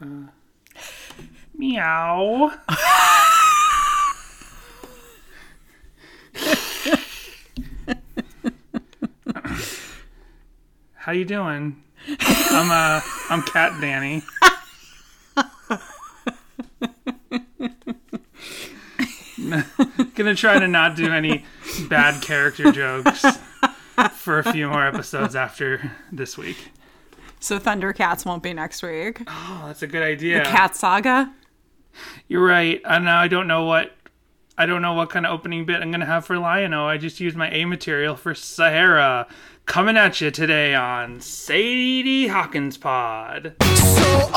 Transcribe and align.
Uh, 0.00 0.28
meow. 1.54 2.52
How 10.94 11.10
you 11.12 11.24
doing? 11.24 11.82
I'm 12.30 12.70
uh 12.70 13.00
I'm 13.28 13.42
Cat 13.42 13.80
Danny. 13.80 14.22
Gonna 20.14 20.34
try 20.36 20.60
to 20.60 20.68
not 20.68 20.94
do 20.94 21.12
any 21.12 21.44
bad 21.88 22.22
character 22.22 22.70
jokes 22.70 23.24
for 24.12 24.38
a 24.38 24.52
few 24.52 24.68
more 24.68 24.86
episodes 24.86 25.34
after 25.34 25.90
this 26.12 26.38
week. 26.38 26.70
So 27.40 27.58
Thundercats 27.58 28.24
won't 28.26 28.42
be 28.42 28.52
next 28.52 28.82
week. 28.82 29.22
Oh, 29.26 29.64
that's 29.66 29.82
a 29.82 29.86
good 29.86 30.02
idea. 30.02 30.38
The 30.38 30.44
Cat 30.44 30.76
Saga. 30.76 31.32
You're 32.28 32.44
right. 32.44 32.80
I 32.84 32.98
now 32.98 33.20
I 33.20 33.28
don't 33.28 33.46
know 33.46 33.64
what 33.64 33.92
I 34.56 34.66
don't 34.66 34.82
know 34.82 34.94
what 34.94 35.10
kind 35.10 35.24
of 35.24 35.32
opening 35.32 35.64
bit 35.64 35.80
I'm 35.80 35.90
gonna 35.90 36.06
have 36.06 36.26
for 36.26 36.38
Lion-O. 36.38 36.86
I 36.86 36.98
just 36.98 37.20
used 37.20 37.36
my 37.36 37.50
A 37.50 37.64
material 37.64 38.16
for 38.16 38.34
Sahara. 38.34 39.26
Coming 39.66 39.96
at 39.96 40.20
you 40.20 40.30
today 40.30 40.74
on 40.74 41.20
Sadie 41.20 42.28
Hawkins 42.28 42.76
Pod. 42.76 43.54
So 43.62 44.30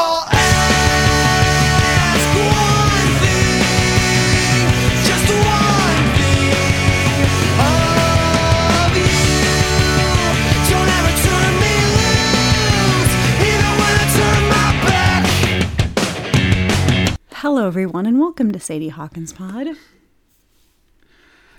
Hello, 17.41 17.65
everyone, 17.65 18.05
and 18.05 18.19
welcome 18.19 18.51
to 18.51 18.59
Sadie 18.59 18.89
Hawkins 18.89 19.33
Pod. 19.33 19.69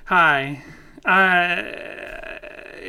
Hi. 0.05 0.62
Uh, 1.05 1.09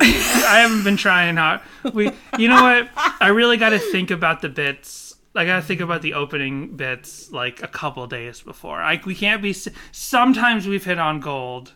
I 0.00 0.58
haven't 0.60 0.84
been 0.84 0.96
trying 0.96 1.34
hard. 1.34 1.60
We, 1.92 2.12
you 2.38 2.46
know 2.46 2.62
what? 2.62 2.88
I 3.20 3.30
really 3.30 3.56
got 3.56 3.70
to 3.70 3.80
think 3.80 4.12
about 4.12 4.42
the 4.42 4.48
bits. 4.48 5.16
I 5.34 5.44
got 5.44 5.56
to 5.56 5.62
think 5.62 5.80
about 5.80 6.02
the 6.02 6.14
opening 6.14 6.76
bits 6.76 7.32
like 7.32 7.64
a 7.64 7.66
couple 7.66 8.06
days 8.06 8.42
before. 8.42 8.78
Like 8.78 9.06
we 9.06 9.16
can't 9.16 9.42
be. 9.42 9.52
Sometimes 9.90 10.68
we've 10.68 10.84
hit 10.84 11.00
on 11.00 11.18
gold 11.18 11.72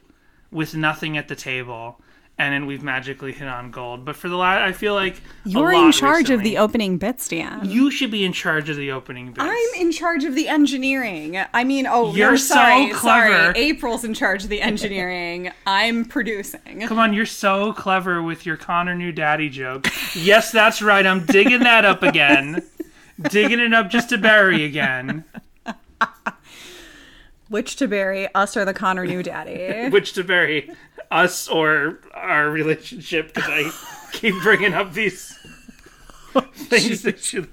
with 0.53 0.77
nothing 0.77 1.19
at 1.19 1.27
the 1.27 1.35
table, 1.35 2.01
and 2.39 2.55
then 2.55 2.67
we've 2.67 2.83
magically 2.85 3.33
hit 3.33 3.49
on 3.49 3.71
gold. 3.73 4.05
But 4.05 4.15
for 4.15 4.29
the 4.29 4.37
last, 4.37 4.63
I 4.63 4.73
feel 4.73 4.95
like 4.95 5.21
You're 5.45 5.73
in 5.73 5.91
charge 5.91 6.31
of 6.31 6.43
the 6.43 6.59
opening 6.59 6.97
bits, 6.97 7.27
Dan. 7.29 7.69
You 7.69 7.91
should 7.91 8.13
be 8.13 8.25
in 8.25 8.33
charge 8.33 8.69
of 8.71 8.77
the 8.77 8.93
opening 8.93 9.33
bits. 9.33 9.41
I'm 9.41 9.81
in 9.81 9.91
charge 9.91 10.23
of 10.25 10.37
the 10.37 10.49
engineering. 10.49 11.37
I 11.53 11.65
mean, 11.65 11.87
oh, 11.89 12.15
You're 12.15 12.31
no, 12.33 12.37
so 12.37 12.55
sorry, 12.55 12.91
clever. 12.91 13.35
sorry. 13.35 13.59
April's 13.59 14.05
in 14.05 14.15
charge 14.15 14.45
of 14.45 14.51
the 14.51 14.63
engineering. 14.63 15.51
I'm 15.67 16.05
producing. 16.05 16.87
Come 16.87 16.99
on, 17.01 17.13
you're 17.13 17.27
so 17.27 17.73
clever 17.73 18.23
with 18.23 18.47
your 18.47 18.57
Connor 18.57 18.95
new 18.95 19.11
daddy 19.11 19.49
joke. 19.49 19.89
Yes, 20.15 20.53
that's 20.53 20.81
right. 20.81 21.05
I'm 21.05 21.27
digging 21.27 21.61
that 21.61 21.85
up 21.85 22.05
again. 22.05 22.63
digging 23.31 23.59
it 23.59 23.75
up 23.75 23.91
just 23.91 24.11
to 24.11 24.19
bury 24.19 24.65
again. 24.65 25.25
Which 27.49 27.77
to 27.77 27.89
bury, 27.89 28.33
us 28.35 28.57
or 28.59 28.65
the 28.67 28.75
Connor 28.75 29.07
new 29.07 29.23
daddy? 29.23 29.89
Which 29.89 30.13
to 30.13 30.23
bury 30.23 30.71
us 31.11 31.49
or 31.49 32.01
our 32.15 32.51
relationship 32.51 33.35
because 33.35 33.49
I 33.49 33.71
keep 34.13 34.35
bringing 34.43 34.75
up 34.75 34.93
these 34.93 35.37
things 36.53 37.03
that 37.03 37.21
should. 37.21 37.49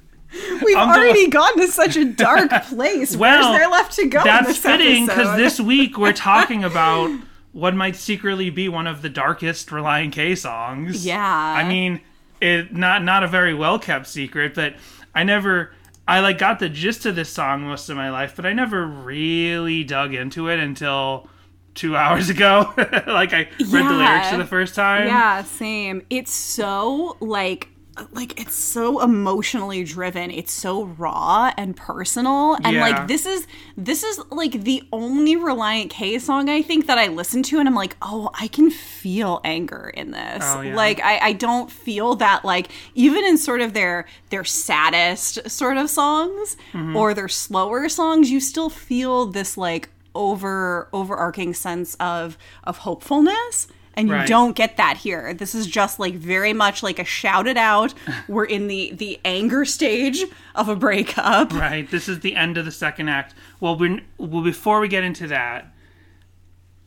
We've 0.64 0.76
already 0.76 1.30
gotten 1.30 1.62
to 1.62 1.68
such 1.70 1.96
a 1.96 2.04
dark 2.04 2.52
place. 2.66 3.16
Well, 3.16 3.52
Where's 3.52 3.60
there 3.60 3.70
left 3.70 3.94
to 3.94 4.08
go? 4.08 4.24
That's 4.24 4.58
fitting 4.58 5.06
because 5.06 5.38
this 5.38 5.60
week 5.60 5.98
we're 5.98 6.14
talking 6.14 6.64
about 6.64 7.18
what 7.54 7.74
might 7.74 7.96
secretly 7.96 8.50
be 8.50 8.68
one 8.68 8.86
of 8.86 9.02
the 9.02 9.10
darkest 9.10 9.70
Relient 9.70 10.12
K 10.12 10.36
songs. 10.36 11.06
Yeah. 11.06 11.24
I 11.26 11.66
mean, 11.68 12.02
it 12.42 12.74
not 12.74 13.04
not 13.04 13.24
a 13.24 13.28
very 13.28 13.54
well 13.54 13.80
kept 13.80 14.08
secret, 14.08 14.54
but 14.54 14.76
I 15.14 15.24
never 15.24 15.72
I 16.06 16.20
like 16.20 16.38
got 16.38 16.60
the 16.60 16.68
gist 16.68 17.06
of 17.06 17.16
this 17.16 17.30
song 17.30 17.64
most 17.64 17.90
of 17.90 17.96
my 17.96 18.10
life, 18.10 18.36
but 18.36 18.46
I 18.46 18.52
never 18.52 18.86
really 18.86 19.86
dug 19.86 20.14
into 20.14 20.50
it 20.50 20.60
until 20.60 21.30
two 21.76 21.96
hours 21.96 22.30
ago. 22.30 22.74
like 23.08 23.34
I 23.34 23.48
read 23.60 23.86
the 23.86 23.94
lyrics 23.94 24.30
for 24.30 24.38
the 24.38 24.46
first 24.46 24.74
time. 24.76 25.08
Yeah, 25.08 25.44
same. 25.44 26.02
It's 26.10 26.32
so 26.32 27.18
like 27.20 27.70
like 28.12 28.38
it's 28.42 28.56
so 28.56 29.02
emotionally 29.02 29.86
driven. 29.86 30.30
It's 30.30 30.52
so 30.52 30.84
raw 30.84 31.54
and 31.56 31.78
personal. 31.78 32.56
And 32.56 32.74
Yeah. 32.76 32.82
like 32.82 33.08
this 33.08 33.26
is 33.26 33.48
this 33.78 34.04
is 34.04 34.20
like 34.32 34.52
the 34.64 34.84
only 34.92 35.38
Relient 35.38 35.90
K 35.92 36.20
song 36.20 36.50
I 36.50 36.62
think 36.62 36.88
that 36.88 36.98
I 36.98 37.08
listen 37.08 37.42
to 37.44 37.60
and 37.60 37.70
I'm 37.70 37.76
like, 37.76 37.96
"Oh, 38.02 38.30
I 38.34 38.50
can 38.50 38.70
feel 38.70 39.40
anger 39.46 39.92
in 39.94 40.12
this." 40.12 40.44
Oh, 40.46 40.60
yeah. 40.60 40.76
Like 40.76 41.00
I 41.02 41.20
I 41.20 41.32
don't 41.34 41.72
feel 41.72 42.16
that 42.16 42.44
like 42.44 42.68
even 42.96 43.24
in 43.24 43.38
sort 43.38 43.62
of 43.62 43.72
their 43.74 44.08
their 44.30 44.44
saddest 44.44 45.50
sort 45.50 45.78
of 45.78 45.90
songs 45.90 46.58
Mm-hmm. 46.74 46.98
or 46.98 47.14
their 47.14 47.30
slower 47.30 47.88
songs, 47.88 48.30
you 48.30 48.40
still 48.42 48.70
feel 48.70 49.26
this 49.26 49.58
like 49.58 49.88
over 50.16 50.88
overarching 50.94 51.54
sense 51.54 51.96
of 52.00 52.38
of 52.64 52.80
hopefulness 52.80 53.68
and 53.98 54.10
you 54.10 54.14
Right. 54.14 54.28
don't 54.28 54.56
get 54.58 54.76
that 54.78 54.98
here. 54.98 55.34
This 55.34 55.56
is 55.56 55.68
just 55.68 56.00
like 56.00 56.16
very 56.16 56.52
much 56.52 56.84
like 56.84 57.00
a 57.00 57.06
shouted 57.06 57.56
out. 57.58 57.94
We're 58.28 58.44
in 58.46 58.68
the 58.68 58.92
the 58.94 59.20
anger 59.24 59.64
stage 59.66 60.24
of 60.56 60.68
a 60.70 60.76
breakup. 60.76 61.54
Right. 61.54 61.90
This 61.90 62.10
is 62.10 62.20
the 62.22 62.36
end 62.36 62.58
of 62.58 62.66
the 62.66 62.72
second 62.72 63.08
act. 63.10 63.36
Well, 63.60 63.78
we 63.78 64.02
well 64.18 64.42
before 64.44 64.80
we 64.80 64.88
get 64.88 65.04
into 65.04 65.28
that, 65.28 65.72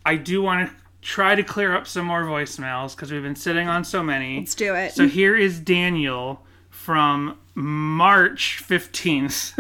I 0.04 0.16
do 0.16 0.42
want 0.42 0.68
to 0.68 0.74
try 1.00 1.34
to 1.34 1.42
clear 1.42 1.74
up 1.74 1.86
some 1.86 2.04
more 2.04 2.24
voicemails 2.24 2.94
because 2.96 3.10
we've 3.12 3.22
been 3.22 3.36
sitting 3.36 3.68
on 3.68 3.84
so 3.84 4.02
many. 4.02 4.38
Let's 4.40 4.54
do 4.54 4.74
it. 4.74 4.92
So 4.92 5.06
here 5.08 5.36
is 5.36 5.60
Daniel 5.60 6.44
from 6.68 7.38
March 7.54 8.62
15th. 8.66 9.54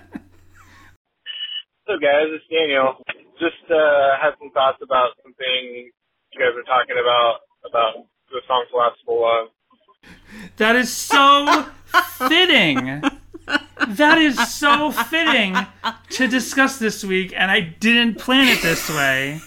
So 1.88 1.94
guys, 1.96 2.26
it's 2.28 2.44
Daniel. 2.52 3.02
Just 3.40 3.64
uh, 3.70 4.20
had 4.20 4.32
some 4.38 4.50
thoughts 4.50 4.76
about 4.82 5.08
something 5.22 5.90
you 6.32 6.38
guys 6.38 6.52
were 6.54 6.62
talking 6.64 6.96
about 7.00 7.38
about 7.64 8.04
the 8.30 8.42
song 8.46 8.66
"Collapsible 8.70 9.22
Love." 9.22 9.48
that 10.58 10.76
is 10.76 10.92
so 10.92 11.64
fitting. 12.28 13.02
That 13.86 14.18
is 14.18 14.36
so 14.52 14.90
fitting 14.90 15.56
to 16.10 16.28
discuss 16.28 16.78
this 16.78 17.02
week, 17.02 17.32
and 17.34 17.50
I 17.50 17.60
didn't 17.60 18.18
plan 18.18 18.48
it 18.48 18.60
this 18.60 18.90
way. 18.90 19.40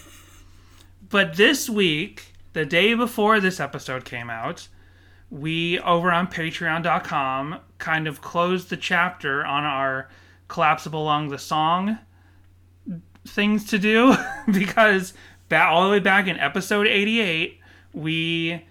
But 1.07 1.35
this 1.35 1.69
week, 1.69 2.33
the 2.53 2.65
day 2.65 2.95
before 2.95 3.39
this 3.39 3.59
episode 3.59 4.03
came 4.03 4.31
out, 4.31 4.67
we 5.29 5.77
over 5.81 6.11
on 6.11 6.25
patreon.com 6.25 7.59
kind 7.77 8.07
of 8.07 8.21
closed 8.21 8.71
the 8.71 8.77
chapter 8.77 9.45
on 9.45 9.63
our 9.63 10.09
collapsible 10.47 11.03
lung 11.03 11.29
the 11.29 11.37
song 11.37 11.99
things 13.27 13.65
to 13.69 13.77
do 13.77 14.15
because 14.51 15.13
ba- 15.49 15.65
all 15.65 15.85
the 15.85 15.91
way 15.91 15.99
back 15.99 16.27
in 16.27 16.37
episode 16.37 16.87
88 16.87 17.59
we 17.93 18.65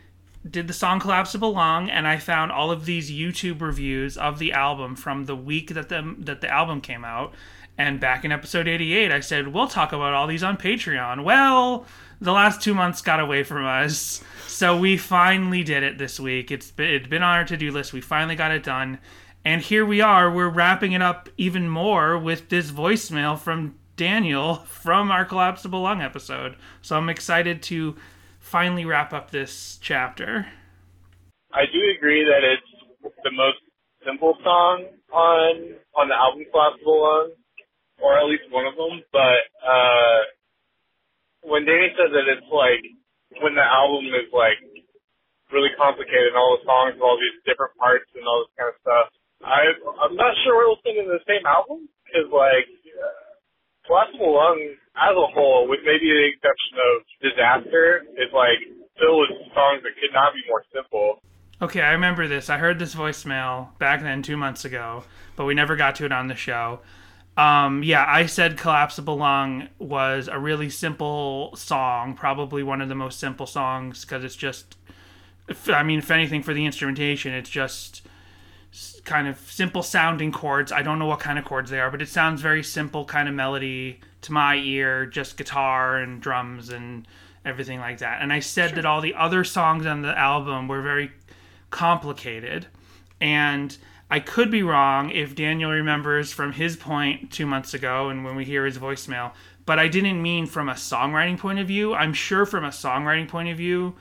did 0.48 0.66
the 0.66 0.72
song 0.72 0.98
collapsible 0.98 1.52
lung 1.52 1.90
and 1.90 2.08
i 2.08 2.18
found 2.18 2.50
all 2.50 2.70
of 2.70 2.86
these 2.86 3.10
youtube 3.10 3.60
reviews 3.60 4.16
of 4.16 4.38
the 4.38 4.52
album 4.52 4.96
from 4.96 5.26
the 5.26 5.36
week 5.36 5.74
that 5.74 5.88
the 5.88 6.14
that 6.18 6.40
the 6.40 6.48
album 6.48 6.80
came 6.80 7.04
out. 7.04 7.34
And 7.78 7.98
back 7.98 8.24
in 8.26 8.32
episode 8.32 8.68
88 8.68 9.12
i 9.12 9.20
said 9.20 9.48
we'll 9.48 9.68
talk 9.68 9.92
about 9.92 10.14
all 10.14 10.26
these 10.26 10.42
on 10.42 10.56
patreon. 10.56 11.24
Well 11.24 11.86
the 12.20 12.32
last 12.32 12.60
two 12.60 12.74
months 12.74 13.00
got 13.00 13.20
away 13.20 13.42
from 13.42 13.64
us. 13.64 14.22
So 14.46 14.76
we 14.76 14.96
finally 14.98 15.62
did 15.62 15.82
it 15.82 15.96
this 15.96 16.20
week. 16.20 16.50
It's 16.50 16.70
been, 16.70 16.90
it's 16.90 17.08
been 17.08 17.22
on 17.22 17.36
our 17.36 17.44
to-do 17.44 17.72
list. 17.72 17.92
We 17.92 18.02
finally 18.02 18.36
got 18.36 18.50
it 18.50 18.62
done. 18.62 18.98
And 19.42 19.62
here 19.62 19.86
we 19.86 20.02
are. 20.02 20.30
We're 20.30 20.50
wrapping 20.50 20.92
it 20.92 21.00
up 21.00 21.30
even 21.38 21.68
more 21.68 22.18
with 22.18 22.50
this 22.50 22.70
voicemail 22.70 23.38
from 23.38 23.74
daniel 24.00 24.56
from 24.64 25.10
our 25.10 25.24
collapsible 25.24 25.82
lung 25.82 26.00
episode 26.00 26.56
so 26.80 26.96
i'm 26.96 27.10
excited 27.10 27.62
to 27.62 27.94
finally 28.38 28.84
wrap 28.84 29.12
up 29.12 29.30
this 29.30 29.78
chapter 29.82 30.46
I 31.50 31.66
do 31.66 31.82
agree 31.98 32.22
that 32.22 32.46
it's 32.46 32.70
the 33.26 33.34
most 33.34 33.58
simple 34.06 34.38
song 34.46 34.86
on 35.10 35.74
on 35.98 36.06
the 36.06 36.14
album 36.14 36.46
"Collapsible 36.46 37.02
Love," 37.02 37.34
or 37.98 38.14
at 38.14 38.30
least 38.30 38.46
one 38.54 38.70
of 38.70 38.78
them. 38.78 39.02
But 39.10 39.42
uh, 39.58 40.20
when 41.42 41.66
Danny 41.66 41.90
said 41.98 42.14
that 42.14 42.30
it's 42.30 42.46
like 42.54 42.86
when 43.42 43.58
the 43.58 43.66
album 43.66 44.14
is 44.14 44.30
like 44.30 44.62
really 45.50 45.74
complicated 45.74 46.30
and 46.30 46.38
all 46.38 46.54
the 46.54 46.62
songs 46.62 46.94
have 46.94 47.02
all 47.02 47.18
these 47.18 47.42
different 47.42 47.74
parts 47.74 48.06
and 48.14 48.22
all 48.22 48.46
this 48.46 48.54
kind 48.54 48.70
of 48.70 48.78
stuff, 48.78 49.06
I 49.42 49.74
I'm 50.06 50.14
not 50.14 50.38
sure 50.46 50.54
we're 50.54 50.70
listening 50.70 51.10
to 51.10 51.18
the 51.18 51.26
same 51.26 51.42
album 51.46 51.90
because 52.06 52.30
like. 52.30 52.70
Collapsible 53.90 54.32
Lung 54.32 54.76
as 54.94 55.10
a 55.10 55.34
whole, 55.34 55.66
with 55.68 55.80
maybe 55.82 56.06
the 56.06 56.30
exception 56.30 56.78
of 56.78 57.02
Disaster, 57.18 58.06
is 58.14 58.30
like 58.32 58.62
filled 58.96 59.26
with 59.26 59.50
songs 59.50 59.82
that 59.82 59.98
could 59.98 60.14
not 60.14 60.32
be 60.32 60.40
more 60.48 60.62
simple. 60.72 61.18
Okay, 61.60 61.82
I 61.82 61.90
remember 61.92 62.28
this. 62.28 62.48
I 62.48 62.58
heard 62.58 62.78
this 62.78 62.94
voicemail 62.94 63.76
back 63.78 64.00
then, 64.00 64.22
two 64.22 64.36
months 64.36 64.64
ago, 64.64 65.02
but 65.34 65.44
we 65.44 65.54
never 65.54 65.74
got 65.74 65.96
to 65.96 66.04
it 66.04 66.12
on 66.12 66.28
the 66.28 66.36
show. 66.36 66.78
Um, 67.36 67.82
yeah, 67.82 68.04
I 68.06 68.26
said 68.26 68.56
Collapsible 68.56 69.16
Lung 69.16 69.68
was 69.80 70.28
a 70.28 70.38
really 70.38 70.70
simple 70.70 71.50
song, 71.56 72.14
probably 72.14 72.62
one 72.62 72.80
of 72.80 72.88
the 72.88 72.94
most 72.94 73.18
simple 73.18 73.46
songs 73.46 74.04
because 74.04 74.22
it's 74.22 74.36
just, 74.36 74.76
I 75.66 75.82
mean, 75.82 75.98
if 75.98 76.12
anything, 76.12 76.44
for 76.44 76.54
the 76.54 76.64
instrumentation, 76.64 77.34
it's 77.34 77.50
just 77.50 78.06
kind 79.04 79.28
of 79.28 79.38
simple 79.50 79.82
sounding 79.82 80.32
chords. 80.32 80.72
I 80.72 80.82
don't 80.82 80.98
know 80.98 81.06
what 81.06 81.20
kind 81.20 81.38
of 81.38 81.44
chords 81.44 81.70
they 81.70 81.80
are, 81.80 81.90
but 81.90 82.02
it 82.02 82.08
sounds 82.08 82.40
very 82.40 82.62
simple 82.62 83.04
kind 83.04 83.28
of 83.28 83.34
melody 83.34 84.00
to 84.22 84.32
my 84.32 84.56
ear, 84.56 85.06
just 85.06 85.36
guitar 85.36 85.96
and 85.96 86.20
drums 86.20 86.68
and 86.68 87.06
everything 87.44 87.80
like 87.80 87.98
that. 87.98 88.20
And 88.22 88.32
I 88.32 88.40
said 88.40 88.74
that 88.74 88.84
all 88.84 89.00
the 89.00 89.14
other 89.14 89.44
songs 89.44 89.86
on 89.86 90.02
the 90.02 90.16
album 90.16 90.68
were 90.68 90.82
very 90.82 91.12
complicated. 91.70 92.66
And 93.20 93.76
I 94.10 94.20
could 94.20 94.50
be 94.50 94.62
wrong 94.62 95.10
if 95.10 95.34
Daniel 95.34 95.70
remembers 95.70 96.32
from 96.32 96.52
his 96.52 96.76
point 96.76 97.30
two 97.30 97.46
months 97.46 97.74
ago 97.74 98.08
and 98.08 98.24
when 98.24 98.34
we 98.34 98.44
hear 98.44 98.64
his 98.66 98.78
voicemail, 98.78 99.32
but 99.66 99.78
I 99.78 99.88
didn't 99.88 100.20
mean 100.20 100.46
from 100.46 100.68
a 100.68 100.74
songwriting 100.74 101.38
point 101.38 101.60
of 101.60 101.68
view. 101.68 101.94
I'm 101.94 102.12
sure 102.12 102.44
from 102.44 102.64
a 102.64 102.70
songwriting 102.70 103.28
point 103.28 103.50
of 103.50 103.56
view, 103.56 103.94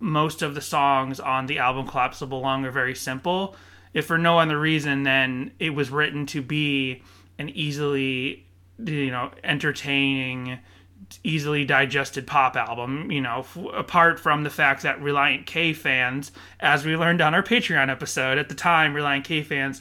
most 0.00 0.40
of 0.40 0.54
the 0.54 0.60
songs 0.60 1.20
on 1.20 1.46
the 1.46 1.58
album 1.58 1.86
Collapsible 1.86 2.40
Lung 2.40 2.64
are 2.64 2.70
very 2.70 2.94
simple. 2.94 3.54
If 3.94 4.06
for 4.06 4.18
no 4.18 4.38
other 4.38 4.58
reason 4.58 5.04
than 5.04 5.52
it 5.58 5.70
was 5.70 5.90
written 5.90 6.26
to 6.26 6.42
be 6.42 7.02
an 7.38 7.48
easily, 7.48 8.44
you 8.84 9.10
know, 9.10 9.30
entertaining, 9.42 10.58
easily 11.22 11.64
digested 11.64 12.26
pop 12.26 12.56
album, 12.56 13.10
you 13.10 13.20
know, 13.20 13.38
f- 13.40 13.56
apart 13.72 14.18
from 14.18 14.42
the 14.42 14.50
fact 14.50 14.82
that 14.82 15.00
Relient 15.00 15.46
K 15.46 15.72
fans, 15.72 16.32
as 16.60 16.84
we 16.84 16.96
learned 16.96 17.20
on 17.20 17.34
our 17.34 17.42
Patreon 17.42 17.88
episode 17.88 18.36
at 18.36 18.48
the 18.48 18.54
time, 18.54 18.94
Relient 18.94 19.24
K 19.24 19.42
fans 19.42 19.80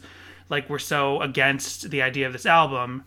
like 0.50 0.70
were 0.70 0.80
so 0.80 1.22
against 1.22 1.90
the 1.90 2.02
idea 2.02 2.28
of 2.28 2.34
this 2.34 2.46
album, 2.46 3.04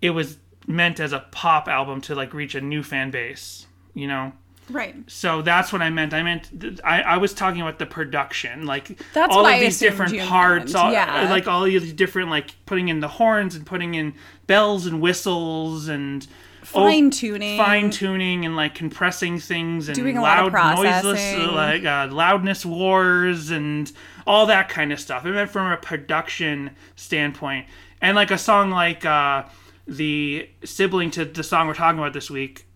it 0.00 0.10
was 0.10 0.38
meant 0.66 1.00
as 1.00 1.12
a 1.12 1.26
pop 1.30 1.68
album 1.68 2.00
to 2.00 2.14
like 2.14 2.32
reach 2.32 2.54
a 2.54 2.60
new 2.60 2.82
fan 2.82 3.10
base, 3.10 3.66
you 3.94 4.06
know. 4.06 4.32
Right. 4.70 4.94
So 5.08 5.42
that's 5.42 5.72
what 5.72 5.82
I 5.82 5.90
meant. 5.90 6.14
I 6.14 6.22
meant 6.22 6.60
th- 6.60 6.80
I, 6.84 7.02
I 7.02 7.16
was 7.18 7.34
talking 7.34 7.60
about 7.60 7.78
the 7.78 7.86
production, 7.86 8.66
like 8.66 9.00
That's 9.12 9.34
all 9.34 9.40
of 9.40 9.46
I 9.46 9.60
these 9.60 9.78
different 9.78 10.18
parts, 10.20 10.74
all, 10.74 10.92
yeah. 10.92 11.28
like 11.30 11.48
all 11.48 11.64
these 11.64 11.92
different 11.92 12.30
like 12.30 12.54
putting 12.66 12.88
in 12.88 13.00
the 13.00 13.08
horns 13.08 13.54
and 13.54 13.66
putting 13.66 13.94
in 13.94 14.14
bells 14.46 14.86
and 14.86 15.00
whistles 15.00 15.88
and 15.88 16.26
Fine 16.62 17.10
tuning. 17.10 17.56
fine 17.56 17.90
tuning 17.90 18.44
and 18.44 18.54
like 18.54 18.74
compressing 18.74 19.40
things 19.40 19.88
and 19.88 19.96
Doing 19.96 20.18
a 20.18 20.22
lot 20.22 20.46
of 20.46 20.52
noiseless 20.52 21.34
uh, 21.34 21.52
like 21.52 21.84
uh, 21.84 22.06
loudness 22.12 22.66
wars 22.66 23.50
and 23.50 23.90
all 24.26 24.46
that 24.46 24.68
kind 24.68 24.92
of 24.92 25.00
stuff. 25.00 25.24
I 25.24 25.30
meant 25.30 25.50
from 25.50 25.72
a 25.72 25.76
production 25.78 26.70
standpoint, 26.96 27.66
and 28.00 28.14
like 28.14 28.30
a 28.30 28.38
song 28.38 28.70
like 28.70 29.04
uh, 29.06 29.44
the 29.88 30.48
sibling 30.62 31.10
to 31.12 31.24
the 31.24 31.42
song 31.42 31.66
we're 31.66 31.74
talking 31.74 31.98
about 31.98 32.12
this 32.12 32.30
week, 32.30 32.66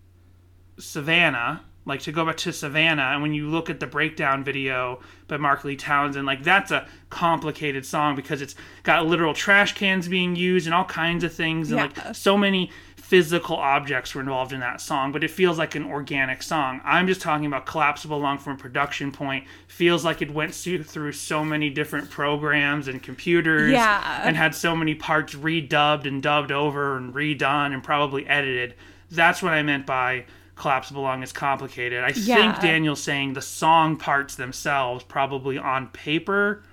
Savannah. 0.79 1.63
Like 1.87 2.01
to 2.01 2.11
go 2.11 2.25
back 2.25 2.37
to 2.37 2.51
Savannah, 2.51 3.11
and 3.13 3.21
when 3.21 3.35
you 3.35 3.47
look 3.47 3.69
at 3.69 3.79
the 3.79 3.85
breakdown 3.85 4.43
video 4.43 5.01
by 5.27 5.37
Mark 5.37 5.63
Lee 5.63 5.75
Townsend, 5.75 6.25
like 6.25 6.41
that's 6.43 6.71
a 6.71 6.87
complicated 7.11 7.85
song 7.85 8.15
because 8.15 8.41
it's 8.41 8.55
got 8.81 9.05
literal 9.05 9.35
trash 9.35 9.75
cans 9.75 10.07
being 10.07 10.35
used 10.35 10.65
and 10.65 10.73
all 10.73 10.85
kinds 10.85 11.23
of 11.23 11.31
things, 11.31 11.69
and 11.71 11.77
Yeah. 11.79 12.01
like 12.05 12.15
so 12.15 12.39
many 12.39 12.71
physical 12.97 13.55
objects 13.55 14.15
were 14.15 14.21
involved 14.21 14.51
in 14.51 14.61
that 14.61 14.81
song, 14.81 15.11
but 15.11 15.23
it 15.23 15.29
feels 15.29 15.59
like 15.59 15.75
an 15.75 15.83
organic 15.85 16.41
song. 16.41 16.81
I'm 16.83 17.05
just 17.05 17.21
talking 17.21 17.45
about 17.45 17.67
Collapsible 17.67 18.19
Lung 18.19 18.39
from 18.39 18.53
a 18.53 18.57
production 18.57 19.11
point. 19.11 19.45
Feels 19.67 20.03
like 20.03 20.23
it 20.23 20.31
went 20.31 20.55
through 20.55 20.81
through 20.85 21.11
so 21.11 21.45
many 21.45 21.69
different 21.69 22.09
programs 22.09 22.87
and 22.87 23.03
computers 23.03 23.71
Yeah. 23.73 24.21
and 24.23 24.35
had 24.35 24.55
so 24.55 24.75
many 24.75 24.95
parts 24.95 25.35
redubbed 25.35 26.07
and 26.07 26.19
dubbed 26.23 26.51
over 26.51 26.97
and 26.97 27.13
redone 27.13 27.73
and 27.75 27.83
probably 27.83 28.25
edited. 28.25 28.73
That's 29.11 29.43
what 29.43 29.53
I 29.53 29.61
meant 29.61 29.85
by 29.85 30.25
Collapsible 30.55 31.03
Lung 31.03 31.21
is 31.21 31.33
complicated. 31.33 32.03
I 32.03 32.13
Yeah. 32.15 32.35
think 32.53 32.61
Daniel's 32.61 33.03
saying 33.03 33.33
the 33.33 33.41
song 33.41 33.97
parts 33.97 34.35
themselves, 34.35 35.03
probably 35.03 35.57
on 35.57 35.87
paper, 35.89 36.63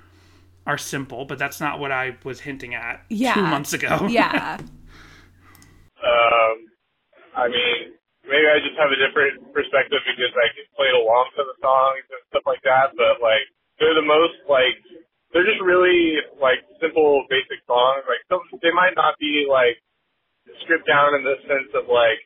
are 0.67 0.79
simple, 0.79 1.25
but 1.25 1.39
that's 1.39 1.61
not 1.61 1.81
what 1.81 1.91
I 1.91 2.17
was 2.23 2.41
hinting 2.41 2.75
at 2.75 3.03
Yeah. 3.09 3.35
two 3.35 3.43
months 3.43 3.73
ago. 3.73 4.07
Yeah. 4.09 4.59
Um, 6.03 6.57
I 7.35 7.47
mean, 7.49 7.95
maybe 8.27 8.47
I 8.47 8.59
just 8.59 8.79
have 8.79 8.91
a 8.91 8.99
different 8.99 9.53
perspective 9.55 10.03
because 10.07 10.35
I 10.35 10.49
can 10.55 10.67
play 10.75 10.91
along 10.91 11.31
to 11.39 11.43
the 11.47 11.57
songs 11.63 12.07
and 12.11 12.23
stuff 12.31 12.43
like 12.47 12.63
that. 12.63 12.95
But 12.97 13.23
like, 13.23 13.47
they're 13.79 13.95
the 13.95 14.07
most 14.07 14.35
like 14.49 14.79
they're 15.33 15.47
just 15.47 15.63
really 15.63 16.19
like 16.39 16.63
simple, 16.81 17.25
basic 17.31 17.63
songs. 17.67 18.05
Like, 18.07 18.23
some 18.31 18.43
they 18.63 18.71
might 18.75 18.95
not 18.95 19.19
be 19.19 19.47
like 19.49 19.79
stripped 20.63 20.87
down 20.87 21.15
in 21.15 21.23
the 21.23 21.39
sense 21.47 21.71
of 21.75 21.87
like 21.89 22.23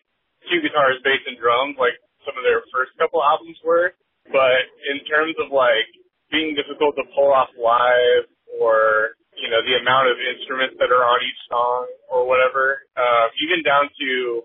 two 0.50 0.60
guitars, 0.62 0.98
bass, 1.02 1.22
and 1.26 1.38
drums, 1.38 1.76
like 1.78 1.96
some 2.26 2.34
of 2.34 2.42
their 2.42 2.62
first 2.74 2.94
couple 2.98 3.22
albums 3.22 3.58
were. 3.62 3.94
But 4.30 4.66
in 4.90 5.06
terms 5.06 5.38
of 5.38 5.54
like 5.54 5.86
being 6.34 6.58
difficult 6.58 6.98
to 6.98 7.06
pull 7.14 7.30
off 7.30 7.50
live 7.54 8.26
or 8.58 9.14
you 9.38 9.48
know 9.52 9.62
the 9.62 9.78
amount 9.78 10.10
of 10.10 10.16
instruments 10.18 10.74
that 10.82 10.90
are 10.90 11.04
on 11.04 11.20
each 11.22 11.40
song 11.46 11.86
or 12.10 12.26
whatever, 12.26 12.82
uh, 12.98 13.26
even 13.46 13.62
down 13.62 13.86
to 13.86 14.42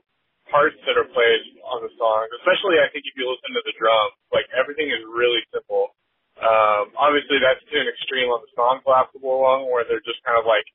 parts 0.51 0.77
that 0.83 0.99
are 0.99 1.07
played 1.09 1.43
on 1.63 1.81
the 1.81 1.91
song. 1.95 2.27
Especially, 2.43 2.77
I 2.77 2.91
think 2.91 3.07
if 3.07 3.15
you 3.15 3.25
listen 3.25 3.55
to 3.55 3.63
the 3.63 3.73
drums, 3.79 4.13
like 4.29 4.45
everything 4.53 4.91
is 4.91 5.01
really 5.07 5.41
simple. 5.49 5.95
Um, 6.37 6.91
obviously, 6.97 7.39
that's 7.41 7.61
to 7.61 7.75
an 7.79 7.89
extreme 7.89 8.29
on 8.29 8.43
the 8.45 8.51
song 8.53 8.83
"Collapsible 8.85 9.41
Lung," 9.41 9.71
where 9.71 9.87
they're 9.87 10.03
just 10.05 10.21
kind 10.27 10.37
of 10.37 10.45
like 10.45 10.67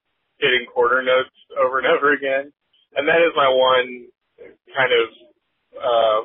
hitting 0.42 0.66
quarter 0.66 1.04
notes 1.04 1.32
over 1.54 1.78
and 1.78 1.86
over 1.86 2.12
again. 2.16 2.50
And 2.96 3.04
that 3.06 3.20
is 3.20 3.36
my 3.36 3.48
one 3.52 4.08
kind 4.72 4.92
of 4.92 5.06
uh, 5.76 6.20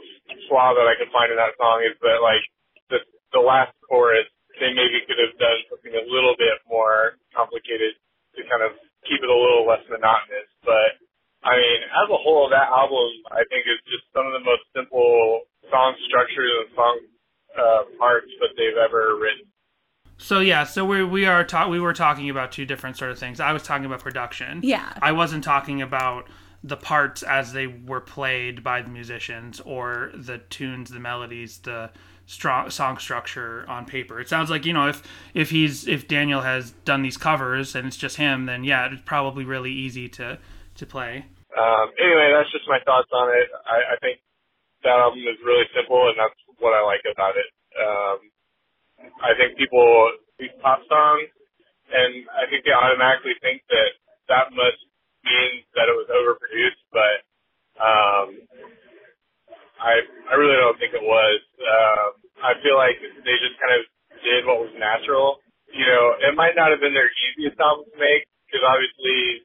flaw 1.22 1.36
that 1.36 1.42
I 1.42 1.54
can 1.54 1.58
find 1.58 1.78
in 1.82 1.86
that 1.86 1.86
song 1.86 1.86
is 1.86 1.98
that 2.02 2.20
like 2.22 2.44
the 2.90 3.00
the 3.34 3.44
last 3.44 3.74
chorus 3.86 4.28
they 4.60 4.74
maybe 4.74 5.02
could 5.08 5.18
have 5.18 5.38
done 5.40 5.60
something 5.70 5.94
a 5.96 6.06
little 6.06 6.36
bit 6.38 6.62
more 6.70 7.18
complicated 7.34 7.98
to 8.38 8.46
kind 8.46 8.62
of 8.62 8.78
keep 9.08 9.24
it 9.24 9.30
a 9.30 9.34
little 9.34 9.66
less 9.66 9.82
monotonous. 9.90 10.50
But 10.62 11.02
I 11.42 11.58
mean, 11.58 11.80
as 11.90 12.08
a 12.12 12.20
whole, 12.20 12.50
that 12.52 12.70
album 12.70 13.10
I 13.32 13.42
think 13.50 13.66
is 13.66 13.82
just 13.90 14.06
some 14.14 14.28
of 14.28 14.34
the 14.34 14.44
most 14.46 14.62
simple 14.76 15.48
song 15.70 15.96
structures 16.06 16.52
and 16.62 16.70
song 16.76 16.96
uh, 17.58 17.82
parts 17.98 18.30
that 18.42 18.54
they've 18.58 18.78
ever 18.78 19.18
written. 19.18 19.50
So 20.22 20.40
yeah, 20.40 20.66
so 20.66 20.86
we 20.86 21.04
we 21.04 21.26
are 21.26 21.44
ta- 21.44 21.68
we 21.68 21.80
were 21.80 21.94
talking 21.94 22.30
about 22.30 22.52
two 22.52 22.66
different 22.66 22.98
sort 22.98 23.10
of 23.10 23.18
things. 23.18 23.40
I 23.40 23.54
was 23.54 23.64
talking 23.64 23.86
about 23.86 24.02
production. 24.02 24.62
Yeah. 24.62 24.94
I 25.02 25.14
wasn't 25.14 25.44
talking 25.44 25.82
about 25.82 26.30
the 26.72 26.78
parts 26.78 27.22
as 27.22 27.52
they 27.52 27.68
were 27.68 28.00
played 28.00 28.64
by 28.64 28.82
the 28.82 28.88
musicians 28.88 29.60
or 29.60 30.10
the 30.16 30.38
tunes, 30.38 30.90
the 30.90 31.00
melodies, 31.04 31.60
the 31.60 31.92
strong 32.26 32.70
song 32.70 32.98
structure 32.98 33.66
on 33.68 33.84
paper. 33.86 34.22
It 34.22 34.30
sounds 34.30 34.50
like 34.50 34.66
you 34.66 34.72
know 34.72 34.88
if 34.88 35.04
if 35.36 35.50
he's 35.52 35.86
if 35.86 36.08
Daniel 36.08 36.40
has 36.40 36.72
done 36.88 37.04
these 37.04 37.18
covers 37.18 37.76
and 37.76 37.86
it's 37.86 37.98
just 37.98 38.16
him, 38.16 38.46
then 38.46 38.64
yeah, 38.64 38.88
it's 38.88 39.04
probably 39.04 39.44
really 39.44 39.72
easy 39.72 40.08
to 40.16 40.40
to 40.76 40.86
play. 40.86 41.26
Um, 41.52 41.92
anyway, 42.00 42.32
that's 42.32 42.50
just 42.56 42.64
my 42.72 42.80
thoughts 42.88 43.12
on 43.12 43.28
it. 43.36 43.52
I, 43.68 43.94
I 43.94 43.96
think 44.00 44.24
that 44.88 44.96
album 44.96 45.20
is 45.28 45.36
really 45.44 45.68
simple, 45.76 46.08
and 46.08 46.16
that's 46.16 46.40
what 46.64 46.72
I 46.72 46.80
like 46.88 47.04
about 47.12 47.36
it. 47.36 47.52
Um, 47.76 48.20
I 49.20 49.36
think 49.36 49.60
people 49.60 49.84
these 50.40 50.56
pop 50.64 50.80
songs, 50.88 51.28
and 51.92 52.24
I 52.32 52.48
think 52.48 52.64
they 52.64 52.72
automatically 52.72 53.36
think 53.44 53.60
that 53.68 53.92
that 54.32 54.56
must 54.56 54.80
mean 55.26 55.64
that 55.76 55.90
it 55.90 55.96
was 55.96 56.10
overproduced, 56.10 56.82
but 56.90 57.16
um, 57.78 58.28
I 59.82 60.02
I 60.30 60.34
really 60.38 60.58
don't 60.58 60.78
think 60.78 60.94
it 60.94 61.06
was. 61.06 61.40
Um, 61.62 62.10
I 62.42 62.58
feel 62.62 62.78
like 62.78 62.98
they 63.02 63.38
just 63.42 63.58
kind 63.62 63.74
of 63.78 63.86
did 64.22 64.46
what 64.46 64.62
was 64.62 64.74
natural. 64.78 65.42
You 65.72 65.86
know, 65.86 66.18
not 66.62 66.70
have 66.70 66.78
been 66.86 66.94
their 66.94 67.10
easiest 67.10 67.58
album 67.58 67.90
to 67.90 67.98
make 67.98 68.30
because 68.46 68.62
obviously 68.62 69.42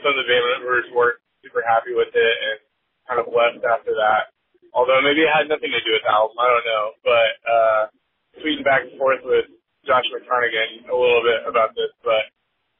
some 0.00 0.16
of 0.16 0.18
the 0.24 0.24
band 0.24 0.44
members 0.56 0.88
weren't 0.96 1.20
super 1.44 1.60
happy 1.60 1.92
with 1.92 2.08
it 2.16 2.36
and 2.48 2.56
kind 3.04 3.20
of 3.20 3.28
left 3.28 3.60
after 3.60 3.92
that. 3.92 4.32
Although 4.72 5.04
maybe 5.04 5.20
it 5.20 5.28
had 5.28 5.52
nothing 5.52 5.68
to 5.68 5.82
do 5.84 5.92
with 5.92 6.04
the 6.04 6.12
album, 6.12 6.40
I 6.40 6.48
don't 6.48 6.64
know. 6.64 6.84
But 7.04 7.30
uh 7.44 7.82
tweeting 8.40 8.64
back 8.64 8.88
and 8.88 8.96
forth 8.96 9.20
with 9.20 9.52
Josh 9.84 10.08
McCarnigan 10.08 10.88
a 10.88 10.96
little 10.96 11.20
bit 11.20 11.44
about 11.44 11.76
this, 11.76 11.92
but 12.00 12.24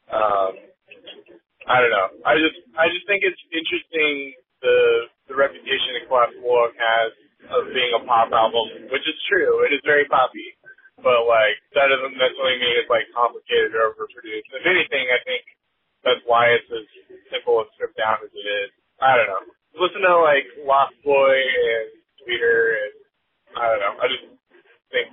um 0.08 0.52
I 1.68 1.82
don't 1.82 1.92
know. 1.92 2.08
I 2.24 2.40
just 2.40 2.56
I 2.78 2.88
just 2.88 3.04
think 3.04 3.26
it's 3.26 3.42
interesting 3.52 4.38
the 4.62 5.10
the 5.28 5.34
reputation 5.34 5.98
that 5.98 6.06
Collapse 6.06 6.38
Walk 6.40 6.72
has 6.78 7.10
of 7.50 7.70
being 7.74 7.92
a 7.94 8.02
pop 8.06 8.30
album, 8.30 8.90
which 8.90 9.04
is 9.04 9.18
true. 9.26 9.66
It 9.66 9.74
is 9.74 9.82
very 9.84 10.06
poppy. 10.06 10.54
But 11.02 11.26
like 11.26 11.58
that 11.76 11.90
doesn't 11.90 12.16
necessarily 12.16 12.56
mean 12.62 12.78
it's 12.78 12.88
like 12.88 13.10
complicated 13.12 13.74
or 13.74 13.92
overproduced. 13.92 14.48
If 14.48 14.64
anything, 14.64 15.04
I 15.10 15.20
think 15.26 15.42
that's 16.06 16.22
why 16.24 16.54
it's 16.54 16.70
as 16.70 16.86
simple 17.34 17.60
and 17.60 17.68
stripped 17.74 17.98
down 17.98 18.22
as 18.22 18.32
it 18.32 18.46
is. 18.46 18.70
I 19.02 19.18
don't 19.18 19.28
know. 19.28 19.42
Listen 19.76 20.06
to 20.06 20.14
like 20.22 20.46
Lost 20.64 20.96
Boy 21.04 21.34
and 21.36 21.86
Sweeter 22.22 22.78
and 22.80 22.94
I 23.58 23.64
don't 23.74 23.82
know. 23.82 23.94
I 24.00 24.06
just 24.08 24.26
think 24.94 25.12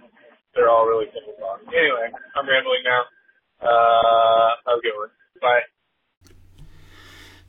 they're 0.56 0.70
all 0.70 0.88
really 0.88 1.10
simple 1.12 1.36
songs. 1.36 1.68
Anyway, 1.68 2.14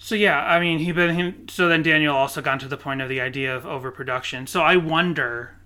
So 0.04 0.14
yeah, 0.14 0.36
I 0.54 0.60
mean, 0.60 0.78
he 0.78 0.92
but 0.92 1.10
him. 1.10 1.46
So 1.48 1.68
then 1.68 1.82
Daniel 1.82 2.14
also 2.14 2.40
got 2.42 2.60
to 2.60 2.68
the 2.68 2.76
point 2.76 3.00
of 3.02 3.08
the 3.08 3.20
idea 3.20 3.54
of 3.54 3.66
overproduction. 3.66 4.46
So 4.46 4.62
I 4.62 4.76
wonder, 4.76 5.56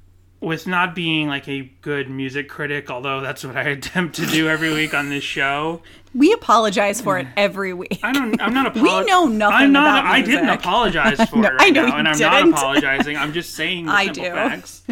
with 0.40 0.66
not 0.66 0.94
being 0.94 1.26
like 1.28 1.48
a 1.48 1.70
good 1.82 2.08
music 2.08 2.48
critic, 2.48 2.90
although 2.90 3.20
that's 3.20 3.44
what 3.44 3.56
I 3.56 3.62
attempt 3.78 4.16
to 4.16 4.26
do 4.26 4.48
every 4.48 4.72
week 4.72 4.94
on 4.94 5.08
this 5.10 5.24
show. 5.24 5.82
We 6.14 6.32
apologize 6.32 7.00
for 7.02 7.18
it 7.18 7.26
every 7.36 7.74
week. 7.74 8.00
I 8.02 8.12
don't. 8.12 8.40
I'm 8.40 8.54
not. 8.54 8.74
We 8.88 9.04
know 9.04 9.26
nothing 9.26 9.56
I'm 9.56 9.72
not. 9.72 10.04
I 10.06 10.22
didn't 10.22 10.48
apologize 10.48 11.18
for 11.28 11.36
No, 11.36 11.48
it 11.48 11.52
right 11.52 11.60
I 11.60 11.70
know 11.70 11.86
now, 11.86 11.96
and 11.98 12.08
I'm 12.08 12.16
didn't. 12.18 12.50
not 12.50 12.58
apologizing. 12.58 13.16
I'm 13.16 13.32
just 13.32 13.54
saying 13.54 13.86
the 13.86 13.92
I 13.92 14.04
simple 14.06 14.24
do. 14.24 14.30
facts. 14.30 14.82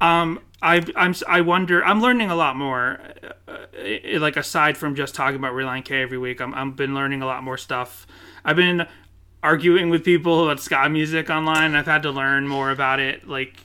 um, 0.00 0.40
I, 0.62 0.82
I'm. 0.96 1.14
I 1.28 1.40
wonder. 1.40 1.84
I'm 1.84 2.00
learning 2.00 2.30
a 2.30 2.36
lot 2.36 2.56
more. 2.56 3.00
Uh, 3.48 3.52
uh, 3.52 4.18
like 4.20 4.36
aside 4.36 4.76
from 4.76 4.94
just 4.94 5.14
talking 5.14 5.36
about 5.36 5.52
Relient 5.54 5.84
K 5.86 6.02
every 6.02 6.18
week, 6.18 6.40
I'm. 6.40 6.54
I've 6.54 6.76
been 6.76 6.94
learning 6.94 7.22
a 7.22 7.26
lot 7.26 7.42
more 7.42 7.56
stuff. 7.58 8.06
I've 8.44 8.56
been 8.56 8.86
arguing 9.44 9.90
with 9.90 10.02
people 10.02 10.42
about 10.42 10.58
ska 10.58 10.88
music 10.88 11.28
online. 11.28 11.74
I've 11.74 11.84
had 11.84 12.02
to 12.04 12.10
learn 12.10 12.48
more 12.48 12.70
about 12.70 12.98
it, 12.98 13.28
like 13.28 13.60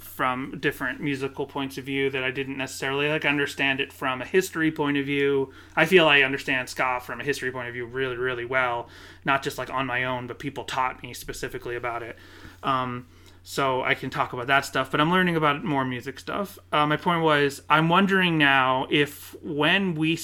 from 0.00 0.56
different 0.58 1.02
musical 1.02 1.44
points 1.44 1.76
of 1.76 1.84
view 1.84 2.08
that 2.08 2.24
I 2.24 2.30
didn't 2.30 2.56
necessarily 2.56 3.10
like 3.10 3.26
understand 3.26 3.78
it 3.78 3.92
from 3.92 4.22
a 4.22 4.24
history 4.24 4.72
point 4.72 4.96
of 4.96 5.04
view. 5.04 5.52
I 5.76 5.84
feel 5.84 6.08
I 6.08 6.22
understand 6.22 6.70
ska 6.70 6.98
from 7.02 7.20
a 7.20 7.24
history 7.24 7.52
point 7.52 7.68
of 7.68 7.74
view 7.74 7.84
really, 7.84 8.16
really 8.16 8.46
well, 8.46 8.88
not 9.26 9.42
just 9.42 9.58
like 9.58 9.68
on 9.68 9.86
my 9.86 10.04
own, 10.04 10.26
but 10.28 10.38
people 10.38 10.64
taught 10.64 11.02
me 11.02 11.12
specifically 11.12 11.76
about 11.76 12.02
it. 12.02 12.16
Um, 12.62 13.06
so 13.42 13.82
I 13.82 13.92
can 13.92 14.08
talk 14.08 14.32
about 14.32 14.46
that 14.46 14.64
stuff, 14.64 14.90
but 14.90 14.98
I'm 14.98 15.10
learning 15.10 15.36
about 15.36 15.62
more 15.62 15.84
music 15.84 16.20
stuff. 16.20 16.58
Uh, 16.72 16.86
my 16.86 16.96
point 16.96 17.22
was, 17.22 17.60
I'm 17.68 17.90
wondering 17.90 18.38
now 18.38 18.86
if 18.90 19.36
when 19.42 19.94
we, 19.94 20.18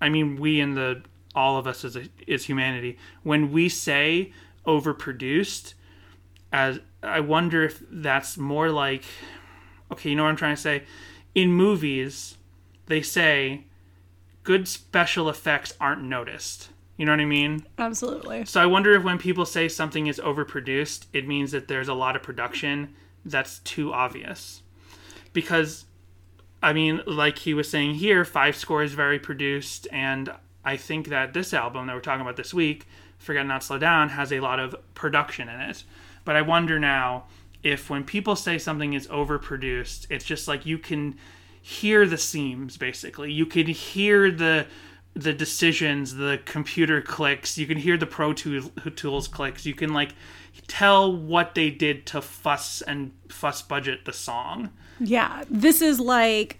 I 0.00 0.08
mean, 0.08 0.36
we 0.36 0.60
in 0.60 0.74
the 0.74 1.02
all 1.34 1.56
of 1.56 1.66
us 1.66 1.84
as 1.84 1.96
a, 1.96 2.08
as 2.28 2.44
humanity, 2.44 2.98
when 3.22 3.52
we 3.52 3.68
say 3.68 4.32
overproduced, 4.66 5.74
as 6.52 6.80
I 7.02 7.20
wonder 7.20 7.64
if 7.64 7.82
that's 7.90 8.38
more 8.38 8.70
like, 8.70 9.04
okay, 9.92 10.10
you 10.10 10.16
know 10.16 10.22
what 10.22 10.30
I'm 10.30 10.36
trying 10.36 10.56
to 10.56 10.60
say. 10.60 10.84
In 11.34 11.52
movies, 11.52 12.36
they 12.86 13.02
say 13.02 13.64
good 14.44 14.68
special 14.68 15.28
effects 15.28 15.74
aren't 15.80 16.02
noticed. 16.02 16.68
You 16.96 17.06
know 17.06 17.12
what 17.12 17.20
I 17.20 17.24
mean? 17.24 17.66
Absolutely. 17.76 18.44
So 18.44 18.60
I 18.60 18.66
wonder 18.66 18.94
if 18.94 19.02
when 19.02 19.18
people 19.18 19.44
say 19.44 19.68
something 19.68 20.06
is 20.06 20.20
overproduced, 20.20 21.06
it 21.12 21.26
means 21.26 21.50
that 21.50 21.66
there's 21.66 21.88
a 21.88 21.94
lot 21.94 22.14
of 22.14 22.22
production 22.22 22.94
that's 23.24 23.58
too 23.60 23.92
obvious. 23.92 24.62
Because, 25.32 25.86
I 26.62 26.72
mean, 26.72 27.00
like 27.04 27.38
he 27.38 27.52
was 27.52 27.68
saying 27.68 27.94
here, 27.94 28.24
Five 28.24 28.54
Score 28.54 28.84
is 28.84 28.94
very 28.94 29.18
produced, 29.18 29.88
and 29.90 30.30
I 30.64 30.76
think 30.76 31.08
that 31.08 31.34
this 31.34 31.52
album 31.52 31.86
that 31.86 31.94
we're 31.94 32.00
talking 32.00 32.22
about 32.22 32.36
this 32.36 32.54
week, 32.54 32.86
Forget 33.18 33.46
Not 33.46 33.62
Slow 33.62 33.78
Down, 33.78 34.10
has 34.10 34.32
a 34.32 34.40
lot 34.40 34.58
of 34.58 34.74
production 34.94 35.48
in 35.48 35.60
it. 35.60 35.84
But 36.24 36.36
I 36.36 36.42
wonder 36.42 36.78
now 36.78 37.24
if 37.62 37.90
when 37.90 38.04
people 38.04 38.36
say 38.36 38.58
something 38.58 38.92
is 38.92 39.08
overproduced, 39.08 40.06
it's 40.10 40.24
just 40.24 40.46
like 40.46 40.66
you 40.66 40.78
can 40.78 41.16
hear 41.60 42.06
the 42.06 42.18
seams 42.18 42.76
basically. 42.76 43.32
You 43.32 43.46
can 43.46 43.66
hear 43.66 44.30
the 44.30 44.66
the 45.14 45.32
decisions, 45.32 46.16
the 46.16 46.40
computer 46.44 47.00
clicks, 47.00 47.56
you 47.56 47.66
can 47.66 47.78
hear 47.78 47.96
the 47.96 48.06
Pro 48.06 48.32
Tools 48.32 49.28
clicks. 49.28 49.64
You 49.64 49.74
can 49.74 49.92
like 49.92 50.12
tell 50.66 51.14
what 51.16 51.54
they 51.54 51.70
did 51.70 52.04
to 52.06 52.20
fuss 52.20 52.82
and 52.82 53.12
fuss 53.28 53.62
budget 53.62 54.04
the 54.04 54.12
song. 54.12 54.70
Yeah, 54.98 55.44
this 55.48 55.80
is 55.80 56.00
like 56.00 56.58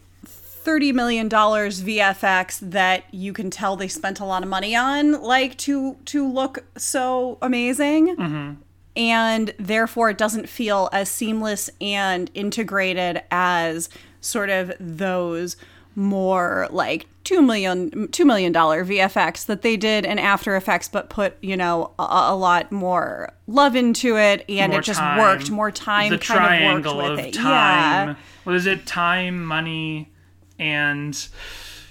thirty 0.65 0.93
million 0.93 1.29
dollars 1.29 1.83
VFX 1.83 2.59
that 2.71 3.05
you 3.13 3.33
can 3.33 3.51
tell 3.51 3.77
they 3.77 3.89
spent 3.89 4.19
a 4.21 4.25
lot 4.25 4.43
of 4.43 4.49
money 4.49 4.75
on, 4.75 5.21
like 5.23 5.57
to 5.59 5.97
to 6.07 6.27
look 6.27 6.65
so 6.77 7.39
amazing, 7.43 8.17
mm-hmm. 8.17 8.53
and 8.97 9.55
therefore 9.59 10.11
it 10.11 10.19
doesn't 10.19 10.49
feel 10.49 10.89
as 10.93 11.09
seamless 11.11 11.71
and 11.81 12.31
integrated 12.35 13.23
as 13.31 13.89
sort 14.21 14.51
of 14.51 14.73
those 14.81 15.57
more 15.97 16.67
like 16.71 17.07
two 17.23 17.41
million 17.41 18.09
two 18.09 18.25
million 18.25 18.51
dollar 18.53 18.85
VFX 18.85 19.47
that 19.47 19.63
they 19.63 19.77
did 19.77 20.05
in 20.05 20.19
After 20.19 20.57
Effects, 20.57 20.89
but 20.89 21.09
put 21.11 21.37
you 21.43 21.57
know 21.57 21.93
a, 21.99 22.03
a 22.03 22.37
lot 22.37 22.73
more 22.73 23.33
love 23.47 23.77
into 23.77 24.17
it, 24.17 24.45
and 24.49 24.73
More 24.73 24.81
it 24.81 24.85
just 24.85 24.99
time. 24.99 25.19
worked. 25.19 25.51
More 25.51 25.71
time 25.71 26.11
The 26.11 26.19
kind 26.19 26.41
of 26.41 26.47
triangle 26.47 26.97
worked 26.97 27.11
of 27.11 27.17
with 27.19 27.27
it. 27.27 27.35
time. 27.35 28.09
Yeah. 28.09 28.15
What 28.45 28.57
is 28.57 28.67
it? 28.67 28.87
Time, 28.87 29.45
money, 29.45 30.11
and 30.59 31.29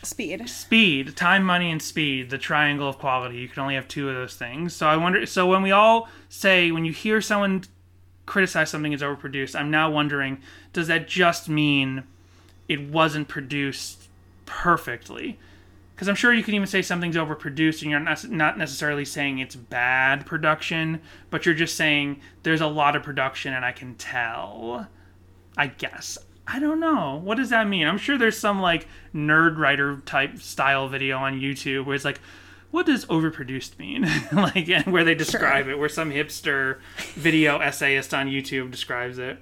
speed. 0.03 0.49
speed 0.49 1.15
time 1.15 1.43
money 1.43 1.71
and 1.71 1.81
speed 1.81 2.29
the 2.29 2.37
triangle 2.37 2.87
of 2.87 2.97
quality 2.97 3.37
you 3.37 3.47
can 3.47 3.61
only 3.61 3.75
have 3.75 3.87
two 3.87 4.09
of 4.09 4.15
those 4.15 4.35
things 4.35 4.75
so 4.75 4.87
i 4.87 4.97
wonder 4.97 5.25
so 5.25 5.47
when 5.47 5.61
we 5.61 5.71
all 5.71 6.09
say 6.29 6.71
when 6.71 6.85
you 6.85 6.91
hear 6.91 7.21
someone 7.21 7.63
criticize 8.25 8.69
something 8.69 8.93
as 8.93 9.01
overproduced 9.01 9.57
i'm 9.57 9.71
now 9.71 9.89
wondering 9.89 10.39
does 10.71 10.87
that 10.87 11.07
just 11.07 11.49
mean 11.49 12.03
it 12.67 12.89
wasn't 12.89 13.27
produced 13.27 14.07
perfectly 14.45 15.37
because 15.95 16.07
i'm 16.07 16.15
sure 16.15 16.33
you 16.33 16.43
can 16.43 16.53
even 16.53 16.67
say 16.67 16.81
something's 16.81 17.15
overproduced 17.15 17.81
and 17.81 17.91
you're 17.91 17.99
not, 17.99 18.29
not 18.29 18.57
necessarily 18.57 19.05
saying 19.05 19.39
it's 19.39 19.55
bad 19.55 20.25
production 20.25 21.01
but 21.29 21.45
you're 21.45 21.55
just 21.55 21.75
saying 21.75 22.19
there's 22.43 22.61
a 22.61 22.67
lot 22.67 22.95
of 22.95 23.03
production 23.03 23.53
and 23.53 23.63
i 23.63 23.71
can 23.71 23.95
tell 23.95 24.87
I 25.57 25.67
guess. 25.67 26.17
I 26.47 26.59
don't 26.59 26.79
know. 26.79 27.21
What 27.23 27.37
does 27.37 27.49
that 27.49 27.67
mean? 27.67 27.87
I'm 27.87 27.97
sure 27.97 28.17
there's 28.17 28.37
some 28.37 28.61
like 28.61 28.87
nerd 29.13 29.57
writer 29.57 30.01
type 30.05 30.39
style 30.39 30.87
video 30.87 31.17
on 31.17 31.39
YouTube 31.39 31.85
where 31.85 31.95
it's 31.95 32.05
like, 32.05 32.19
what 32.71 32.85
does 32.85 33.05
overproduced 33.05 33.77
mean? 33.77 34.01
like, 34.33 34.67
and 34.67 34.87
where 34.87 35.03
they 35.03 35.15
describe 35.15 35.67
it, 35.67 35.77
where 35.77 35.89
some 35.89 36.11
hipster 36.11 36.79
video 37.13 37.59
essayist 37.59 38.13
on 38.13 38.27
YouTube 38.27 38.71
describes 38.71 39.19
it. 39.19 39.37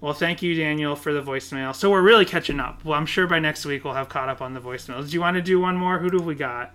Well, 0.00 0.14
thank 0.14 0.42
you, 0.42 0.54
Daniel, 0.54 0.96
for 0.96 1.12
the 1.12 1.22
voicemail. 1.22 1.74
So 1.74 1.90
we're 1.90 2.02
really 2.02 2.24
catching 2.24 2.60
up. 2.60 2.84
Well, 2.84 2.98
I'm 2.98 3.06
sure 3.06 3.26
by 3.26 3.38
next 3.38 3.64
week 3.64 3.84
we'll 3.84 3.94
have 3.94 4.08
caught 4.08 4.28
up 4.28 4.40
on 4.40 4.54
the 4.54 4.60
voicemails. 4.60 5.08
Do 5.08 5.14
you 5.14 5.20
want 5.20 5.36
to 5.36 5.42
do 5.42 5.60
one 5.60 5.76
more? 5.76 5.98
Who 5.98 6.10
do 6.10 6.18
we 6.18 6.34
got? 6.34 6.74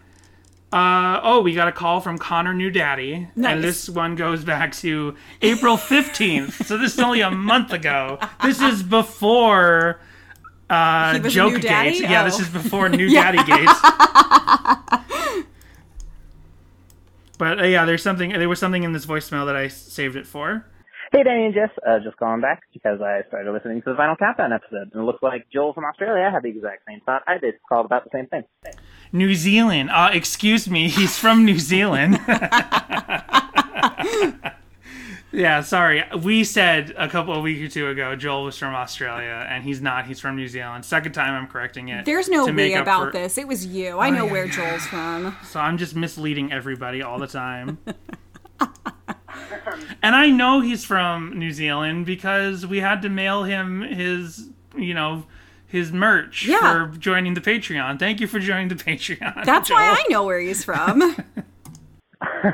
Uh, 0.72 1.22
oh, 1.24 1.42
we 1.42 1.54
got 1.56 1.68
a 1.70 1.72
call 1.72 2.02
from 2.02 2.18
Connor 2.18 2.54
New 2.54 2.70
Daddy. 2.70 3.28
Nice. 3.36 3.54
And 3.56 3.64
this 3.64 3.90
one 3.90 4.16
goes 4.16 4.44
back 4.44 4.74
to 4.74 5.16
April 5.42 5.78
15th. 5.78 6.66
so 6.66 6.78
this 6.78 6.94
is 6.94 7.00
only 7.00 7.22
a 7.22 7.32
month 7.32 7.72
ago. 7.72 8.20
This 8.44 8.60
is 8.62 8.84
before 8.84 10.02
uh, 10.70 11.14
He 11.14 11.20
was 11.22 11.32
a 11.34 11.36
Joke 11.36 11.54
new 11.54 11.60
daddy? 11.60 11.92
Gate. 11.92 12.02
Yeah, 12.10 12.22
Oh. 12.24 12.26
this 12.26 12.40
is 12.42 12.50
before 12.50 12.90
New 13.02 13.10
Daddy 13.10 13.38
Gates. 13.46 13.82
but 17.38 17.60
uh, 17.60 17.64
yeah, 17.64 17.86
there's 17.86 18.04
something. 18.04 18.32
There 18.32 18.50
was 18.50 18.60
something 18.60 18.84
in 18.84 18.92
this 18.92 19.06
voicemail 19.06 19.46
that 19.46 19.56
I 19.56 19.70
saved 19.70 20.16
it 20.18 20.28
for. 20.28 20.66
Hey, 21.14 21.24
Danny 21.24 21.46
and 21.46 21.54
Jess, 21.54 21.70
uh, 21.88 22.00
just 22.04 22.18
calling 22.18 22.42
back 22.42 22.64
because 22.74 23.00
I 23.00 23.22
started 23.30 23.54
listening 23.54 23.82
to 23.84 23.92
the 23.92 23.96
Final 23.96 24.18
Countdown 24.18 24.52
episode, 24.52 24.90
and 24.92 25.02
it 25.02 25.06
looks 25.06 25.24
like 25.24 25.48
Joel 25.54 25.72
from 25.74 25.86
Australia 25.86 26.30
had 26.30 26.44
the 26.44 26.50
exact 26.50 26.82
same 26.86 27.00
thought 27.06 27.22
I 27.26 27.38
did, 27.38 27.54
called 27.70 27.86
about 27.86 28.04
the 28.04 28.10
same 28.14 28.28
thing. 28.28 28.44
New 29.12 29.36
Zealand. 29.36 29.90
Uh, 29.90 30.10
excuse 30.14 30.70
me, 30.70 30.90
he's 30.90 31.18
from 31.18 31.46
New 31.46 31.60
Zealand. 31.60 32.20
yeah, 35.32 35.62
sorry. 35.62 36.04
We 36.22 36.44
said 36.44 36.94
a 36.98 37.08
couple 37.08 37.34
a 37.34 37.42
week 37.42 37.62
or 37.62 37.68
two 37.68 37.88
ago 37.90 38.16
Joel 38.16 38.46
was 38.46 38.58
from 38.58 38.74
Australia, 38.74 39.46
and 39.50 39.64
he's 39.64 39.82
not. 39.82 40.06
He's 40.08 40.20
from 40.20 40.36
New 40.36 40.48
Zealand. 40.48 40.86
Second 40.86 41.14
time 41.14 41.34
I'm 41.34 41.48
correcting 41.48 41.90
it. 41.90 42.06
There's 42.06 42.30
no 42.30 42.46
to 42.46 42.54
make 42.54 42.72
we 42.72 42.76
up 42.76 42.84
about 42.84 43.06
for- 43.08 43.12
this. 43.12 43.38
It 43.38 43.48
was 43.48 43.66
you. 43.66 44.00
I 44.00 44.10
know 44.10 44.26
yeah, 44.26 44.32
where 44.32 44.46
yeah. 44.46 44.52
Joel's 44.52 44.86
from. 44.88 45.36
So 45.46 45.60
I'm 45.60 45.78
just 45.78 45.96
misleading 45.96 46.52
everybody 46.52 47.02
all 47.02 47.20
the 47.20 47.28
time. 47.28 47.78
and 50.02 50.16
I 50.16 50.30
know 50.30 50.62
he's 50.62 50.84
from 50.84 51.38
New 51.38 51.52
Zealand 51.52 52.06
because 52.06 52.66
we 52.66 52.80
had 52.80 53.02
to 53.04 53.10
mail 53.10 53.44
him 53.44 53.82
his, 53.82 54.50
you 54.76 54.94
know, 54.94 55.26
his 55.68 55.92
merch 55.92 56.46
Yeah. 56.48 56.90
for 56.92 56.98
joining 56.98 57.34
the 57.34 57.42
Patreon. 57.42 58.00
Thank 58.00 58.20
you 58.22 58.28
for 58.28 58.40
joining 58.40 58.70
the 58.70 58.76
Patreon. 58.76 59.46
That's 59.46 59.68
Joel. 59.70 59.78
why 59.78 60.04
I 60.04 60.04
know 60.10 60.24
where 60.26 60.40
he's 60.40 60.64
from. 60.64 61.16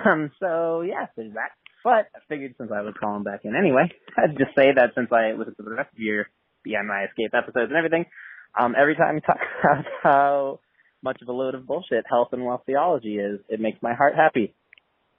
Um, 0.05 0.31
so 0.41 0.81
yeah, 0.81 1.05
there's 1.15 1.33
that. 1.35 1.51
But 1.83 2.07
I 2.15 2.19
figured 2.27 2.55
since 2.57 2.71
I 2.73 2.81
was 2.81 2.93
calling 2.99 3.23
back 3.23 3.41
in 3.43 3.55
anyway, 3.55 3.91
I'd 4.17 4.37
just 4.37 4.55
say 4.55 4.71
that 4.75 4.91
since 4.95 5.09
I 5.11 5.31
listened 5.37 5.55
to 5.57 5.63
the 5.63 5.71
rest 5.71 5.89
of 5.93 5.99
your 5.99 6.27
Be 6.63 6.75
My 6.85 7.05
Escape 7.05 7.31
episodes 7.33 7.69
and 7.69 7.77
everything, 7.77 8.05
um, 8.59 8.75
every 8.79 8.95
time 8.95 9.15
you 9.15 9.21
talk 9.25 9.37
about 9.61 9.85
how 10.01 10.59
much 11.01 11.21
of 11.21 11.27
a 11.27 11.31
load 11.31 11.55
of 11.55 11.65
bullshit 11.67 12.05
health 12.09 12.29
and 12.33 12.43
wealth 12.45 12.63
theology 12.65 13.15
is, 13.15 13.39
it 13.49 13.59
makes 13.61 13.81
my 13.81 13.93
heart 13.93 14.15
happy. 14.15 14.53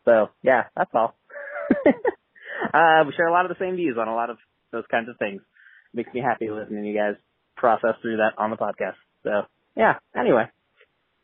So 0.04 0.28
yeah, 0.42 0.64
that's 0.76 0.90
all. 0.94 1.14
uh, 2.74 3.04
we 3.06 3.12
share 3.16 3.26
a 3.28 3.32
lot 3.32 3.44
of 3.44 3.50
the 3.56 3.62
same 3.64 3.76
views 3.76 3.96
on 3.98 4.08
a 4.08 4.14
lot 4.14 4.30
of 4.30 4.38
those 4.72 4.84
kinds 4.90 5.08
of 5.08 5.16
things. 5.18 5.42
Makes 5.92 6.12
me 6.12 6.20
happy 6.20 6.50
listening 6.50 6.82
to 6.82 6.88
you 6.88 6.96
guys 6.96 7.14
process 7.56 7.94
through 8.02 8.18
that 8.18 8.32
on 8.38 8.50
the 8.50 8.56
podcast. 8.56 8.96
So 9.22 9.42
yeah, 9.76 9.94
anyway, 10.16 10.44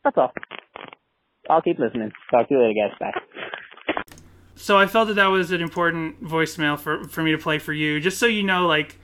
that's 0.03 0.17
all. 0.17 0.33
I'll 1.49 1.61
keep 1.61 1.79
listening. 1.79 2.11
Talk 2.29 2.47
to 2.47 2.53
you 2.53 2.61
later, 2.61 2.89
guys. 2.89 2.97
Bye. 2.99 4.03
So 4.55 4.77
I 4.77 4.85
felt 4.85 5.07
that 5.07 5.15
that 5.15 5.27
was 5.27 5.51
an 5.51 5.61
important 5.61 6.23
voicemail 6.23 6.79
for 6.79 7.03
for 7.05 7.23
me 7.23 7.31
to 7.31 7.37
play 7.37 7.59
for 7.59 7.73
you, 7.73 7.99
just 7.99 8.17
so 8.17 8.25
you 8.25 8.43
know, 8.43 8.67
like 8.67 8.97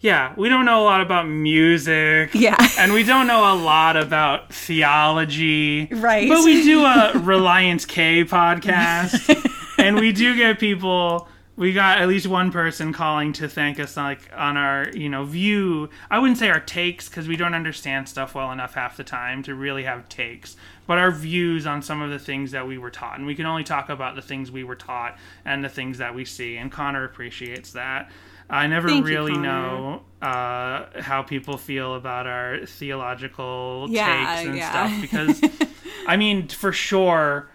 yeah, 0.00 0.32
we 0.36 0.48
don't 0.48 0.64
know 0.64 0.82
a 0.82 0.84
lot 0.84 1.00
about 1.00 1.28
music. 1.28 2.30
Yeah. 2.34 2.56
And 2.78 2.92
we 2.92 3.02
don't 3.02 3.26
know 3.26 3.52
a 3.52 3.56
lot 3.56 3.96
about 3.96 4.52
theology. 4.52 5.88
Right. 5.90 6.28
But 6.28 6.44
we 6.44 6.62
do 6.62 6.84
a 6.84 7.12
Reliance 7.16 7.84
K 7.84 8.24
podcast. 8.24 9.34
and 9.78 9.96
we 9.98 10.12
do 10.12 10.36
get 10.36 10.60
people 10.60 11.28
we 11.58 11.72
got 11.72 11.98
at 11.98 12.06
least 12.06 12.28
one 12.28 12.52
person 12.52 12.92
calling 12.92 13.32
to 13.32 13.48
thank 13.48 13.80
us 13.80 13.96
like 13.96 14.30
on 14.34 14.56
our, 14.56 14.88
you 14.94 15.08
know, 15.08 15.24
view. 15.24 15.90
I 16.08 16.20
wouldn't 16.20 16.38
say 16.38 16.48
our 16.50 16.60
takes 16.60 17.08
because 17.08 17.26
we 17.26 17.34
don't 17.34 17.52
understand 17.52 18.08
stuff 18.08 18.32
well 18.36 18.52
enough 18.52 18.74
half 18.74 18.96
the 18.96 19.02
time 19.02 19.42
to 19.42 19.56
really 19.56 19.82
have 19.82 20.08
takes, 20.08 20.56
but 20.86 20.98
our 20.98 21.10
views 21.10 21.66
on 21.66 21.82
some 21.82 22.00
of 22.00 22.10
the 22.10 22.18
things 22.20 22.52
that 22.52 22.68
we 22.68 22.78
were 22.78 22.90
taught. 22.92 23.18
And 23.18 23.26
we 23.26 23.34
can 23.34 23.44
only 23.44 23.64
talk 23.64 23.88
about 23.88 24.14
the 24.14 24.22
things 24.22 24.52
we 24.52 24.62
were 24.62 24.76
taught 24.76 25.18
and 25.44 25.64
the 25.64 25.68
things 25.68 25.98
that 25.98 26.14
we 26.14 26.24
see. 26.24 26.56
And 26.56 26.70
Connor 26.70 27.02
appreciates 27.02 27.72
that. 27.72 28.08
I 28.48 28.68
never 28.68 28.88
Thank 28.88 29.04
really 29.04 29.32
Connor. 29.32 29.42
know 29.42 30.02
uh, 30.22 31.02
how 31.02 31.22
people 31.22 31.58
feel 31.58 31.96
about 31.96 32.28
our 32.28 32.64
theological 32.66 33.88
Yeah, 33.90 34.36
takes 34.36 34.46
and 34.46 34.56
yeah. 34.56 34.70
stuff 34.70 35.00
because, 35.00 35.68
I 36.06 36.16
mean, 36.16 36.46
for 36.46 36.70
sure, 36.72 37.50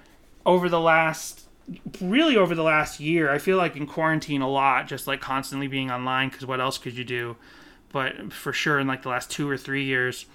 over 0.46 0.68
the 0.68 0.80
last, 0.82 1.43
really 2.02 2.36
over 2.36 2.56
the 2.56 2.64
last 2.64 3.00
year, 3.00 3.32
I 3.32 3.38
feel 3.38 3.58
like 3.58 3.76
in 3.76 3.88
quarantine 3.88 4.42
a 4.42 4.50
lot, 4.50 4.88
just 4.88 5.08
like 5.08 5.22
constantly 5.22 5.68
being 5.68 5.92
online 5.92 6.30
because 6.30 6.46
what 6.46 6.60
else 6.60 6.78
could 6.78 6.98
you 6.98 7.04
do? 7.04 7.36
But 7.92 8.34
for 8.34 8.54
sure, 8.54 8.80
in 8.80 8.88
like 8.88 9.04
the 9.04 9.10
last 9.10 9.30
two 9.30 9.50
or 9.50 9.58
three 9.58 9.84
years, 9.84 10.26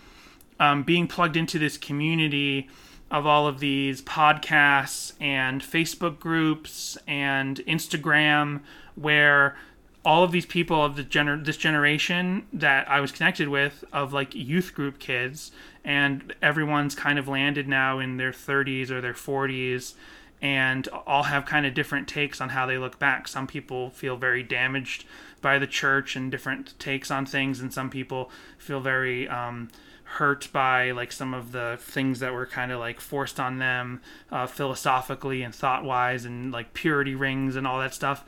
um, 0.61 0.83
being 0.83 1.07
plugged 1.07 1.37
into 1.37 1.59
this 1.59 1.77
community 1.77 2.69
of 3.11 3.27
all 3.27 3.47
of 3.47 3.59
these 3.59 4.03
podcasts 4.03 5.13
and 5.21 5.63
Facebook 5.63 6.19
groups 6.19 6.99
and 7.07 7.59
Instagram, 7.67 8.61
where 8.95 9.57
all 10.05 10.23
of 10.23 10.33
these 10.33 10.47
people 10.47 10.85
of 10.85 10.97
the 10.97 11.05
gener- 11.05 11.45
this 11.45 11.57
generation 11.57 12.47
that 12.53 12.89
I 12.89 13.01
was 13.01 13.13
connected 13.13 13.49
with, 13.49 13.85
of 13.93 14.13
like 14.13 14.35
youth 14.35 14.75
group 14.75 14.99
kids, 14.99 15.51
and 15.85 16.35
everyone's 16.43 16.95
kind 16.95 17.19
of 17.19 17.29
landed 17.29 17.67
now 17.67 17.99
in 17.99 18.17
their 18.19 18.33
30s 18.33 18.91
or 18.91 19.01
their 19.01 19.15
40s, 19.15 19.95
and 20.41 20.87
all 20.89 21.25
have 21.25 21.47
kind 21.47 21.67
of 21.67 21.75
different 21.75 22.09
takes 22.09 22.41
on 22.41 22.51
how 22.51 22.67
they 22.67 22.79
look 22.79 22.99
back. 22.99 23.27
Some 23.29 23.47
people 23.47 23.91
feel 23.91 24.17
very 24.17 24.43
damaged 24.43 25.05
by 25.41 25.59
the 25.59 25.67
church 25.67 26.17
and 26.17 26.31
different 26.31 26.79
takes 26.79 27.11
on 27.11 27.27
things, 27.27 27.61
and 27.61 27.73
some 27.73 27.91
people 27.91 28.31
feel 28.57 28.81
very 28.81 29.29
um, 29.29 29.69
hurt 30.05 30.49
by 30.53 30.91
like 30.91 31.13
some 31.13 31.35
of 31.35 31.53
the 31.53 31.77
things 31.81 32.21
that 32.21 32.33
were 32.33 32.47
kind 32.47 32.73
of 32.73 32.81
like 32.81 33.01
forced 33.01 33.39
on 33.39 33.59
them 33.59 34.01
uh, 34.31 34.47
philosophically 34.47 35.43
and 35.43 35.55
thought 35.55 35.85
wise, 35.85 36.25
and 36.25 36.53
like 36.53 36.73
purity 36.73 37.15
rings 37.15 37.57
and 37.57 37.67
all 37.67 37.79
that 37.81 37.95
stuff. 37.95 38.25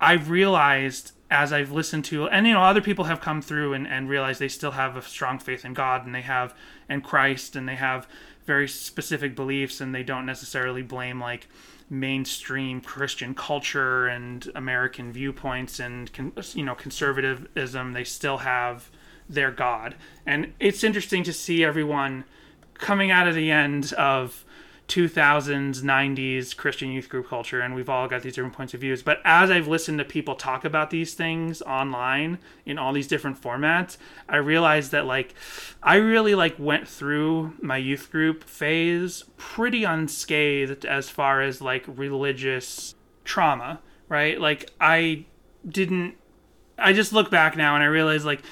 I've 0.00 0.30
realized 0.30 1.12
as 1.30 1.50
I've 1.52 1.72
listened 1.72 2.04
to, 2.06 2.28
and 2.28 2.46
you 2.46 2.52
know, 2.52 2.62
other 2.62 2.82
people 2.82 3.06
have 3.06 3.20
come 3.20 3.40
through 3.40 3.72
and, 3.72 3.86
and 3.86 4.08
realized 4.08 4.38
they 4.38 4.48
still 4.48 4.72
have 4.72 4.96
a 4.96 5.02
strong 5.02 5.38
faith 5.38 5.64
in 5.64 5.72
God 5.72 6.04
and 6.04 6.14
they 6.14 6.20
have 6.20 6.54
and 6.88 7.02
Christ 7.02 7.56
and 7.56 7.66
they 7.66 7.76
have 7.76 8.06
very 8.44 8.68
specific 8.68 9.34
beliefs 9.36 9.80
and 9.80 9.94
they 9.94 10.02
don't 10.02 10.26
necessarily 10.26 10.82
blame 10.82 11.20
like 11.20 11.48
mainstream 11.88 12.80
Christian 12.80 13.34
culture 13.34 14.06
and 14.06 14.50
American 14.54 15.12
viewpoints 15.12 15.78
and 15.78 16.10
you 16.54 16.64
know 16.64 16.74
conservatism. 16.74 17.92
They 17.92 18.04
still 18.04 18.38
have 18.38 18.90
their 19.28 19.50
God, 19.50 19.94
and 20.26 20.52
it's 20.58 20.82
interesting 20.82 21.22
to 21.24 21.32
see 21.32 21.64
everyone 21.64 22.24
coming 22.74 23.10
out 23.10 23.28
of 23.28 23.34
the 23.34 23.50
end 23.50 23.92
of 23.92 24.44
2000s 24.92 25.80
90s 25.80 26.54
christian 26.54 26.92
youth 26.92 27.08
group 27.08 27.26
culture 27.26 27.62
and 27.62 27.74
we've 27.74 27.88
all 27.88 28.06
got 28.06 28.20
these 28.20 28.34
different 28.34 28.54
points 28.54 28.74
of 28.74 28.80
views. 28.80 29.02
But 29.02 29.20
as 29.24 29.50
i've 29.50 29.66
listened 29.66 29.98
to 29.98 30.04
people 30.04 30.34
talk 30.34 30.66
about 30.66 30.90
these 30.90 31.14
things 31.14 31.62
online 31.62 32.38
in 32.66 32.76
all 32.76 32.92
these 32.92 33.08
different 33.08 33.40
formats 33.40 33.96
i 34.28 34.36
realized 34.36 34.92
that 34.92 35.06
like 35.06 35.34
i 35.82 35.96
really 35.96 36.34
like 36.34 36.56
went 36.58 36.86
through 36.86 37.54
my 37.62 37.78
youth 37.78 38.10
group 38.10 38.44
phase 38.44 39.24
pretty 39.38 39.82
unscathed 39.82 40.84
as 40.84 41.08
far 41.08 41.40
as 41.40 41.62
like 41.62 41.84
religious 41.86 42.94
trauma 43.24 43.80
right? 44.10 44.38
Like 44.38 44.70
i 44.78 45.24
didn't 45.66 46.16
i 46.76 46.92
just 46.92 47.14
look 47.14 47.30
back 47.30 47.56
now 47.56 47.74
and 47.74 47.82
i 47.82 47.86
realize 47.86 48.24
like 48.26 48.42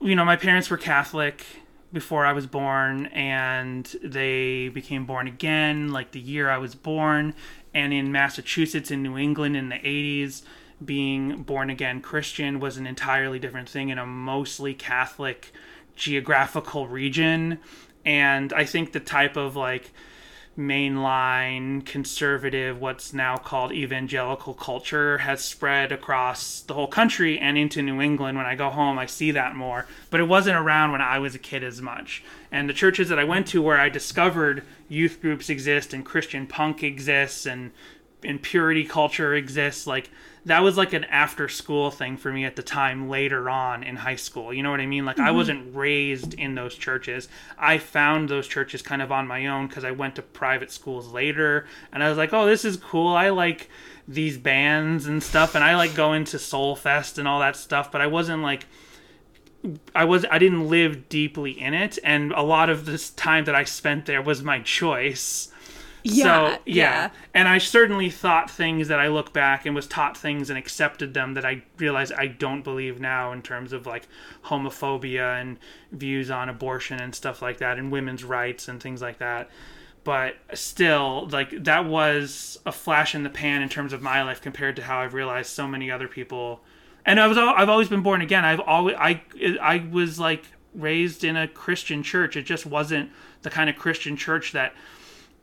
you 0.00 0.14
know 0.14 0.24
my 0.24 0.36
parents 0.36 0.68
were 0.68 0.76
catholic 0.76 1.46
before 1.92 2.26
I 2.26 2.32
was 2.32 2.46
born, 2.46 3.06
and 3.06 3.84
they 4.02 4.68
became 4.68 5.06
born 5.06 5.26
again 5.26 5.90
like 5.90 6.12
the 6.12 6.20
year 6.20 6.50
I 6.50 6.58
was 6.58 6.74
born. 6.74 7.34
And 7.74 7.92
in 7.92 8.12
Massachusetts, 8.12 8.90
in 8.90 9.02
New 9.02 9.16
England, 9.16 9.56
in 9.56 9.68
the 9.68 9.76
80s, 9.76 10.42
being 10.84 11.42
born 11.42 11.70
again 11.70 12.00
Christian 12.00 12.60
was 12.60 12.76
an 12.76 12.86
entirely 12.86 13.38
different 13.38 13.68
thing 13.68 13.88
in 13.88 13.98
a 13.98 14.06
mostly 14.06 14.74
Catholic 14.74 15.52
geographical 15.96 16.86
region. 16.86 17.58
And 18.04 18.52
I 18.52 18.64
think 18.64 18.92
the 18.92 19.00
type 19.00 19.36
of 19.36 19.56
like 19.56 19.90
mainline 20.58 21.86
conservative, 21.86 22.80
what's 22.80 23.12
now 23.12 23.36
called 23.36 23.70
evangelical 23.70 24.52
culture, 24.54 25.18
has 25.18 25.42
spread 25.42 25.92
across 25.92 26.60
the 26.60 26.74
whole 26.74 26.88
country 26.88 27.38
and 27.38 27.56
into 27.56 27.80
New 27.80 28.00
England. 28.00 28.36
When 28.36 28.46
I 28.46 28.56
go 28.56 28.68
home, 28.68 28.98
I 28.98 29.06
see 29.06 29.30
that 29.30 29.54
more, 29.54 29.86
but 30.10 30.18
it 30.18 30.24
wasn't 30.24 30.56
around 30.56 30.90
when 30.90 31.00
I 31.00 31.20
was 31.20 31.36
a 31.36 31.38
kid 31.38 31.62
as 31.62 31.80
much. 31.80 32.24
And 32.50 32.68
the 32.68 32.74
churches 32.74 33.08
that 33.08 33.20
I 33.20 33.24
went 33.24 33.46
to 33.48 33.62
where 33.62 33.78
I 33.78 33.88
discovered 33.88 34.64
youth 34.88 35.20
groups 35.20 35.48
exist 35.48 35.94
and 35.94 36.04
Christian 36.04 36.46
punk 36.46 36.82
exists 36.82 37.46
and 37.46 37.70
and 38.24 38.42
purity 38.42 38.84
culture 38.84 39.32
exists 39.32 39.86
like 39.86 40.10
that 40.48 40.62
was 40.62 40.76
like 40.76 40.92
an 40.92 41.04
after 41.04 41.48
school 41.48 41.90
thing 41.90 42.16
for 42.16 42.32
me 42.32 42.44
at 42.44 42.56
the 42.56 42.62
time 42.62 43.08
later 43.08 43.48
on 43.48 43.82
in 43.82 43.96
high 43.96 44.16
school 44.16 44.52
you 44.52 44.62
know 44.62 44.70
what 44.70 44.80
i 44.80 44.86
mean? 44.86 45.04
Like 45.04 45.18
i 45.18 45.28
mm-hmm. 45.28 45.36
wasn't 45.36 45.76
raised 45.76 46.34
in 46.34 46.54
those 46.54 46.74
churches. 46.74 47.28
I 47.58 47.78
found 47.78 48.28
those 48.28 48.46
churches 48.46 48.82
kind 48.82 49.00
of 49.00 49.12
on 49.12 49.26
my 49.26 49.46
own 49.46 49.68
because 49.68 49.84
i 49.84 49.90
went 49.90 50.16
to 50.16 50.22
private 50.22 50.70
schools 50.70 51.08
later 51.08 51.66
and 51.92 52.02
i 52.02 52.08
was 52.08 52.18
like 52.18 52.32
oh 52.32 52.46
this 52.46 52.64
is 52.64 52.76
cool. 52.76 53.14
I 53.14 53.30
like 53.30 53.70
these 54.06 54.38
bands 54.38 55.06
and 55.06 55.22
stuff 55.22 55.54
and 55.54 55.62
i 55.62 55.76
like 55.76 55.94
going 55.94 56.24
to 56.24 56.38
soul 56.38 56.74
fest 56.74 57.18
and 57.18 57.28
all 57.28 57.40
that 57.40 57.56
stuff 57.56 57.92
but 57.92 58.00
i 58.00 58.06
wasn't 58.06 58.42
like 58.42 58.66
I 59.94 60.04
was 60.04 60.24
I 60.30 60.38
didn't 60.38 60.68
live 60.68 61.08
deeply 61.08 61.60
in 61.60 61.74
it, 61.74 61.98
and 62.04 62.32
a 62.32 62.42
lot 62.42 62.70
of 62.70 62.86
this 62.86 63.10
time 63.10 63.44
that 63.46 63.54
I 63.54 63.64
spent 63.64 64.06
there 64.06 64.22
was 64.22 64.42
my 64.42 64.60
choice. 64.60 65.50
Yeah, 66.02 66.24
so, 66.24 66.50
yeah. 66.50 66.58
yeah. 66.64 67.10
And 67.34 67.48
I 67.48 67.58
certainly 67.58 68.10
thought 68.10 68.50
things 68.50 68.88
that 68.88 69.00
I 69.00 69.08
look 69.08 69.32
back 69.32 69.66
and 69.66 69.74
was 69.74 69.86
taught 69.86 70.16
things 70.16 70.50
and 70.50 70.58
accepted 70.58 71.14
them 71.14 71.34
that 71.34 71.44
I 71.44 71.62
realize 71.76 72.12
I 72.12 72.26
don't 72.26 72.62
believe 72.62 73.00
now 73.00 73.32
in 73.32 73.42
terms 73.42 73.72
of 73.72 73.86
like 73.86 74.06
homophobia 74.44 75.40
and 75.40 75.58
views 75.92 76.30
on 76.30 76.48
abortion 76.48 77.00
and 77.00 77.14
stuff 77.14 77.42
like 77.42 77.58
that 77.58 77.78
and 77.78 77.90
women's 77.90 78.24
rights 78.24 78.68
and 78.68 78.82
things 78.82 79.02
like 79.02 79.18
that. 79.18 79.50
But 80.04 80.36
still, 80.54 81.28
like 81.30 81.64
that 81.64 81.84
was 81.84 82.58
a 82.64 82.72
flash 82.72 83.14
in 83.14 83.24
the 83.24 83.30
pan 83.30 83.62
in 83.62 83.68
terms 83.68 83.92
of 83.92 84.00
my 84.00 84.22
life 84.22 84.40
compared 84.40 84.76
to 84.76 84.82
how 84.82 85.00
I've 85.00 85.14
realized 85.14 85.50
so 85.50 85.66
many 85.66 85.90
other 85.90 86.08
people. 86.08 86.60
And 87.04 87.20
I 87.20 87.26
was 87.26 87.36
I've 87.36 87.68
always 87.68 87.88
been 87.88 88.02
born 88.02 88.22
again. 88.22 88.44
I've 88.44 88.60
always 88.60 88.96
I 88.98 89.22
I 89.60 89.86
was 89.90 90.18
like 90.18 90.44
raised 90.74 91.24
in 91.24 91.36
a 91.36 91.48
Christian 91.48 92.02
church. 92.02 92.36
It 92.36 92.42
just 92.42 92.64
wasn't 92.64 93.10
the 93.42 93.50
kind 93.50 93.68
of 93.68 93.76
Christian 93.76 94.16
church 94.16 94.52
that 94.52 94.72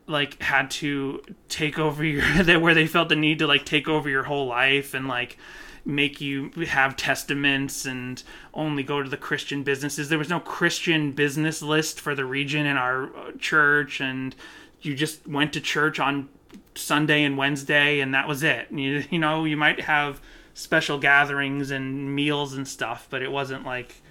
like 0.08 0.42
had 0.42 0.70
to 0.70 1.22
take 1.50 1.80
over 1.80 2.04
your 2.04 2.24
that 2.44 2.62
where 2.62 2.74
they 2.74 2.88
felt 2.88 3.10
the 3.10 3.16
need 3.16 3.40
to 3.40 3.48
like 3.48 3.66
take 3.66 3.88
over 3.88 4.10
your 4.10 4.24
whole 4.24 4.48
life 4.48 4.94
and 4.94 5.08
like 5.08 5.38
make 5.86 6.20
you 6.20 6.50
have 6.68 6.96
testaments 6.96 7.86
and 7.86 8.24
only 8.54 8.82
go 8.82 9.04
to 9.04 9.10
the 9.10 9.18
Christian 9.18 9.64
businesses. 9.64 10.10
There 10.10 10.18
was 10.18 10.30
no 10.30 10.40
Christian 10.40 11.12
business 11.12 11.62
list 11.62 12.00
for 12.00 12.16
the 12.16 12.26
region 12.26 12.66
in 12.66 12.76
our 12.76 13.16
uh, 13.16 13.32
church 13.40 14.02
and 14.02 14.36
you 14.82 14.96
just 14.96 15.28
went 15.28 15.54
to 15.54 15.62
church 15.62 16.00
on 16.00 16.30
Sunday 16.74 17.24
and 17.24 17.38
Wednesday 17.38 18.00
and 18.00 18.14
that 18.14 18.28
was 18.28 18.42
it. 18.42 18.72
You, 18.72 19.04
you 19.12 19.20
know, 19.20 19.46
you 19.46 19.58
might 19.58 19.82
have 19.82 20.22
special 20.56 20.98
gatherings 20.98 21.70
and 21.70 22.16
meals 22.16 22.54
and 22.54 22.68
stuff, 22.68 23.08
but 23.10 23.22
it 23.22 23.32
wasn't 23.32 23.66
like 23.66 24.02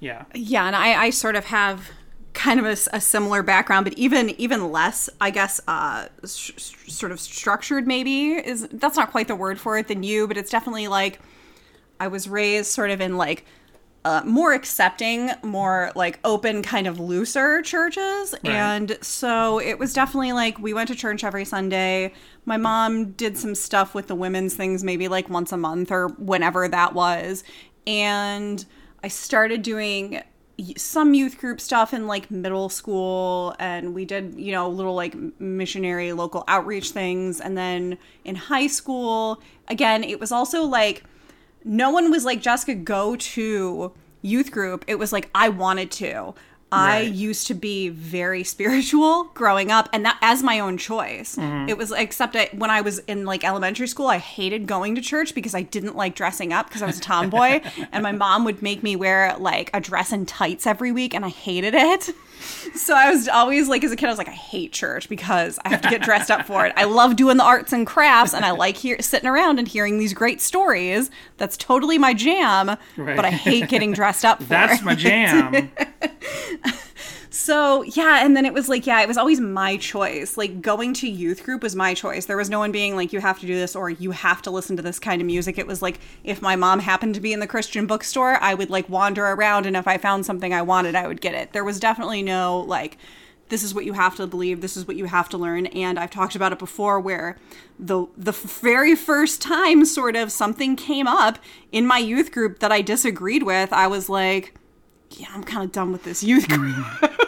yeah. 0.00 0.24
Yeah, 0.32 0.66
and 0.66 0.76
I, 0.76 1.04
I 1.04 1.10
sort 1.10 1.34
of 1.34 1.46
have 1.46 1.90
kind 2.48 2.60
of 2.60 2.66
a 2.92 3.00
similar 3.00 3.42
background, 3.42 3.84
but 3.84 3.92
even 3.98 4.30
even 4.40 4.72
less, 4.72 5.10
I 5.20 5.30
guess, 5.30 5.60
uh, 5.68 6.06
s- 6.24 6.50
s- 6.56 6.74
sort 6.86 7.12
of 7.12 7.20
structured. 7.20 7.86
Maybe 7.86 8.32
is 8.32 8.66
that's 8.72 8.96
not 8.96 9.10
quite 9.10 9.28
the 9.28 9.36
word 9.36 9.60
for 9.60 9.76
it 9.76 9.88
than 9.88 10.02
you, 10.02 10.26
but 10.26 10.36
it's 10.38 10.50
definitely 10.50 10.88
like 10.88 11.20
I 12.00 12.08
was 12.08 12.28
raised 12.28 12.70
sort 12.70 12.90
of 12.90 13.00
in 13.02 13.16
like 13.18 13.44
uh, 14.04 14.22
more 14.24 14.54
accepting, 14.54 15.30
more 15.42 15.92
like 15.94 16.18
open, 16.24 16.62
kind 16.62 16.86
of 16.86 16.98
looser 16.98 17.60
churches. 17.60 18.34
And 18.44 18.96
so 19.02 19.58
it 19.60 19.78
was 19.78 19.92
definitely 19.92 20.32
like 20.32 20.58
we 20.58 20.72
went 20.72 20.88
to 20.88 20.94
church 20.94 21.24
every 21.24 21.44
Sunday. 21.44 22.14
My 22.46 22.56
mom 22.56 23.12
did 23.12 23.36
some 23.36 23.54
stuff 23.54 23.94
with 23.94 24.06
the 24.06 24.14
women's 24.14 24.54
things 24.54 24.82
maybe 24.82 25.08
like 25.08 25.28
once 25.28 25.52
a 25.52 25.58
month 25.58 25.90
or 25.90 26.08
whenever 26.16 26.66
that 26.68 26.94
was. 26.94 27.44
And 27.86 28.64
I 29.04 29.08
started 29.08 29.60
doing 29.62 30.22
some 30.76 31.14
youth 31.14 31.38
group 31.38 31.60
stuff 31.60 31.94
in 31.94 32.06
like 32.06 32.30
middle 32.30 32.68
school 32.68 33.54
and 33.60 33.94
we 33.94 34.04
did 34.04 34.34
you 34.34 34.50
know 34.50 34.68
little 34.68 34.94
like 34.94 35.14
missionary 35.40 36.12
local 36.12 36.42
outreach 36.48 36.90
things 36.90 37.40
and 37.40 37.56
then 37.56 37.96
in 38.24 38.34
high 38.34 38.66
school 38.66 39.40
again 39.68 40.02
it 40.02 40.18
was 40.18 40.32
also 40.32 40.64
like 40.64 41.04
no 41.64 41.90
one 41.90 42.10
was 42.10 42.24
like, 42.24 42.40
Jessica, 42.40 42.74
go 42.74 43.16
to 43.16 43.92
youth 44.22 44.50
group. 44.50 44.84
It 44.86 44.98
was 44.98 45.12
like, 45.12 45.30
I 45.34 45.48
wanted 45.48 45.90
to. 45.92 46.34
I 46.70 47.00
used 47.00 47.46
to 47.46 47.54
be 47.54 47.88
very 47.88 48.44
spiritual 48.44 49.24
growing 49.34 49.70
up, 49.70 49.88
and 49.92 50.04
that 50.04 50.18
as 50.20 50.42
my 50.42 50.60
own 50.60 50.76
choice. 50.76 51.36
Mm-hmm. 51.36 51.68
It 51.68 51.78
was 51.78 51.92
except 51.92 52.36
I, 52.36 52.50
when 52.52 52.70
I 52.70 52.80
was 52.80 52.98
in 53.00 53.24
like 53.24 53.44
elementary 53.44 53.86
school, 53.86 54.08
I 54.08 54.18
hated 54.18 54.66
going 54.66 54.94
to 54.94 55.00
church 55.00 55.34
because 55.34 55.54
I 55.54 55.62
didn't 55.62 55.96
like 55.96 56.14
dressing 56.14 56.52
up 56.52 56.68
because 56.68 56.82
I 56.82 56.86
was 56.86 56.98
a 56.98 57.02
tomboy, 57.02 57.60
and 57.92 58.02
my 58.02 58.12
mom 58.12 58.44
would 58.44 58.62
make 58.62 58.82
me 58.82 58.96
wear 58.96 59.34
like 59.38 59.70
a 59.72 59.80
dress 59.80 60.12
and 60.12 60.28
tights 60.28 60.66
every 60.66 60.92
week, 60.92 61.14
and 61.14 61.24
I 61.24 61.30
hated 61.30 61.74
it. 61.74 62.10
So 62.74 62.94
I 62.94 63.10
was 63.10 63.28
always 63.28 63.68
like, 63.68 63.82
as 63.84 63.92
a 63.92 63.96
kid, 63.96 64.06
I 64.06 64.10
was 64.10 64.18
like, 64.18 64.28
I 64.28 64.32
hate 64.32 64.72
church 64.72 65.08
because 65.08 65.58
I 65.64 65.70
have 65.70 65.80
to 65.82 65.90
get 65.90 66.02
dressed 66.02 66.30
up 66.30 66.46
for 66.46 66.64
it. 66.66 66.72
I 66.76 66.84
love 66.84 67.16
doing 67.16 67.36
the 67.36 67.44
arts 67.44 67.72
and 67.72 67.86
crafts, 67.86 68.34
and 68.34 68.44
I 68.44 68.50
like 68.52 68.76
hear, 68.76 69.00
sitting 69.00 69.28
around 69.28 69.58
and 69.58 69.66
hearing 69.66 69.98
these 69.98 70.14
great 70.14 70.40
stories. 70.40 71.10
That's 71.36 71.56
totally 71.56 71.98
my 71.98 72.14
jam. 72.14 72.76
Right. 72.96 73.16
But 73.16 73.24
I 73.24 73.30
hate 73.30 73.68
getting 73.68 73.92
dressed 73.92 74.24
up 74.24 74.38
for 74.42 74.44
That's 74.48 74.80
it. 74.80 74.84
my 74.84 74.94
jam. 74.94 75.70
So 77.38 77.82
yeah, 77.82 78.24
and 78.24 78.36
then 78.36 78.44
it 78.44 78.52
was 78.52 78.68
like, 78.68 78.84
yeah, 78.84 79.00
it 79.00 79.06
was 79.06 79.16
always 79.16 79.38
my 79.38 79.76
choice. 79.76 80.36
Like 80.36 80.60
going 80.60 80.92
to 80.94 81.08
youth 81.08 81.44
group 81.44 81.62
was 81.62 81.76
my 81.76 81.94
choice. 81.94 82.26
There 82.26 82.36
was 82.36 82.50
no 82.50 82.58
one 82.58 82.72
being 82.72 82.96
like, 82.96 83.12
you 83.12 83.20
have 83.20 83.38
to 83.38 83.46
do 83.46 83.54
this 83.54 83.76
or 83.76 83.90
you 83.90 84.10
have 84.10 84.42
to 84.42 84.50
listen 84.50 84.76
to 84.76 84.82
this 84.82 84.98
kind 84.98 85.22
of 85.22 85.26
music. 85.26 85.56
It 85.56 85.68
was 85.68 85.80
like 85.80 86.00
if 86.24 86.42
my 86.42 86.56
mom 86.56 86.80
happened 86.80 87.14
to 87.14 87.20
be 87.20 87.32
in 87.32 87.38
the 87.38 87.46
Christian 87.46 87.86
bookstore, 87.86 88.42
I 88.42 88.54
would 88.54 88.70
like 88.70 88.88
wander 88.88 89.24
around 89.24 89.66
and 89.66 89.76
if 89.76 89.86
I 89.86 89.98
found 89.98 90.26
something 90.26 90.52
I 90.52 90.62
wanted, 90.62 90.96
I 90.96 91.06
would 91.06 91.20
get 91.20 91.34
it. 91.34 91.52
There 91.52 91.62
was 91.62 91.78
definitely 91.78 92.24
no 92.24 92.58
like 92.66 92.98
this 93.50 93.62
is 93.62 93.72
what 93.72 93.84
you 93.84 93.92
have 93.92 94.16
to 94.16 94.26
believe, 94.26 94.60
this 94.60 94.76
is 94.76 94.88
what 94.88 94.96
you 94.96 95.04
have 95.04 95.28
to 95.28 95.38
learn. 95.38 95.66
And 95.66 95.96
I've 95.96 96.10
talked 96.10 96.34
about 96.34 96.50
it 96.50 96.58
before 96.58 96.98
where 96.98 97.38
the 97.78 98.06
the 98.16 98.32
very 98.32 98.96
first 98.96 99.40
time 99.40 99.84
sort 99.84 100.16
of 100.16 100.32
something 100.32 100.74
came 100.74 101.06
up 101.06 101.38
in 101.70 101.86
my 101.86 101.98
youth 101.98 102.32
group 102.32 102.58
that 102.58 102.72
I 102.72 102.82
disagreed 102.82 103.44
with, 103.44 103.72
I 103.72 103.86
was 103.86 104.08
like, 104.08 104.56
yeah, 105.12 105.28
I'm 105.32 105.44
kind 105.44 105.62
of 105.62 105.70
done 105.70 105.92
with 105.92 106.02
this 106.02 106.24
youth 106.24 106.48
group. 106.48 106.84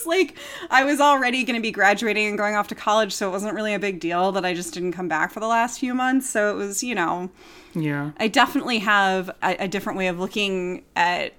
was 0.00 0.06
like 0.06 0.36
I 0.70 0.84
was 0.84 1.00
already 1.00 1.44
going 1.44 1.56
to 1.56 1.62
be 1.62 1.70
graduating 1.70 2.26
and 2.26 2.38
going 2.38 2.54
off 2.56 2.68
to 2.68 2.74
college, 2.74 3.12
so 3.12 3.28
it 3.28 3.32
wasn't 3.32 3.54
really 3.54 3.74
a 3.74 3.78
big 3.78 4.00
deal 4.00 4.32
that 4.32 4.44
I 4.44 4.54
just 4.54 4.74
didn't 4.74 4.92
come 4.92 5.08
back 5.08 5.32
for 5.32 5.40
the 5.40 5.46
last 5.46 5.80
few 5.80 5.94
months. 5.94 6.28
So 6.28 6.50
it 6.50 6.54
was, 6.54 6.82
you 6.82 6.94
know, 6.94 7.30
Yeah. 7.74 8.10
I 8.18 8.28
definitely 8.28 8.80
have 8.80 9.28
a, 9.42 9.64
a 9.64 9.68
different 9.68 9.98
way 9.98 10.08
of 10.08 10.18
looking 10.18 10.84
at, 10.96 11.34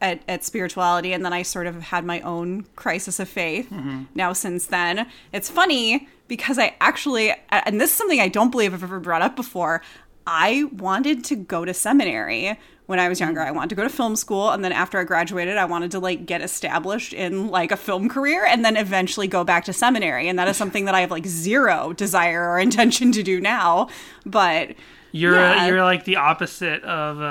at 0.00 0.22
at 0.28 0.44
spirituality, 0.44 1.12
and 1.12 1.24
then 1.24 1.32
I 1.32 1.42
sort 1.42 1.66
of 1.66 1.80
had 1.82 2.04
my 2.04 2.20
own 2.20 2.66
crisis 2.76 3.20
of 3.20 3.28
faith. 3.28 3.70
Mm-hmm. 3.70 4.04
Now 4.14 4.32
since 4.32 4.66
then, 4.66 5.06
it's 5.32 5.50
funny 5.50 6.08
because 6.26 6.58
I 6.58 6.74
actually, 6.80 7.32
and 7.50 7.80
this 7.80 7.90
is 7.90 7.96
something 7.96 8.20
I 8.20 8.28
don't 8.28 8.50
believe 8.50 8.72
I've 8.72 8.82
ever 8.82 8.98
brought 8.98 9.22
up 9.22 9.36
before. 9.36 9.82
I 10.26 10.64
wanted 10.72 11.24
to 11.24 11.36
go 11.36 11.64
to 11.64 11.74
seminary 11.74 12.58
when 12.86 12.98
I 12.98 13.08
was 13.08 13.20
younger. 13.20 13.40
I 13.40 13.50
wanted 13.50 13.70
to 13.70 13.74
go 13.74 13.82
to 13.82 13.88
film 13.88 14.16
school, 14.16 14.50
and 14.50 14.64
then 14.64 14.72
after 14.72 14.98
I 14.98 15.04
graduated, 15.04 15.56
I 15.56 15.64
wanted 15.64 15.90
to 15.92 15.98
like 15.98 16.26
get 16.26 16.40
established 16.42 17.12
in 17.12 17.48
like 17.48 17.72
a 17.72 17.76
film 17.76 18.08
career, 18.08 18.44
and 18.44 18.64
then 18.64 18.76
eventually 18.76 19.26
go 19.28 19.44
back 19.44 19.64
to 19.66 19.72
seminary. 19.72 20.28
And 20.28 20.38
that 20.38 20.48
is 20.48 20.56
something 20.56 20.84
that 20.86 20.94
I 20.94 21.00
have 21.00 21.10
like 21.10 21.26
zero 21.26 21.92
desire 21.92 22.48
or 22.48 22.58
intention 22.68 23.12
to 23.12 23.22
do 23.22 23.40
now. 23.40 23.88
But 24.24 24.74
You're 25.12 25.36
Yeah. 25.38 25.66
you're 25.68 25.82
like 25.84 26.04
the 26.04 26.16
opposite 26.16 26.82
of 26.84 27.20
uh, 27.20 27.24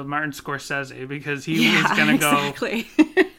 uh, 0.00 0.04
Martin 0.06 0.30
Scorsese 0.32 1.06
because 1.08 1.44
he 1.44 1.64
yeah, 1.70 1.82
was 1.82 1.98
gonna 1.98 2.18
go 2.18 2.30
exactly. 2.48 2.88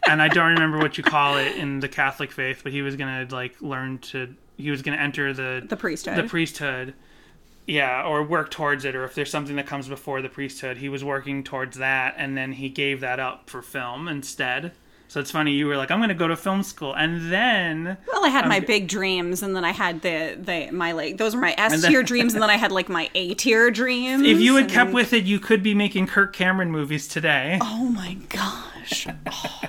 and 0.07 0.21
I 0.21 0.27
don't 0.27 0.49
remember 0.53 0.77
what 0.77 0.97
you 0.97 1.03
call 1.03 1.37
it 1.37 1.55
in 1.55 1.79
the 1.79 1.87
Catholic 1.87 2.31
faith, 2.31 2.61
but 2.63 2.71
he 2.71 2.81
was 2.81 2.95
gonna 2.95 3.27
like 3.31 3.61
learn 3.61 3.97
to 4.11 4.35
he 4.57 4.69
was 4.71 4.81
gonna 4.81 4.97
enter 4.97 5.33
the 5.33 5.63
the 5.67 5.77
priesthood. 5.77 6.17
the 6.17 6.23
priesthood. 6.23 6.93
Yeah, 7.69 8.03
or 8.03 8.23
work 8.23 8.49
towards 8.49 8.83
it, 8.83 8.95
or 8.95 9.03
if 9.03 9.13
there's 9.13 9.29
something 9.29 9.55
that 9.57 9.67
comes 9.67 9.87
before 9.87 10.21
the 10.23 10.29
priesthood, 10.29 10.77
he 10.77 10.89
was 10.89 11.03
working 11.03 11.43
towards 11.43 11.77
that, 11.77 12.15
and 12.17 12.35
then 12.35 12.53
he 12.53 12.67
gave 12.69 12.99
that 13.01 13.19
up 13.19 13.47
for 13.49 13.61
film 13.61 14.07
instead. 14.07 14.71
So 15.07 15.19
it's 15.19 15.31
funny 15.31 15.53
you 15.53 15.65
were 15.67 15.75
like, 15.77 15.89
I'm 15.91 15.99
gonna 15.99 16.13
go 16.13 16.27
to 16.27 16.35
film 16.35 16.61
school, 16.63 16.93
and 16.95 17.31
then 17.31 17.97
Well, 18.11 18.25
I 18.25 18.29
had 18.29 18.47
my 18.47 18.59
big 18.59 18.87
dreams, 18.87 19.41
and 19.43 19.55
then 19.55 19.63
I 19.65 19.71
had 19.71 20.01
the 20.01 20.35
the 20.39 20.69
my 20.71 20.91
like 20.93 21.17
those 21.17 21.35
were 21.35 21.41
my 21.41 21.53
S 21.57 21.83
tier 21.85 22.03
dreams, 22.03 22.33
and 22.33 22.41
then 22.43 22.49
I 22.49 22.57
had 22.65 22.71
like 22.71 22.89
my 22.89 23.09
A 23.15 23.33
tier 23.35 23.69
dreams. 23.71 24.21
if 24.23 24.39
you 24.39 24.55
had 24.55 24.65
and- 24.65 24.71
kept 24.73 24.91
with 24.91 25.13
it, 25.13 25.23
you 25.25 25.39
could 25.39 25.61
be 25.63 25.73
making 25.75 26.07
Kirk 26.07 26.33
Cameron 26.33 26.71
movies 26.71 27.07
today. 27.07 27.57
oh 27.61 27.85
my 27.85 28.17
gosh, 28.29 29.07
Oh. 29.31 29.61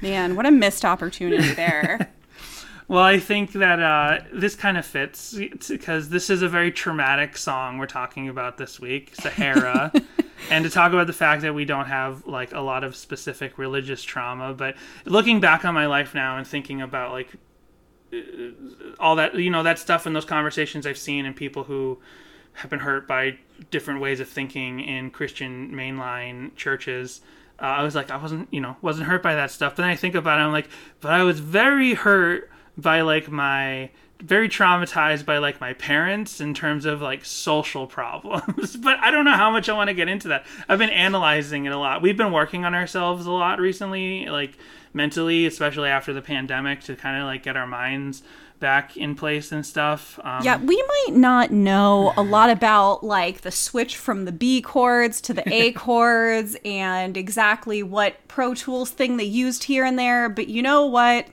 man, 0.00 0.34
what 0.36 0.46
a 0.46 0.50
missed 0.50 0.84
opportunity 0.84 1.52
there. 1.54 2.10
Well, 2.88 3.02
I 3.02 3.18
think 3.18 3.52
that 3.52 3.80
uh, 3.80 4.20
this 4.32 4.54
kind 4.54 4.78
of 4.78 4.86
fits 4.86 5.36
because 5.68 6.08
this 6.08 6.30
is 6.30 6.42
a 6.42 6.48
very 6.48 6.70
traumatic 6.70 7.36
song 7.36 7.78
we're 7.78 7.86
talking 7.86 8.28
about 8.28 8.58
this 8.58 8.78
week, 8.78 9.12
Sahara. 9.14 9.92
and 10.50 10.64
to 10.64 10.70
talk 10.70 10.92
about 10.92 11.08
the 11.08 11.12
fact 11.12 11.42
that 11.42 11.52
we 11.52 11.64
don't 11.64 11.86
have 11.86 12.26
like 12.26 12.52
a 12.52 12.60
lot 12.60 12.84
of 12.84 12.94
specific 12.94 13.58
religious 13.58 14.04
trauma, 14.04 14.54
but 14.54 14.76
looking 15.04 15.40
back 15.40 15.64
on 15.64 15.74
my 15.74 15.86
life 15.86 16.14
now 16.14 16.36
and 16.38 16.46
thinking 16.46 16.80
about 16.80 17.10
like 17.10 17.30
uh, 18.12 18.18
all 19.00 19.16
that, 19.16 19.34
you 19.34 19.50
know, 19.50 19.64
that 19.64 19.80
stuff 19.80 20.06
and 20.06 20.14
those 20.14 20.24
conversations 20.24 20.86
I've 20.86 20.98
seen 20.98 21.26
and 21.26 21.34
people 21.34 21.64
who 21.64 21.98
have 22.52 22.70
been 22.70 22.80
hurt 22.80 23.08
by 23.08 23.36
different 23.72 24.00
ways 24.00 24.20
of 24.20 24.28
thinking 24.28 24.78
in 24.78 25.10
Christian 25.10 25.72
mainline 25.72 26.54
churches. 26.54 27.20
Uh, 27.60 27.64
I 27.64 27.82
was 27.82 27.96
like, 27.96 28.12
I 28.12 28.16
wasn't, 28.16 28.46
you 28.52 28.60
know, 28.60 28.76
wasn't 28.80 29.08
hurt 29.08 29.24
by 29.24 29.34
that 29.34 29.50
stuff. 29.50 29.74
But 29.74 29.82
then 29.82 29.90
I 29.90 29.96
think 29.96 30.14
about 30.14 30.38
it, 30.38 30.42
I'm 30.42 30.52
like, 30.52 30.68
but 31.00 31.12
I 31.12 31.24
was 31.24 31.40
very 31.40 31.94
hurt 31.94 32.48
by 32.76 33.00
like 33.02 33.30
my, 33.30 33.90
very 34.20 34.48
traumatized 34.48 35.24
by 35.24 35.38
like 35.38 35.60
my 35.60 35.74
parents 35.74 36.40
in 36.40 36.54
terms 36.54 36.84
of 36.84 37.02
like 37.02 37.24
social 37.24 37.86
problems. 37.98 38.76
but 38.76 38.98
I 39.00 39.10
don't 39.10 39.24
know 39.24 39.32
how 39.36 39.50
much 39.50 39.68
I 39.68 39.72
want 39.72 39.88
to 39.88 39.94
get 39.94 40.08
into 40.08 40.28
that. 40.28 40.46
I've 40.68 40.78
been 40.78 40.90
analyzing 40.90 41.66
it 41.66 41.72
a 41.72 41.78
lot. 41.78 42.02
We've 42.02 42.16
been 42.16 42.32
working 42.32 42.64
on 42.64 42.74
ourselves 42.74 43.26
a 43.26 43.30
lot 43.30 43.58
recently, 43.60 44.26
like 44.26 44.56
mentally, 44.92 45.46
especially 45.46 45.88
after 45.88 46.12
the 46.12 46.22
pandemic, 46.22 46.80
to 46.82 46.96
kind 46.96 47.20
of 47.20 47.24
like 47.24 47.42
get 47.42 47.56
our 47.56 47.66
minds 47.66 48.22
back 48.58 48.96
in 48.96 49.14
place 49.14 49.52
and 49.52 49.64
stuff. 49.64 50.18
Um, 50.22 50.42
Yeah, 50.42 50.58
we 50.58 50.76
might 50.82 51.16
not 51.16 51.50
know 51.50 52.12
a 52.16 52.22
lot 52.22 52.50
about 52.50 53.04
like 53.04 53.42
the 53.42 53.50
switch 53.50 53.96
from 53.96 54.24
the 54.24 54.32
B 54.32 54.62
chords 54.62 55.20
to 55.22 55.34
the 55.34 55.46
A 55.52 55.72
chords 55.74 56.56
and 56.64 57.16
exactly 57.16 57.82
what 57.82 58.16
Pro 58.28 58.54
Tools 58.54 58.90
thing 58.90 59.16
they 59.16 59.24
used 59.24 59.64
here 59.64 59.84
and 59.84 59.98
there, 59.98 60.28
but 60.28 60.48
you 60.48 60.62
know 60.62 60.86
what? 60.86 61.26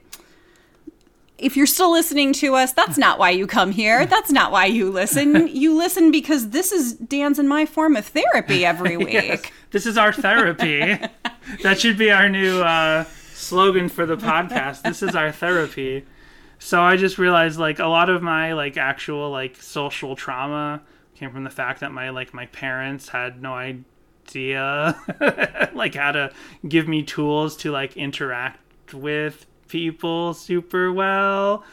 If 1.36 1.56
you're 1.56 1.66
still 1.66 1.90
listening 1.90 2.32
to 2.34 2.54
us, 2.54 2.72
that's 2.72 2.96
not 2.96 3.18
why 3.18 3.30
you 3.30 3.46
come 3.46 3.72
here. 3.72 4.06
That's 4.06 4.30
not 4.30 4.52
why 4.52 4.66
you 4.66 4.90
listen. 4.90 5.48
You 5.54 5.76
listen 5.76 6.10
because 6.10 6.50
this 6.50 6.72
is 6.72 6.94
Dan's 6.94 7.38
and 7.38 7.48
my 7.48 7.66
form 7.66 7.96
of 7.96 8.06
therapy 8.06 8.64
every 8.64 8.96
week. 9.08 9.12
Yes, 9.14 9.42
this 9.70 9.86
is 9.86 9.96
our 9.98 10.12
therapy. 10.12 10.98
that 11.62 11.80
should 11.80 11.96
be 11.96 12.10
our 12.10 12.28
new 12.28 12.60
uh, 12.62 13.04
slogan 13.32 13.88
for 13.88 14.06
the 14.06 14.16
podcast. 14.16 14.82
This 14.82 15.02
is 15.02 15.14
our 15.14 15.32
therapy. 15.32 16.04
So 16.58 16.80
I 16.80 16.96
just 16.96 17.18
realized 17.18 17.58
like 17.58 17.78
a 17.78 17.86
lot 17.86 18.08
of 18.08 18.22
my 18.22 18.52
like 18.52 18.76
actual 18.76 19.30
like 19.30 19.56
social 19.60 20.16
trauma 20.16 20.82
came 21.14 21.30
from 21.30 21.44
the 21.44 21.50
fact 21.50 21.80
that 21.80 21.92
my 21.92 22.10
like 22.10 22.32
my 22.34 22.46
parents 22.46 23.08
had 23.08 23.40
no 23.42 23.54
idea 23.54 24.98
like 25.74 25.94
how 25.94 26.12
to 26.12 26.32
give 26.66 26.88
me 26.88 27.02
tools 27.02 27.56
to 27.58 27.70
like 27.70 27.96
interact 27.96 28.94
with 28.94 29.46
people 29.74 30.32
super 30.32 30.92
well. 30.92 31.64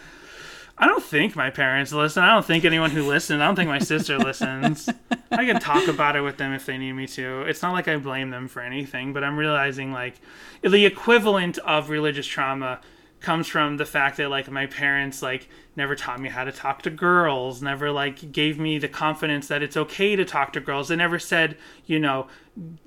I 0.75 0.87
don't 0.87 1.03
think 1.03 1.35
my 1.35 1.51
parents 1.51 1.93
listen. 1.93 2.23
I 2.23 2.33
don't 2.33 2.43
think 2.43 2.65
anyone 2.65 2.89
who 2.89 3.07
listens. 3.07 3.39
I 3.39 3.45
don't 3.45 3.55
think 3.55 3.69
my 3.69 3.77
sister 3.77 4.17
listens. 4.17 4.89
I 5.31 5.45
can 5.45 5.59
talk 5.59 5.87
about 5.87 6.15
it 6.15 6.21
with 6.21 6.37
them 6.37 6.51
if 6.51 6.65
they 6.65 6.79
need 6.79 6.93
me 6.93 7.05
to. 7.05 7.43
It's 7.43 7.61
not 7.61 7.73
like 7.73 7.87
I 7.87 7.97
blame 7.97 8.31
them 8.31 8.47
for 8.47 8.63
anything, 8.63 9.13
but 9.13 9.23
I'm 9.23 9.37
realizing 9.37 9.91
like 9.91 10.15
the 10.63 10.83
equivalent 10.83 11.59
of 11.59 11.91
religious 11.91 12.25
trauma 12.25 12.79
comes 13.21 13.47
from 13.47 13.77
the 13.77 13.85
fact 13.85 14.17
that 14.17 14.29
like 14.29 14.49
my 14.49 14.65
parents 14.65 15.21
like 15.21 15.47
never 15.75 15.95
taught 15.95 16.19
me 16.19 16.27
how 16.27 16.43
to 16.43 16.51
talk 16.51 16.81
to 16.81 16.89
girls, 16.89 17.61
never 17.61 17.91
like 17.91 18.31
gave 18.31 18.59
me 18.59 18.77
the 18.77 18.87
confidence 18.87 19.47
that 19.47 19.61
it's 19.61 19.77
okay 19.77 20.15
to 20.15 20.25
talk 20.25 20.51
to 20.53 20.59
girls. 20.59 20.87
They 20.87 20.95
never 20.95 21.19
said, 21.19 21.55
you 21.85 21.99
know, 21.99 22.27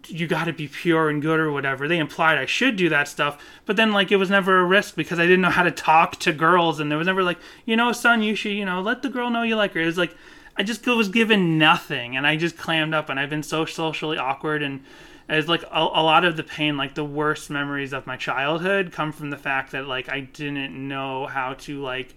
you 0.07 0.27
got 0.27 0.45
to 0.45 0.53
be 0.53 0.69
pure 0.69 1.09
and 1.09 1.23
good 1.23 1.41
or 1.41 1.51
whatever. 1.51 1.89
They 1.89 1.99
implied 1.99 2.37
I 2.37 2.47
should 2.47 2.77
do 2.77 2.89
that 2.91 3.09
stuff, 3.09 3.43
but 3.65 3.77
then 3.77 3.93
like 3.93 4.13
it 4.13 4.17
was 4.17 4.29
never 4.29 4.59
a 4.59 4.65
risk 4.65 4.97
because 4.97 5.19
I 5.19 5.25
didn't 5.25 5.41
know 5.41 5.51
how 5.51 5.63
to 5.63 5.71
talk 5.71 6.17
to 6.21 6.33
girls, 6.33 6.81
and 6.81 6.91
there 6.91 6.99
was 6.99 7.07
never 7.07 7.23
like, 7.23 7.39
you 7.65 7.77
know, 7.77 7.93
son, 7.93 8.23
you 8.23 8.35
should, 8.35 8.53
you 8.53 8.65
know, 8.65 8.81
let 8.81 9.03
the 9.03 9.09
girl 9.09 9.31
know 9.31 9.43
you 9.43 9.57
like 9.57 9.73
her. 9.75 9.81
It 9.81 9.87
was 9.87 9.99
like 9.99 10.15
I 10.57 10.63
just 10.63 10.87
was 10.87 11.09
given 11.09 11.59
nothing, 11.59 12.17
and 12.17 12.27
I 12.27 12.37
just 12.37 12.57
clammed 12.57 12.95
up, 12.95 13.09
and 13.09 13.19
I've 13.19 13.31
been 13.31 13.43
so 13.43 13.65
socially 13.65 14.19
awkward, 14.19 14.63
and 14.63 14.85
it's 15.29 15.49
like 15.49 15.63
a, 15.65 15.79
a 15.79 16.03
lot 16.03 16.25
of 16.25 16.37
the 16.37 16.43
pain, 16.43 16.77
like 16.77 16.95
the 16.95 17.05
worst 17.05 17.51
memories 17.51 17.93
of 17.93 18.07
my 18.07 18.17
childhood, 18.17 18.93
come 18.93 19.13
from 19.13 19.31
the 19.31 19.39
fact 19.39 19.73
that 19.73 19.87
like 19.87 20.09
I 20.09 20.21
didn't 20.21 20.77
know 20.77 21.27
how 21.27 21.55
to 21.55 21.81
like 21.81 22.15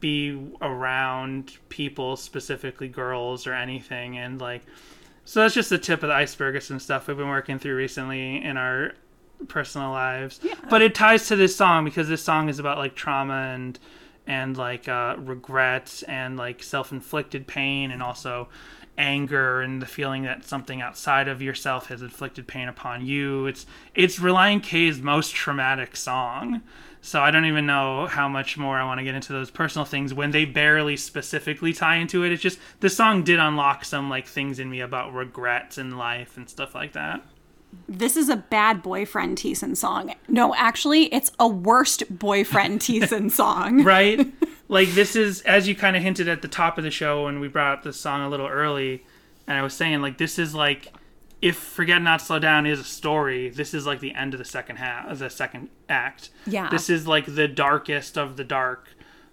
be 0.00 0.52
around 0.60 1.56
people, 1.68 2.16
specifically 2.16 2.88
girls 2.88 3.46
or 3.46 3.54
anything, 3.54 4.18
and 4.18 4.40
like 4.40 4.62
so 5.24 5.40
that's 5.40 5.54
just 5.54 5.70
the 5.70 5.78
tip 5.78 6.02
of 6.02 6.08
the 6.08 6.14
iceberg 6.14 6.56
of 6.56 6.62
some 6.62 6.78
stuff 6.78 7.06
we've 7.06 7.16
been 7.16 7.28
working 7.28 7.58
through 7.58 7.76
recently 7.76 8.42
in 8.42 8.56
our 8.56 8.94
personal 9.46 9.90
lives. 9.90 10.40
But 10.68 10.82
it 10.82 10.94
ties 10.94 11.28
to 11.28 11.36
this 11.36 11.54
song 11.54 11.84
because 11.84 12.08
this 12.08 12.22
song 12.22 12.48
is 12.48 12.58
about 12.58 12.78
like 12.78 12.94
trauma 12.94 13.52
and 13.54 13.78
and 14.26 14.56
like 14.56 14.88
uh, 14.88 15.16
regret 15.18 16.02
and 16.08 16.36
like 16.36 16.62
self-inflicted 16.62 17.46
pain 17.46 17.90
and 17.90 18.02
also 18.02 18.48
anger 18.98 19.62
and 19.62 19.80
the 19.80 19.86
feeling 19.86 20.24
that 20.24 20.44
something 20.44 20.82
outside 20.82 21.28
of 21.28 21.40
yourself 21.40 21.86
has 21.86 22.02
inflicted 22.02 22.46
pain 22.46 22.68
upon 22.68 23.06
you. 23.06 23.46
It's 23.46 23.64
it's 23.94 24.18
Relient 24.18 24.64
K's 24.64 25.00
most 25.00 25.34
traumatic 25.34 25.96
song. 25.96 26.62
So 27.00 27.20
I 27.20 27.30
don't 27.30 27.44
even 27.44 27.64
know 27.64 28.06
how 28.06 28.28
much 28.28 28.58
more 28.58 28.76
I 28.76 28.84
want 28.84 28.98
to 28.98 29.04
get 29.04 29.14
into 29.14 29.32
those 29.32 29.50
personal 29.50 29.84
things 29.84 30.12
when 30.12 30.32
they 30.32 30.44
barely 30.44 30.96
specifically 30.96 31.72
tie 31.72 31.96
into 31.96 32.24
it. 32.24 32.32
It's 32.32 32.42
just 32.42 32.58
the 32.80 32.90
song 32.90 33.22
did 33.22 33.38
unlock 33.38 33.84
some 33.84 34.10
like 34.10 34.26
things 34.26 34.58
in 34.58 34.68
me 34.68 34.80
about 34.80 35.14
regrets 35.14 35.78
in 35.78 35.96
life 35.96 36.36
and 36.36 36.48
stuff 36.48 36.74
like 36.74 36.92
that. 36.92 37.24
This 37.88 38.16
is 38.16 38.28
a 38.28 38.36
bad 38.36 38.82
boyfriend 38.82 39.38
Thiessen 39.38 39.76
song. 39.76 40.14
No, 40.28 40.54
actually, 40.54 41.12
it's 41.12 41.30
a 41.38 41.48
worst 41.48 42.04
boyfriend 42.10 42.80
Thiessen 42.82 43.30
song. 43.30 43.82
right? 43.84 44.26
like 44.68 44.88
this 44.90 45.16
is 45.16 45.40
as 45.42 45.66
you 45.66 45.74
kind 45.74 45.96
of 45.96 46.02
hinted 46.02 46.28
at 46.28 46.42
the 46.42 46.48
top 46.48 46.78
of 46.78 46.84
the 46.84 46.90
show 46.90 47.24
when 47.24 47.40
we 47.40 47.48
brought 47.48 47.78
up 47.78 47.84
this 47.84 47.98
song 47.98 48.22
a 48.22 48.28
little 48.28 48.46
early, 48.46 49.04
and 49.46 49.56
I 49.56 49.62
was 49.62 49.74
saying 49.74 50.02
like 50.02 50.18
this 50.18 50.38
is 50.38 50.54
like 50.54 50.92
if 51.40 51.56
Forget 51.56 52.02
Not 52.02 52.20
Slow 52.20 52.38
Down 52.38 52.66
is 52.66 52.80
a 52.80 52.84
story, 52.84 53.48
this 53.48 53.72
is 53.72 53.86
like 53.86 54.00
the 54.00 54.14
end 54.14 54.34
of 54.34 54.38
the 54.38 54.44
second 54.44 54.76
half, 54.76 55.18
the 55.18 55.30
second 55.30 55.68
act. 55.88 56.30
Yeah. 56.46 56.68
This 56.68 56.90
is 56.90 57.06
like 57.06 57.32
the 57.32 57.46
darkest 57.46 58.18
of 58.18 58.36
the 58.36 58.44
dark 58.44 58.88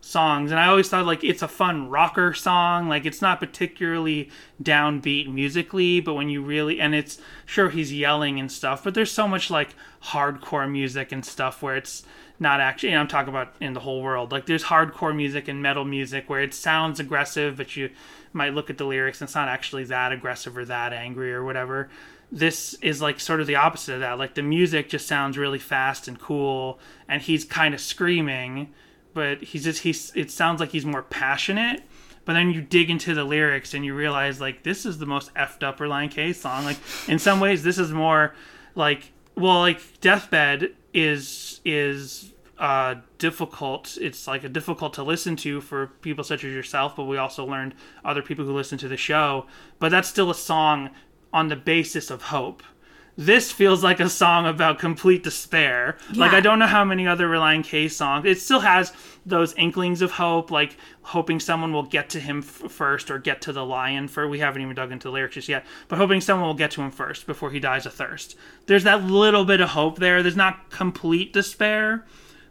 songs, 0.05 0.51
and 0.51 0.59
I 0.59 0.67
always 0.67 0.87
thought 0.87 1.05
like 1.05 1.23
it's 1.23 1.41
a 1.41 1.47
fun 1.47 1.89
rocker 1.89 2.33
song. 2.33 2.87
Like 2.87 3.05
it's 3.05 3.21
not 3.21 3.39
particularly 3.39 4.29
downbeat 4.61 5.27
musically, 5.27 5.99
but 5.99 6.13
when 6.13 6.29
you 6.29 6.43
really 6.43 6.79
and 6.79 6.93
it's 6.93 7.17
sure 7.45 7.69
he's 7.69 7.91
yelling 7.91 8.39
and 8.39 8.51
stuff, 8.51 8.83
but 8.83 8.93
there's 8.93 9.11
so 9.11 9.27
much 9.27 9.49
like 9.49 9.69
hardcore 10.03 10.69
music 10.71 11.11
and 11.11 11.25
stuff 11.25 11.63
where 11.63 11.75
it's 11.75 12.03
not 12.39 12.59
actually. 12.59 12.95
I'm 12.95 13.07
talking 13.07 13.29
about 13.29 13.55
in 13.59 13.73
the 13.73 13.79
whole 13.79 14.03
world. 14.03 14.31
Like 14.31 14.45
there's 14.45 14.65
hardcore 14.65 15.15
music 15.15 15.47
and 15.47 15.61
metal 15.61 15.85
music 15.85 16.29
where 16.29 16.41
it 16.41 16.53
sounds 16.53 16.99
aggressive, 16.99 17.57
but 17.57 17.75
you 17.75 17.89
might 18.31 18.53
look 18.53 18.69
at 18.69 18.77
the 18.77 18.85
lyrics 18.85 19.21
and 19.21 19.27
it's 19.27 19.35
not 19.35 19.47
actually 19.47 19.85
that 19.85 20.11
aggressive 20.11 20.55
or 20.55 20.65
that 20.65 20.93
angry 20.93 21.33
or 21.33 21.43
whatever. 21.43 21.89
This 22.31 22.75
is 22.75 23.01
like 23.01 23.19
sort 23.19 23.41
of 23.41 23.47
the 23.47 23.55
opposite 23.55 23.95
of 23.95 23.99
that. 24.01 24.19
Like 24.19 24.35
the 24.35 24.43
music 24.43 24.89
just 24.89 25.07
sounds 25.07 25.37
really 25.37 25.59
fast 25.59 26.07
and 26.07 26.19
cool, 26.19 26.79
and 27.07 27.23
he's 27.23 27.43
kind 27.43 27.73
of 27.73 27.81
screaming, 27.81 28.71
but 29.15 29.41
he's 29.41 29.63
just 29.63 29.81
he's. 29.81 30.11
It 30.15 30.29
sounds 30.29 30.59
like 30.59 30.69
he's 30.69 30.85
more 30.85 31.01
passionate. 31.01 31.81
But 32.25 32.33
then 32.33 32.51
you 32.51 32.61
dig 32.61 32.89
into 32.89 33.13
the 33.13 33.23
lyrics 33.23 33.73
and 33.73 33.85
you 33.85 33.95
realize 33.95 34.41
like 34.41 34.63
this 34.63 34.85
is 34.85 34.97
the 34.97 35.05
most 35.05 35.33
effed 35.35 35.63
up 35.63 35.79
Relient 35.79 36.11
K 36.11 36.33
song. 36.33 36.65
Like 36.65 36.77
in 37.07 37.17
some 37.17 37.39
ways, 37.39 37.63
this 37.63 37.77
is 37.79 37.91
more 37.91 38.35
like 38.75 39.11
well, 39.35 39.59
like 39.59 39.79
Deathbed 40.01 40.73
is 40.93 41.61
is 41.63 42.33
uh, 42.57 42.95
difficult. 43.17 43.97
It's 43.99 44.27
like 44.27 44.43
a 44.43 44.49
difficult 44.49 44.93
to 44.95 45.03
listen 45.03 45.35
to 45.37 45.61
for 45.61 45.87
people 45.87 46.23
such 46.23 46.43
as 46.43 46.53
yourself, 46.53 46.95
but 46.95 47.05
we 47.05 47.17
also 47.17 47.45
learned 47.45 47.75
other 48.03 48.21
people 48.21 48.45
who 48.45 48.53
listen 48.53 48.77
to 48.79 48.87
the 48.87 48.97
show. 48.97 49.45
But 49.79 49.89
that's 49.89 50.07
still 50.07 50.29
a 50.29 50.35
song 50.35 50.89
on 51.33 51.49
the 51.49 51.55
basis 51.55 52.09
of 52.09 52.23
hope. 52.23 52.63
This 53.17 53.49
feels 53.49 53.81
like 53.81 54.01
a 54.01 54.09
song 54.09 54.45
about 54.45 54.77
complete 54.77 55.23
despair. 55.23 55.97
Like 56.13 56.33
I 56.33 56.41
don't 56.41 56.59
know 56.59 56.67
how 56.67 56.83
many 56.83 57.07
other 57.07 57.29
Relient 57.29 57.63
K 57.63 57.87
songs. 57.87 58.25
It 58.25 58.41
still 58.41 58.59
has 58.59 58.91
those 59.25 59.53
inklings 59.53 60.01
of 60.01 60.11
hope, 60.11 60.51
like 60.51 60.75
hoping 61.01 61.39
someone 61.39 61.71
will 61.71 61.83
get 61.83 62.09
to 62.09 62.19
him 62.19 62.39
f- 62.39 62.69
first 62.69 63.09
or 63.09 63.17
get 63.17 63.41
to 63.43 63.53
the 63.53 63.65
lion. 63.65 64.09
For 64.09 64.27
we 64.27 64.39
haven't 64.39 64.61
even 64.61 64.75
dug 64.75 64.91
into 64.91 65.07
the 65.07 65.13
lyrics 65.13 65.35
just 65.35 65.47
yet, 65.47 65.65
but 65.87 65.97
hoping 65.97 66.19
someone 66.19 66.47
will 66.47 66.55
get 66.55 66.71
to 66.71 66.81
him 66.81 66.91
first 66.91 67.25
before 67.25 67.51
he 67.51 67.59
dies 67.59 67.85
of 67.85 67.93
thirst. 67.93 68.35
There's 68.65 68.83
that 68.83 69.05
little 69.05 69.45
bit 69.45 69.61
of 69.61 69.69
hope 69.69 69.97
there. 69.99 70.21
There's 70.21 70.35
not 70.35 70.69
complete 70.69 71.31
despair, 71.31 72.05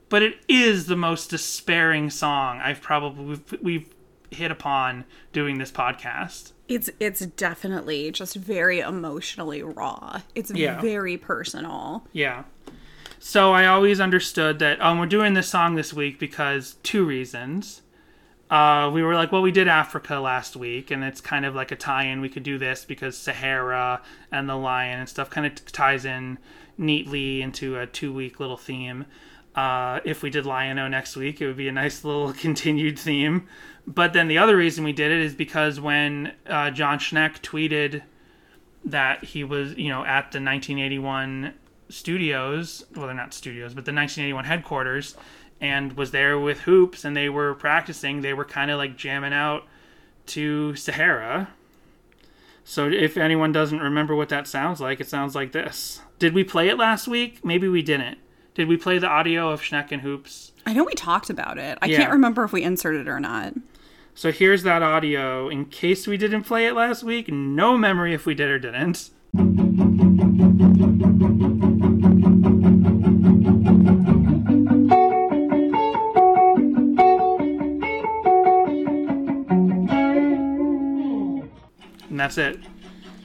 but 0.08 0.22
it 0.22 0.38
is 0.48 0.86
the 0.86 0.96
most 0.96 1.28
despairing 1.28 2.08
song 2.08 2.60
I've 2.60 2.80
probably 2.80 3.24
we've, 3.24 3.62
we've 3.62 3.94
hit 4.30 4.50
upon 4.50 5.04
doing 5.34 5.58
this 5.58 5.70
podcast. 5.70 6.52
It's 6.68 6.88
it's 6.98 7.20
definitely 7.26 8.10
just 8.10 8.36
very 8.36 8.80
emotionally 8.80 9.62
raw. 9.62 10.20
It's 10.34 10.50
Yeah. 10.50 10.80
very 10.80 11.16
personal. 11.18 12.06
Yeah. 12.12 12.44
So 13.18 13.52
I 13.52 13.66
always 13.66 14.00
understood 14.00 14.58
that 14.60 14.80
um, 14.80 14.98
we're 14.98 15.06
doing 15.06 15.34
this 15.34 15.48
song 15.48 15.74
this 15.74 15.92
week 15.92 16.18
because 16.18 16.76
two 16.82 17.04
reasons. 17.04 17.82
Uh, 18.50 18.90
we 18.92 19.02
were 19.02 19.14
like, 19.14 19.32
well, 19.32 19.40
we 19.42 19.50
did 19.50 19.66
Africa 19.66 20.16
last 20.20 20.54
week, 20.54 20.90
and 20.90 21.02
it's 21.02 21.20
kind 21.20 21.46
of 21.46 21.54
like 21.54 21.72
a 21.72 21.76
tie-in. 21.76 22.20
We 22.20 22.28
could 22.28 22.42
do 22.42 22.58
this 22.58 22.84
because 22.84 23.16
Sahara 23.16 24.02
and 24.30 24.48
the 24.48 24.54
lion 24.54 25.00
and 25.00 25.08
stuff 25.08 25.30
kind 25.30 25.46
of 25.46 25.54
t- 25.54 25.62
ties 25.72 26.04
in 26.04 26.38
neatly 26.76 27.40
into 27.40 27.78
a 27.78 27.86
two-week 27.86 28.38
little 28.38 28.58
theme. 28.58 29.06
Uh, 29.56 30.00
if 30.04 30.22
we 30.22 30.28
did 30.28 30.44
Lion-O 30.44 30.88
next 30.88 31.16
week, 31.16 31.40
it 31.40 31.46
would 31.46 31.56
be 31.56 31.68
a 31.68 31.72
nice 31.72 32.04
little 32.04 32.32
continued 32.46 32.98
theme. 32.98 33.48
But 33.86 34.12
then 34.14 34.28
the 34.28 34.38
other 34.38 34.56
reason 34.56 34.82
we 34.84 34.92
did 34.92 35.10
it 35.12 35.20
is 35.20 35.34
because 35.34 35.78
when 35.80 36.32
uh, 36.46 36.70
Jon 36.70 36.98
Schneck 36.98 37.40
tweeted 37.40 38.02
that 38.84 39.24
he 39.24 39.44
was, 39.44 39.74
you 39.76 39.88
know, 39.90 40.00
at 40.04 40.32
the 40.32 40.40
1981 40.40 41.52
studios, 41.90 42.84
well, 42.94 43.06
they're 43.06 43.14
not 43.14 43.34
studios, 43.34 43.74
but 43.74 43.84
the 43.84 43.92
1981 43.92 44.44
headquarters, 44.44 45.16
and 45.60 45.92
was 45.94 46.10
there 46.12 46.38
with 46.38 46.60
Hoopes, 46.60 47.04
and 47.04 47.16
they 47.16 47.28
were 47.28 47.54
practicing. 47.54 48.20
They 48.20 48.32
were 48.34 48.44
kind 48.44 48.70
of 48.70 48.78
like 48.78 48.96
jamming 48.96 49.32
out 49.32 49.64
to 50.26 50.74
Sahara. 50.76 51.48
So 52.64 52.88
if 52.88 53.16
anyone 53.18 53.52
doesn't 53.52 53.80
remember 53.80 54.14
what 54.16 54.30
that 54.30 54.46
sounds 54.46 54.80
like, 54.80 55.00
it 55.00 55.08
sounds 55.08 55.34
like 55.34 55.52
this. 55.52 56.00
Did 56.18 56.32
we 56.34 56.44
play 56.44 56.68
it 56.68 56.78
last 56.78 57.06
week? 57.06 57.44
Maybe 57.44 57.68
we 57.68 57.82
didn't. 57.82 58.18
Did 58.54 58.68
we 58.68 58.76
play 58.76 58.98
the 58.98 59.08
audio 59.08 59.50
of 59.50 59.60
Schneck 59.60 59.92
and 59.92 60.00
Hoopes? 60.02 60.52
I 60.64 60.72
know 60.72 60.84
we 60.84 60.94
talked 60.94 61.28
about 61.28 61.58
it. 61.58 61.76
I 61.82 61.86
Yeah. 61.86 61.98
can't 61.98 62.12
remember 62.12 62.44
if 62.44 62.52
we 62.52 62.62
inserted 62.62 63.02
it 63.02 63.08
or 63.10 63.20
not. 63.20 63.52
So 64.16 64.30
here's 64.30 64.62
that 64.62 64.80
audio 64.80 65.48
in 65.48 65.64
case 65.66 66.06
we 66.06 66.16
didn't 66.16 66.44
play 66.44 66.66
it 66.66 66.74
last 66.74 67.02
week. 67.02 67.28
No 67.32 67.76
memory 67.76 68.14
if 68.14 68.26
we 68.26 68.34
did 68.34 68.48
or 68.48 68.60
didn't. 68.60 69.10
And 82.08 82.20
that's 82.20 82.38
it. 82.38 82.60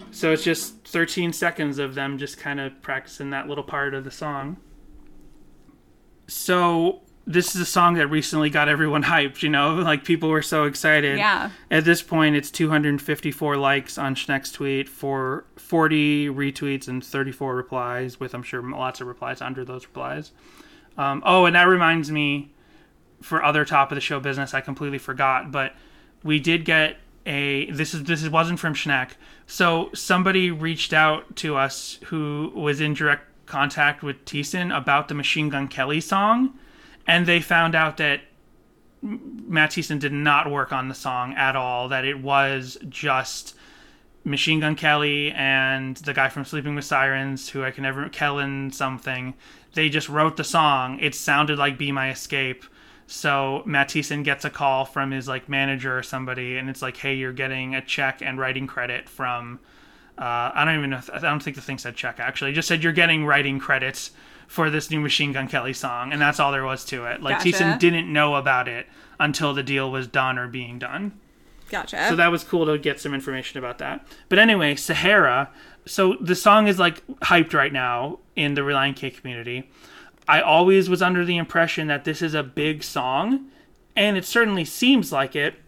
So 0.09 0.33
it's 0.33 0.43
just 0.43 0.87
13 0.87 1.33
seconds 1.33 1.77
of 1.77 1.93
them 1.93 2.17
just 2.17 2.39
kind 2.39 2.59
of 2.59 2.81
practicing 2.81 3.29
that 3.29 3.47
little 3.47 3.63
part 3.63 3.93
of 3.93 4.03
the 4.03 4.11
song. 4.11 4.57
So 6.27 7.03
this 7.29 7.53
is 7.53 7.61
a 7.61 7.65
song 7.65 7.93
that 7.93 8.07
recently 8.07 8.49
got 8.49 8.67
everyone 8.67 9.03
hyped, 9.13 9.43
you 9.43 9.49
know? 9.49 9.75
Like 9.75 10.03
people 10.03 10.29
were 10.29 10.41
so 10.41 10.63
excited. 10.63 11.19
Yeah. 11.19 11.51
At 11.69 11.85
this 11.85 12.01
point, 12.01 12.35
it's 12.35 12.49
254 12.49 13.55
likes 13.55 13.99
on 13.99 14.15
Schneck's 14.15 14.51
tweet 14.51 14.89
for 14.89 15.45
40 15.55 16.29
retweets 16.29 16.87
and 16.87 17.05
34 17.05 17.55
replies, 17.55 18.19
with 18.19 18.33
I'm 18.33 18.41
sure 18.41 18.61
lots 18.61 18.99
of 18.99 19.07
replies 19.07 19.41
under 19.41 19.63
those 19.63 19.85
replies. 19.85 20.31
Um, 20.97 21.21
oh, 21.23 21.45
and 21.45 21.55
that 21.55 21.63
reminds 21.63 22.11
me, 22.11 22.51
for 23.21 23.43
other 23.43 23.63
top 23.63 23.91
of 23.91 23.95
the 23.95 24.01
show 24.01 24.19
business, 24.19 24.53
I 24.55 24.61
completely 24.61 24.97
forgot, 24.97 25.51
but 25.51 25.75
we 26.23 26.39
did 26.39 26.65
get 26.65 26.97
a 27.25 27.69
this 27.71 27.93
is 27.93 28.05
this 28.05 28.27
wasn't 28.27 28.59
from 28.59 28.73
Schneck. 28.73 29.11
So 29.45 29.89
somebody 29.93 30.51
reached 30.51 30.93
out 30.93 31.35
to 31.37 31.55
us 31.57 31.99
who 32.05 32.51
was 32.55 32.81
in 32.81 32.93
direct 32.93 33.23
contact 33.45 34.03
with 34.03 34.25
Thiessen 34.25 34.75
about 34.75 35.09
the 35.09 35.13
Machine 35.13 35.49
Gun 35.49 35.67
Kelly 35.67 36.01
song, 36.01 36.57
and 37.09 37.25
they 37.25 37.41
found 37.41 37.73
out 37.73 37.97
that 37.97 38.21
Matt 39.01 39.71
Thiessen 39.71 39.99
did 39.99 40.13
not 40.13 40.51
work 40.51 40.71
on 40.71 40.89
the 40.89 40.93
song 40.93 41.33
at 41.33 41.55
all. 41.55 41.89
That 41.89 42.05
it 42.05 42.21
was 42.21 42.77
just 42.87 43.55
Machine 44.23 44.59
Gun 44.59 44.75
Kelly 44.75 45.31
and 45.31 45.97
the 45.97 46.13
guy 46.13 46.29
from 46.29 46.45
Sleeping 46.45 46.75
with 46.75 46.85
Sirens, 46.85 47.49
who 47.49 47.63
I 47.63 47.71
can 47.71 47.81
never 47.81 48.07
Kellin 48.09 48.71
something. 48.71 49.33
They 49.73 49.89
just 49.89 50.07
wrote 50.07 50.37
the 50.37 50.43
song. 50.43 50.99
It 50.99 51.15
sounded 51.15 51.57
like 51.57 51.79
"Be 51.79 51.91
My 51.91 52.11
Escape." 52.11 52.63
So 53.07 53.63
Matt 53.65 53.91
gets 53.91 54.45
a 54.45 54.51
call 54.51 54.85
from 54.85 55.09
his 55.09 55.27
like 55.27 55.49
manager 55.49 55.97
or 55.97 56.03
somebody, 56.03 56.57
and 56.57 56.69
it's 56.69 56.83
like, 56.83 56.97
"Hey, 56.97 57.15
you're 57.15 57.33
getting 57.33 57.73
a 57.73 57.81
check 57.81 58.21
and 58.21 58.37
writing 58.37 58.67
credit 58.67 59.09
from." 59.09 59.59
Uh, 60.15 60.51
I 60.53 60.63
don't 60.63 60.77
even 60.77 60.91
know. 60.91 60.97
If, 60.97 61.09
I 61.09 61.17
don't 61.17 61.41
think 61.41 61.55
the 61.55 61.61
thing 61.63 61.79
said 61.79 61.95
check. 61.95 62.19
Actually, 62.19 62.51
it 62.51 62.53
just 62.53 62.67
said 62.67 62.83
you're 62.83 62.93
getting 62.93 63.25
writing 63.25 63.57
credits 63.57 64.11
for 64.49 64.71
this 64.71 64.89
new 64.89 64.99
Machine 64.99 65.31
Gun 65.31 65.47
Kelly 65.47 65.73
song, 65.73 66.11
and 66.11 66.19
that's 66.19 66.39
all 66.39 66.51
there 66.51 66.65
was 66.65 66.83
to 66.85 67.05
it. 67.05 67.21
Like 67.21 67.37
Gotcha. 67.37 67.49
Thiessen 67.49 67.79
didn't 67.79 68.11
know 68.11 68.33
about 68.33 68.67
it 68.67 68.87
until 69.19 69.53
the 69.53 69.61
deal 69.61 69.91
was 69.91 70.07
done 70.07 70.39
or 70.39 70.47
being 70.47 70.79
done. 70.79 71.11
Gotcha. 71.69 72.07
So 72.09 72.15
that 72.15 72.31
was 72.31 72.43
cool 72.43 72.65
to 72.65 72.79
get 72.79 72.99
some 72.99 73.13
information 73.13 73.59
about 73.59 73.77
that. 73.77 74.07
But 74.27 74.39
anyway, 74.39 74.75
Sahara. 74.75 75.51
So 75.85 76.15
the 76.19 76.33
song 76.33 76.67
is 76.67 76.79
like 76.79 77.05
hyped 77.19 77.53
right 77.53 77.71
now 77.71 78.17
in 78.35 78.55
the 78.55 78.61
Relient 78.61 78.95
K 78.95 79.11
community. 79.11 79.69
I 80.27 80.41
always 80.41 80.89
was 80.89 81.03
under 81.03 81.23
the 81.23 81.37
impression 81.37 81.85
that 81.85 82.03
this 82.03 82.23
is 82.23 82.33
a 82.33 82.41
big 82.41 82.83
song, 82.83 83.51
and 83.95 84.17
it 84.17 84.25
certainly 84.25 84.65
seems 84.65 85.11
like 85.11 85.35
it. 85.35 85.59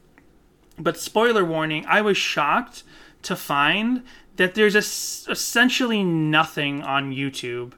But 0.80 0.98
spoiler 0.98 1.46
warning, 1.46 1.86
I 1.86 2.02
was 2.02 2.18
shocked 2.18 2.82
to 3.22 3.36
find 3.36 4.02
that 4.38 4.56
there's 4.56 4.76
es- 4.76 5.28
essentially 5.30 6.04
nothing 6.04 6.82
on 6.82 7.12
YouTube 7.14 7.74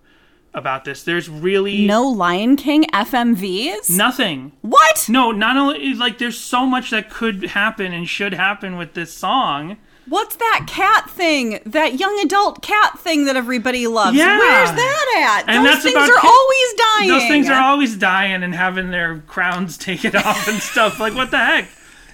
about 0.54 0.86
this. 0.86 1.04
There's 1.04 1.30
really 1.30 1.86
No 1.86 2.08
Lion 2.08 2.56
King 2.56 2.86
FMVs? 2.94 3.90
nothing. 3.90 4.52
What? 4.62 5.08
No, 5.10 5.32
not 5.32 5.58
only 5.58 5.94
like 5.94 6.18
there's 6.20 6.40
so 6.40 6.66
much 6.66 6.90
that 6.92 7.10
could 7.10 7.44
happen 7.44 7.94
and 7.94 8.08
should 8.08 8.34
happen 8.34 8.78
with 8.78 8.94
this 8.94 9.14
song. 9.14 9.78
What's 10.06 10.36
that 10.36 10.66
cat 10.68 11.10
thing? 11.10 11.60
That 11.66 11.98
young 12.00 12.20
adult 12.20 12.62
cat 12.62 13.00
thing 13.00 13.26
that 13.26 13.38
everybody 13.38 13.88
loves? 13.88 14.18
Yeah. 14.18 14.38
Where's 14.38 14.72
that 14.72 15.44
at? 15.48 15.54
And 15.56 15.66
Those 15.66 15.82
things 15.82 15.96
are 15.96 16.08
ki- 16.08 16.28
always 16.28 16.74
dying. 16.74 17.10
Those 17.10 17.28
things 17.30 17.50
are 17.50 17.62
always 17.62 17.96
dying 17.96 18.44
and 18.44 18.54
having 18.54 18.92
their 18.92 19.20
crowns 19.20 19.78
taken 19.90 20.16
off 20.16 20.48
and 20.48 20.62
stuff. 20.62 21.00
Like 21.00 21.16
what 21.16 21.32
the 21.32 21.38
heck? 21.38 21.70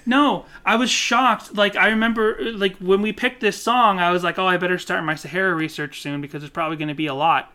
No, 0.06 0.46
I 0.64 0.76
was 0.76 0.88
shocked. 0.90 1.54
Like 1.56 1.76
I 1.76 1.88
remember, 1.88 2.38
like 2.54 2.76
when 2.78 3.02
we 3.02 3.12
picked 3.12 3.40
this 3.40 3.60
song, 3.60 3.98
I 3.98 4.10
was 4.12 4.24
like, 4.24 4.38
"Oh, 4.38 4.46
I 4.46 4.56
better 4.56 4.78
start 4.78 5.04
my 5.04 5.14
Sahara 5.14 5.52
research 5.54 6.00
soon 6.00 6.20
because 6.20 6.42
it's 6.42 6.52
probably 6.52 6.76
going 6.78 6.88
to 6.88 6.94
be 6.94 7.06
a 7.06 7.14
lot." 7.14 7.52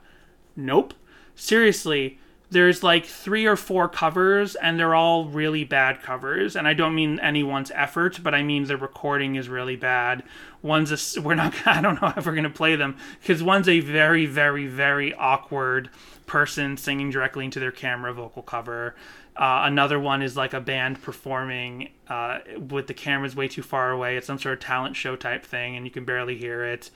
Nope. 0.55 0.93
Seriously, 1.35 2.19
there's 2.49 2.83
like 2.83 3.05
three 3.05 3.45
or 3.45 3.55
four 3.55 3.89
covers, 3.89 4.55
and 4.55 4.79
they're 4.79 4.95
all 4.95 5.25
really 5.25 5.63
bad 5.63 6.01
covers. 6.01 6.55
And 6.55 6.67
I 6.67 6.73
don't 6.73 6.95
mean 6.95 7.19
anyone's 7.19 7.71
effort, 7.71 8.19
but 8.23 8.33
I 8.33 8.43
mean 8.43 8.65
the 8.65 8.77
recording 8.77 9.35
is 9.35 9.49
really 9.49 9.75
bad. 9.75 10.23
One's 10.61 11.17
a, 11.17 11.21
we're 11.21 11.35
not. 11.35 11.53
I 11.65 11.81
don't 11.81 12.01
know 12.01 12.13
if 12.15 12.25
we're 12.25 12.35
gonna 12.35 12.49
play 12.49 12.75
them 12.75 12.97
because 13.19 13.43
one's 13.43 13.67
a 13.67 13.79
very, 13.79 14.25
very, 14.25 14.67
very 14.67 15.13
awkward 15.13 15.89
person 16.25 16.77
singing 16.77 17.09
directly 17.09 17.45
into 17.45 17.59
their 17.59 17.71
camera 17.71 18.13
vocal 18.13 18.41
cover. 18.41 18.95
Uh, 19.35 19.63
another 19.65 19.99
one 19.99 20.21
is 20.21 20.37
like 20.37 20.53
a 20.53 20.61
band 20.61 21.01
performing 21.01 21.89
uh, 22.07 22.39
with 22.69 22.87
the 22.87 22.93
cameras 22.93 23.35
way 23.35 23.47
too 23.49 23.61
far 23.61 23.91
away. 23.91 24.15
It's 24.15 24.27
some 24.27 24.39
sort 24.39 24.53
of 24.53 24.59
talent 24.61 24.95
show 24.95 25.15
type 25.15 25.43
thing, 25.45 25.75
and 25.75 25.85
you 25.85 25.91
can 25.91 26.05
barely 26.05 26.37
hear 26.37 26.63
it. 26.63 26.89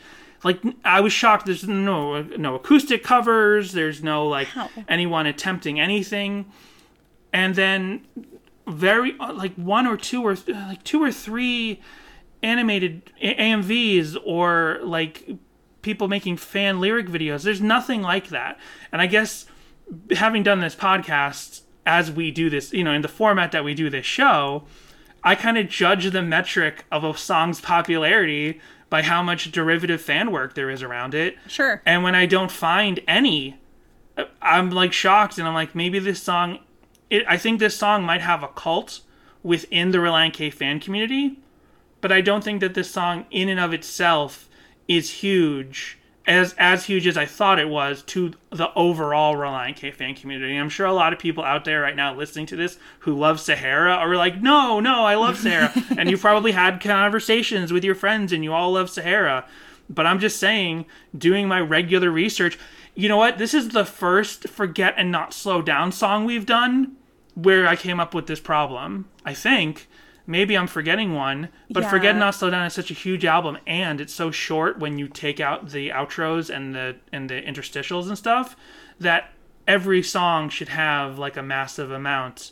Like 0.43 0.61
I 0.85 1.01
was 1.01 1.11
shocked. 1.11 1.45
There's 1.45 1.67
no 1.67 2.21
no 2.21 2.55
acoustic 2.55 3.03
covers. 3.03 3.73
There's 3.73 4.01
no 4.01 4.25
like 4.25 4.47
How? 4.47 4.69
anyone 4.87 5.25
attempting 5.25 5.79
anything. 5.79 6.45
And 7.33 7.55
then 7.55 8.07
very 8.65 9.15
uh, 9.19 9.33
like 9.33 9.53
one 9.55 9.85
or 9.85 9.97
two 9.97 10.25
or 10.25 10.35
th- 10.35 10.55
like 10.55 10.83
two 10.83 11.03
or 11.03 11.11
three 11.11 11.81
animated 12.41 13.11
A- 13.21 13.35
AMVs 13.35 14.15
or 14.25 14.79
like 14.83 15.29
people 15.81 16.07
making 16.07 16.37
fan 16.37 16.79
lyric 16.79 17.07
videos. 17.07 17.43
There's 17.43 17.61
nothing 17.61 18.01
like 18.01 18.29
that. 18.29 18.57
And 18.93 19.01
I 19.01 19.07
guess 19.07 19.45
having 20.11 20.43
done 20.43 20.61
this 20.61 20.75
podcast 20.75 21.61
as 21.89 22.11
we 22.11 22.29
do 22.29 22.51
this, 22.51 22.71
you 22.71 22.83
know, 22.83 22.93
in 22.93 23.01
the 23.01 23.07
format 23.07 23.51
that 23.51 23.63
we 23.63 23.73
do 23.73 23.89
this 23.89 24.05
show, 24.05 24.63
I 25.23 25.33
kind 25.33 25.57
of 25.57 25.67
judge 25.67 26.09
the 26.11 26.21
metric 26.21 26.85
of 26.91 27.03
a 27.03 27.17
song's 27.17 27.59
popularity 27.59 28.61
by 28.91 29.01
how 29.01 29.23
much 29.23 29.51
derivative 29.51 29.99
fan 29.99 30.31
work 30.31 30.53
there 30.53 30.69
is 30.69 30.83
around 30.83 31.15
it. 31.15 31.35
Sure. 31.47 31.81
And 31.87 32.03
when 32.03 32.13
I 32.13 32.27
don't 32.27 32.51
find 32.51 32.99
any, 33.07 33.57
I'm 34.39 34.69
like 34.69 34.93
shocked 34.93 35.39
and 35.39 35.47
I'm 35.47 35.55
like, 35.55 35.73
maybe 35.73 35.97
this 35.97 36.21
song, 36.21 36.59
it, 37.09 37.23
I 37.27 37.37
think 37.37 37.59
this 37.59 37.75
song 37.75 38.03
might 38.03 38.21
have 38.21 38.43
a 38.43 38.49
cult 38.49 39.01
within 39.41 39.89
the 39.89 39.97
Relient 39.97 40.33
K 40.33 40.51
fan 40.51 40.79
community, 40.79 41.39
but 42.01 42.11
I 42.11 42.21
don't 42.21 42.43
think 42.43 42.61
that 42.61 42.75
this 42.75 42.91
song 42.91 43.25
in 43.31 43.49
and 43.49 43.59
of 43.59 43.73
itself 43.73 44.47
is 44.87 45.09
huge. 45.09 45.97
As, 46.29 46.53
as 46.59 46.85
huge 46.85 47.07
as 47.07 47.17
I 47.17 47.25
thought 47.25 47.57
it 47.57 47.69
was 47.69 48.03
to 48.03 48.33
the 48.51 48.71
overall 48.75 49.35
Relient 49.35 49.77
K 49.77 49.89
fan 49.89 50.13
community. 50.13 50.55
I'm 50.55 50.69
sure 50.69 50.85
a 50.85 50.93
lot 50.93 51.11
of 51.11 51.17
people 51.17 51.43
out 51.43 51.65
there 51.65 51.81
right 51.81 51.95
now 51.95 52.15
listening 52.15 52.45
to 52.47 52.55
this 52.55 52.77
who 52.99 53.17
love 53.17 53.39
Sahara 53.39 53.95
are 53.95 54.15
like, 54.15 54.39
no, 54.39 54.79
no, 54.79 55.05
I 55.05 55.15
love 55.15 55.39
Sahara. 55.39 55.73
and 55.97 56.07
you've 56.07 56.21
probably 56.21 56.51
had 56.51 56.81
conversations 56.81 57.73
with 57.73 57.83
your 57.83 57.95
friends 57.95 58.31
and 58.31 58.43
you 58.43 58.53
all 58.53 58.73
love 58.73 58.91
Sahara. 58.91 59.47
But 59.89 60.05
I'm 60.05 60.19
just 60.19 60.37
saying, 60.37 60.85
doing 61.17 61.47
my 61.47 61.59
regular 61.59 62.11
research, 62.11 62.59
you 62.93 63.09
know 63.09 63.17
what? 63.17 63.39
This 63.39 63.55
is 63.55 63.69
the 63.69 63.85
first 63.85 64.47
Forget 64.49 64.93
and 64.97 65.11
Not 65.11 65.33
Slow 65.33 65.63
Down 65.63 65.91
song 65.91 66.25
we've 66.25 66.45
done 66.45 66.95
where 67.33 67.67
I 67.67 67.75
came 67.75 67.99
up 67.99 68.13
with 68.13 68.27
this 68.27 68.39
problem. 68.39 69.09
I 69.25 69.33
think. 69.33 69.87
Maybe 70.29 70.55
I'm 70.55 70.67
forgetting 70.67 71.15
one, 71.15 71.49
but 71.71 71.81
Yeah. 71.81 71.89
Forget 71.89 72.15
Not 72.15 72.35
Slow 72.35 72.51
Down 72.51 72.63
is 72.67 72.73
such 72.73 72.91
a 72.91 72.93
huge 72.93 73.25
album, 73.25 73.57
and 73.65 73.99
it's 73.99 74.13
so 74.13 74.29
short 74.29 74.77
when 74.77 74.99
you 74.99 75.07
take 75.07 75.39
out 75.39 75.69
the 75.69 75.89
outros 75.89 76.51
and 76.55 76.75
the 76.75 76.97
and 77.11 77.31
the 77.31 77.41
interstitials 77.41 78.07
and 78.07 78.15
stuff 78.15 78.55
that 78.99 79.33
every 79.67 80.03
song 80.03 80.47
should 80.49 80.69
have 80.69 81.17
like 81.17 81.35
a 81.35 81.41
massive 81.41 81.89
amount 81.89 82.51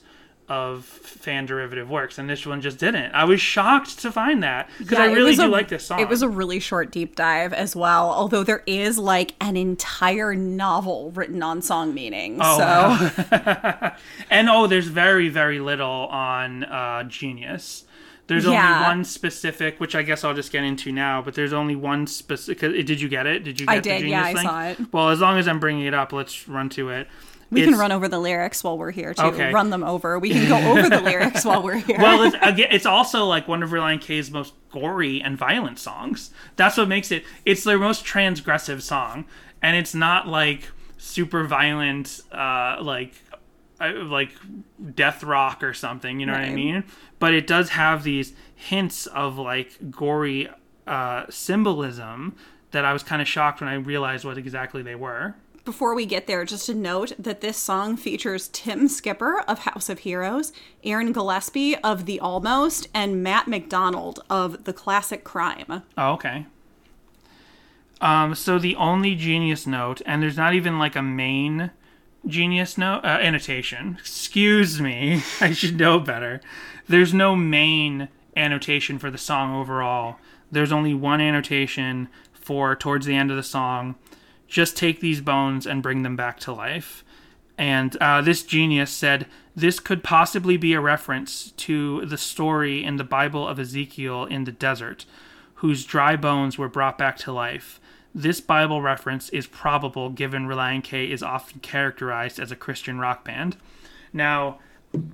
of 0.49 0.85
fan 0.85 1.45
derivative 1.45 1.89
works, 1.89 2.17
and 2.17 2.29
this 2.29 2.45
one 2.45 2.61
just 2.61 2.77
didn't. 2.77 3.11
I 3.13 3.25
was 3.25 3.41
shocked 3.41 3.99
to 3.99 4.11
find 4.11 4.41
that 4.43 4.69
because 4.77 4.97
I 4.97 5.07
Yeah, 5.07 5.11
it 5.11 5.15
really 5.15 5.35
do 5.35 5.45
a- 5.45 5.47
like 5.47 5.67
this 5.67 5.85
song. 5.85 5.99
It 5.99 6.07
was 6.07 6.21
a 6.21 6.29
really 6.29 6.59
short 6.59 6.91
deep 6.91 7.15
dive 7.15 7.51
as 7.53 7.75
well, 7.75 8.09
although 8.11 8.43
there 8.43 8.63
is 8.65 8.97
like 8.97 9.35
an 9.41 9.57
entire 9.57 10.35
novel 10.35 11.11
written 11.11 11.43
on 11.43 11.61
song 11.61 11.93
meaning. 11.93 12.39
Oh, 12.41 12.57
so 13.19 13.91
And 14.29 14.49
oh, 14.49 14.67
there's 14.67 14.87
very, 14.87 15.29
very 15.29 15.59
little 15.59 15.87
on 16.07 16.63
uh, 16.63 17.03
Genius. 17.03 17.83
There's 18.27 18.45
only 18.45 18.57
one 18.59 19.05
specific, 19.05 19.79
which 19.79 19.95
I 19.95 20.03
guess 20.03 20.25
I'll 20.25 20.33
just 20.33 20.51
get 20.51 20.63
into 20.65 20.91
now. 20.91 21.21
But 21.21 21.33
there's 21.35 21.53
only 21.53 21.77
one 21.77 22.07
specific. 22.07 22.59
Did 22.59 22.99
you 22.99 23.07
get 23.07 23.25
it? 23.25 23.45
Did 23.45 23.59
you? 23.59 23.65
Get 23.65 23.71
I 23.71 23.77
the 23.77 23.81
did, 23.83 23.99
Genius 24.01 24.11
yeah, 24.11 24.23
I 24.25 24.43
saw 24.43 24.63
it. 24.65 24.93
Well, 24.93 25.09
as 25.09 25.21
long 25.21 25.37
as 25.37 25.47
I'm 25.47 25.59
bringing 25.61 25.85
it 25.85 25.93
up, 25.93 26.11
let's 26.11 26.47
run 26.47 26.67
to 26.71 26.89
it. 26.89 27.07
We 27.49 27.63
can 27.63 27.75
run 27.75 27.91
over 27.91 28.07
the 28.07 28.19
lyrics 28.19 28.63
while 28.63 28.77
we're 28.77 28.91
here 28.91 29.13
too. 29.13 29.23
Okay. 29.23 29.51
Run 29.51 29.69
them 29.69 29.83
over. 29.83 30.19
We 30.19 30.31
can 30.31 30.47
go 30.47 30.71
over 30.71 30.89
the 30.89 31.01
lyrics 31.01 31.45
while 31.45 31.63
we're 31.63 31.75
here. 31.75 31.97
Well, 31.99 32.23
it's, 32.23 32.35
again, 32.41 32.67
it's 32.71 32.85
also 32.85 33.25
like 33.25 33.47
one 33.47 33.63
of 33.63 33.69
Relient 33.69 34.01
K's 34.01 34.29
most 34.31 34.53
gory 34.69 35.21
and 35.21 35.37
violent 35.37 35.79
songs. 35.79 36.31
That's 36.55 36.77
what 36.77 36.87
makes 36.87 37.11
it. 37.11 37.23
It's 37.45 37.63
their 37.63 37.79
most 37.79 38.05
transgressive 38.05 38.81
song, 38.81 39.25
and 39.61 39.77
it's 39.77 39.95
not 39.95 40.27
like 40.27 40.63
super 40.97 41.45
violent, 41.45 42.21
uh, 42.31 42.77
like 42.81 43.13
uh, 43.79 43.93
like 44.03 44.31
death 44.95 45.23
rock 45.23 45.63
or 45.63 45.73
something. 45.73 46.19
You 46.19 46.25
know 46.25 46.33
what 46.33 46.41
I 46.41 46.53
mean? 46.53 46.83
But 47.19 47.33
it 47.33 47.47
does 47.47 47.69
have 47.69 48.03
these 48.03 48.33
hints 48.55 49.07
of 49.07 49.37
like 49.37 49.91
gory 49.91 50.49
uh, 50.85 51.25
symbolism 51.29 52.35
that 52.71 52.85
I 52.85 52.93
was 52.93 53.03
kind 53.03 53.21
of 53.21 53.27
shocked 53.27 53.61
when 53.61 53.69
I 53.69 53.75
realized 53.75 54.25
what 54.25 54.37
exactly 54.37 54.81
they 54.81 54.95
were. 54.95 55.35
Before 55.67 55.93
we 55.93 56.05
get 56.05 56.27
there, 56.27 56.45
just 56.45 56.67
to 56.67 56.73
note 56.73 57.11
that 57.19 57.41
this 57.41 57.57
song 57.57 57.97
features 57.97 58.47
Tim 58.53 58.87
Skipper 58.87 59.41
of 59.49 59.59
House 59.59 59.89
of 59.89 59.99
Heroes, 59.99 60.53
Aaron 60.81 61.11
Gillespie 61.11 61.75
of 61.79 62.05
The 62.05 62.21
Almost, 62.21 62.87
and 62.93 63.21
Matt 63.21 63.49
McDonald 63.49 64.21
of 64.29 64.63
The 64.63 64.71
Classic 64.71 65.25
Crime. 65.25 65.83
Oh, 65.97 66.13
okay. 66.13 66.45
Um, 67.99 68.33
so 68.33 68.57
the 68.57 68.77
only 68.77 69.13
genius 69.13 69.67
note, 69.67 70.01
and 70.05 70.23
there's 70.23 70.37
not 70.37 70.53
even 70.53 70.79
like 70.79 70.95
a 70.95 71.01
main 71.01 71.71
genius 72.25 72.77
note 72.77 73.03
uh, 73.03 73.19
annotation. 73.19 73.97
Excuse 73.99 74.79
me, 74.79 75.21
I 75.41 75.51
should 75.51 75.77
know 75.77 75.99
better. 75.99 76.39
There's 76.87 77.13
no 77.13 77.35
main 77.35 78.07
annotation 78.37 78.99
for 78.99 79.11
the 79.11 79.17
song 79.17 79.53
overall. 79.53 80.15
There's 80.49 80.71
only 80.71 80.93
one 80.93 81.19
annotation 81.19 82.07
for 82.31 82.73
towards 82.73 83.05
the 83.05 83.17
end 83.17 83.31
of 83.31 83.35
the 83.35 83.43
song. 83.43 83.95
Just 84.47 84.77
take 84.77 84.99
these 84.99 85.21
bones 85.21 85.67
and 85.67 85.83
bring 85.83 86.03
them 86.03 86.15
back 86.15 86.39
to 86.41 86.53
life. 86.53 87.03
And 87.57 87.97
uh, 87.97 88.21
this 88.21 88.43
genius 88.43 88.91
said 88.91 89.25
this 89.55 89.79
could 89.79 90.03
possibly 90.03 90.57
be 90.57 90.73
a 90.73 90.81
reference 90.81 91.51
to 91.57 92.05
the 92.05 92.17
story 92.17 92.83
in 92.83 92.97
the 92.97 93.03
Bible 93.03 93.47
of 93.47 93.59
Ezekiel 93.59 94.25
in 94.25 94.43
the 94.43 94.51
desert, 94.51 95.05
whose 95.55 95.85
dry 95.85 96.15
bones 96.15 96.57
were 96.57 96.69
brought 96.69 96.97
back 96.97 97.17
to 97.17 97.31
life. 97.31 97.79
This 98.13 98.39
Bible 98.39 98.81
reference 98.81 99.29
is 99.29 99.47
probable 99.47 100.09
given 100.09 100.47
Relient 100.47 100.83
K 100.83 101.11
is 101.11 101.23
often 101.23 101.59
characterized 101.59 102.39
as 102.39 102.51
a 102.51 102.55
Christian 102.55 102.99
rock 102.99 103.25
band. 103.25 103.57
Now, 104.13 104.59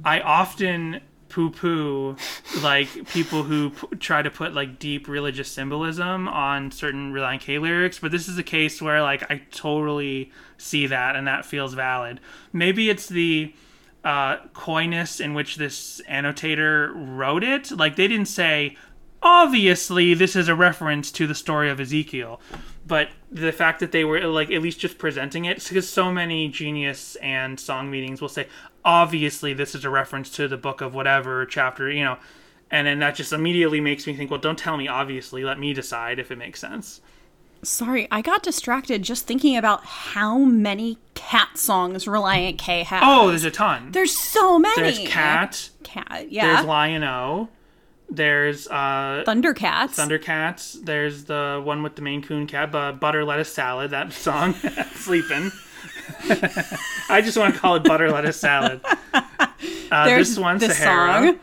I 0.06 0.20
often 0.20 1.02
poo 1.34 1.50
poo 1.50 2.16
like 2.62 2.88
people 3.10 3.44
who 3.44 3.72
p- 3.72 3.98
try 3.98 4.22
to 4.22 4.30
put 4.30 4.54
like 4.54 4.78
deep 4.78 5.08
religious 5.08 5.50
symbolism 5.50 6.28
on 6.28 6.72
certain 6.72 7.12
Relient 7.12 7.42
K 7.42 7.58
lyrics, 7.58 7.98
but 8.00 8.12
this 8.12 8.28
is 8.28 8.38
a 8.38 8.44
case 8.44 8.82
where 8.82 9.02
like 9.02 9.24
I 9.32 9.42
totally 9.52 10.32
see 10.58 10.86
that 10.88 11.16
and 11.16 11.26
that 11.28 11.46
feels 11.46 11.74
valid. 11.74 12.20
Maybe 12.52 12.90
it's 12.90 13.08
the 13.08 13.54
uh, 14.04 14.38
coyness 14.54 15.20
in 15.20 15.34
which 15.34 15.56
this 15.56 16.02
annotator 16.08 16.94
wrote 16.94 17.44
it. 17.44 17.72
Like 17.72 17.96
they 17.96 18.08
didn't 18.08 18.28
say, 18.28 18.78
obviously 19.22 20.14
this 20.14 20.36
is 20.36 20.48
a 20.48 20.56
reference 20.56 21.12
to 21.14 21.26
the 21.26 21.36
story 21.36 21.70
of 21.70 21.80
Ezekiel, 21.80 22.40
but 22.86 23.10
the 23.32 23.52
fact 23.52 23.80
that 23.80 23.92
they 23.92 24.04
were 24.04 24.20
like 24.28 24.52
at 24.52 24.62
least 24.62 24.80
just 24.80 24.98
presenting 24.98 25.46
it, 25.46 25.64
because 25.68 25.90
so 25.90 26.12
many 26.12 26.50
genius 26.50 27.16
and 27.22 27.60
song 27.60 27.90
meetings 27.90 28.22
will 28.22 28.30
say, 28.30 28.48
obviously 28.86 29.54
this 29.54 29.76
is 29.76 29.86
a 29.86 29.90
reference 29.90 30.30
to 30.32 30.48
the 30.48 30.58
book 30.58 30.82
of 30.82 30.94
whatever 30.94 31.46
chapter, 31.46 31.90
you 31.90 32.04
know. 32.04 32.18
And 32.72 32.88
then 32.88 33.00
that 33.00 33.16
just 33.16 33.32
immediately 33.34 33.80
makes 33.80 34.08
me 34.08 34.16
think, 34.16 34.32
well, 34.32 34.40
don't 34.40 34.58
tell 34.58 34.78
me 34.78 34.88
obviously. 34.88 35.44
Let 35.44 35.60
me 35.60 35.74
decide 35.74 36.20
if 36.20 36.32
it 36.32 36.38
makes 36.38 36.60
sense. 36.60 37.02
Sorry, 37.62 38.08
I 38.12 38.22
got 38.22 38.44
distracted 38.44 39.04
just 39.04 39.26
thinking 39.26 39.56
about 39.56 39.86
how 39.86 40.40
many 40.40 40.98
cat 41.14 41.58
songs 41.58 42.06
Relient 42.06 42.58
K 42.58 42.84
has. 42.84 43.02
Oh, 43.06 43.30
there's 43.30 43.46
a 43.46 43.52
ton. 43.52 43.92
there's 43.92 44.16
so 44.16 44.60
many. 44.60 44.82
There's 44.82 45.00
Cat. 45.08 45.70
Cat, 45.84 46.30
yeah. 46.30 46.56
There's 46.56 46.66
Lion 46.66 47.04
O. 47.06 47.48
There's 48.10 48.68
uh, 48.68 49.24
Thundercats. 49.26 49.96
Thundercats. 49.96 50.84
There's 50.84 51.24
the 51.24 51.62
one 51.64 51.84
with 51.84 51.96
the 51.96 52.02
Maine 52.02 52.22
Coon 52.22 52.48
cat, 52.48 52.72
but 52.72 52.94
butter 53.00 53.24
lettuce 53.24 53.54
salad. 53.54 53.92
That 53.92 54.12
song, 54.14 54.54
sleeping. 54.96 55.52
I 57.10 57.22
just 57.24 57.38
want 57.38 57.54
to 57.54 57.60
call 57.60 57.76
it 57.76 57.84
butter 57.84 58.10
lettuce 58.12 58.40
salad. 58.40 58.82
Uh, 59.92 60.06
this 60.06 60.38
one, 60.38 60.58
this 60.58 60.78
Sahara. 60.78 61.34
song. 61.34 61.40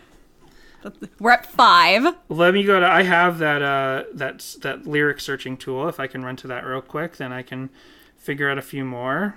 We're 1.18 1.32
at 1.32 1.46
five. 1.46 2.14
Let 2.28 2.54
me 2.54 2.64
go 2.64 2.80
to. 2.80 2.86
I 2.86 3.02
have 3.02 3.38
that 3.38 3.60
uh 3.62 4.04
that 4.14 4.56
that 4.62 4.86
lyric 4.86 5.20
searching 5.20 5.56
tool. 5.56 5.88
If 5.88 6.00
I 6.00 6.06
can 6.06 6.24
run 6.24 6.36
to 6.36 6.46
that 6.48 6.64
real 6.64 6.80
quick, 6.80 7.16
then 7.18 7.32
I 7.32 7.42
can 7.42 7.70
figure 8.16 8.48
out 8.50 8.56
a 8.58 8.62
few 8.62 8.84
more. 8.84 9.36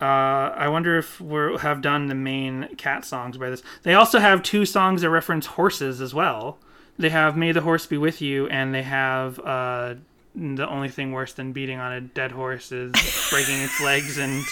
Uh, 0.00 0.54
I 0.54 0.68
wonder 0.68 0.96
if 0.96 1.20
we 1.20 1.56
have 1.58 1.82
done 1.82 2.06
the 2.06 2.14
main 2.14 2.68
cat 2.76 3.04
songs 3.04 3.36
by 3.36 3.50
this. 3.50 3.62
They 3.82 3.94
also 3.94 4.20
have 4.20 4.44
two 4.44 4.64
songs 4.64 5.02
that 5.02 5.10
reference 5.10 5.46
horses 5.46 6.00
as 6.00 6.14
well. 6.14 6.58
They 6.96 7.10
have 7.10 7.36
"May 7.36 7.50
the 7.50 7.62
Horse 7.62 7.86
Be 7.86 7.98
with 7.98 8.22
You" 8.22 8.46
and 8.46 8.72
they 8.72 8.84
have 8.84 9.40
uh, 9.40 9.96
"The 10.38 10.68
Only 10.68 10.88
Thing 10.88 11.12
Worse 11.12 11.32
Than 11.32 11.52
Beating 11.52 11.78
on 11.78 11.92
a 11.92 12.00
Dead 12.00 12.30
Horse 12.32 12.70
Is 12.72 12.92
Breaking 13.30 13.58
Its 13.60 13.80
Legs 13.80 14.18
and 14.18 14.44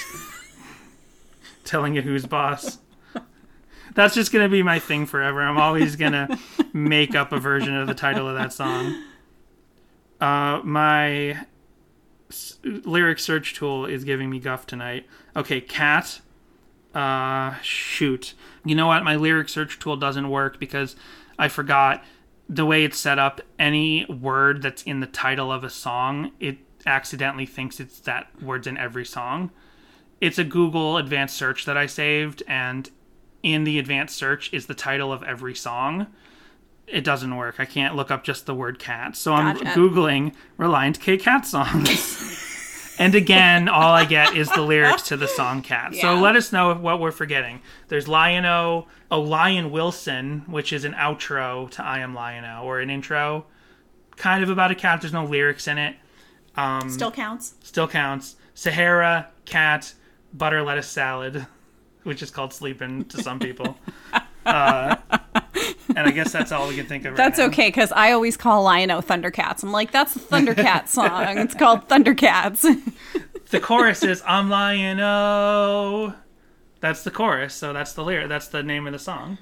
Telling 1.64 1.94
It 1.96 2.04
Who's 2.04 2.26
Boss." 2.26 2.78
That's 3.94 4.14
just 4.14 4.30
gonna 4.32 4.48
be 4.48 4.62
my 4.62 4.78
thing 4.78 5.06
forever. 5.06 5.40
I'm 5.40 5.56
always 5.58 5.96
gonna 5.96 6.38
make 6.72 7.14
up 7.14 7.32
a 7.32 7.38
version 7.38 7.74
of 7.76 7.86
the 7.86 7.94
title 7.94 8.28
of 8.28 8.34
that 8.36 8.52
song. 8.52 9.02
Uh, 10.20 10.60
my 10.64 11.44
s- 12.30 12.58
lyric 12.64 13.18
search 13.18 13.54
tool 13.54 13.86
is 13.86 14.04
giving 14.04 14.28
me 14.28 14.38
guff 14.38 14.66
tonight. 14.66 15.06
Okay, 15.34 15.60
cat. 15.60 16.20
Uh, 16.94 17.54
shoot. 17.62 18.34
You 18.64 18.74
know 18.74 18.86
what? 18.86 19.02
My 19.04 19.16
lyric 19.16 19.48
search 19.48 19.78
tool 19.78 19.96
doesn't 19.96 20.28
work 20.28 20.58
because 20.58 20.96
I 21.38 21.48
forgot 21.48 22.04
the 22.48 22.66
way 22.66 22.84
it's 22.84 22.98
set 22.98 23.18
up. 23.18 23.40
Any 23.58 24.04
word 24.06 24.62
that's 24.62 24.82
in 24.82 25.00
the 25.00 25.06
title 25.06 25.52
of 25.52 25.64
a 25.64 25.70
song, 25.70 26.32
it 26.40 26.58
accidentally 26.86 27.46
thinks 27.46 27.80
it's 27.80 28.00
that 28.00 28.28
word's 28.40 28.66
in 28.66 28.76
every 28.78 29.04
song. 29.04 29.50
It's 30.20 30.38
a 30.38 30.44
Google 30.44 30.96
advanced 30.96 31.36
search 31.36 31.64
that 31.66 31.76
I 31.76 31.86
saved, 31.86 32.42
and 32.48 32.88
in 33.42 33.64
the 33.64 33.78
advanced 33.78 34.16
search 34.16 34.52
is 34.52 34.66
the 34.66 34.74
title 34.74 35.12
of 35.12 35.22
every 35.22 35.54
song. 35.54 36.06
It 36.86 37.04
doesn't 37.04 37.36
work. 37.36 37.56
I 37.58 37.64
can't 37.64 37.96
look 37.96 38.10
up 38.10 38.24
just 38.24 38.46
the 38.46 38.54
word 38.54 38.78
cat. 38.78 39.16
So 39.16 39.34
I'm 39.34 39.56
Googling 39.56 40.34
Relient 40.58 41.00
K 41.00 41.16
cat 41.16 41.44
songs. 41.44 42.42
and 42.98 43.14
again, 43.14 43.68
all 43.68 43.92
I 43.92 44.04
get 44.04 44.36
is 44.36 44.48
the 44.50 44.62
lyrics 44.62 45.02
to 45.08 45.16
the 45.16 45.28
song 45.28 45.62
cat. 45.62 45.94
So 45.94 46.14
let 46.14 46.36
us 46.36 46.52
know 46.52 46.74
what 46.74 47.00
we're 47.00 47.12
forgetting. 47.12 47.60
There's 47.88 48.08
Lion-O, 48.08 48.86
oh, 49.10 49.20
Lion 49.20 49.70
Wilson, 49.70 50.44
which 50.46 50.72
is 50.72 50.84
an 50.84 50.94
outro 50.94 51.70
to 51.72 51.84
I 51.84 51.98
Am 52.00 52.14
Lion-O, 52.14 52.64
or 52.64 52.80
an 52.80 52.90
intro 52.90 53.46
kind 54.16 54.42
of 54.42 54.50
about 54.50 54.70
a 54.70 54.74
cat. 54.74 55.00
There's 55.00 55.12
no 55.12 55.24
lyrics 55.24 55.68
in 55.68 55.78
it. 55.78 55.96
Um, 56.56 56.90
Still 56.90 57.12
counts. 57.12 57.54
Still 57.62 57.86
counts. 57.86 58.36
Sahara, 58.54 59.28
cat, 59.44 59.94
butter 60.32 60.62
lettuce 60.62 60.88
salad, 60.88 61.46
which 62.02 62.22
is 62.22 62.30
called 62.30 62.52
sleeping 62.52 63.04
to 63.06 63.22
some 63.22 63.38
people. 63.38 63.76
uh, 64.46 64.96
and 65.96 66.06
I 66.06 66.10
guess 66.10 66.32
that's 66.32 66.52
all 66.52 66.68
we 66.68 66.76
can 66.76 66.86
think 66.86 67.04
of. 67.04 67.12
Right 67.12 67.16
That's 67.16 67.38
now. 67.38 67.46
okay 67.46 67.68
because 67.68 67.92
I 67.92 68.12
always 68.12 68.36
call 68.36 68.62
Lion-O 68.62 69.00
Thundercats. 69.00 69.62
I'm 69.62 69.72
like, 69.72 69.90
that's 69.92 70.14
a 70.16 70.18
Thundercat 70.18 70.88
song. 70.88 71.38
It's 71.38 71.54
called 71.54 71.88
Thundercats. 71.88 72.64
The 73.50 73.60
chorus 73.60 74.02
is 74.02 74.24
"I'm 74.26 74.50
oh." 74.52 76.14
That's 76.80 77.04
the 77.04 77.12
chorus, 77.12 77.54
so 77.54 77.72
that's 77.72 77.92
the 77.92 78.02
lyric. 78.02 78.28
That's 78.28 78.48
the 78.48 78.64
name 78.64 78.88
of 78.88 78.92
the 78.92 78.98
song. 78.98 79.38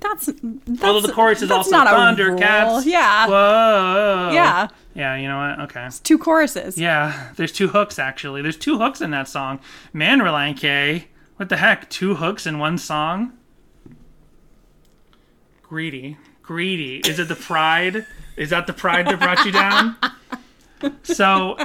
that's, 0.00 0.26
that's 0.26 0.82
Although 0.82 1.06
the 1.06 1.12
chorus 1.12 1.42
is 1.42 1.50
also 1.52 1.70
not 1.70 1.86
Thundercats. 1.86 2.84
Yeah, 2.84 3.28
Whoa. 3.28 4.30
yeah. 4.32 4.68
Yeah. 4.94 5.16
You 5.16 5.28
know 5.28 5.38
what? 5.38 5.60
Okay. 5.70 5.88
Two 6.02 6.18
choruses. 6.18 6.76
Yeah. 6.76 7.30
There's 7.36 7.52
two 7.52 7.68
hooks 7.68 7.98
actually. 8.00 8.42
There's 8.42 8.56
two 8.56 8.78
hooks 8.78 9.00
in 9.00 9.10
that 9.12 9.28
song. 9.28 9.60
Man, 9.92 10.18
Relient 10.18 10.58
K. 10.58 11.08
What 11.36 11.48
the 11.48 11.58
heck? 11.58 11.88
Two 11.88 12.16
hooks 12.16 12.46
in 12.46 12.58
one 12.58 12.78
song. 12.78 13.32
Greedy. 15.68 16.16
Greedy. 16.42 16.98
Is 16.98 17.18
it 17.18 17.28
the 17.28 17.34
pride? 17.34 18.06
Is 18.36 18.50
that 18.50 18.66
the 18.66 18.72
pride 18.72 19.06
that 19.06 19.18
brought 19.18 19.44
you 19.44 19.52
down? 19.52 19.96
So, 21.02 21.56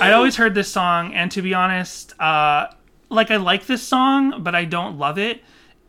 I 0.00 0.12
always 0.12 0.36
heard 0.36 0.54
this 0.54 0.70
song, 0.70 1.14
and 1.14 1.30
to 1.32 1.40
be 1.40 1.54
honest, 1.54 2.18
uh, 2.20 2.66
like 3.08 3.30
I 3.30 3.36
like 3.36 3.66
this 3.66 3.82
song, 3.82 4.42
but 4.42 4.54
I 4.54 4.64
don't 4.64 4.98
love 4.98 5.16
it. 5.16 5.42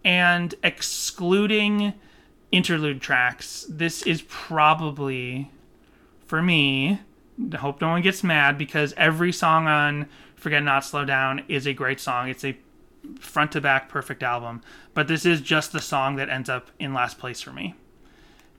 And 0.06 0.56
excluding 0.64 1.94
interlude 2.52 3.02
tracks, 3.02 3.66
this 3.68 4.04
is 4.04 4.22
probably, 4.30 5.52
for 6.28 6.42
me, 6.42 7.02
I 7.52 7.58
hope 7.58 7.82
no 7.82 7.90
one 7.90 8.02
gets 8.02 8.24
mad 8.24 8.58
because 8.58 8.94
every 8.96 9.34
song 9.34 9.68
on 9.68 10.08
Forget 10.36 10.64
Not 10.64 10.86
Slow 10.86 11.04
Down 11.04 11.44
is 11.50 11.68
a 11.68 11.74
great 11.74 12.00
song. 12.00 12.30
It's 12.30 12.46
a 12.46 12.56
front 13.20 13.52
to 13.54 13.62
back 13.62 13.90
perfect 13.90 14.24
album. 14.24 14.62
But 14.94 15.08
this 15.08 15.26
is 15.26 15.42
just 15.42 15.72
the 15.72 15.82
song 15.82 16.16
that 16.18 16.30
ends 16.30 16.50
up 16.50 16.72
in 16.80 16.94
last 16.94 17.18
place 17.18 17.42
for 17.42 17.52
me. 17.52 17.76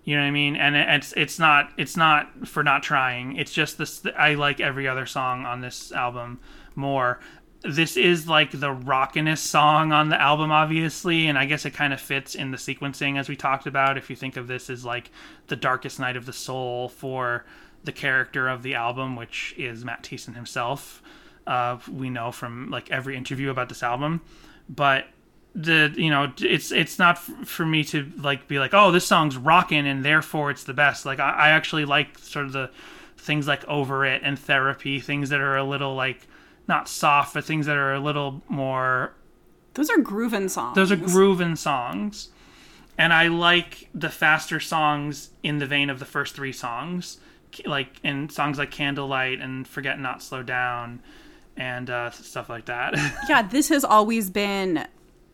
You 0.05 0.17
know 0.17 0.23
what 0.23 0.29
I 0.29 0.31
mean? 0.31 0.57
And 0.57 0.75
it's 0.75 1.13
it's 1.19 1.39
not 1.39 1.71
it's 1.77 1.97
not 1.97 2.49
for 2.49 2.63
not 2.63 2.83
trying. 2.83 3.37
It's 3.37 3.53
just 3.53 3.77
this. 3.77 4.03
I 4.17 4.35
like 4.35 4.59
every 4.59 4.89
other 4.89 5.05
song 5.05 5.45
on 5.45 5.61
this 5.61 5.93
album 5.93 6.41
more. 6.75 7.21
This 7.63 7.97
is 7.97 8.27
like 8.27 8.53
the 8.53 8.75
rockinest 8.75 9.45
song 9.45 9.93
on 9.93 10.09
the 10.09 10.19
album, 10.19 10.51
obviously, 10.51 11.27
and 11.27 11.37
I 11.37 11.45
guess 11.45 11.67
it 11.67 11.75
kind 11.75 11.93
of 11.93 12.01
fits 12.01 12.35
in 12.35 12.53
the 12.53 12.57
sequencing 12.57 13.19
as 13.19 13.29
we 13.29 13.37
talked 13.37 13.67
about. 13.67 13.99
If 13.99 14.09
you 14.09 14.17
think 14.17 14.37
of 14.39 14.47
this 14.47 14.71
as 14.71 14.85
like 14.85 15.11
the 15.49 15.57
darkest 15.57 15.99
night 15.99 16.17
of 16.17 16.25
the 16.25 16.33
soul 16.33 16.89
for 16.89 17.45
the 17.85 17.93
character 17.93 18.49
of 18.49 18.63
the 18.63 18.75
album, 18.75 19.15
which 19.15 19.55
is 19.59 19.85
Matt 19.85 20.05
Thiessen 20.05 20.37
himself, 20.37 21.03
uh, 21.49 21.79
we 21.91 22.11
know 22.11 22.31
from 22.31 22.71
like 22.71 22.91
every 22.91 23.17
interview 23.17 23.51
about 23.51 23.69
this 23.69 23.83
album, 23.83 24.21
but 24.69 25.07
the 25.55 25.93
you 25.97 26.11
know 26.11 26.31
it's 26.41 26.71
it's 26.71 26.99
not 26.99 27.17
f- 27.17 27.49
for 27.49 27.65
me 27.67 27.83
to 27.83 28.13
like 28.19 28.47
be 28.47 28.59
like 28.61 28.75
oh 28.75 28.93
this 28.93 29.07
song's 29.07 29.37
rocking 29.37 29.87
and 29.89 30.05
therefore 30.05 30.51
it's 30.51 30.65
the 30.65 30.75
best. 30.75 31.07
Like 31.07 31.19
I, 31.19 31.31
I 31.31 31.49
actually 31.51 31.85
like 31.87 32.19
sort 32.19 32.47
of 32.47 32.53
the 32.53 32.71
things 33.17 33.49
like 33.49 33.65
over 33.67 34.05
it 34.05 34.21
and 34.23 34.39
therapy 34.39 35.01
things 35.01 35.31
that 35.31 35.41
are 35.41 35.57
a 35.57 35.65
little 35.65 35.95
like 35.95 36.29
not 36.69 36.89
soft 36.89 37.35
but 37.35 37.45
things 37.45 37.67
that 37.67 37.77
are 37.77 37.95
a 37.95 38.01
little 38.01 38.43
more 38.49 39.15
Those 39.75 39.91
are 39.91 39.97
groovin' 39.99 40.49
songs. 40.51 40.75
those 40.77 40.93
are 40.93 40.97
grooving 40.97 41.57
songs. 41.57 42.29
And 42.99 43.13
i 43.13 43.29
like 43.29 43.89
the 43.95 44.11
faster 44.11 44.61
songs 44.61 45.31
in 45.43 45.59
the 45.59 45.67
vein 45.67 45.89
of 45.91 45.99
the 45.99 46.05
first 46.05 46.35
three 46.37 46.53
songs 46.53 47.19
like 47.65 47.99
in 48.05 48.29
songs 48.29 48.59
like 48.59 48.71
candlelight 48.71 49.41
and 49.41 49.67
forget 49.67 49.99
not 49.99 50.23
slow 50.23 50.43
down 50.43 51.01
and 51.59 51.91
uh, 51.91 52.11
stuff 52.11 52.49
like 52.49 52.65
that 52.67 52.95
yeah, 53.29 53.43
this 53.43 53.69
has 53.69 53.85
always 53.85 54.31
been 54.31 54.87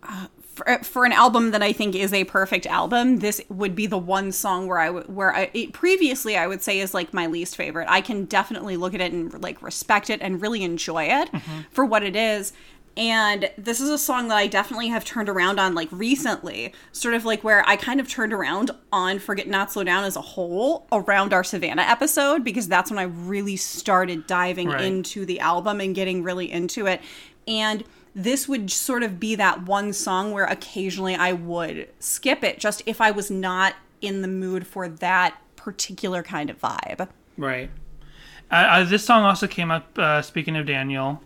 uh, 0.02 0.26
for, 0.54 0.78
for 0.84 1.04
an 1.04 1.12
album 1.12 1.50
that 1.50 1.62
I 1.62 1.72
think 1.72 1.94
is 1.94 2.12
a 2.12 2.24
perfect 2.24 2.66
album. 2.66 3.18
This 3.18 3.40
would 3.48 3.74
be 3.74 3.86
the 3.86 3.98
one 3.98 4.30
song 4.32 4.66
where 4.66 4.78
I 4.78 4.86
w- 4.86 5.06
where 5.06 5.34
I 5.34 5.50
it, 5.52 5.72
previously 5.72 6.36
I 6.36 6.46
would 6.46 6.62
say 6.62 6.78
is 6.78 6.94
like 6.94 7.12
my 7.12 7.26
least 7.26 7.56
favorite. 7.56 7.88
I 7.90 8.00
can 8.00 8.24
definitely 8.26 8.76
look 8.76 8.94
at 8.94 9.00
it 9.00 9.12
and 9.12 9.42
like 9.42 9.60
respect 9.62 10.10
it 10.10 10.20
and 10.22 10.40
really 10.40 10.62
enjoy 10.62 11.04
it 11.04 11.28
for 11.70 11.84
what 11.84 12.02
it 12.02 12.14
is. 12.14 12.52
And 12.96 13.50
this 13.58 13.80
is 13.80 13.88
a 13.90 13.98
song 13.98 14.28
that 14.28 14.36
I 14.36 14.46
definitely 14.46 14.88
have 14.88 15.04
turned 15.04 15.28
around 15.28 15.58
on 15.58 15.74
like 15.74 15.88
recently, 15.90 16.72
sort 16.92 17.14
of 17.14 17.24
like 17.24 17.42
where 17.42 17.68
I 17.68 17.74
kind 17.76 17.98
of 17.98 18.08
turned 18.08 18.32
around 18.32 18.70
on 18.92 19.18
Forget 19.18 19.48
Not 19.48 19.72
Slow 19.72 19.82
Down 19.82 20.04
as 20.04 20.14
a 20.16 20.20
whole 20.20 20.86
around 20.92 21.32
our 21.32 21.42
Savannah 21.42 21.82
episode 21.82 22.44
because 22.44 22.68
that's 22.68 22.90
when 22.90 22.98
I 22.98 23.04
really 23.04 23.56
started 23.56 24.26
diving 24.28 24.68
Right. 24.68 24.84
into 24.84 25.26
the 25.26 25.40
album 25.40 25.80
and 25.80 25.94
getting 25.94 26.22
really 26.22 26.50
into 26.50 26.86
it. 26.86 27.00
And 27.48 27.82
this 28.14 28.46
would 28.48 28.70
sort 28.70 29.02
of 29.02 29.18
be 29.18 29.34
that 29.34 29.64
one 29.66 29.92
song 29.92 30.30
where 30.30 30.44
occasionally 30.44 31.16
I 31.16 31.32
would 31.32 31.88
skip 31.98 32.44
it 32.44 32.60
just 32.60 32.80
if 32.86 33.00
I 33.00 33.10
was 33.10 33.28
not 33.28 33.74
in 34.00 34.22
the 34.22 34.28
mood 34.28 34.66
for 34.68 34.88
that 34.88 35.36
particular 35.56 36.22
kind 36.22 36.48
of 36.48 36.60
vibe. 36.60 37.08
Right. 37.36 37.70
Uh, 38.52 38.54
uh, 38.54 38.84
this 38.84 39.04
song 39.04 39.24
also 39.24 39.48
came 39.48 39.72
up, 39.72 39.98
uh, 39.98 40.22
speaking 40.22 40.54
of 40.54 40.66
Daniel, 40.66 41.20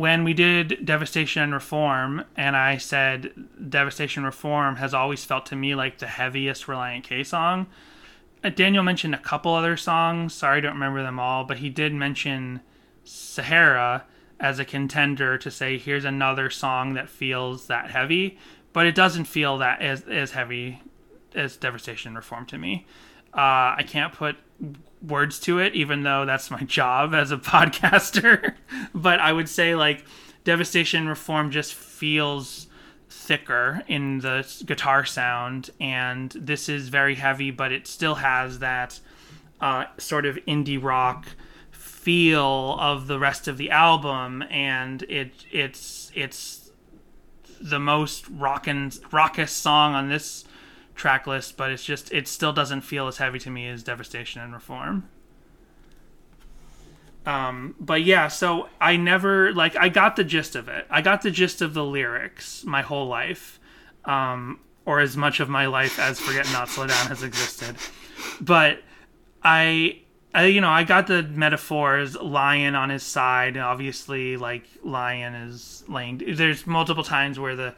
when 0.00 0.24
we 0.24 0.32
did 0.32 0.86
Devastation 0.86 1.42
and 1.42 1.52
Reform, 1.52 2.24
and 2.34 2.56
I 2.56 2.78
said 2.78 3.34
Devastation 3.68 4.24
Reform 4.24 4.76
has 4.76 4.94
always 4.94 5.26
felt 5.26 5.44
to 5.46 5.56
me 5.56 5.74
like 5.74 5.98
the 5.98 6.06
heaviest 6.06 6.64
Relient 6.64 7.04
K 7.04 7.22
song. 7.22 7.66
Uh, 8.42 8.48
Daniel 8.48 8.82
mentioned 8.82 9.14
a 9.14 9.18
couple 9.18 9.52
other 9.52 9.76
songs. 9.76 10.32
Sorry, 10.32 10.56
I 10.56 10.60
don't 10.62 10.72
remember 10.72 11.02
them 11.02 11.20
all, 11.20 11.44
but 11.44 11.58
he 11.58 11.68
did 11.68 11.92
mention 11.92 12.62
Sahara 13.04 14.04
as 14.40 14.58
a 14.58 14.64
contender 14.64 15.36
to 15.36 15.50
say 15.50 15.76
here's 15.76 16.06
another 16.06 16.48
song 16.48 16.94
that 16.94 17.10
feels 17.10 17.66
that 17.66 17.90
heavy, 17.90 18.38
but 18.72 18.86
it 18.86 18.94
doesn't 18.94 19.26
feel 19.26 19.58
that 19.58 19.82
as 19.82 20.04
as 20.08 20.30
heavy 20.30 20.80
as 21.34 21.58
Devastation 21.58 22.14
Reform 22.14 22.46
to 22.46 22.56
me. 22.56 22.86
Uh, 23.34 23.76
I 23.76 23.84
can't 23.86 24.14
put 24.14 24.36
words 25.02 25.38
to 25.40 25.58
it, 25.58 25.74
even 25.74 26.02
though 26.02 26.24
that's 26.24 26.50
my 26.50 26.62
job 26.62 27.14
as 27.14 27.30
a 27.30 27.36
podcaster. 27.38 28.54
but 28.94 29.20
I 29.20 29.32
would 29.32 29.48
say 29.48 29.74
like 29.74 30.04
Devastation 30.44 31.08
Reform 31.08 31.50
just 31.50 31.74
feels 31.74 32.66
thicker 33.08 33.82
in 33.88 34.18
the 34.20 34.46
guitar 34.64 35.04
sound, 35.04 35.70
and 35.80 36.30
this 36.32 36.68
is 36.68 36.88
very 36.88 37.16
heavy, 37.16 37.50
but 37.50 37.72
it 37.72 37.86
still 37.86 38.16
has 38.16 38.60
that 38.60 39.00
uh, 39.60 39.84
sort 39.98 40.26
of 40.26 40.36
indie 40.48 40.82
rock 40.82 41.26
feel 41.70 42.76
of 42.80 43.06
the 43.08 43.18
rest 43.18 43.46
of 43.46 43.58
the 43.58 43.70
album, 43.70 44.42
and 44.50 45.02
it 45.04 45.32
it's 45.50 46.10
it's 46.14 46.70
the 47.60 47.78
most 47.78 48.26
rockin' 48.30 48.90
raucous 49.12 49.52
song 49.52 49.94
on 49.94 50.08
this 50.08 50.44
track 51.00 51.26
list, 51.26 51.56
but 51.56 51.70
it's 51.72 51.84
just 51.84 52.12
it 52.12 52.28
still 52.28 52.52
doesn't 52.52 52.82
feel 52.82 53.08
as 53.08 53.16
heavy 53.16 53.38
to 53.38 53.50
me 53.50 53.66
as 53.68 53.82
Devastation 53.82 54.42
and 54.42 54.52
Reform. 54.52 55.08
Um, 57.24 57.74
but 57.80 58.02
yeah, 58.02 58.28
so 58.28 58.68
I 58.80 58.96
never 58.96 59.52
like 59.54 59.76
I 59.76 59.88
got 59.88 60.16
the 60.16 60.24
gist 60.24 60.54
of 60.56 60.68
it. 60.68 60.86
I 60.90 61.00
got 61.00 61.22
the 61.22 61.30
gist 61.30 61.62
of 61.62 61.74
the 61.74 61.84
lyrics 61.84 62.64
my 62.64 62.82
whole 62.82 63.08
life, 63.08 63.58
um, 64.04 64.60
or 64.84 65.00
as 65.00 65.16
much 65.16 65.40
of 65.40 65.48
my 65.48 65.66
life 65.66 65.98
as 65.98 66.20
Forget 66.20 66.46
Not 66.52 66.68
Slow 66.68 66.86
Down 66.86 67.06
has 67.06 67.22
existed. 67.22 67.76
But 68.40 68.82
I, 69.42 70.00
I, 70.34 70.46
you 70.46 70.60
know, 70.60 70.68
I 70.68 70.84
got 70.84 71.06
the 71.06 71.22
metaphors. 71.22 72.14
Lion 72.16 72.74
on 72.74 72.90
his 72.90 73.02
side, 73.02 73.56
obviously, 73.56 74.36
like 74.36 74.64
lion 74.82 75.34
is 75.34 75.82
laying. 75.88 76.22
There's 76.36 76.66
multiple 76.66 77.04
times 77.04 77.38
where 77.38 77.56
the 77.56 77.74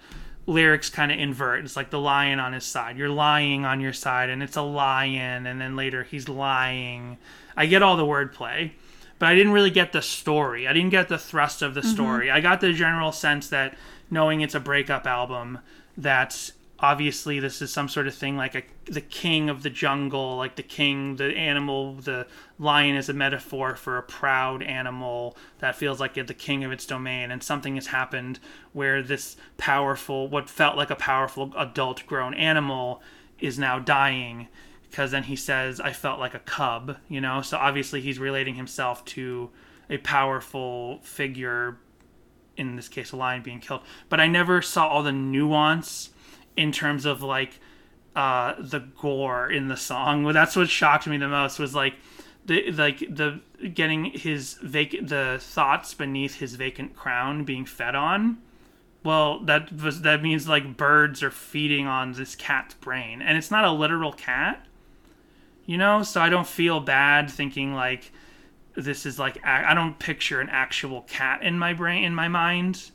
lyrics 0.46 0.90
kind 0.90 1.12
of 1.12 1.18
invert. 1.18 1.64
It's 1.64 1.76
like 1.76 1.90
the 1.90 2.00
lion 2.00 2.40
on 2.40 2.52
his 2.52 2.64
side. 2.64 2.96
You're 2.96 3.08
lying 3.08 3.64
on 3.64 3.80
your 3.80 3.92
side, 3.92 4.30
and 4.30 4.42
it's 4.42 4.56
a 4.56 4.62
lion, 4.62 5.46
and 5.46 5.60
then 5.60 5.76
later 5.76 6.02
he's 6.02 6.28
lying. 6.28 7.18
I 7.56 7.66
get 7.66 7.82
all 7.82 7.96
the 7.96 8.04
wordplay, 8.04 8.72
but 9.18 9.28
I 9.28 9.34
didn't 9.34 9.52
really 9.52 9.70
get 9.70 9.92
the 9.92 10.02
story. 10.02 10.66
I 10.66 10.72
didn't 10.72 10.90
get 10.90 11.08
the 11.08 11.18
thrust 11.18 11.62
of 11.62 11.74
the 11.74 11.80
mm-hmm. 11.80 11.90
story. 11.90 12.30
I 12.30 12.40
got 12.40 12.60
the 12.60 12.72
general 12.72 13.12
sense 13.12 13.48
that 13.48 13.76
knowing 14.10 14.40
it's 14.40 14.54
a 14.54 14.60
breakup 14.60 15.06
album, 15.06 15.58
that 15.96 16.52
obviously 16.82 17.38
this 17.38 17.62
is 17.62 17.72
some 17.72 17.88
sort 17.88 18.08
of 18.08 18.14
thing 18.14 18.36
like 18.36 18.56
a 18.56 18.62
the 18.86 19.00
king 19.00 19.48
of 19.48 19.62
the 19.62 19.70
jungle, 19.70 20.36
like 20.36 20.56
the 20.56 20.62
king, 20.62 21.16
the 21.16 21.34
animal, 21.36 21.94
the 21.94 22.26
lion 22.58 22.96
is 22.96 23.08
a 23.08 23.12
metaphor 23.12 23.76
for 23.76 23.96
a 23.96 24.02
proud 24.02 24.62
animal 24.62 25.36
that 25.60 25.76
feels 25.76 26.00
like 26.00 26.14
the 26.14 26.34
king 26.34 26.64
of 26.64 26.72
its 26.72 26.84
domain, 26.84 27.30
and 27.30 27.42
something 27.42 27.76
has 27.76 27.86
happened 27.86 28.40
where 28.72 29.00
this 29.00 29.36
powerful, 29.56 30.28
what 30.28 30.50
felt 30.50 30.76
like 30.76 30.90
a 30.90 30.96
powerful 30.96 31.52
adult 31.56 32.04
grown 32.06 32.34
animal, 32.34 33.00
is 33.38 33.58
now 33.58 33.78
dying. 33.78 34.48
Because 34.90 35.12
then 35.12 35.22
he 35.22 35.36
says 35.36 35.80
i 35.80 35.90
felt 35.90 36.20
like 36.20 36.34
a 36.34 36.38
cub 36.40 36.98
you 37.08 37.20
know? 37.20 37.40
So 37.40 37.56
obviously 37.56 38.02
he's 38.02 38.18
relating 38.18 38.56
himself 38.56 39.04
to 39.06 39.48
a 39.88 39.96
powerful 39.98 40.98
figure 41.02 41.78
in 42.58 42.76
this 42.76 42.88
case 42.88 43.12
a 43.12 43.16
lion 43.16 43.42
being 43.42 43.60
killed. 43.60 43.82
But 44.08 44.20
i 44.20 44.26
never 44.26 44.60
saw 44.60 44.88
all 44.88 45.02
the 45.02 45.12
nuance 45.12 46.10
in 46.56 46.72
terms 46.72 47.04
of 47.04 47.22
like 47.22 47.58
uh 48.14 48.54
the 48.58 48.80
gore 48.80 49.50
in 49.50 49.68
the 49.68 49.76
song. 49.76 50.24
Well 50.24 50.34
that's 50.34 50.56
what 50.56 50.68
shocked 50.68 51.06
me 51.06 51.16
the 51.16 51.28
most 51.28 51.58
was 51.58 51.74
like 51.74 51.94
the 52.46 52.70
like 52.72 52.98
the 52.98 53.40
getting 53.74 54.06
his 54.06 54.54
vacant 54.62 55.08
the 55.08 55.38
thoughts 55.40 55.94
beneath 55.94 56.36
his 56.36 56.54
vacant 56.56 56.94
crown 56.94 57.44
being 57.44 57.64
fed 57.64 57.94
on. 57.94 58.38
Well 59.04 59.40
that 59.40 59.72
was 59.72 60.02
that 60.02 60.22
means 60.22 60.48
like 60.48 60.76
birds 60.76 61.22
are 61.22 61.30
feeding 61.30 61.86
on 61.86 62.12
this 62.12 62.34
cat's 62.34 62.74
brain. 62.74 63.22
And 63.22 63.38
it's 63.38 63.50
not 63.50 63.64
a 63.64 63.72
literal 63.72 64.12
cat 64.12 64.66
you 65.66 65.78
know? 65.78 66.02
So 66.02 66.20
i 66.20 66.28
don't 66.28 66.46
feel 66.46 66.80
bad 66.80 67.30
thinking 67.30 67.74
like 67.74 68.12
this 68.74 69.04
is 69.04 69.18
like 69.18 69.44
i 69.44 69.74
don't 69.74 69.98
picture 69.98 70.40
an 70.40 70.48
actual 70.48 71.02
cat 71.02 71.42
in 71.42 71.58
my 71.58 71.74
brain 71.74 72.04
in 72.04 72.14
my 72.14 72.28
mind 72.28 72.90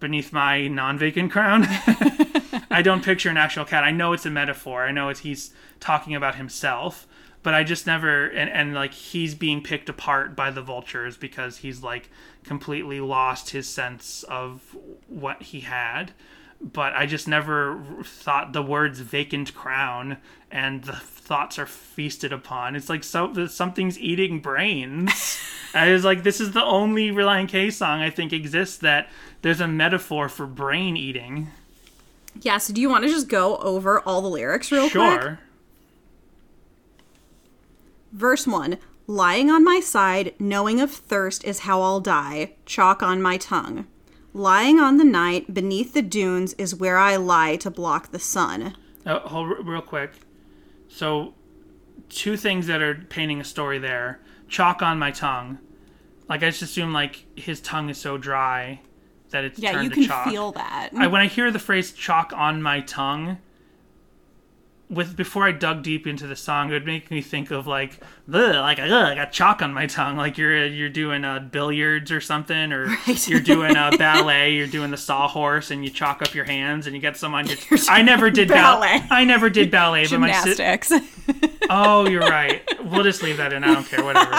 beneath 0.00 0.32
my 0.32 0.66
non-vacant 0.66 1.30
crown 1.30 1.62
i 2.76 2.82
don't 2.82 3.04
picture 3.04 3.28
an 3.28 3.36
actual 3.36 3.64
cat 3.64 3.84
i 3.84 3.90
know 3.90 4.12
it's 4.12 4.26
a 4.26 4.30
metaphor 4.30 4.84
i 4.84 4.92
know 4.92 5.08
it's 5.08 5.20
he's 5.20 5.52
talking 5.78 6.14
about 6.14 6.34
himself 6.36 7.06
but 7.42 7.54
i 7.54 7.64
just 7.64 7.86
never 7.86 8.26
and, 8.28 8.50
and 8.50 8.74
like 8.74 8.92
he's 8.94 9.34
being 9.34 9.62
picked 9.62 9.88
apart 9.88 10.36
by 10.36 10.50
the 10.50 10.62
vultures 10.62 11.16
because 11.16 11.58
he's 11.58 11.82
like 11.82 12.10
completely 12.44 13.00
lost 13.00 13.50
his 13.50 13.68
sense 13.68 14.22
of 14.24 14.76
what 15.08 15.42
he 15.42 15.60
had 15.60 16.12
but 16.60 16.92
I 16.94 17.06
just 17.06 17.26
never 17.26 17.82
thought 18.04 18.52
the 18.52 18.62
words 18.62 19.00
vacant 19.00 19.54
crown 19.54 20.18
and 20.50 20.84
the 20.84 20.92
thoughts 20.92 21.58
are 21.58 21.66
feasted 21.66 22.32
upon. 22.32 22.76
It's 22.76 22.88
like 22.88 23.02
so 23.02 23.46
something's 23.46 23.98
eating 23.98 24.40
brains. 24.40 25.38
I 25.74 25.92
was 25.92 26.04
like, 26.04 26.22
this 26.22 26.40
is 26.40 26.52
the 26.52 26.64
only 26.64 27.10
Relient 27.10 27.48
K 27.48 27.70
song 27.70 28.00
I 28.00 28.10
think 28.10 28.32
exists 28.32 28.76
that 28.78 29.08
there's 29.42 29.60
a 29.60 29.68
metaphor 29.68 30.28
for 30.28 30.46
brain 30.46 30.96
eating. 30.96 31.48
Yeah, 32.40 32.58
so 32.58 32.72
do 32.72 32.80
you 32.80 32.88
want 32.88 33.04
to 33.04 33.10
just 33.10 33.28
go 33.28 33.56
over 33.58 34.00
all 34.00 34.22
the 34.22 34.28
lyrics 34.28 34.70
real 34.72 34.88
quick? 34.88 34.92
Sure. 34.92 35.38
Verse 38.12 38.46
1 38.46 38.78
Lying 39.06 39.50
on 39.50 39.64
my 39.64 39.80
side, 39.80 40.34
knowing 40.38 40.80
of 40.80 40.90
thirst 40.90 41.44
is 41.44 41.60
how 41.60 41.82
I'll 41.82 42.00
die, 42.00 42.52
chalk 42.64 43.02
on 43.02 43.20
my 43.20 43.36
tongue. 43.36 43.86
Lying 44.32 44.78
on 44.78 44.98
the 44.98 45.04
night, 45.04 45.52
beneath 45.52 45.92
the 45.92 46.02
dunes 46.02 46.52
is 46.54 46.74
where 46.74 46.96
I 46.96 47.16
lie 47.16 47.56
to 47.56 47.70
block 47.70 48.12
the 48.12 48.20
sun. 48.20 48.76
Oh, 49.04 49.18
hold 49.18 49.66
real 49.66 49.82
quick. 49.82 50.12
So, 50.86 51.34
two 52.08 52.36
things 52.36 52.68
that 52.68 52.80
are 52.80 52.94
painting 52.94 53.40
a 53.40 53.44
story 53.44 53.78
there. 53.78 54.20
Chalk 54.48 54.82
on 54.82 54.98
my 54.98 55.10
tongue. 55.10 55.58
Like 56.28 56.44
I 56.44 56.50
just 56.50 56.62
assume 56.62 56.92
like 56.92 57.24
his 57.36 57.60
tongue 57.60 57.90
is 57.90 57.98
so 57.98 58.16
dry 58.16 58.80
that 59.30 59.44
it's 59.44 59.58
Yeah, 59.58 59.72
turned 59.72 59.84
you 59.84 59.90
to 59.90 59.94
can 59.96 60.04
chalk. 60.04 60.28
feel 60.28 60.52
that. 60.52 60.90
I, 60.96 61.06
when 61.06 61.20
I 61.20 61.26
hear 61.26 61.50
the 61.50 61.58
phrase 61.58 61.92
"chalk 61.92 62.32
on 62.34 62.62
my 62.62 62.80
tongue," 62.80 63.38
with 64.90 65.16
before 65.16 65.46
I 65.46 65.52
dug 65.52 65.82
deep 65.84 66.06
into 66.06 66.26
the 66.26 66.34
song, 66.36 66.68
it 66.70 66.72
would 66.72 66.84
make 66.86 67.10
me 67.10 67.22
think 67.22 67.50
of 67.52 67.66
like, 67.66 68.00
Ugh, 68.32 68.54
like 68.56 68.78
ugh, 68.80 68.90
I 68.92 69.14
got 69.14 69.30
chalk 69.32 69.62
on 69.62 69.72
my 69.72 69.86
tongue, 69.86 70.16
like 70.16 70.36
you're 70.36 70.66
you're 70.66 70.88
doing 70.88 71.24
uh, 71.24 71.38
billiards 71.38 72.10
or 72.10 72.20
something, 72.20 72.72
or 72.72 72.86
Right. 73.06 73.28
you're 73.28 73.40
doing 73.40 73.76
a 73.76 73.90
ballet, 73.96 74.54
you're 74.54 74.66
doing 74.66 74.90
the 74.90 74.96
sawhorse, 74.96 75.70
and 75.70 75.84
you 75.84 75.90
chalk 75.90 76.20
up 76.22 76.34
your 76.34 76.44
hands 76.44 76.86
and 76.86 76.94
you 76.96 77.00
get 77.00 77.16
some 77.16 77.32
on 77.34 77.46
your. 77.46 77.56
I 77.88 78.02
never 78.02 78.30
did 78.30 78.48
bal- 78.48 78.80
ballet. 78.80 79.02
I 79.10 79.24
never 79.24 79.48
did 79.48 79.70
ballet, 79.70 80.06
but 80.08 80.18
my 80.18 80.32
si- 80.32 80.54
Gymnastics. 80.56 80.92
Oh, 81.72 82.08
you're 82.08 82.22
right. 82.22 82.68
We'll 82.84 83.04
just 83.04 83.22
leave 83.22 83.36
that 83.36 83.52
in. 83.52 83.62
I 83.62 83.72
don't 83.72 83.86
care. 83.86 84.02
Whatever. 84.02 84.32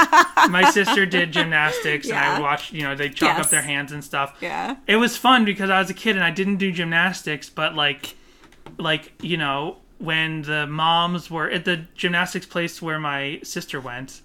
My 0.50 0.70
sister 0.70 1.06
did 1.06 1.32
gymnastics, 1.32 2.10
and 2.10 2.18
I 2.18 2.42
watched. 2.42 2.74
You 2.74 2.82
know, 2.84 2.94
they 2.94 3.08
chalk 3.08 3.38
Yes. 3.38 3.46
up 3.46 3.52
their 3.52 3.62
hands 3.62 3.94
and 3.94 4.04
stuff. 4.04 4.36
yeah. 4.42 4.76
It 4.86 4.98
was 4.98 5.16
fun 5.16 5.46
because 5.46 5.70
I 5.70 5.80
was 5.80 5.90
a 5.90 5.94
kid 5.94 6.18
and 6.18 6.26
I 6.26 6.32
didn't 6.32 6.58
do 6.58 6.74
gymnastics, 6.74 7.50
but 7.50 7.74
like, 7.74 8.16
like 8.78 9.14
you 9.22 9.38
know, 9.38 9.78
when 10.02 10.42
the 10.44 10.66
moms 10.68 11.30
were 11.30 11.50
at 11.50 11.66
the 11.66 11.86
gymnastics 11.96 12.46
place 12.46 12.82
where 12.82 13.00
my 13.00 13.40
sister 13.44 13.80
went, 13.80 14.22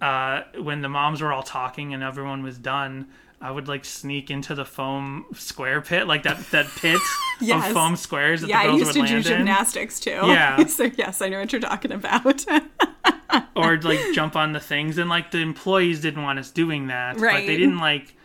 uh, 0.00 0.42
when 0.60 0.80
the 0.82 0.88
moms 0.88 1.20
were 1.20 1.32
all 1.32 1.42
talking 1.42 1.92
and 1.94 2.02
everyone 2.02 2.42
was 2.42 2.58
done. 2.58 3.08
I 3.40 3.52
would 3.52 3.68
like 3.68 3.84
sneak 3.84 4.32
into 4.32 4.56
the 4.56 4.64
foam 4.64 5.26
square 5.34 5.80
pit, 5.80 6.08
like 6.08 6.24
that 6.24 6.38
that 6.50 6.66
pit 6.66 7.00
Yes. 7.40 7.68
of 7.68 7.72
foam 7.72 7.94
squares 7.94 8.40
that 8.40 8.50
Yeah, 8.50 8.64
the 8.64 8.72
I 8.72 8.74
used 8.74 8.86
would 8.86 8.92
to 8.94 8.98
do 8.98 9.14
land 9.14 9.14
in. 9.16 9.22
gymnastics 9.22 10.00
too. 10.00 10.10
Yeah. 10.10 10.66
so 10.66 10.90
yes, 10.96 11.22
I 11.22 11.28
know 11.28 11.38
what 11.38 11.52
you're 11.52 11.60
talking 11.60 11.92
about. 11.92 12.44
or 13.54 13.76
like 13.80 14.00
jump 14.12 14.34
on 14.34 14.54
the 14.54 14.58
things 14.60 14.98
and 14.98 15.08
like 15.08 15.30
the 15.30 15.38
employees 15.38 16.00
didn't 16.00 16.22
want 16.24 16.38
us 16.40 16.50
doing 16.50 16.86
that 16.88 17.16
but 17.18 17.46
they 17.46 17.56
didn't 17.56 17.78
like 17.78 18.16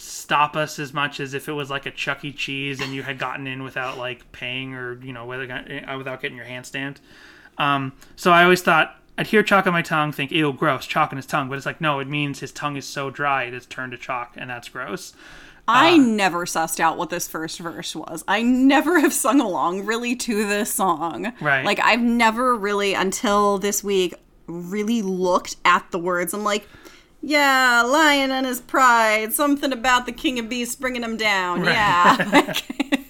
stop 0.00 0.56
us 0.56 0.78
as 0.78 0.94
much 0.94 1.20
as 1.20 1.34
if 1.34 1.46
it 1.46 1.52
was 1.52 1.68
like 1.68 1.84
a 1.84 1.90
chuck 1.90 2.24
e 2.24 2.32
cheese 2.32 2.80
and 2.80 2.94
you 2.94 3.02
had 3.02 3.18
gotten 3.18 3.46
in 3.46 3.62
without 3.62 3.98
like 3.98 4.30
paying 4.32 4.74
or 4.74 4.94
you 5.02 5.12
know 5.12 5.26
whether 5.26 5.50
uh, 5.52 5.98
without 5.98 6.22
getting 6.22 6.36
your 6.36 6.46
hand 6.46 6.64
stamped 6.64 7.00
um, 7.58 7.92
so 8.16 8.30
i 8.30 8.42
always 8.42 8.62
thought 8.62 8.96
i'd 9.18 9.26
hear 9.26 9.42
chalk 9.42 9.66
on 9.66 9.74
my 9.74 9.82
tongue 9.82 10.10
think 10.10 10.32
ew 10.32 10.52
gross 10.54 10.86
chalk 10.86 11.12
on 11.12 11.16
his 11.16 11.26
tongue 11.26 11.50
but 11.50 11.58
it's 11.58 11.66
like 11.66 11.82
no 11.82 12.00
it 12.00 12.08
means 12.08 12.40
his 12.40 12.50
tongue 12.50 12.76
is 12.76 12.86
so 12.86 13.10
dry 13.10 13.44
it 13.44 13.52
has 13.52 13.66
turned 13.66 13.92
to 13.92 13.98
chalk 13.98 14.32
and 14.36 14.48
that's 14.48 14.70
gross 14.70 15.12
I 15.68 15.98
never 15.98 16.46
sussed 16.46 16.80
out 16.80 16.98
what 16.98 17.10
this 17.10 17.28
first 17.28 17.60
verse 17.60 17.94
was. 17.94 18.24
I 18.26 18.42
never 18.42 18.98
have 19.00 19.12
sung 19.12 19.40
along 19.40 19.86
really 19.86 20.16
to 20.16 20.48
this 20.48 20.74
song. 20.74 21.32
Right. 21.40 21.64
Like 21.64 21.78
I've 21.78 22.00
never 22.00 22.56
really 22.56 22.94
until 22.94 23.58
this 23.58 23.84
week 23.84 24.14
really 24.48 25.00
looked 25.00 25.56
at 25.64 25.88
the 25.92 25.98
words. 26.00 26.34
I'm 26.34 26.42
like, 26.42 26.66
yeah, 27.22 27.82
lion 27.82 28.30
and 28.30 28.46
his 28.46 28.60
pride, 28.60 29.32
something 29.32 29.72
about 29.72 30.06
the 30.06 30.12
king 30.12 30.38
of 30.38 30.48
beasts 30.48 30.76
bringing 30.76 31.02
him 31.02 31.16
down. 31.16 31.64
Yeah. 31.64 32.54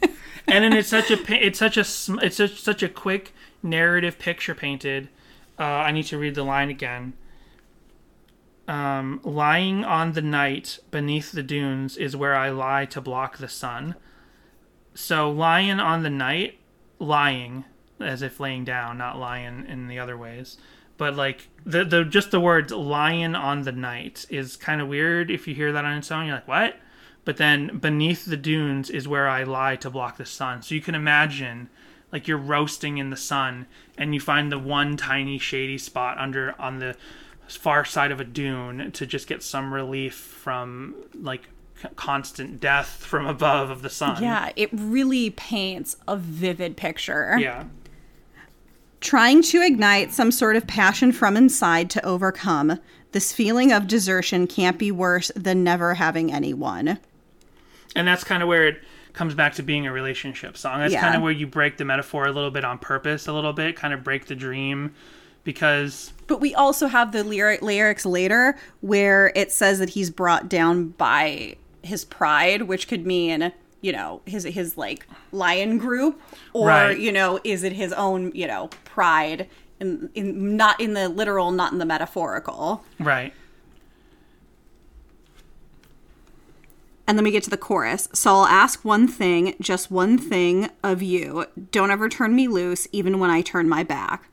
And 0.50 0.64
then 0.64 0.72
it's 0.72 0.88
such 0.88 1.10
a 1.12 1.46
it's 1.46 1.60
such 1.60 1.76
a 1.76 1.86
it's 2.24 2.36
such, 2.36 2.60
such 2.60 2.82
a 2.82 2.88
quick 2.88 3.32
narrative 3.62 4.18
picture 4.18 4.54
painted. 4.54 5.08
Uh, 5.58 5.62
I 5.62 5.92
need 5.92 6.06
to 6.06 6.18
read 6.18 6.34
the 6.34 6.42
line 6.42 6.70
again. 6.70 7.12
Um, 8.66 9.20
lying 9.22 9.84
on 9.84 10.12
the 10.12 10.22
night 10.22 10.80
beneath 10.90 11.32
the 11.32 11.42
dunes 11.42 11.96
is 11.96 12.16
where 12.16 12.34
I 12.34 12.50
lie 12.50 12.84
to 12.86 13.00
block 13.00 13.38
the 13.38 13.48
sun. 13.48 13.94
So 14.94 15.30
lying 15.30 15.78
on 15.78 16.02
the 16.02 16.10
night, 16.10 16.58
lying 16.98 17.64
as 18.00 18.22
if 18.22 18.40
laying 18.40 18.64
down, 18.64 18.98
not 18.98 19.18
lying 19.18 19.66
in 19.66 19.86
the 19.86 19.98
other 19.98 20.16
ways. 20.16 20.56
But 21.00 21.16
like 21.16 21.48
the 21.64 21.82
the 21.82 22.04
just 22.04 22.30
the 22.30 22.40
words 22.40 22.70
"lion 22.70 23.34
on 23.34 23.62
the 23.62 23.72
night 23.72 24.26
is 24.28 24.54
kind 24.54 24.82
of 24.82 24.88
weird 24.88 25.30
if 25.30 25.48
you 25.48 25.54
hear 25.54 25.72
that 25.72 25.82
on 25.82 25.96
its 25.96 26.12
own. 26.12 26.26
You're 26.26 26.34
like, 26.34 26.46
what? 26.46 26.76
But 27.24 27.38
then 27.38 27.78
beneath 27.78 28.26
the 28.26 28.36
dunes 28.36 28.90
is 28.90 29.08
where 29.08 29.26
I 29.26 29.44
lie 29.44 29.76
to 29.76 29.88
block 29.88 30.18
the 30.18 30.26
sun. 30.26 30.60
So 30.60 30.74
you 30.74 30.82
can 30.82 30.94
imagine 30.94 31.70
like 32.12 32.28
you're 32.28 32.36
roasting 32.36 32.98
in 32.98 33.08
the 33.08 33.16
sun 33.16 33.64
and 33.96 34.12
you 34.12 34.20
find 34.20 34.52
the 34.52 34.58
one 34.58 34.98
tiny 34.98 35.38
shady 35.38 35.78
spot 35.78 36.18
under 36.18 36.54
on 36.60 36.80
the 36.80 36.96
far 37.48 37.86
side 37.86 38.12
of 38.12 38.20
a 38.20 38.24
dune 38.24 38.92
to 38.92 39.06
just 39.06 39.26
get 39.26 39.42
some 39.42 39.72
relief 39.72 40.14
from 40.14 40.94
like 41.14 41.48
constant 41.96 42.60
death 42.60 42.88
from 42.88 43.24
above 43.24 43.70
of 43.70 43.80
the 43.80 43.88
sun. 43.88 44.22
Yeah, 44.22 44.52
it 44.54 44.68
really 44.70 45.30
paints 45.30 45.96
a 46.06 46.18
vivid 46.18 46.76
picture. 46.76 47.38
Yeah. 47.40 47.64
Trying 49.00 49.42
to 49.44 49.62
ignite 49.62 50.12
some 50.12 50.30
sort 50.30 50.56
of 50.56 50.66
passion 50.66 51.12
from 51.12 51.36
inside 51.36 51.88
to 51.90 52.04
overcome 52.04 52.78
this 53.12 53.32
feeling 53.32 53.72
of 53.72 53.86
desertion 53.86 54.46
can't 54.46 54.78
be 54.78 54.92
worse 54.92 55.32
than 55.34 55.64
never 55.64 55.94
having 55.94 56.32
anyone. 56.32 56.98
And 57.96 58.06
that's 58.06 58.22
kind 58.24 58.42
of 58.42 58.48
where 58.48 58.68
it 58.68 58.82
comes 59.14 59.34
back 59.34 59.54
to 59.54 59.62
being 59.62 59.86
a 59.86 59.92
relationship 59.92 60.56
song. 60.56 60.80
That's 60.80 60.92
Yeah. 60.92 61.00
kind 61.00 61.16
of 61.16 61.22
where 61.22 61.32
you 61.32 61.46
break 61.46 61.76
the 61.78 61.84
metaphor 61.84 62.26
a 62.26 62.32
little 62.32 62.50
bit 62.50 62.64
on 62.64 62.78
purpose, 62.78 63.26
a 63.26 63.32
little 63.32 63.52
bit, 63.52 63.74
kind 63.74 63.92
of 63.92 64.04
break 64.04 64.26
the 64.26 64.36
dream 64.36 64.92
because 65.42 66.12
But 66.26 66.40
we 66.40 66.54
also 66.54 66.86
have 66.86 67.10
the 67.10 67.24
lyric 67.24 67.62
lyrics 67.62 68.06
later 68.06 68.56
where 68.82 69.32
it 69.34 69.50
says 69.50 69.78
that 69.80 69.90
he's 69.90 70.10
brought 70.10 70.48
down 70.48 70.88
by 70.90 71.56
his 71.82 72.04
pride, 72.04 72.62
which 72.62 72.86
could 72.86 73.04
mean, 73.06 73.50
you 73.80 73.92
know, 73.92 74.20
his 74.26 74.44
his 74.44 74.76
like 74.76 75.06
lion 75.32 75.78
group, 75.78 76.20
or 76.52 76.68
Right. 76.68 76.98
you 76.98 77.12
know, 77.12 77.40
is 77.44 77.62
it 77.62 77.72
his 77.72 77.92
own, 77.92 78.30
you 78.34 78.46
know, 78.46 78.68
pride 78.84 79.48
in 79.80 80.10
in 80.14 80.56
not 80.56 80.80
in 80.80 80.94
the 80.94 81.08
literal, 81.08 81.50
not 81.50 81.72
in 81.72 81.78
the 81.78 81.86
metaphorical. 81.86 82.84
right. 82.98 83.32
And 87.06 87.18
then 87.18 87.24
we 87.24 87.32
get 87.32 87.42
to 87.44 87.50
the 87.50 87.56
chorus. 87.56 88.08
So 88.12 88.30
I'll 88.30 88.46
ask 88.46 88.84
one 88.84 89.08
thing, 89.08 89.56
just 89.60 89.90
one 89.90 90.16
thing 90.16 90.70
of 90.84 91.02
you. 91.02 91.46
Don't 91.72 91.90
ever 91.90 92.08
turn 92.08 92.36
me 92.36 92.46
loose, 92.46 92.86
even 92.92 93.18
when 93.18 93.30
I 93.30 93.40
turn 93.40 93.68
my 93.68 93.82
back. 93.82 94.28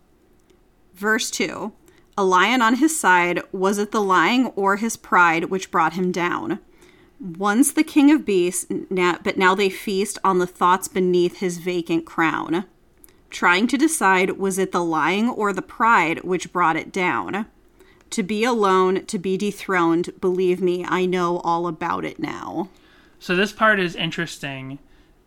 Verse 0.93 1.31
2 1.31 1.71
A 2.17 2.23
lion 2.23 2.61
on 2.61 2.75
his 2.75 2.99
side, 2.99 3.41
was 3.51 3.79
it 3.79 3.91
the 3.91 4.01
lying 4.01 4.47
or 4.47 4.75
his 4.75 4.95
pride 4.95 5.45
which 5.45 5.71
brought 5.71 5.93
him 5.93 6.11
down? 6.11 6.59
Once 7.19 7.71
the 7.71 7.83
king 7.83 8.11
of 8.11 8.25
beasts, 8.25 8.67
but 8.89 9.37
now 9.37 9.55
they 9.55 9.69
feast 9.69 10.19
on 10.23 10.37
the 10.37 10.47
thoughts 10.47 10.87
beneath 10.87 11.37
his 11.37 11.57
vacant 11.57 12.05
crown. 12.05 12.65
Trying 13.29 13.67
to 13.67 13.77
decide, 13.77 14.37
was 14.37 14.57
it 14.57 14.71
the 14.71 14.83
lying 14.83 15.29
or 15.29 15.51
the 15.51 15.61
pride 15.61 16.23
which 16.23 16.53
brought 16.53 16.75
it 16.75 16.91
down? 16.91 17.47
To 18.11 18.23
be 18.23 18.43
alone, 18.43 19.05
to 19.05 19.19
be 19.19 19.35
dethroned, 19.35 20.11
believe 20.21 20.61
me, 20.61 20.85
I 20.85 21.05
know 21.05 21.39
all 21.39 21.67
about 21.67 22.05
it 22.05 22.19
now. 22.19 22.69
So 23.19 23.35
this 23.35 23.51
part 23.51 23.79
is 23.79 23.95
interesting 23.95 24.79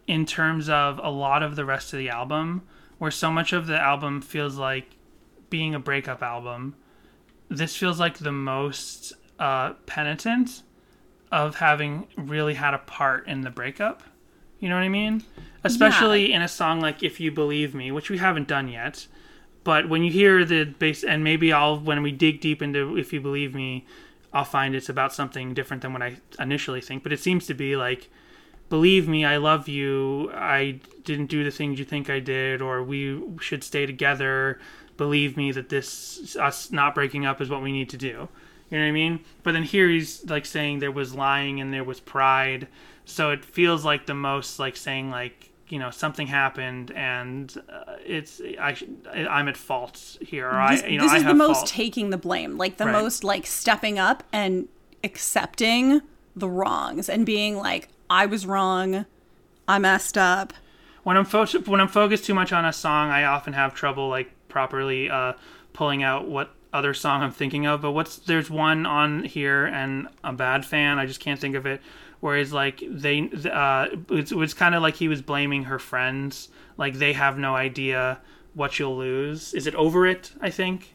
in 0.07 0.25
terms 0.25 0.69
of 0.69 0.99
a 1.03 1.11
lot 1.11 1.43
of 1.43 1.57
the 1.57 1.65
rest 1.65 1.93
of 1.93 1.99
the 1.99 2.09
album, 2.09 2.63
where 2.99 3.11
so 3.11 3.31
much 3.31 3.53
of 3.53 3.67
the 3.67 3.79
album 3.79 4.23
feels 4.23 4.57
like 4.57 4.87
being 5.51 5.75
a 5.75 5.81
breakup 5.81 6.23
album. 6.23 6.75
This 7.49 7.77
feels 7.77 7.99
like 7.99 8.19
the 8.19 8.33
most 8.33 9.13
uh, 9.39 9.73
penitent 9.87 10.63
of 11.31 11.57
having 11.57 12.07
really 12.17 12.55
had 12.55 12.75
a 12.75 12.79
part 12.79 13.27
in 13.27 13.43
the 13.43 13.51
breakup. 13.51 14.03
You 14.59 14.69
know 14.69 14.75
what 14.75 14.83
I 14.83 14.89
mean? 14.89 15.25
Especially 15.65 16.33
in 16.33 16.43
a 16.43 16.49
song 16.49 16.81
like 16.81 17.03
"If 17.03 17.21
You 17.21 17.31
Believe 17.31 17.75
Me," 17.75 17.91
which 17.91 18.11
we 18.11 18.19
haven't 18.19 18.49
done 18.49 18.69
yet. 18.69 19.07
But 19.63 19.89
when 19.89 20.03
you 20.03 20.11
hear 20.11 20.45
the 20.45 20.65
bass, 20.65 21.05
and 21.05 21.23
maybe 21.23 21.53
I'll 21.53 21.79
when 21.79 22.03
we 22.03 22.13
dig 22.13 22.41
deep 22.41 22.63
into 22.63 22.97
"If 22.97 23.13
You 23.13 23.21
Believe 23.21 23.55
Me," 23.55 23.87
I'll 24.33 24.45
find 24.45 24.75
it's 24.75 24.89
about 24.89 25.13
something 25.13 25.55
different 25.55 25.83
than 25.83 25.93
what 25.93 26.03
I 26.03 26.17
initially 26.39 26.81
think. 26.81 27.03
But 27.03 27.13
it 27.13 27.21
seems 27.21 27.47
to 27.47 27.55
be 27.55 27.77
like, 27.77 28.09
believe 28.69 29.09
me, 29.09 29.25
I 29.25 29.37
love 29.37 29.69
you. 29.69 30.31
I 30.33 30.81
didn't 31.05 31.27
do 31.27 31.43
the 31.45 31.51
things 31.51 31.79
you 31.79 31.85
think 31.85 32.09
I 32.09 32.21
did, 32.21 32.63
or 32.63 32.83
we 32.83 33.21
should 33.41 33.65
stay 33.65 33.85
together. 33.85 34.61
Believe 34.97 35.37
me 35.37 35.51
that 35.53 35.69
this 35.69 36.37
us 36.37 36.71
not 36.71 36.95
breaking 36.95 37.27
up 37.27 37.41
is 37.41 37.51
what 37.51 37.63
we 37.63 37.73
need 37.73 37.89
to 37.91 37.97
do. 37.97 38.29
You 38.71 38.79
know 38.79 38.85
what 38.85 38.89
I 38.89 38.93
mean? 38.93 39.21
But 39.43 39.53
then 39.53 39.65
here 39.65 39.89
he's 39.89 40.25
like 40.31 40.47
saying 40.47 40.79
there 40.79 40.93
was 40.93 41.15
lying 41.15 41.61
and 41.61 41.73
there 41.75 41.85
was 41.85 41.99
pride. 42.01 42.69
So 43.05 43.31
it 43.31 43.45
feels 43.45 43.85
like 43.85 44.07
the 44.07 44.15
most 44.15 44.59
like 44.59 44.77
saying 44.77 45.11
like 45.11 45.49
you 45.69 45.79
know 45.79 45.91
something 45.91 46.27
happened 46.29 46.91
and 46.93 47.57
uh, 47.73 47.95
it's 48.05 48.41
I 48.61 48.77
I'm 49.15 49.49
at 49.49 49.57
fault 49.57 50.17
here. 50.21 50.49
Or 50.49 50.69
This, 50.71 50.83
I 50.83 50.87
you 50.87 50.99
know 50.99 51.05
this 51.05 51.13
I 51.13 51.17
is 51.19 51.25
the 51.25 51.35
most 51.35 51.57
fault. 51.59 51.67
taking 51.69 52.11
the 52.11 52.17
blame, 52.19 52.57
like 52.59 52.77
the 52.77 52.87
Right. 52.87 52.93
most 52.93 53.25
like 53.25 53.47
stepping 53.47 53.99
up 53.99 54.23
and 54.33 54.69
accepting 55.03 56.01
the 56.37 56.49
wrongs 56.49 57.09
and 57.09 57.27
being 57.27 57.57
like, 57.57 57.89
I 58.09 58.27
was 58.27 58.47
wrong, 58.47 59.05
I 59.67 59.79
messed 59.79 60.17
up. 60.17 60.53
when 61.03 61.17
I'm 61.17 61.25
fo- 61.25 61.47
when 61.67 61.81
I'm 61.81 61.89
focused 61.89 62.25
too 62.25 62.35
much 62.35 62.53
on 62.53 62.65
a 62.65 62.73
song, 62.73 63.11
I 63.11 63.25
often 63.25 63.53
have 63.53 63.75
trouble 63.75 64.09
like 64.09 64.31
properly 64.49 65.11
uh, 65.11 65.33
pulling 65.73 66.03
out 66.03 66.29
what 66.29 66.51
other 66.73 66.95
song 66.95 67.23
I'm 67.23 67.33
thinking 67.33 67.67
of. 67.67 67.81
But 67.83 67.93
what's 67.93 68.17
there's 68.17 68.51
one 68.51 68.87
on 68.87 69.25
here, 69.25 69.67
and 69.67 70.09
a 70.25 70.33
bad 70.33 70.65
fan. 70.65 70.99
I 70.99 71.07
just 71.07 71.21
can't 71.21 71.41
think 71.41 71.55
of 71.55 71.67
it. 71.67 71.81
Where 72.21 72.37
it's 72.37 72.53
like 72.53 72.83
they, 72.87 73.31
uh, 73.51 73.87
it's, 74.11 74.31
it 74.31 74.37
was 74.37 74.53
kind 74.53 74.75
of 74.75 74.83
like 74.83 74.97
he 74.97 75.09
was 75.09 75.23
blaming 75.23 75.65
her 75.65 75.79
friends, 75.79 76.51
like 76.77 76.95
they 76.95 77.15
have 77.15 77.39
no 77.39 77.57
idea 77.57 78.21
what 78.53 78.79
you'll 78.79 78.99
lose. 78.99 79.55
Is 79.55 79.67
it 79.67 79.75
over 79.75 80.07
it? 80.07 80.33
I 80.39 80.51
think, 80.51 80.95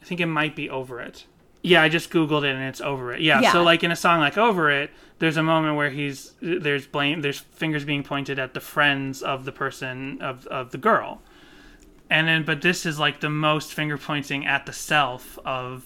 I 0.00 0.06
think 0.06 0.20
it 0.20 0.26
might 0.26 0.56
be 0.56 0.70
over 0.70 0.98
it. 1.00 1.26
Yeah, 1.62 1.82
I 1.82 1.90
just 1.90 2.10
googled 2.10 2.44
it 2.44 2.54
and 2.54 2.64
it's 2.64 2.80
over 2.80 3.12
it. 3.12 3.20
Yeah, 3.20 3.40
Yeah. 3.42 3.52
so 3.52 3.62
like 3.62 3.84
in 3.84 3.90
a 3.92 3.96
song 3.96 4.20
like 4.20 4.38
Over 4.38 4.70
It, 4.70 4.90
there's 5.18 5.36
a 5.36 5.42
moment 5.42 5.76
where 5.76 5.90
he's 5.90 6.32
there's 6.40 6.86
blame 6.86 7.20
there's 7.20 7.38
fingers 7.38 7.84
being 7.84 8.02
pointed 8.02 8.38
at 8.38 8.54
the 8.54 8.60
friends 8.60 9.22
of 9.22 9.44
the 9.44 9.52
person 9.52 10.20
of 10.22 10.46
of 10.46 10.70
the 10.72 10.78
girl. 10.78 11.22
And 12.12 12.28
then 12.28 12.44
but 12.44 12.60
this 12.60 12.84
is 12.84 12.98
like 12.98 13.20
the 13.20 13.30
most 13.30 13.72
finger 13.72 13.96
pointing 13.96 14.46
at 14.46 14.66
the 14.66 14.72
self 14.72 15.38
of 15.46 15.84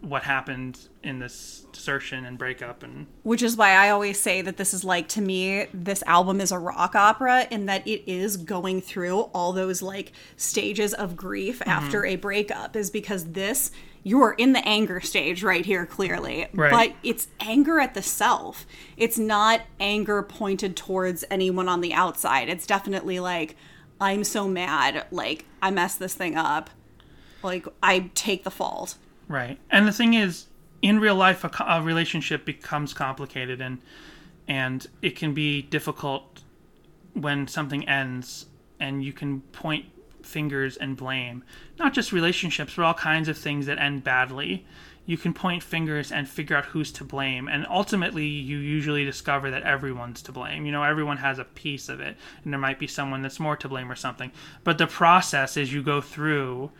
what 0.00 0.24
happened 0.24 0.88
in 1.04 1.20
this 1.20 1.64
desertion 1.70 2.24
and 2.24 2.36
breakup 2.36 2.82
and 2.82 3.06
Which 3.22 3.40
is 3.40 3.56
why 3.56 3.70
I 3.70 3.90
always 3.90 4.18
say 4.18 4.42
that 4.42 4.56
this 4.56 4.74
is 4.74 4.82
like, 4.82 5.06
to 5.10 5.20
me, 5.20 5.68
this 5.72 6.02
album 6.02 6.40
is 6.40 6.50
a 6.50 6.58
rock 6.58 6.96
opera 6.96 7.46
in 7.52 7.66
that 7.66 7.86
it 7.86 8.02
is 8.10 8.36
going 8.36 8.80
through 8.80 9.20
all 9.32 9.52
those 9.52 9.80
like 9.80 10.10
stages 10.36 10.92
of 10.92 11.16
grief 11.16 11.60
Mm-hmm. 11.60 11.70
after 11.70 12.04
a 12.04 12.16
breakup, 12.16 12.74
is 12.74 12.90
because 12.90 13.26
this, 13.26 13.70
you 14.02 14.20
are 14.22 14.32
in 14.32 14.54
the 14.54 14.66
anger 14.66 15.00
stage 15.00 15.44
right 15.44 15.64
here, 15.64 15.86
clearly. 15.86 16.48
Right. 16.52 16.72
But 16.72 16.96
it's 17.04 17.28
anger 17.38 17.78
at 17.78 17.94
the 17.94 18.02
self. 18.02 18.66
It's 18.96 19.18
not 19.18 19.60
anger 19.78 20.24
pointed 20.24 20.76
towards 20.76 21.24
anyone 21.30 21.68
on 21.68 21.80
the 21.80 21.94
outside. 21.94 22.48
It's 22.48 22.66
definitely 22.66 23.20
like, 23.20 23.56
I'm 24.02 24.24
so 24.24 24.48
mad. 24.48 25.06
Like, 25.12 25.44
I 25.62 25.70
messed 25.70 26.00
this 26.00 26.14
thing 26.14 26.36
up. 26.36 26.70
Like, 27.40 27.66
I 27.80 28.10
take 28.14 28.42
the 28.42 28.50
fault. 28.50 28.96
Right. 29.28 29.58
And 29.70 29.86
the 29.86 29.92
thing 29.92 30.14
is, 30.14 30.46
in 30.82 30.98
real 30.98 31.14
life, 31.14 31.44
a, 31.44 31.50
a 31.64 31.80
relationship 31.80 32.44
becomes 32.44 32.92
complicated, 32.92 33.60
and 33.60 33.78
and 34.48 34.88
it 35.02 35.14
can 35.14 35.32
be 35.34 35.62
difficult 35.62 36.42
when 37.14 37.46
something 37.46 37.88
ends, 37.88 38.46
and 38.80 39.04
you 39.04 39.12
can 39.12 39.42
point 39.52 39.86
fingers 40.22 40.76
and 40.76 40.96
blame. 40.96 41.44
Not 41.78 41.94
just 41.94 42.10
relationships, 42.10 42.74
but 42.74 42.84
all 42.84 42.94
kinds 42.94 43.28
of 43.28 43.38
things 43.38 43.66
that 43.66 43.78
end 43.78 44.02
badly. 44.02 44.66
You 45.04 45.16
can 45.16 45.34
point 45.34 45.62
fingers 45.62 46.12
and 46.12 46.28
figure 46.28 46.56
out 46.56 46.66
who's 46.66 46.92
to 46.92 47.04
blame, 47.04 47.48
and 47.48 47.66
ultimately, 47.68 48.26
you 48.26 48.58
usually 48.58 49.04
discover 49.04 49.50
that 49.50 49.64
everyone's 49.64 50.22
to 50.22 50.32
blame. 50.32 50.64
You 50.64 50.72
know, 50.72 50.84
everyone 50.84 51.16
has 51.16 51.38
a 51.38 51.44
piece 51.44 51.88
of 51.88 52.00
it, 52.00 52.16
and 52.44 52.52
there 52.52 52.60
might 52.60 52.78
be 52.78 52.86
someone 52.86 53.22
that's 53.22 53.40
more 53.40 53.56
to 53.56 53.68
blame 53.68 53.90
or 53.90 53.96
something. 53.96 54.30
But 54.62 54.78
the 54.78 54.86
process 54.86 55.56
is 55.56 55.72
you 55.72 55.82
go 55.82 56.00
through 56.00 56.70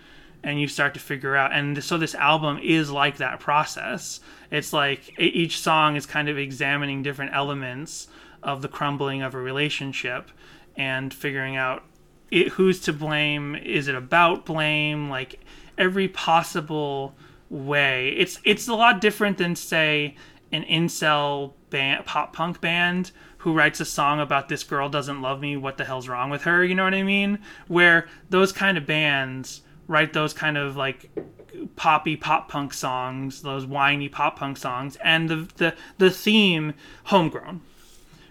and 0.45 0.61
you 0.61 0.69
start 0.69 0.95
to 0.95 1.01
figure 1.01 1.37
out. 1.37 1.53
And 1.53 1.83
so 1.83 1.99
this 1.99 2.15
album 2.15 2.59
is 2.63 2.91
like 2.91 3.19
that 3.19 3.41
process. 3.41 4.21
It's 4.51 4.73
like 4.73 5.19
each 5.19 5.61
song 5.61 5.97
is 5.97 6.07
kind 6.07 6.29
of 6.29 6.39
examining 6.39 7.03
different 7.03 7.33
elements 7.35 8.09
of 8.43 8.63
the 8.63 8.69
crumbling 8.69 9.23
of 9.23 9.35
a 9.35 9.39
relationship 9.39 10.31
and 10.77 11.15
figuring 11.15 11.57
out 11.57 11.85
it, 12.31 12.49
who's 12.49 12.81
to 12.81 12.93
blame. 12.93 13.55
Is 13.55 13.89
it 13.89 13.95
about 13.95 14.45
blame? 14.45 15.09
Like 15.09 15.41
every 15.79 16.09
possible 16.09 17.15
way 17.53 18.09
it's 18.17 18.41
it's 18.45 18.67
a 18.67 18.75
lot 18.75 19.01
different 19.01 19.39
than 19.39 19.55
say 19.55 20.15
an 20.53 20.65
incel 20.65 21.53
band 21.71 22.05
pop 22.07 22.33
punk 22.33 22.61
band 22.61 23.11
who 23.39 23.53
writes 23.53 23.79
a 23.81 23.85
song 23.85 24.21
about 24.21 24.49
this 24.49 24.65
girl 24.65 24.89
doesn't 24.89 25.21
love 25.21 25.41
me 25.41 25.57
what 25.57 25.77
the 25.77 25.85
hell's 25.85 26.09
wrong 26.09 26.31
with 26.31 26.43
her 26.43 26.65
you 26.65 26.75
know 26.75 26.85
what 26.85 26.95
i 26.95 27.03
mean 27.03 27.39
where 27.69 28.09
those 28.31 28.53
kind 28.53 28.79
of 28.79 28.87
bands 28.87 29.61
write 29.87 30.15
those 30.15 30.33
kind 30.33 30.57
of 30.57 30.77
like 30.77 31.11
poppy 31.77 32.17
pop 32.17 32.49
punk 32.49 32.73
songs, 32.73 33.43
those 33.43 33.67
whiny 33.67 34.09
pop 34.09 34.39
punk 34.39 34.57
songs, 34.57 34.97
and 34.97 35.29
the 35.29 35.49
the 35.57 35.75
the 35.99 36.11
theme 36.11 36.75
homegrown, 37.05 37.61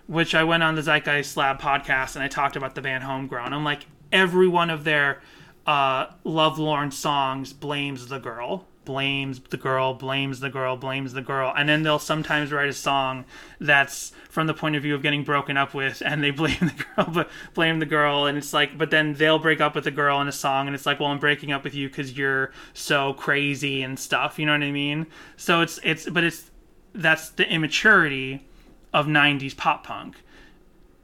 which 0.08 0.36
I 0.36 0.44
went 0.44 0.64
on 0.64 0.76
the 0.76 0.82
Zeitgeist 0.82 1.38
Lab 1.38 1.60
podcast 1.60 2.16
and 2.16 2.24
I 2.24 2.28
talked 2.28 2.56
about 2.56 2.76
the 2.76 2.82
band 2.82 3.04
Homegrown. 3.04 3.54
I'm 3.54 3.64
like 3.64 3.86
every 4.12 4.48
one 4.48 4.70
of 4.70 4.84
their 4.84 5.22
uh, 5.66 6.08
lovelorn 6.24 6.92
songs 6.92 7.54
blames 7.54 8.08
the 8.08 8.20
girl. 8.20 8.68
Blames 8.86 9.40
the 9.40 9.58
girl, 9.58 9.94
blames 9.94 10.40
the 10.40 10.50
girl, 10.50 10.76
blames 10.76 11.14
the 11.14 11.22
girl, 11.22 11.54
and 11.56 11.70
then 11.70 11.84
they'll 11.84 12.00
sometimes 12.00 12.52
write 12.52 12.70
a 12.70 12.74
song 12.74 13.26
that's 13.60 14.12
from 14.30 14.48
the 14.48 14.54
point 14.54 14.76
of 14.76 14.84
view 14.84 14.96
of 14.96 15.02
getting 15.02 15.24
broken 15.24 15.58
up 15.58 15.74
with, 15.74 16.02
and 16.06 16.24
they 16.24 16.32
blame 16.32 16.58
the 16.60 16.86
girl, 16.96 17.10
but 17.14 17.30
blame 17.54 17.80
the 17.80 17.86
girl, 17.86 18.26
and 18.26 18.38
it's 18.38 18.54
like, 18.54 18.78
but 18.78 18.90
then 18.90 19.14
they'll 19.14 19.40
break 19.40 19.62
up 19.62 19.76
with 19.76 19.84
the 19.84 19.92
girl 19.92 20.20
in 20.22 20.28
a 20.28 20.32
song, 20.32 20.68
and 20.68 20.76
it's 20.76 20.86
like, 20.86 21.00
well, 21.00 21.10
I'm 21.10 21.20
breaking 21.20 21.52
up 21.52 21.64
with 21.64 21.76
you 21.76 21.90
because 21.90 22.18
you're 22.18 22.52
so 22.74 23.14
crazy 23.14 23.84
and 23.84 24.00
stuff. 24.00 24.40
You 24.40 24.46
know 24.46 24.54
what 24.54 24.64
I 24.64 24.72
mean? 24.72 25.08
So 25.38 25.62
it's 25.62 25.80
it's, 25.84 26.10
but 26.10 26.24
it's 26.24 26.50
that's 26.94 27.30
the 27.30 27.48
immaturity 27.48 28.46
of 28.94 29.06
'90s 29.06 29.56
pop 29.56 29.86
punk. 29.86 30.18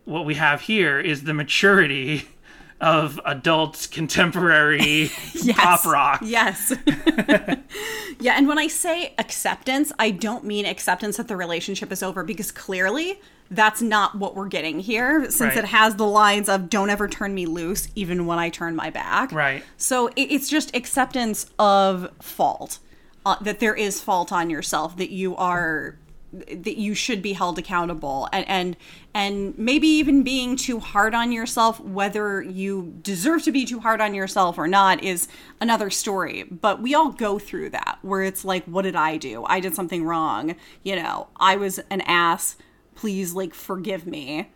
What 0.06 0.26
we 0.26 0.36
have 0.36 0.62
here 0.62 1.00
is 1.00 1.24
the 1.24 1.34
maturity 1.34 2.28
of 2.80 3.20
adult 3.26 3.88
contemporary 3.92 5.10
pop 5.56 5.86
rock. 5.86 6.22
Yes. 6.24 6.74
yeah, 8.20 8.34
and 8.38 8.48
when 8.48 8.58
I 8.60 8.68
say 8.68 9.14
acceptance, 9.18 9.92
I 9.98 10.12
don't 10.12 10.44
mean 10.44 10.66
acceptance 10.66 11.18
that 11.18 11.28
the 11.28 11.36
relationship 11.36 11.92
is 11.92 12.04
over 12.04 12.24
because 12.24 12.52
clearly 12.52 13.20
that's 13.50 13.82
not 13.82 14.16
what 14.16 14.36
we're 14.36 14.48
getting 14.48 14.80
here 14.80 15.24
since 15.32 15.56
Right. 15.56 15.58
it 15.58 15.66
has 15.66 15.96
the 15.96 16.06
lines 16.06 16.50
of 16.50 16.70
don't 16.70 16.90
ever 16.90 17.08
turn 17.08 17.34
me 17.34 17.46
loose 17.46 17.88
even 17.96 18.26
when 18.26 18.40
I 18.40 18.50
turn 18.50 18.76
my 18.76 18.90
back. 18.90 19.32
Right. 19.32 19.64
So 19.78 20.10
it's 20.16 20.50
just 20.50 20.76
acceptance 20.76 21.50
of 21.58 22.12
fault. 22.22 22.80
Uh, 23.26 23.36
that 23.42 23.60
there 23.60 23.76
is 23.76 24.00
fault 24.00 24.32
on 24.32 24.50
yourself 24.50 24.96
that 24.96 25.10
you 25.10 25.36
are 25.36 25.98
that 26.34 26.78
you 26.78 26.94
should 26.94 27.22
be 27.22 27.34
held 27.34 27.58
accountable 27.58 28.28
and 28.34 28.48
and 28.50 28.78
and 29.14 29.58
maybe 29.58 29.88
even 29.88 30.24
being 30.24 30.58
too 30.58 30.80
hard 30.80 31.16
on 31.16 31.32
yourself 31.32 31.80
whether 31.80 32.42
you 32.42 32.94
deserve 33.02 33.42
to 33.44 33.52
be 33.52 33.64
too 33.66 33.80
hard 33.80 34.02
on 34.02 34.14
yourself 34.14 34.58
or 34.58 34.68
not 34.68 35.02
is 35.02 35.30
another 35.62 35.90
story 35.90 36.44
but 36.44 36.82
we 36.82 36.94
all 36.94 37.12
go 37.12 37.40
through 37.40 37.70
that 37.70 37.98
where 38.02 38.24
it's 38.24 38.44
like 38.44 38.66
what 38.66 38.82
did 38.82 38.96
i 38.96 39.16
do 39.16 39.46
i 39.46 39.62
did 39.62 39.74
something 39.74 40.04
wrong 40.04 40.54
you 40.84 40.96
know 40.98 41.28
i 41.38 41.56
was 41.56 41.80
an 41.90 42.02
ass 42.02 42.58
please 42.94 43.34
like 43.34 43.54
forgive 43.54 44.06
me 44.06 44.50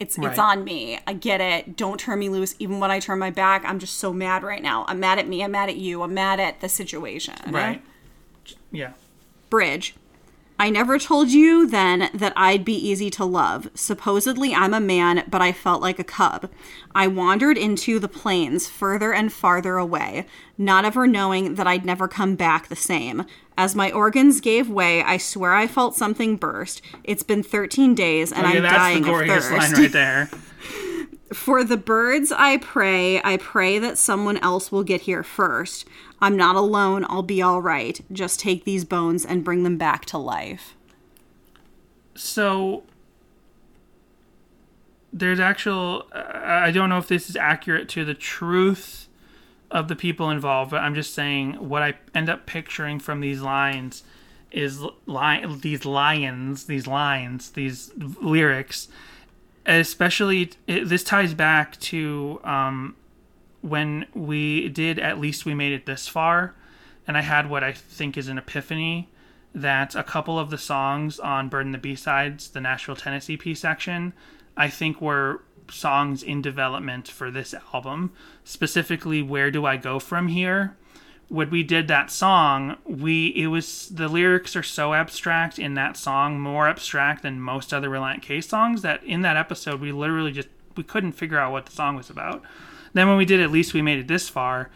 it's 0.00 0.18
Right. 0.18 0.30
it's 0.30 0.38
on 0.38 0.64
me. 0.64 0.98
I 1.06 1.12
get 1.12 1.40
it. 1.40 1.76
Don't 1.76 2.00
turn 2.00 2.18
me 2.18 2.28
loose. 2.28 2.56
Even 2.58 2.80
when 2.80 2.90
I 2.90 2.98
turn 2.98 3.20
my 3.20 3.30
back, 3.30 3.62
I'm 3.64 3.78
just 3.78 3.98
so 4.00 4.12
mad 4.12 4.42
right 4.42 4.60
now. 4.60 4.84
I'm 4.88 4.98
mad 4.98 5.20
at 5.20 5.28
me. 5.28 5.44
I'm 5.44 5.52
mad 5.52 5.68
at 5.68 5.76
you. 5.76 6.02
I'm 6.02 6.12
mad 6.12 6.40
at 6.40 6.60
the 6.60 6.68
situation. 6.68 7.36
Right. 7.48 7.80
Yeah. 8.72 8.94
Bridge. 9.48 9.94
I 10.58 10.70
never 10.70 10.98
told 10.98 11.30
you 11.30 11.66
then 11.66 12.10
that 12.14 12.32
I'd 12.36 12.64
be 12.64 12.74
easy 12.74 13.10
to 13.10 13.24
love. 13.24 13.68
Supposedly, 13.74 14.54
I'm 14.54 14.74
a 14.74 14.80
man, 14.80 15.24
but 15.28 15.42
I 15.42 15.52
felt 15.52 15.82
like 15.82 15.98
a 15.98 16.04
cub. 16.04 16.50
I 16.94 17.08
wandered 17.08 17.58
into 17.58 17.98
the 17.98 18.08
plains, 18.08 18.68
further 18.68 19.12
and 19.12 19.32
farther 19.32 19.76
away, 19.76 20.26
not 20.56 20.84
ever 20.84 21.06
knowing 21.06 21.56
that 21.56 21.66
I'd 21.66 21.84
never 21.84 22.06
come 22.06 22.36
back 22.36 22.68
the 22.68 22.76
same. 22.76 23.24
As 23.58 23.74
my 23.74 23.90
organs 23.90 24.40
gave 24.40 24.68
way, 24.68 25.02
I 25.02 25.16
swear 25.16 25.52
I 25.52 25.66
felt 25.66 25.96
something 25.96 26.36
burst. 26.36 26.80
It's 27.02 27.22
been 27.22 27.42
13 27.42 27.94
days, 27.94 28.32
and 28.32 28.46
I'm 28.46 28.62
dying 28.62 29.08
of 29.08 29.26
thirst. 29.26 29.50
line 29.50 29.72
right 29.72 29.92
there. 29.92 30.30
For 31.32 31.64
the 31.64 31.76
birds 31.76 32.30
I 32.30 32.58
pray, 32.58 33.22
I 33.22 33.38
pray 33.38 33.78
that 33.78 33.98
someone 33.98 34.36
else 34.38 34.70
will 34.70 34.84
get 34.84 35.02
here 35.02 35.22
first. 35.22 35.86
I'm 36.22 36.36
not 36.36 36.54
alone, 36.54 37.04
I'll 37.08 37.24
be 37.24 37.42
all 37.42 37.60
right. 37.60 38.00
Just 38.12 38.38
take 38.38 38.64
these 38.64 38.84
bones 38.84 39.26
and 39.26 39.42
bring 39.42 39.64
them 39.64 39.76
back 39.76 40.04
to 40.06 40.18
life. 40.18 40.76
So 42.14 42.84
there's 45.12 45.40
actual. 45.40 46.06
I 46.12 46.70
don't 46.70 46.88
know 46.88 46.98
if 46.98 47.08
this 47.08 47.28
is 47.28 47.34
accurate 47.34 47.88
to 47.90 48.04
the 48.04 48.14
truth 48.14 49.08
of 49.70 49.88
the 49.88 49.96
people 49.96 50.30
involved, 50.30 50.70
but 50.70 50.80
I'm 50.80 50.94
just 50.94 51.12
saying 51.12 51.54
what 51.68 51.82
I 51.82 51.94
end 52.14 52.30
up 52.30 52.46
picturing 52.46 53.00
from 53.00 53.20
these 53.20 53.40
lines 53.40 54.04
is 54.52 54.80
li- 55.06 55.44
these 55.60 55.84
lions, 55.84 56.66
these 56.66 56.86
lines, 56.86 57.50
these 57.50 57.90
lyrics. 57.96 58.86
Especially, 59.66 60.50
it, 60.66 60.88
this 60.88 61.02
ties 61.02 61.34
back 61.34 61.78
to 61.80 62.40
um, 62.44 62.96
when 63.62 64.06
we 64.14 64.68
did 64.68 64.98
at 64.98 65.18
least 65.18 65.46
we 65.46 65.54
made 65.54 65.72
it 65.72 65.86
this 65.86 66.06
far 66.06 66.54
and 67.06 67.16
i 67.16 67.22
had 67.22 67.48
what 67.48 67.64
i 67.64 67.72
think 67.72 68.16
is 68.16 68.28
an 68.28 68.38
epiphany 68.38 69.08
that 69.54 69.94
a 69.94 70.02
couple 70.02 70.38
of 70.38 70.50
the 70.50 70.58
songs 70.58 71.18
on 71.20 71.48
bird 71.48 71.64
and 71.64 71.74
the 71.74 71.78
b-sides 71.78 72.50
the 72.50 72.60
nashville 72.60 72.96
tennessee 72.96 73.36
p 73.36 73.54
section 73.54 74.12
i 74.56 74.68
think 74.68 75.00
were 75.00 75.42
songs 75.70 76.22
in 76.22 76.42
development 76.42 77.08
for 77.08 77.30
this 77.30 77.54
album. 77.72 78.12
Specifically 78.44 79.22
where 79.22 79.50
do 79.50 79.64
i 79.66 79.76
go 79.76 79.98
from 79.98 80.28
here? 80.28 80.76
When 81.28 81.50
we 81.50 81.62
did 81.62 81.88
that 81.88 82.10
song 82.10 82.76
we 82.84 83.28
it 83.28 83.46
was 83.46 83.88
the 83.88 84.08
lyrics 84.08 84.54
are 84.54 84.62
so 84.62 84.94
abstract 84.94 85.58
in 85.58 85.74
that 85.74 85.96
song 85.96 86.40
more 86.40 86.68
abstract 86.68 87.22
than 87.22 87.40
most 87.40 87.72
other 87.72 87.88
relient 87.88 88.22
k 88.22 88.40
songs 88.40 88.82
that 88.82 89.02
in 89.04 89.22
that 89.22 89.36
episode 89.36 89.80
we 89.80 89.92
literally 89.92 90.32
just 90.32 90.48
we 90.76 90.82
couldn't 90.82 91.12
figure 91.12 91.38
out 91.38 91.52
what 91.52 91.66
the 91.66 91.72
song 91.72 91.96
was 91.96 92.10
about 92.10 92.42
then 92.92 93.08
when 93.08 93.16
we 93.16 93.24
did 93.24 93.40
at 93.40 93.50
least 93.50 93.74
we 93.74 93.82
made 93.82 93.98
it 93.98 94.08
this 94.08 94.28
far 94.28 94.70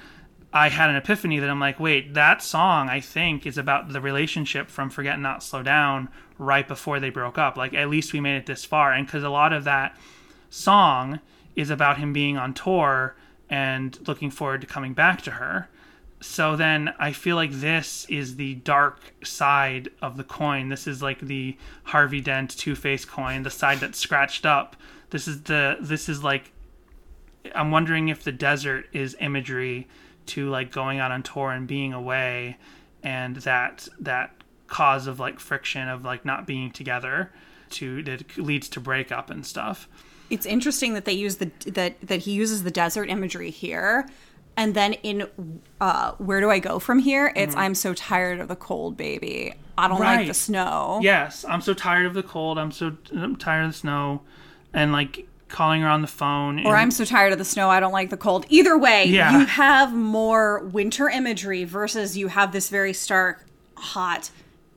i 0.52 0.68
had 0.68 0.90
an 0.90 0.96
epiphany 0.96 1.38
that 1.38 1.50
i'm 1.50 1.60
like 1.60 1.80
wait 1.80 2.14
that 2.14 2.42
song 2.42 2.88
i 2.88 3.00
think 3.00 3.46
is 3.46 3.58
about 3.58 3.92
the 3.92 4.00
relationship 4.00 4.68
from 4.68 4.90
forget 4.90 5.18
not 5.18 5.42
slow 5.42 5.62
down 5.62 6.08
right 6.38 6.68
before 6.68 7.00
they 7.00 7.10
broke 7.10 7.38
up 7.38 7.56
like 7.56 7.74
at 7.74 7.88
least 7.88 8.12
we 8.12 8.20
made 8.20 8.36
it 8.36 8.46
this 8.46 8.64
far 8.64 8.92
and 8.92 9.06
because 9.06 9.22
a 9.22 9.28
lot 9.28 9.52
of 9.52 9.64
that 9.64 9.96
song 10.50 11.20
is 11.54 11.70
about 11.70 11.98
him 11.98 12.12
being 12.12 12.36
on 12.36 12.52
tour 12.52 13.16
and 13.48 13.98
looking 14.06 14.30
forward 14.30 14.60
to 14.60 14.66
coming 14.66 14.92
back 14.92 15.22
to 15.22 15.32
her 15.32 15.68
so 16.20 16.56
then 16.56 16.94
I 16.98 17.12
feel 17.12 17.36
like 17.36 17.52
this 17.52 18.06
is 18.08 18.36
the 18.36 18.54
dark 18.56 19.00
side 19.22 19.90
of 20.00 20.16
the 20.16 20.24
coin. 20.24 20.70
This 20.70 20.86
is 20.86 21.02
like 21.02 21.20
the 21.20 21.56
Harvey 21.84 22.20
Dent 22.20 22.56
Two 22.56 22.74
Face 22.74 23.04
coin, 23.04 23.42
the 23.42 23.50
side 23.50 23.80
that's 23.80 23.98
scratched 23.98 24.46
up. 24.46 24.76
This 25.10 25.28
is 25.28 25.42
the 25.42 25.76
this 25.80 26.08
is 26.08 26.24
like 26.24 26.52
I'm 27.54 27.70
wondering 27.70 28.08
if 28.08 28.24
the 28.24 28.32
desert 28.32 28.86
is 28.92 29.16
imagery 29.20 29.88
to 30.26 30.48
like 30.48 30.72
going 30.72 30.98
out 30.98 31.12
on 31.12 31.22
tour 31.22 31.50
and 31.52 31.66
being 31.66 31.92
away 31.92 32.56
and 33.02 33.36
that 33.36 33.88
that 34.00 34.32
cause 34.66 35.06
of 35.06 35.20
like 35.20 35.38
friction 35.38 35.88
of 35.88 36.04
like 36.04 36.24
not 36.24 36.46
being 36.46 36.70
together 36.72 37.30
to 37.70 38.02
that 38.02 38.36
leads 38.36 38.68
to 38.70 38.80
breakup 38.80 39.30
and 39.30 39.46
stuff. 39.46 39.88
It's 40.28 40.46
interesting 40.46 40.94
that 40.94 41.04
they 41.04 41.12
use 41.12 41.36
the 41.36 41.50
that 41.66 42.00
that 42.00 42.20
he 42.20 42.32
uses 42.32 42.64
the 42.64 42.70
desert 42.70 43.08
imagery 43.08 43.50
here. 43.50 44.08
And 44.58 44.72
then 44.74 44.94
in 44.94 45.28
uh, 45.82 46.12
Where 46.12 46.40
Do 46.40 46.50
I 46.50 46.60
Go 46.60 46.78
From 46.78 46.98
Here? 46.98 47.30
It's 47.36 47.54
I'm 47.54 47.74
so 47.74 47.92
tired 47.92 48.40
of 48.40 48.48
the 48.48 48.56
cold, 48.56 48.96
baby. 48.96 49.52
I 49.76 49.86
don't 49.86 50.00
like 50.00 50.20
Mm-hmm. 50.20 50.28
The 50.28 50.34
snow. 50.34 51.00
Yes, 51.02 51.44
I'm 51.46 51.60
so 51.60 51.74
tired 51.74 52.06
of 52.06 52.14
the 52.14 52.22
cold. 52.22 52.58
I'm 52.58 52.72
so 52.72 52.96
I'm 53.12 53.36
tired 53.36 53.66
of 53.66 53.72
the 53.72 53.78
snow, 53.78 54.22
and 54.72 54.92
like 54.92 55.28
calling 55.48 55.82
her 55.82 55.88
on 55.88 56.02
the 56.02 56.08
phone. 56.08 56.66
Or 56.66 56.76
I'm 56.76 56.90
so 56.90 57.04
tired 57.04 57.32
of 57.32 57.38
the 57.38 57.44
snow, 57.44 57.70
I 57.70 57.78
don't 57.80 57.92
like 57.92 58.10
the 58.10 58.16
cold. 58.16 58.46
Either 58.48 58.76
way, 58.76 59.04
Yeah. 59.06 59.38
you 59.38 59.46
have 59.46 59.94
more 59.94 60.60
winter 60.64 61.08
imagery 61.08 61.64
versus 61.64 62.16
you 62.16 62.28
have 62.28 62.52
this 62.52 62.68
very 62.68 62.92
stark, 62.92 63.44
hot 63.76 64.30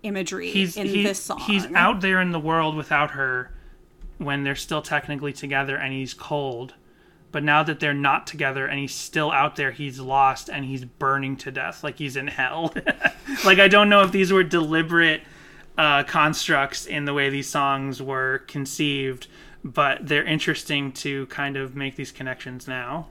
imagery 0.03 0.49
he's 0.51 0.77
in 0.77 0.87
he- 0.87 1.03
this 1.03 1.19
song. 1.19 1.39
he's 1.39 1.65
out 1.73 2.01
there 2.01 2.21
in 2.21 2.31
the 2.31 2.39
world 2.39 2.75
without 2.75 3.11
her 3.11 3.51
when 4.17 4.43
they're 4.43 4.55
still 4.55 4.81
technically 4.81 5.33
together 5.33 5.75
and 5.75 5.91
he's 5.93 6.13
cold. 6.13 6.73
But 7.31 7.43
now 7.43 7.61
that 7.63 7.79
they're 7.79 7.93
not 7.93 8.25
together 8.25 8.65
and 8.65 8.79
he's 8.79 8.93
still 8.95 9.31
out 9.31 9.55
there, 9.55 9.71
he's 9.71 9.99
lost 9.99 10.49
and 10.49 10.65
he's 10.65 10.83
burning 10.85 11.35
to 11.37 11.51
death, 11.51 11.83
like 11.83 11.97
he's 11.97 12.15
in 12.15 12.27
hell. 12.27 12.73
like 13.45 13.59
I 13.59 13.67
don't 13.67 13.87
know 13.89 14.01
if 14.01 14.11
these 14.11 14.31
were 14.33 14.43
deliberate 14.43 15.21
uh, 15.77 16.03
constructs 16.03 16.85
in 16.85 17.05
the 17.05 17.13
way 17.13 17.29
these 17.29 17.47
songs 17.47 18.01
were 18.01 18.39
conceived, 18.47 19.27
but 19.63 20.07
they're 20.07 20.23
interesting 20.25 20.91
to 20.93 21.25
kind 21.27 21.57
of 21.57 21.75
make 21.75 21.95
these 21.95 22.11
connections 22.11 22.67
now. 22.67 23.07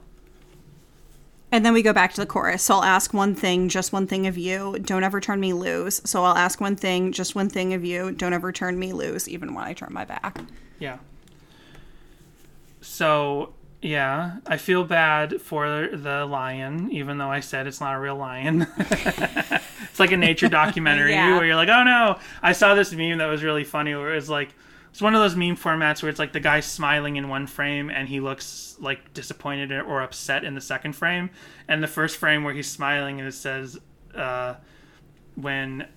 And 1.51 1.65
then 1.65 1.73
we 1.73 1.81
go 1.81 1.93
back 1.93 2.13
to 2.13 2.21
the 2.21 2.27
chorus. 2.27 2.61
So 2.61 2.75
I'll 2.75 2.83
ask 2.83 3.11
one 3.13 3.33
thing, 3.33 3.69
just 3.69 3.91
one 3.91 4.05
thing 4.05 4.27
of 4.27 4.37
you. 4.37 4.77
Don't 4.79 5.03
ever 5.03 5.19
turn 5.19 5.39
me 5.39 5.53
loose. 5.53 5.99
So 6.05 6.23
I'll 6.23 6.37
ask 6.37 6.61
one 6.61 6.75
thing, 6.75 7.11
just 7.11 7.33
one 7.33 7.49
thing 7.49 7.73
of 7.73 7.83
you. 7.83 8.11
Don't 8.11 8.33
ever 8.33 8.51
turn 8.51 8.77
me 8.77 8.93
loose, 8.93 9.27
even 9.27 9.55
when 9.55 9.65
I 9.65 9.73
turn 9.73 9.89
my 9.91 10.05
back. 10.05 10.39
Yeah. 10.77 10.99
So 12.81 13.53
yeah, 13.81 14.37
I 14.45 14.57
feel 14.57 14.83
bad 14.83 15.41
for 15.41 15.87
the 15.91 16.25
lion, 16.25 16.91
even 16.91 17.17
though 17.17 17.31
I 17.31 17.39
said 17.39 17.65
it's 17.65 17.79
not 17.81 17.95
a 17.95 17.99
real 17.99 18.15
lion. 18.17 18.67
it's 18.77 19.99
like 19.99 20.11
a 20.11 20.17
nature 20.17 20.49
documentary 20.49 21.11
Yeah. 21.13 21.35
where 21.35 21.45
you're 21.45 21.55
like, 21.55 21.69
oh 21.69 21.83
no. 21.83 22.19
I 22.43 22.51
saw 22.51 22.75
this 22.75 22.93
meme 22.93 23.17
that 23.19 23.27
was 23.27 23.41
really 23.41 23.63
funny 23.63 23.95
where 23.95 24.11
it 24.11 24.15
was 24.15 24.29
like 24.29 24.49
it's 24.91 25.01
one 25.01 25.15
of 25.15 25.21
those 25.21 25.35
meme 25.35 25.55
formats 25.55 26.01
where 26.01 26.09
it's 26.09 26.19
like 26.19 26.33
the 26.33 26.39
guy 26.39 26.59
smiling 26.59 27.15
in 27.15 27.29
one 27.29 27.47
frame 27.47 27.89
and 27.89 28.07
he 28.07 28.19
looks 28.19 28.75
like 28.79 29.13
disappointed 29.13 29.71
or 29.71 30.01
upset 30.01 30.43
in 30.43 30.55
the 30.55 30.61
second 30.61 30.93
frame, 30.93 31.29
and 31.67 31.83
the 31.83 31.87
first 31.87 32.17
frame 32.17 32.43
where 32.43 32.53
he's 32.53 32.69
smiling 32.69 33.19
and 33.19 33.27
it 33.27 33.33
says, 33.33 33.77
uh, 34.15 34.55
when 35.35 35.87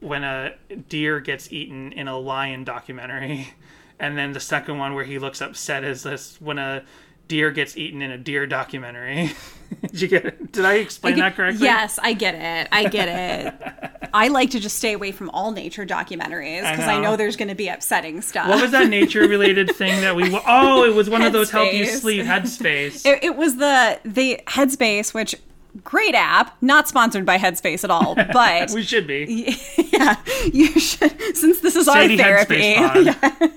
when 0.00 0.22
a 0.22 0.54
deer 0.88 1.18
gets 1.18 1.50
eaten 1.50 1.92
in 1.92 2.08
a 2.08 2.18
lion 2.18 2.62
documentary, 2.64 3.48
and 3.98 4.18
then 4.18 4.32
the 4.32 4.40
second 4.40 4.78
one 4.78 4.94
where 4.94 5.04
he 5.04 5.18
looks 5.18 5.40
upset 5.40 5.84
is 5.84 6.02
this 6.02 6.40
when 6.40 6.58
a 6.58 6.84
deer 7.28 7.50
gets 7.50 7.76
eaten 7.76 8.02
in 8.02 8.10
a 8.10 8.18
deer 8.18 8.46
documentary. 8.46 9.32
Did 9.82 10.00
you 10.00 10.08
get 10.08 10.24
it? 10.24 10.52
Did 10.52 10.64
I 10.64 10.74
explain 10.74 11.18
that 11.18 11.34
correctly? 11.34 11.64
Yes, 11.64 11.98
I 12.00 12.12
get 12.12 12.34
it. 12.34 12.68
I 12.70 12.88
get 12.88 13.08
it. 13.08 14.08
I 14.14 14.28
like 14.28 14.50
to 14.50 14.60
just 14.60 14.76
stay 14.76 14.92
away 14.92 15.10
from 15.10 15.30
all 15.30 15.50
nature 15.50 15.84
documentaries 15.84 16.60
because 16.60 16.86
I 16.86 16.96
know. 16.96 17.02
know. 17.02 17.16
there's 17.16 17.36
going 17.36 17.48
to 17.48 17.54
be 17.54 17.68
upsetting 17.68 18.22
stuff. 18.22 18.48
What 18.48 18.62
was 18.62 18.70
that 18.70 18.88
nature 18.88 19.26
related 19.26 19.70
thing 19.76 20.00
that 20.02 20.14
we? 20.14 20.38
Oh, 20.46 20.84
it 20.84 20.94
was 20.94 21.10
one 21.10 21.22
of 21.22 21.32
those 21.32 21.50
help 21.50 21.72
you 21.72 21.86
sleep 21.86 22.24
Headspace. 22.24 23.04
It, 23.04 23.24
it 23.24 23.36
was 23.36 23.56
the 23.56 23.98
the 24.04 24.40
Headspace, 24.46 25.12
which 25.12 25.34
great 25.82 26.14
app, 26.14 26.56
not 26.62 26.86
sponsored 26.86 27.26
by 27.26 27.38
Headspace 27.38 27.82
at 27.82 27.90
all, 27.90 28.14
but 28.14 28.70
we 28.70 28.82
should 28.82 29.06
be. 29.06 29.56
yeah, 29.92 30.16
you 30.52 30.78
should. 30.78 31.36
Since 31.36 31.60
this 31.60 31.74
is 31.74 31.86
Sadie 31.86 32.22
our 32.22 32.44
therapy, 32.44 32.74
Headspace 32.74 33.40
pod. 33.40 33.50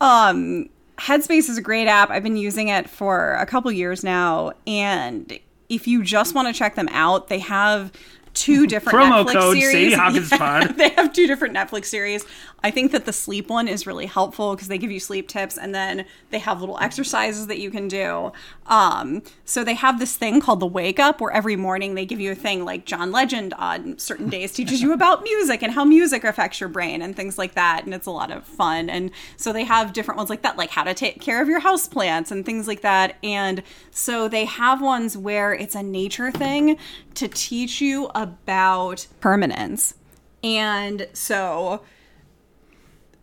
Um, 0.00 0.70
Headspace 1.00 1.48
is 1.48 1.56
a 1.56 1.62
great 1.62 1.86
app. 1.86 2.10
I've 2.10 2.22
been 2.22 2.36
using 2.36 2.68
it 2.68 2.88
for 2.88 3.32
a 3.34 3.46
couple 3.46 3.72
years 3.72 4.04
now, 4.04 4.52
and 4.66 5.38
if 5.70 5.88
you 5.88 6.02
just 6.02 6.34
want 6.34 6.48
to 6.48 6.52
check 6.52 6.74
them 6.74 6.88
out, 6.90 7.28
they 7.28 7.38
have 7.38 7.90
two 8.34 8.66
different 8.66 8.98
Promo 8.98 9.24
Netflix 9.24 9.32
code 9.32 9.56
series. 9.58 9.94
Sadie 9.94 9.94
Hawkins 9.94 10.30
Pod. 10.30 10.68
they 10.76 10.90
have 10.90 11.12
two 11.12 11.26
different 11.26 11.54
Netflix 11.56 11.86
series. 11.86 12.26
I 12.62 12.70
think 12.70 12.92
that 12.92 13.06
the 13.06 13.12
sleep 13.12 13.48
one 13.48 13.68
is 13.68 13.86
really 13.86 14.06
helpful 14.06 14.54
because 14.54 14.68
they 14.68 14.78
give 14.78 14.90
you 14.90 15.00
sleep 15.00 15.28
tips, 15.28 15.56
and 15.56 15.74
then 15.74 16.04
they 16.30 16.38
have 16.38 16.60
little 16.60 16.78
exercises 16.78 17.46
that 17.46 17.58
you 17.58 17.70
can 17.70 17.88
do. 17.88 18.32
Um, 18.66 19.22
so 19.44 19.64
they 19.64 19.74
have 19.74 19.98
this 19.98 20.16
thing 20.16 20.40
called 20.40 20.60
the 20.60 20.66
Wake 20.66 21.00
Up, 21.00 21.20
where 21.20 21.32
every 21.32 21.56
morning 21.56 21.94
they 21.94 22.04
give 22.04 22.20
you 22.20 22.32
a 22.32 22.34
thing 22.34 22.64
like 22.64 22.84
John 22.84 23.10
Legend 23.10 23.54
on 23.54 23.98
certain 23.98 24.28
days 24.30 24.52
teaches 24.52 24.82
you 24.82 24.92
about 24.92 25.22
music 25.22 25.62
and 25.62 25.72
how 25.72 25.84
music 25.84 26.24
affects 26.24 26.60
your 26.60 26.68
brain 26.68 27.02
and 27.02 27.16
things 27.16 27.38
like 27.38 27.54
that, 27.54 27.84
and 27.84 27.94
it's 27.94 28.06
a 28.06 28.10
lot 28.10 28.30
of 28.30 28.44
fun. 28.44 28.90
And 28.90 29.10
so 29.36 29.52
they 29.52 29.64
have 29.64 29.92
different 29.92 30.18
ones 30.18 30.30
like 30.30 30.42
that, 30.42 30.56
like 30.56 30.70
how 30.70 30.84
to 30.84 30.94
take 30.94 31.20
care 31.20 31.40
of 31.40 31.48
your 31.48 31.60
house 31.60 31.88
plants 31.88 32.30
and 32.30 32.44
things 32.44 32.68
like 32.68 32.82
that. 32.82 33.16
And 33.22 33.62
so 33.90 34.28
they 34.28 34.44
have 34.44 34.82
ones 34.82 35.16
where 35.16 35.52
it's 35.54 35.74
a 35.74 35.82
nature 35.82 36.30
thing 36.30 36.76
to 37.14 37.28
teach 37.28 37.80
you 37.80 38.10
about 38.14 39.06
permanence. 39.20 39.94
And 40.42 41.06
so 41.12 41.82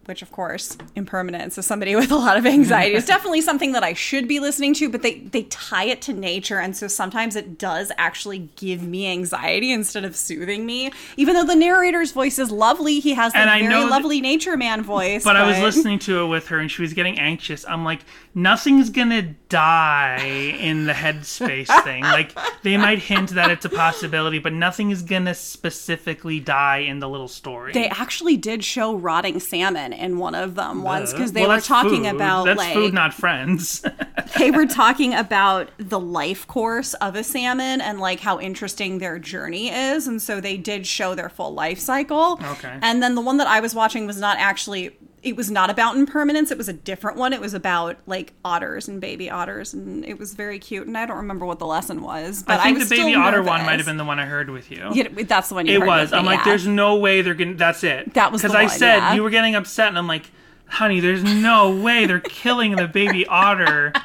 which 0.08 0.22
of 0.22 0.32
course 0.32 0.78
impermanence. 0.96 1.58
Is 1.58 1.66
somebody 1.66 1.96
with 1.96 2.12
a 2.12 2.16
lot 2.16 2.38
of 2.38 2.46
anxiety 2.46 2.96
is 2.96 3.06
definitely 3.14 3.42
something 3.42 3.74
that 3.74 3.84
i 3.84 3.94
should 3.94 4.28
be 4.28 4.40
listening 4.40 4.74
to 4.76 4.90
but 4.90 5.02
they 5.02 5.20
they 5.20 5.44
tie 5.44 5.86
it 5.86 6.02
to 6.04 6.14
nature. 6.14 6.60
And 6.60 6.76
so 6.76 6.88
sometimes 6.88 7.36
it 7.36 7.58
does 7.58 7.92
actually 7.98 8.50
give 8.56 8.82
me 8.82 9.08
anxiety 9.12 9.72
instead 9.72 10.06
of 10.06 10.16
soothing 10.16 10.66
me. 10.66 10.92
Even 11.18 11.36
though 11.36 11.46
the 11.46 11.56
narrator's 11.56 12.12
voice 12.12 12.40
is 12.40 12.52
lovely 12.52 13.00
he 13.00 13.14
has 13.14 13.34
that 13.34 13.60
very 13.60 13.68
that- 13.68 13.90
lovely 13.90 14.22
nature 14.22 14.58
man 14.58 14.84
voice 14.84 15.24
But 15.24 15.36
I 15.36 15.48
was 15.48 15.60
listening 15.60 16.00
to 16.00 16.24
it 16.24 16.28
with 16.28 16.48
her 16.48 16.60
and 16.60 16.72
she 16.72 16.82
was 16.82 16.94
getting 16.94 17.20
anxious. 17.20 17.66
I'm 17.68 17.84
like, 17.84 18.02
nothing's 18.38 18.90
gonna 18.92 19.24
die 19.50 20.56
in 20.60 20.86
the 20.86 20.94
headspace 20.94 21.68
thing. 21.84 22.04
Like, 22.04 22.38
they 22.62 22.78
might 22.78 23.00
hint 23.00 23.32
that 23.32 23.50
it's 23.50 23.66
a 23.66 23.70
possibility, 23.70 24.38
but 24.40 24.54
nothing 24.54 24.92
is 24.92 25.02
gonna 25.02 25.34
specifically 25.34 26.40
die 26.40 26.78
in 26.78 27.00
the 27.00 27.10
little 27.10 27.28
story. 27.28 27.74
they 27.74 27.90
actually 27.90 28.38
did 28.38 28.64
show 28.64 28.96
rotting 28.96 29.40
salmon 29.40 29.92
in 29.92 30.18
one 30.20 30.36
of 30.36 30.56
them 30.56 30.84
once 30.84 31.12
because 31.14 31.32
they 31.34 31.42
Well, 31.42 31.56
were 31.58 31.62
talking 31.62 32.04
food. 32.04 32.16
about 32.16 32.46
that's 32.46 32.58
like 32.58 32.74
food, 32.74 32.94
not 32.94 33.14
friends. 33.14 33.84
they 34.38 34.52
were 34.52 34.66
talking 34.68 35.14
about 35.14 35.70
the 35.78 36.00
life 36.00 36.46
course 36.48 36.94
of 36.96 37.16
a 37.16 37.24
salmon 37.24 37.82
and 37.82 38.00
like 38.00 38.20
how 38.20 38.40
interesting 38.40 39.00
their 39.00 39.18
journey 39.18 39.70
is 39.70 40.08
and 40.08 40.22
so 40.22 40.40
they 40.40 40.58
did 40.58 40.86
show 40.86 41.16
their 41.16 41.30
full 41.30 41.54
life 41.54 41.80
cycle 41.80 42.40
Okay. 42.52 42.78
and 42.82 43.02
then 43.02 43.16
the 43.16 43.22
one 43.22 43.38
that 43.38 43.48
i 43.48 43.60
was 43.60 43.74
watching 43.74 44.06
was 44.06 44.20
not 44.20 44.38
actually 44.38 44.96
it 45.30 45.36
was 45.36 45.52
not 45.52 45.70
about 45.70 45.96
impermanence 45.96 46.52
it 46.52 46.58
was 46.58 46.70
a 46.70 46.74
different 46.74 47.18
one 47.18 47.34
it 47.34 47.42
was 47.42 47.54
about 47.54 47.98
like 48.06 48.34
otters 48.44 48.88
and 48.88 49.02
baby 49.02 49.30
otters 49.30 49.74
and 49.74 50.06
it 50.06 50.18
was 50.18 50.34
very 50.34 50.60
cute 50.60 50.88
and 50.88 50.98
i 50.98 51.06
don't 51.06 51.18
remember 51.18 51.46
what 51.46 51.60
the 51.60 51.66
lesson 51.66 52.02
was 52.02 52.44
but 52.44 52.60
I 52.60 52.64
think 52.64 52.80
was 52.80 52.90
the 52.90 52.98
baby 52.98 53.16
otter 53.16 53.42
one 53.42 53.66
might 53.66 53.80
have 53.80 53.86
been 53.86 53.98
the 53.98 54.06
one 54.06 54.20
I 54.20 54.26
heard 54.26 54.50
with 54.50 54.72
you. 54.72 54.90
yeah, 54.94 55.08
that's 55.10 55.50
the 55.50 55.56
one 55.56 55.68
you 55.68 55.82
It 55.82 55.86
was. 55.86 56.14
I'm 56.14 56.26
like, 56.26 56.40
yeah. 56.40 56.46
there's 56.46 56.68
no 56.68 56.98
way 56.98 57.22
they're 57.22 57.34
gonna. 57.34 57.56
That's 57.56 57.84
it. 57.84 58.14
That 58.14 58.32
was 58.32 58.42
because 58.42 58.56
I 58.56 58.68
said 58.68 58.98
yeah. 58.98 59.14
you 59.14 59.24
were 59.24 59.30
getting 59.30 59.56
upset, 59.56 59.90
and 59.90 59.98
I'm 59.98 60.08
like, 60.08 60.30
honey, 60.68 61.00
there's 61.00 61.24
no 61.24 61.76
way 61.76 62.06
they're 62.06 62.20
killing 62.20 62.76
the 62.76 62.88
baby 62.88 63.26
otter. 63.26 63.94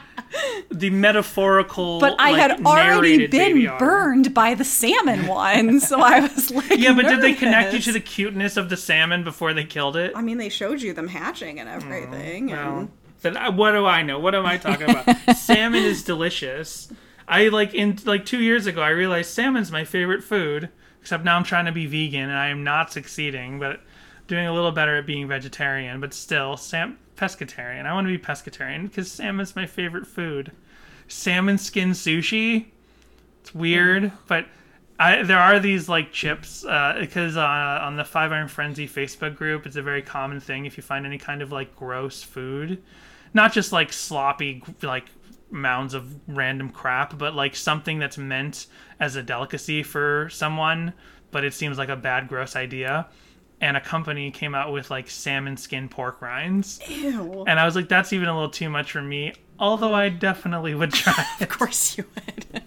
The 0.71 0.91
metaphorical, 0.91 2.01
but 2.01 2.17
I 2.19 2.33
like, 2.33 2.41
had 2.41 2.67
already 2.67 3.27
been 3.27 3.67
burned 3.79 4.33
by 4.33 4.55
the 4.55 4.65
salmon 4.65 5.27
one, 5.29 5.81
so 5.81 6.01
I 6.01 6.21
was 6.21 6.51
like, 6.51 6.79
Yeah, 6.79 6.95
but 6.95 7.07
did 7.07 7.21
they 7.21 7.35
connect 7.35 7.75
you 7.75 7.81
to 7.81 7.93
the 7.93 8.01
cuteness 8.01 8.57
of 8.57 8.69
the 8.69 8.77
salmon 8.77 9.25
before 9.25 9.53
they 9.53 9.65
killed 9.65 9.97
it? 9.97 10.13
I 10.15 10.23
mean, 10.23 10.39
they 10.39 10.49
showed 10.49 10.81
you 10.81 10.93
them 10.93 11.09
hatching 11.09 11.61
and 11.61 11.69
mm, 11.69 11.75
everything. 11.75 12.49
Well, 12.49 12.79
and 12.79 12.91
then 13.23 13.37
uh, 13.37 13.53
what 13.53 13.73
do 13.73 13.87
I 13.87 14.03
know? 14.03 14.19
What 14.19 14.35
am 14.35 14.47
I 14.47 14.59
talking 14.59 14.91
about? 14.91 15.37
salmon 15.37 15.83
is 15.83 16.03
delicious. 16.03 16.93
I 17.29 17.49
like 17.49 17.75
in 17.75 17.99
like 18.05 18.27
two 18.27 18.41
years 18.41 18.67
ago, 18.67 18.83
I 18.83 18.91
realized 18.91 19.31
salmon's 19.31 19.73
my 19.73 19.85
favorite 19.85 20.23
food. 20.23 20.69
Except 21.01 21.25
now 21.25 21.37
I'm 21.37 21.43
trying 21.43 21.65
to 21.65 21.73
be 21.73 21.87
vegan 21.87 22.31
and 22.31 22.39
I 22.39 22.49
am 22.49 22.63
not 22.63 22.93
succeeding, 22.93 23.59
but 23.59 23.81
doing 24.29 24.47
a 24.47 24.55
little 24.55 24.71
better 24.71 24.99
at 24.99 25.07
being 25.07 25.27
vegetarian. 25.27 26.01
But 26.01 26.15
still, 26.15 26.57
sam 26.57 26.99
pescatarian. 27.17 27.87
I 27.87 27.93
want 27.93 28.07
to 28.07 28.17
be 28.17 28.23
pescatarian 28.23 28.85
because 28.85 29.11
salmon's 29.11 29.57
my 29.57 29.67
favorite 29.67 30.07
food. 30.07 30.53
Salmon 31.09 31.59
skin 31.59 31.91
sushi. 31.91 32.67
It's 33.41 33.55
weird, 33.55 34.13
but 34.29 34.47
I, 34.99 35.23
there 35.23 35.39
are 35.39 35.59
these 35.59 35.89
like 35.89 36.13
chips 36.13 36.65
uh, 36.65 36.97
because 37.01 37.37
uh, 37.37 37.81
on 37.83 37.97
the 37.97 38.05
Five 38.05 38.31
Iron 38.31 38.49
Frenzy 38.49 38.87
Facebook 38.87 39.35
group, 39.35 39.67
it's 39.67 39.77
a 39.77 39.83
very 39.83 40.03
common 40.03 40.41
thing 40.41 40.65
if 40.65 40.77
you 40.77 40.83
find 40.83 41.05
any 41.05 41.19
kind 41.19 41.43
of 41.43 41.51
like 41.51 41.75
gross 41.75 42.23
food, 42.23 42.83
not 43.35 43.53
just 43.53 43.73
like 43.73 43.93
sloppy 43.93 44.63
like 44.83 45.07
mounds 45.51 45.95
of 45.95 46.15
random 46.29 46.71
crap, 46.71 47.19
but 47.19 47.35
like 47.35 47.57
something 47.57 47.99
that's 47.99 48.17
meant 48.17 48.67
as 49.01 49.17
a 49.17 49.23
delicacy 49.23 49.83
for 49.83 50.29
someone, 50.31 50.93
but 51.31 51.45
it 51.45 51.53
seems 51.53 51.79
like 51.79 51.89
a 51.89 51.97
bad 51.97 52.29
gross 52.29 52.55
idea. 52.55 53.09
And 53.63 53.77
a 53.77 53.81
company 53.81 54.31
came 54.33 54.55
out 54.55 54.73
with 54.73 54.91
like 54.91 55.09
salmon 55.09 55.57
skin 55.57 55.89
pork 55.89 56.21
rinds, 56.21 56.81
ew. 56.89 57.45
and 57.47 57.59
I 57.61 57.65
was 57.65 57.75
like, 57.77 57.89
that's 57.89 58.13
even 58.13 58.29
a 58.29 58.35
little 58.35 58.51
too 58.51 58.69
much 58.69 58.91
for 58.93 59.01
me. 59.01 59.33
Although 59.59 59.95
I 59.95 60.09
definitely 60.09 60.75
would 60.75 60.93
try 60.93 61.15
it. 61.41 61.45
Of 61.45 61.49
course 61.49 61.97
you 61.97 62.05
would. 62.17 62.61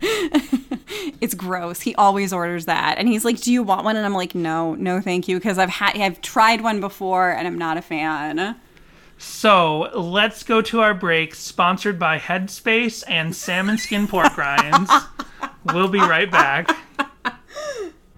it's 1.20 1.34
gross. 1.34 1.80
He 1.80 1.94
always 1.96 2.32
orders 2.32 2.66
that, 2.66 2.96
and 2.98 3.08
he's 3.08 3.24
like, 3.24 3.40
"Do 3.40 3.52
you 3.52 3.64
want 3.64 3.84
one?" 3.84 3.96
And 3.96 4.06
I'm 4.06 4.14
like, 4.14 4.36
"No, 4.36 4.74
no, 4.76 5.00
thank 5.00 5.26
you," 5.26 5.36
because 5.36 5.58
I've 5.58 5.68
had 5.68 5.96
I've 6.00 6.20
tried 6.20 6.60
one 6.60 6.80
before, 6.80 7.30
and 7.32 7.48
I'm 7.48 7.58
not 7.58 7.76
a 7.76 7.82
fan. 7.82 8.54
So 9.18 9.90
let's 9.98 10.42
go 10.44 10.60
to 10.62 10.80
our 10.80 10.94
break, 10.94 11.34
sponsored 11.34 11.98
by 11.98 12.18
Headspace 12.20 13.02
and 13.08 13.34
Salmon 13.34 13.78
Skin 13.78 14.06
Pork 14.06 14.36
Rinds. 14.38 14.92
we'll 15.64 15.88
be 15.88 15.98
right 15.98 16.30
back. 16.30 16.70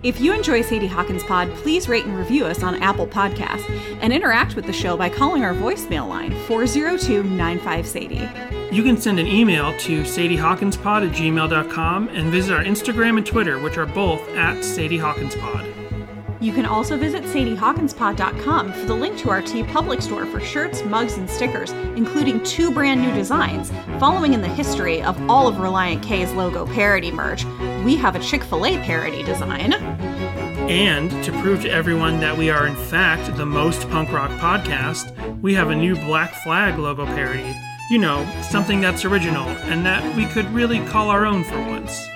If 0.05 0.21
you 0.21 0.33
enjoy 0.33 0.63
Sadie 0.63 0.87
Hawkins 0.87 1.25
Pod, 1.25 1.53
please 1.57 1.89
rate 1.89 2.05
and 2.05 2.17
review 2.17 2.45
us 2.45 2.63
on 2.63 2.81
Apple 2.81 3.07
Podcasts 3.07 3.69
and 4.01 4.13
interact 4.13 4.55
with 4.55 4.65
the 4.65 4.73
show 4.73 4.97
by 4.97 5.09
calling 5.09 5.43
our 5.45 5.55
voicemail 5.55 6.09
line 6.09 6.31
402 6.47 7.25
95 7.25 7.85
Sadie. 7.85 8.29
You 8.71 8.85
can 8.85 8.97
send 8.97 9.19
an 9.19 9.27
email 9.27 9.77
to 9.79 10.03
sadiehawkinspod 10.03 11.09
at 11.09 11.17
gmail.com 11.17 12.09
and 12.11 12.31
visit 12.31 12.55
our 12.55 12.63
Instagram 12.63 13.17
and 13.17 13.27
Twitter, 13.27 13.59
which 13.59 13.77
are 13.77 13.87
both 13.87 14.21
at 14.37 14.63
Sadie 14.65 14.99
Hawkins 14.99 15.35
Pod. 15.35 15.67
You 16.41 16.53
can 16.53 16.67
also 16.67 16.97
visit 16.97 17.25
sadiehawkinspod.com 17.25 18.73
for 18.73 18.87
the 18.87 18.95
link 18.95 19.19
to 19.19 19.31
our 19.31 19.43
TeePublic 19.43 20.01
store 20.01 20.25
for 20.27 20.39
shirts, 20.39 20.85
mugs, 20.85 21.17
and 21.19 21.29
stickers, 21.29 21.73
including 21.97 22.41
two 22.45 22.71
brand 22.71 23.01
new 23.03 23.13
designs. 23.13 23.73
Following 23.99 24.35
in 24.35 24.41
the 24.41 24.49
history 24.49 25.03
of 25.03 25.19
all 25.29 25.49
of 25.49 25.57
Relient 25.57 26.01
K's 26.01 26.33
logo 26.35 26.65
parody 26.67 27.11
merch, 27.11 27.45
we 27.85 27.97
have 27.97 28.15
a 28.15 28.21
Chick 28.21 28.45
fil 28.45 28.67
A 28.67 28.79
parody 28.85 29.25
design. 29.25 29.73
And 30.69 31.11
to 31.25 31.33
prove 31.41 31.63
to 31.63 31.71
everyone 31.71 32.21
that 32.21 32.37
we 32.37 32.51
are, 32.51 32.69
in 32.69 32.77
fact, 32.77 33.37
the 33.37 33.47
most 33.47 33.89
punk 33.91 34.13
rock 34.13 34.31
podcast, 34.33 35.41
we 35.41 35.55
have 35.55 35.71
a 35.71 35.75
new 35.77 35.97
Black 35.97 36.33
Flag 36.45 36.79
logo 36.79 37.05
parody. 37.05 37.53
You 37.91 37.99
know, 37.99 38.25
something 38.43 38.81
that's 38.81 39.05
original 39.05 39.49
and 39.49 39.85
that 39.87 40.15
we 40.15 40.27
could 40.27 40.49
really 40.53 40.79
call 40.87 41.09
our 41.09 41.27
own 41.27 41.43
for 41.43 41.59
once. 41.59 42.07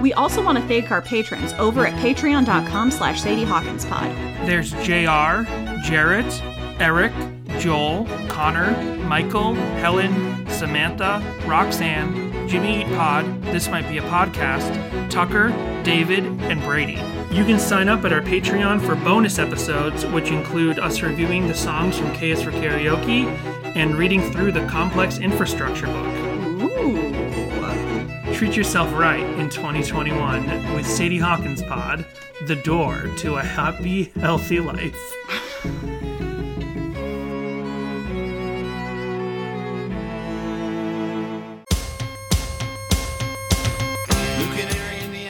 We 0.00 0.12
also 0.14 0.42
want 0.42 0.58
to 0.58 0.64
thank 0.66 0.90
our 0.90 1.02
patrons 1.02 1.52
over 1.54 1.86
at 1.86 1.94
patreon.com 1.94 2.90
slash 2.90 3.22
sadiehawkinspod. 3.22 4.46
There's 4.46 4.72
JR, 4.72 5.44
Jarrett, 5.86 6.42
Eric, 6.80 7.12
Joel, 7.58 8.06
Connor, 8.28 8.70
Michael, 9.04 9.54
Helen, 9.54 10.48
Samantha, 10.48 11.22
Roxanne, 11.46 12.48
Jimmy 12.48 12.80
Eat 12.80 12.86
Pod, 12.96 13.42
This 13.44 13.68
Might 13.68 13.88
Be 13.88 13.98
a 13.98 14.02
Podcast, 14.02 15.10
Tucker, 15.10 15.50
David, 15.82 16.24
and 16.24 16.60
Brady. 16.62 16.98
You 17.34 17.44
can 17.44 17.58
sign 17.58 17.88
up 17.88 18.04
at 18.04 18.12
our 18.12 18.22
Patreon 18.22 18.80
for 18.80 18.96
bonus 18.96 19.38
episodes, 19.38 20.06
which 20.06 20.30
include 20.30 20.78
us 20.78 21.02
reviewing 21.02 21.46
the 21.46 21.54
songs 21.54 21.98
from 21.98 22.10
KS 22.14 22.42
for 22.42 22.50
Karaoke 22.50 23.26
and 23.76 23.94
reading 23.94 24.32
through 24.32 24.52
the 24.52 24.66
Complex 24.66 25.18
Infrastructure 25.18 25.86
book. 25.86 26.06
Ooh. 26.62 27.09
Treat 28.40 28.56
yourself 28.56 28.90
right 28.94 29.20
in 29.38 29.50
2021 29.50 30.74
with 30.74 30.86
Sadie 30.86 31.18
Hawkins 31.18 31.62
Pod, 31.62 32.06
the 32.46 32.56
door 32.56 33.02
to 33.18 33.34
a 33.34 33.42
happy, 33.42 34.04
healthy 34.18 34.60
life. 34.60 34.96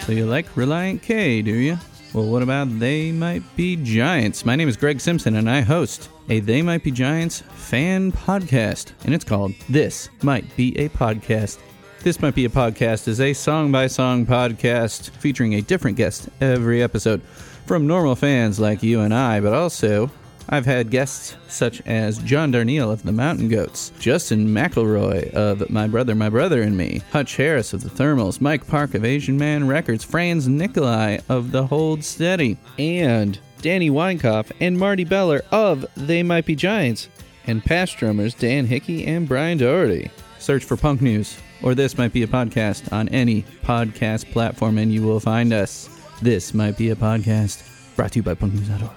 So 0.06 0.12
you 0.12 0.26
like 0.26 0.46
Relient 0.54 1.02
K, 1.02 1.42
do 1.42 1.50
you? 1.50 1.78
Well, 2.14 2.26
what 2.26 2.44
about 2.44 2.78
They 2.78 3.10
Might 3.10 3.42
Be 3.56 3.74
Giants? 3.74 4.44
My 4.44 4.54
name 4.54 4.68
is 4.68 4.76
Greg 4.76 5.00
Simpson, 5.00 5.34
and 5.34 5.50
I 5.50 5.62
host 5.62 6.10
a 6.28 6.38
They 6.38 6.62
Might 6.62 6.84
Be 6.84 6.92
Giants 6.92 7.42
fan 7.54 8.12
podcast, 8.12 8.92
and 9.04 9.12
it's 9.12 9.24
called 9.24 9.52
This 9.68 10.10
Might 10.22 10.56
Be 10.56 10.78
a 10.78 10.88
Podcast. 10.90 11.58
This 12.02 12.22
Might 12.22 12.34
Be 12.34 12.46
a 12.46 12.48
Podcast 12.48 13.08
is 13.08 13.20
a 13.20 13.34
song 13.34 13.70
by 13.70 13.86
song 13.86 14.24
podcast 14.24 15.10
featuring 15.10 15.54
a 15.54 15.60
different 15.60 15.98
guest 15.98 16.30
every 16.40 16.82
episode 16.82 17.20
from 17.66 17.86
normal 17.86 18.16
fans 18.16 18.58
like 18.58 18.82
you 18.82 19.00
and 19.00 19.12
I, 19.12 19.40
but 19.40 19.52
also 19.52 20.10
I've 20.48 20.64
had 20.64 20.90
guests 20.90 21.36
such 21.48 21.82
as 21.82 22.16
John 22.20 22.52
Darnielle 22.52 22.90
of 22.90 23.02
the 23.02 23.12
Mountain 23.12 23.48
Goats, 23.50 23.92
Justin 23.98 24.48
McElroy 24.48 25.30
of 25.34 25.68
My 25.68 25.86
Brother, 25.86 26.14
My 26.14 26.30
Brother 26.30 26.62
and 26.62 26.74
Me, 26.74 27.02
Hutch 27.12 27.36
Harris 27.36 27.74
of 27.74 27.82
the 27.82 27.90
Thermals, 27.90 28.40
Mike 28.40 28.66
Park 28.66 28.94
of 28.94 29.04
Asian 29.04 29.36
Man 29.36 29.68
Records, 29.68 30.02
Franz 30.02 30.48
Nicolay 30.48 31.20
of 31.28 31.52
The 31.52 31.66
Hold 31.66 32.02
Steady, 32.02 32.56
and 32.78 33.38
Danny 33.60 33.90
Weinkauf 33.90 34.50
and 34.58 34.78
Marty 34.78 35.04
Beller 35.04 35.42
of 35.52 35.84
They 35.98 36.22
Might 36.22 36.46
Be 36.46 36.56
Giants, 36.56 37.10
and 37.46 37.62
past 37.62 37.98
drummers 37.98 38.32
Dan 38.32 38.64
Hickey 38.64 39.04
and 39.06 39.28
Brian 39.28 39.58
Doherty. 39.58 40.10
Search 40.40 40.64
for 40.64 40.76
Punk 40.76 41.02
News, 41.02 41.38
or 41.62 41.74
This 41.74 41.98
Might 41.98 42.14
Be 42.14 42.22
a 42.22 42.26
Podcast 42.26 42.90
on 42.92 43.10
any 43.10 43.42
podcast 43.62 44.32
platform, 44.32 44.78
and 44.78 44.90
you 44.92 45.02
will 45.02 45.20
find 45.20 45.52
us. 45.52 45.90
This 46.22 46.54
Might 46.54 46.78
Be 46.78 46.88
a 46.88 46.96
Podcast, 46.96 47.62
brought 47.94 48.12
to 48.12 48.20
you 48.20 48.22
by 48.22 48.34
punknews.org. 48.34 48.90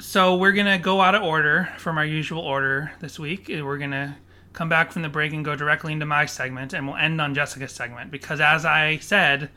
So 0.00 0.36
we're 0.36 0.52
gonna 0.52 0.78
go 0.78 1.00
out 1.00 1.14
of 1.14 1.22
order 1.22 1.68
from 1.78 1.96
our 1.96 2.04
usual 2.04 2.40
order 2.40 2.92
this 3.00 3.20
week. 3.20 3.46
We're 3.48 3.78
gonna 3.78 4.16
come 4.52 4.68
back 4.68 4.90
from 4.90 5.02
the 5.02 5.08
break 5.08 5.32
and 5.32 5.44
go 5.44 5.54
directly 5.54 5.92
into 5.92 6.06
my 6.06 6.26
segment, 6.26 6.72
and 6.72 6.88
we'll 6.88 6.96
end 6.96 7.20
on 7.20 7.34
Jessica's 7.34 7.72
segment 7.72 8.10
because, 8.10 8.40
as 8.40 8.64
I 8.64 8.96
said, 8.98 9.48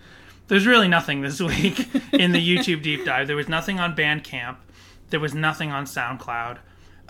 there's 0.49 0.67
really 0.67 0.87
nothing 0.87 1.21
this 1.21 1.39
week 1.41 1.79
in 2.13 2.31
the 2.31 2.57
YouTube 2.57 2.83
deep 2.83 3.05
dive. 3.05 3.25
There 3.25 3.35
was 3.35 3.49
nothing 3.49 3.79
on 3.79 3.95
Bandcamp, 3.95 4.57
there 5.09 5.19
was 5.19 5.33
nothing 5.33 5.71
on 5.71 5.85
SoundCloud, 5.85 6.59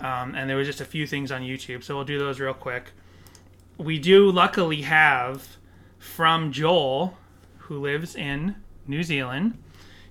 um, 0.00 0.34
and 0.34 0.48
there 0.48 0.56
was 0.56 0.66
just 0.66 0.80
a 0.80 0.84
few 0.84 1.06
things 1.06 1.30
on 1.30 1.42
YouTube. 1.42 1.82
So 1.82 1.94
we'll 1.94 2.04
do 2.04 2.18
those 2.18 2.40
real 2.40 2.54
quick. 2.54 2.92
We 3.78 3.98
do 3.98 4.30
luckily 4.30 4.82
have 4.82 5.56
from 5.98 6.52
Joel, 6.52 7.16
who 7.58 7.78
lives 7.78 8.14
in 8.14 8.56
New 8.86 9.02
Zealand. 9.02 9.62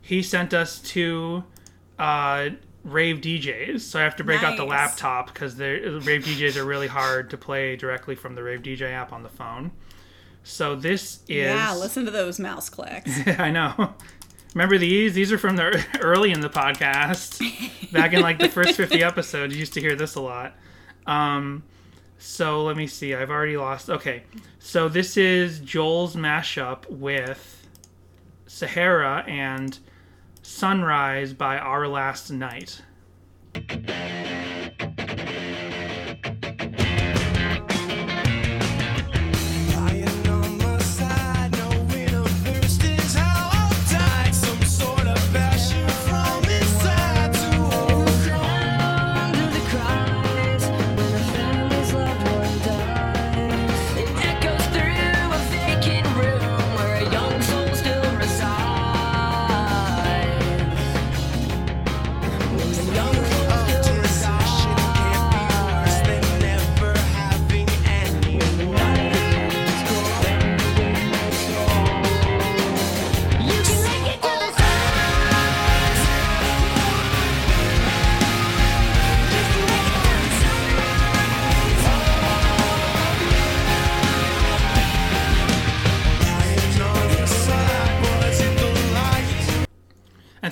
He 0.01 0.23
sent 0.23 0.53
us 0.53 0.79
two 0.79 1.43
uh, 1.97 2.49
rave 2.83 3.17
DJs, 3.17 3.81
so 3.81 3.99
I 3.99 4.03
have 4.03 4.15
to 4.17 4.23
break 4.23 4.43
out 4.43 4.57
the 4.57 4.65
laptop 4.65 5.33
because 5.33 5.55
the 5.55 6.01
rave 6.03 6.23
DJs 6.23 6.55
are 6.55 6.65
really 6.65 6.87
hard 6.87 7.29
to 7.31 7.37
play 7.37 7.75
directly 7.75 8.15
from 8.15 8.35
the 8.35 8.43
Rave 8.43 8.61
DJ 8.61 8.91
app 8.91 9.11
on 9.13 9.23
the 9.23 9.29
phone. 9.29 9.71
So 10.43 10.75
this 10.75 11.19
is 11.27 11.45
Yeah, 11.45 11.75
listen 11.75 12.05
to 12.05 12.11
those 12.11 12.39
mouse 12.39 12.69
clicks. 12.69 13.11
I 13.39 13.51
know. 13.51 13.93
Remember 14.53 14.77
these? 14.77 15.13
These 15.13 15.31
are 15.31 15.37
from 15.37 15.55
the 15.55 15.85
early 16.01 16.31
in 16.31 16.41
the 16.41 16.49
podcast, 16.49 17.91
back 17.91 18.13
in 18.13 18.21
like 18.21 18.39
the 18.39 18.49
first 18.49 18.75
fifty 18.75 19.03
episodes. 19.03 19.53
You 19.53 19.59
used 19.59 19.73
to 19.73 19.81
hear 19.81 19.95
this 19.95 20.15
a 20.15 20.21
lot. 20.21 20.55
Um, 21.05 21.63
so 22.17 22.63
let 22.63 22.75
me 22.75 22.87
see. 22.87 23.13
I've 23.13 23.29
already 23.29 23.57
lost. 23.57 23.89
Okay, 23.89 24.23
so 24.59 24.89
this 24.89 25.17
is 25.17 25.59
Joel's 25.59 26.15
mashup 26.15 26.89
with 26.89 27.67
Sahara 28.47 29.23
and 29.27 29.77
Sunrise 30.41 31.33
by 31.33 31.57
Our 31.57 31.87
Last 31.87 32.31
Night. 32.31 32.81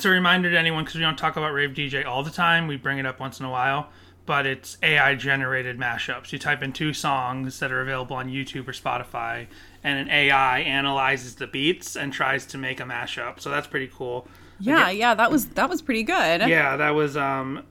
A 0.08 0.10
reminder 0.10 0.49
to 0.49 0.58
anyone, 0.58 0.84
because 0.84 0.95
we 0.95 1.01
don't 1.01 1.18
talk 1.18 1.38
about 1.38 1.53
Rave 1.53 1.72
DJ 1.72 2.05
all 2.05 2.24
the 2.24 2.32
time, 2.32 2.68
we 2.68 2.78
bring 2.78 2.97
it 2.97 3.05
up 3.05 3.20
once 3.20 3.39
in 3.39 3.45
a 3.45 3.49
while, 3.51 3.89
but 4.26 4.45
it's 4.45 4.78
AI 4.82 5.16
generated 5.16 5.78
mashups. 5.78 6.32
You 6.32 6.39
type 6.39 6.64
in 6.64 6.74
two 6.74 6.93
songs 6.93 7.60
that 7.60 7.72
are 7.72 7.82
available 7.82 8.16
on 8.16 8.30
YouTube 8.30 8.68
or 8.68 8.74
Spotify, 8.74 9.47
and 9.84 9.99
an 9.99 10.10
AI 10.10 10.60
analyzes 10.60 11.36
the 11.36 11.47
beats 11.47 11.95
and 11.95 12.12
tries 12.12 12.45
to 12.47 12.58
make 12.58 12.80
a 12.80 12.84
mashup. 12.84 13.39
So 13.39 13.49
that's 13.49 13.68
pretty 13.68 13.89
cool. 13.93 14.28
Yeah, 14.60 14.89
yeah, 14.89 15.14
that 15.14 15.32
was 15.32 15.47
that 15.49 15.70
was 15.70 15.82
pretty 15.82 16.03
good. 16.03 16.41
Yeah, 16.47 16.78
that 16.78 16.89
was, 16.89 17.16
um, 17.16 17.64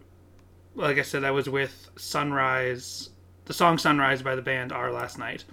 like 0.74 0.98
I 0.98 1.02
said, 1.02 1.22
that 1.22 1.34
was 1.34 1.48
with 1.48 1.90
Sunrise, 1.96 3.10
the 3.46 3.52
song 3.54 3.76
Sunrise 3.78 4.22
by 4.22 4.36
the 4.36 4.42
band 4.42 4.72
Our 4.72 4.92
Last 4.92 5.18
Night. 5.18 5.44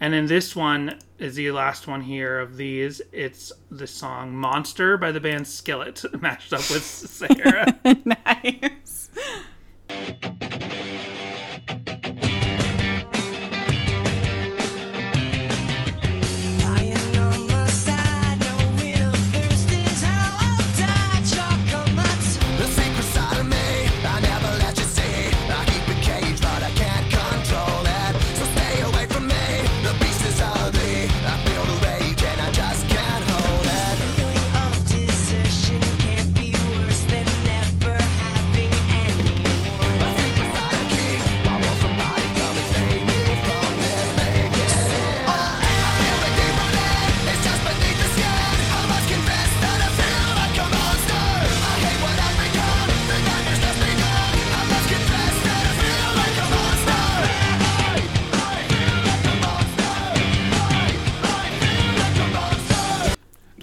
And 0.00 0.14
then 0.14 0.26
this 0.26 0.56
one 0.56 0.98
is 1.18 1.34
the 1.34 1.50
last 1.50 1.86
one 1.86 2.00
here 2.00 2.40
of 2.40 2.56
these. 2.56 3.02
It's 3.12 3.52
the 3.70 3.86
song 3.86 4.34
Monster 4.34 4.96
by 4.96 5.12
the 5.12 5.20
band 5.20 5.46
Skillet, 5.46 6.02
matched 6.20 6.54
up 6.54 6.68
with 6.70 6.82
Sahara. 6.82 7.78
nice. 8.26 9.10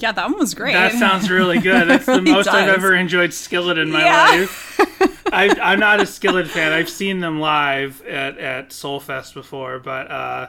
Yeah, 0.08 0.14
that 0.14 0.30
one 0.30 0.40
was 0.40 0.54
great. 0.54 0.72
That 0.72 0.94
sounds 0.94 1.30
really 1.30 1.60
good. 1.72 1.90
That's 1.90 2.06
the 2.06 2.14
really 2.14 2.32
most 2.32 2.48
I've 2.48 2.70
ever 2.70 2.96
enjoyed 2.96 3.34
Skillet 3.34 3.78
in 3.78 3.92
my 3.92 4.06
Yeah. 4.06 4.40
life. 4.40 4.80
I, 5.34 5.50
I'm 5.62 5.80
not 5.82 6.00
a 6.00 6.06
Skillet 6.06 6.48
fan. 6.48 6.72
I've 6.72 6.88
seen 6.90 7.20
them 7.20 7.42
live 7.42 8.02
at, 8.06 8.38
at 8.38 8.70
Soulfest 8.70 9.34
before, 9.34 9.80
but 9.80 10.10
uh, 10.10 10.48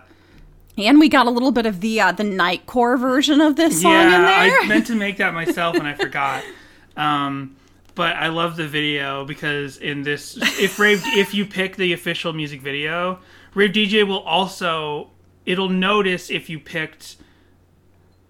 And 0.77 1.01
we 1.01 1.09
got 1.09 1.27
a 1.27 1.31
little 1.31 1.51
bit 1.51 1.67
of 1.67 1.81
the 1.81 2.01
uh, 2.01 2.13
the 2.13 2.23
nightcore 2.23 2.97
version 3.01 3.41
of 3.41 3.57
this 3.57 3.83
song 3.83 3.93
in 4.05 4.09
there. 4.11 4.61
I 4.61 4.67
meant 4.69 4.87
to 4.87 4.95
make 4.95 5.17
that 5.17 5.35
myself 5.43 5.75
and 5.75 5.89
I 5.89 5.95
forgot. 5.95 6.45
Um, 6.97 7.57
but 7.97 8.15
I 8.15 8.29
love 8.29 8.55
the 8.55 8.69
video 8.69 9.25
because 9.25 9.79
in 9.79 10.05
this, 10.05 10.37
if 10.61 10.79
Rave, 10.79 11.03
if 11.17 11.35
you 11.35 11.45
pick 11.45 11.75
the 11.75 11.93
official 11.93 12.33
music 12.33 12.61
video, 12.61 13.19
Rave 13.55 13.73
DJ 13.73 14.07
will 14.07 14.21
also 14.21 15.11
it'll 15.45 15.69
notice 15.69 16.31
if 16.31 16.49
you 16.49 16.61
picked 16.61 17.17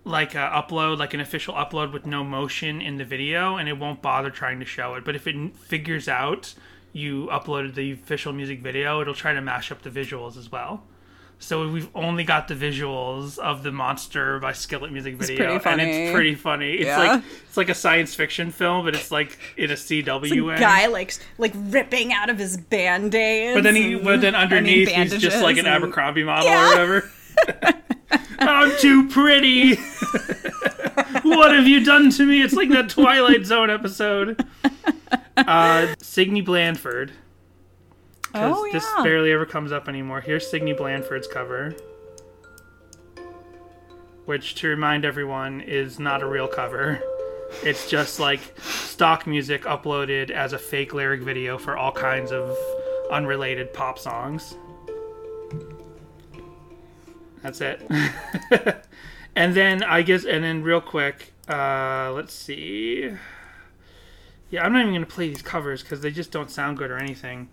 like 0.08 0.34
a 0.34 0.50
upload, 0.54 0.98
like 0.98 1.14
an 1.14 1.20
official 1.20 1.54
upload 1.54 1.92
with 1.92 2.06
no 2.06 2.24
motion 2.24 2.80
in 2.80 2.96
the 2.96 3.04
video, 3.04 3.56
and 3.56 3.68
it 3.68 3.78
won't 3.78 4.02
bother 4.02 4.30
trying 4.30 4.58
to 4.60 4.64
show 4.66 4.94
it. 4.94 5.04
But 5.04 5.14
if 5.16 5.26
it 5.26 5.56
figures 5.56 6.08
out 6.08 6.54
you 6.92 7.26
uploaded 7.30 7.74
the 7.74 7.92
official 7.92 8.32
music 8.32 8.60
video, 8.60 9.00
it'll 9.00 9.14
try 9.14 9.32
to 9.34 9.40
mash 9.40 9.70
up 9.70 9.82
the 9.82 9.90
visuals 9.90 10.36
as 10.36 10.50
well. 10.50 10.82
So 11.40 11.68
we've 11.70 11.88
only 11.94 12.24
got 12.24 12.48
the 12.48 12.54
visuals 12.56 13.38
of 13.38 13.62
the 13.62 13.70
monster 13.70 14.40
by 14.40 14.52
Skillet 14.52 14.90
music 14.90 15.14
video, 15.16 15.58
pretty 15.60 15.70
and 15.70 15.80
it's 15.80 16.12
pretty 16.12 16.34
funny. 16.34 16.72
It's 16.72 16.86
Yeah. 16.86 16.98
like 16.98 17.22
it's 17.46 17.56
like 17.56 17.68
a 17.68 17.74
science 17.74 18.12
fiction 18.14 18.50
film, 18.50 18.84
but 18.84 18.96
it's 18.96 19.12
like 19.12 19.38
in 19.56 19.70
a 19.70 19.74
CW 19.76 20.44
way. 20.46 20.58
guy 20.58 20.86
like 20.86 21.14
like 21.36 21.52
ripping 21.54 22.12
out 22.12 22.28
of 22.28 22.38
his 22.38 22.56
band-aids. 22.56 23.54
But 23.54 23.62
then 23.62 23.76
he, 23.76 23.94
but 23.94 24.20
then 24.20 24.34
underneath 24.34 24.88
he's 24.88 25.16
just 25.18 25.40
like 25.40 25.58
an 25.58 25.66
Abercrombie 25.66 26.24
model 26.24 26.48
Yeah. 26.48 26.64
or 26.64 26.70
whatever. 26.70 27.10
I'm 28.38 28.76
too 28.78 29.08
pretty. 29.08 29.76
what 31.22 31.52
have 31.54 31.66
you 31.66 31.84
done 31.84 32.10
to 32.10 32.24
me? 32.24 32.42
It's 32.42 32.54
like 32.54 32.70
that 32.70 32.88
Twilight 32.88 33.44
Zone 33.46 33.70
episode. 33.70 34.44
Uh, 35.36 35.94
Signe 36.00 36.42
Blandford. 36.44 37.12
'cause 38.32 38.56
Oh 38.58 38.68
This 38.72 38.84
barely 39.02 39.32
ever 39.32 39.46
comes 39.46 39.72
up 39.72 39.88
anymore. 39.88 40.20
Here's 40.20 40.48
Signe 40.50 40.74
Blandford's 40.74 41.26
cover. 41.26 41.74
Which, 44.26 44.54
to 44.56 44.68
remind 44.68 45.04
everyone, 45.04 45.60
is 45.62 45.98
not 45.98 46.22
a 46.22 46.26
real 46.26 46.48
cover. 46.48 47.00
It's 47.62 47.88
just 47.88 48.20
like 48.20 48.40
stock 48.60 49.26
music 49.26 49.62
uploaded 49.64 50.30
as 50.30 50.52
a 50.52 50.58
fake 50.58 50.92
lyric 50.92 51.22
video 51.22 51.56
for 51.56 51.78
all 51.78 51.92
kinds 51.92 52.30
of 52.30 52.54
unrelated 53.10 53.72
pop 53.72 53.98
songs. 53.98 54.54
That's 57.42 57.60
it. 57.60 57.82
and 59.36 59.54
then 59.54 59.82
I 59.82 60.02
guess, 60.02 60.24
and 60.24 60.42
then 60.42 60.62
real 60.62 60.80
quick, 60.80 61.32
uh, 61.48 62.12
let's 62.14 62.34
see. 62.34 63.12
Yeah, 64.50 64.64
I'm 64.64 64.72
not 64.72 64.82
even 64.82 64.94
gonna 64.94 65.06
play 65.06 65.28
these 65.28 65.42
covers 65.42 65.82
because 65.82 66.00
they 66.00 66.10
just 66.10 66.30
don't 66.30 66.50
sound 66.50 66.78
good 66.78 66.90
or 66.90 66.96
anything. 66.96 67.48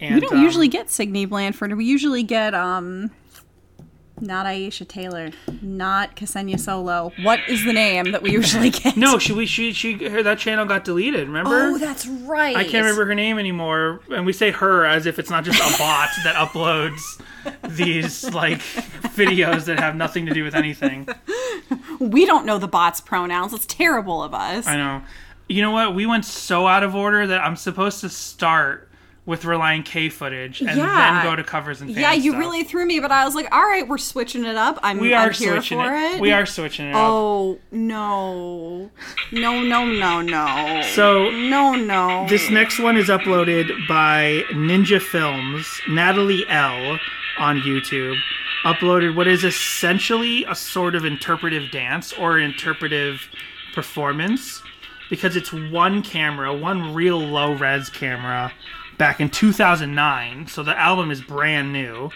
And 0.00 0.16
we 0.16 0.20
don't 0.20 0.38
um, 0.38 0.42
usually 0.42 0.68
get 0.68 0.90
Signe 0.90 1.26
Blandford. 1.28 1.76
We 1.76 1.84
usually 1.84 2.22
get 2.22 2.54
um 2.54 3.10
not 4.20 4.46
Aisha 4.46 4.86
Taylor, 4.86 5.30
not 5.60 6.16
Ksenia 6.16 6.58
Solo. 6.58 7.12
What 7.22 7.40
is 7.48 7.64
the 7.64 7.72
name 7.72 8.12
that 8.12 8.22
we 8.22 8.30
usually 8.30 8.70
get? 8.70 8.96
No, 8.96 9.18
she 9.18 9.32
we 9.32 9.46
she 9.46 9.72
she 9.72 10.08
her 10.08 10.22
that 10.22 10.38
channel 10.38 10.64
got 10.64 10.84
deleted. 10.84 11.26
Remember? 11.26 11.50
Oh, 11.50 11.78
that's 11.78 12.06
right. 12.06 12.56
I 12.56 12.62
can't 12.64 12.84
remember 12.84 13.06
her 13.06 13.14
name 13.14 13.38
anymore, 13.38 14.00
and 14.10 14.26
we 14.26 14.32
say 14.32 14.50
her 14.50 14.84
as 14.84 15.06
if 15.06 15.18
it's 15.18 15.30
not 15.30 15.44
just 15.44 15.58
a 15.58 15.78
bot 15.82 16.10
that 16.24 16.34
uploads 16.36 17.00
these 17.68 18.32
like 18.32 18.58
videos 19.14 19.64
that 19.64 19.78
have 19.80 19.96
nothing 19.96 20.26
to 20.26 20.34
do 20.34 20.44
with 20.44 20.54
anything. 20.54 21.08
We 21.98 22.26
don't 22.26 22.46
know 22.46 22.58
the 22.58 22.68
bot's 22.68 23.00
pronouns. 23.00 23.52
It's 23.52 23.66
terrible 23.66 24.22
of 24.22 24.34
us. 24.34 24.66
I 24.66 24.76
know. 24.76 25.02
You 25.48 25.62
know 25.62 25.70
what? 25.70 25.94
We 25.94 26.06
went 26.06 26.24
so 26.24 26.66
out 26.66 26.82
of 26.82 26.94
order 26.94 27.26
that 27.26 27.40
I'm 27.40 27.56
supposed 27.56 28.00
to 28.00 28.08
start 28.08 28.88
with 29.24 29.42
Relient 29.42 29.84
K 29.84 30.08
footage 30.08 30.60
and 30.60 30.76
Yeah. 30.76 31.22
then 31.22 31.24
go 31.24 31.36
to 31.36 31.44
covers 31.44 31.80
and 31.80 31.90
yeah, 31.90 32.12
you 32.12 32.32
stuff. 32.32 32.40
really 32.40 32.64
threw 32.64 32.84
me, 32.84 32.98
but 32.98 33.12
I 33.12 33.24
was 33.24 33.36
like, 33.36 33.46
all 33.54 33.62
right, 33.62 33.86
we're 33.86 33.96
switching 33.98 34.44
it 34.44 34.56
up. 34.56 34.80
I'm, 34.82 34.98
we 34.98 35.14
I'm 35.14 35.28
are 35.28 35.30
here 35.32 35.52
switching 35.54 35.78
for 35.78 35.94
it. 35.94 36.14
it. 36.16 36.20
We 36.20 36.32
are 36.32 36.44
switching 36.44 36.88
it 36.88 36.94
up. 36.94 37.00
Oh 37.00 37.58
no, 37.70 38.90
no, 39.30 39.62
no, 39.62 39.84
no, 39.86 40.20
no. 40.22 40.82
So 40.94 41.30
no, 41.30 41.74
no. 41.76 42.26
This 42.28 42.50
next 42.50 42.80
one 42.80 42.96
is 42.96 43.06
uploaded 43.08 43.86
by 43.86 44.42
Ninja 44.50 45.00
Films, 45.00 45.68
Natalie 45.88 46.44
L 46.48 46.98
on 47.38 47.60
YouTube. 47.60 48.18
Uploaded 48.64 49.14
what 49.14 49.26
is 49.28 49.44
essentially 49.44 50.44
a 50.48 50.54
sort 50.56 50.94
of 50.96 51.04
interpretive 51.04 51.70
dance 51.70 52.12
or 52.12 52.38
interpretive 52.38 53.28
performance 53.72 54.62
because 55.10 55.36
it's 55.36 55.52
one 55.52 56.02
camera, 56.02 56.52
one 56.56 56.94
real 56.94 57.18
low 57.18 57.52
res 57.54 57.88
camera 57.88 58.52
back 59.02 59.20
in 59.20 59.28
2009. 59.28 60.46
So 60.46 60.62
the 60.62 60.78
album 60.78 61.10
is 61.10 61.20
brand 61.20 61.72
new. 61.72 62.10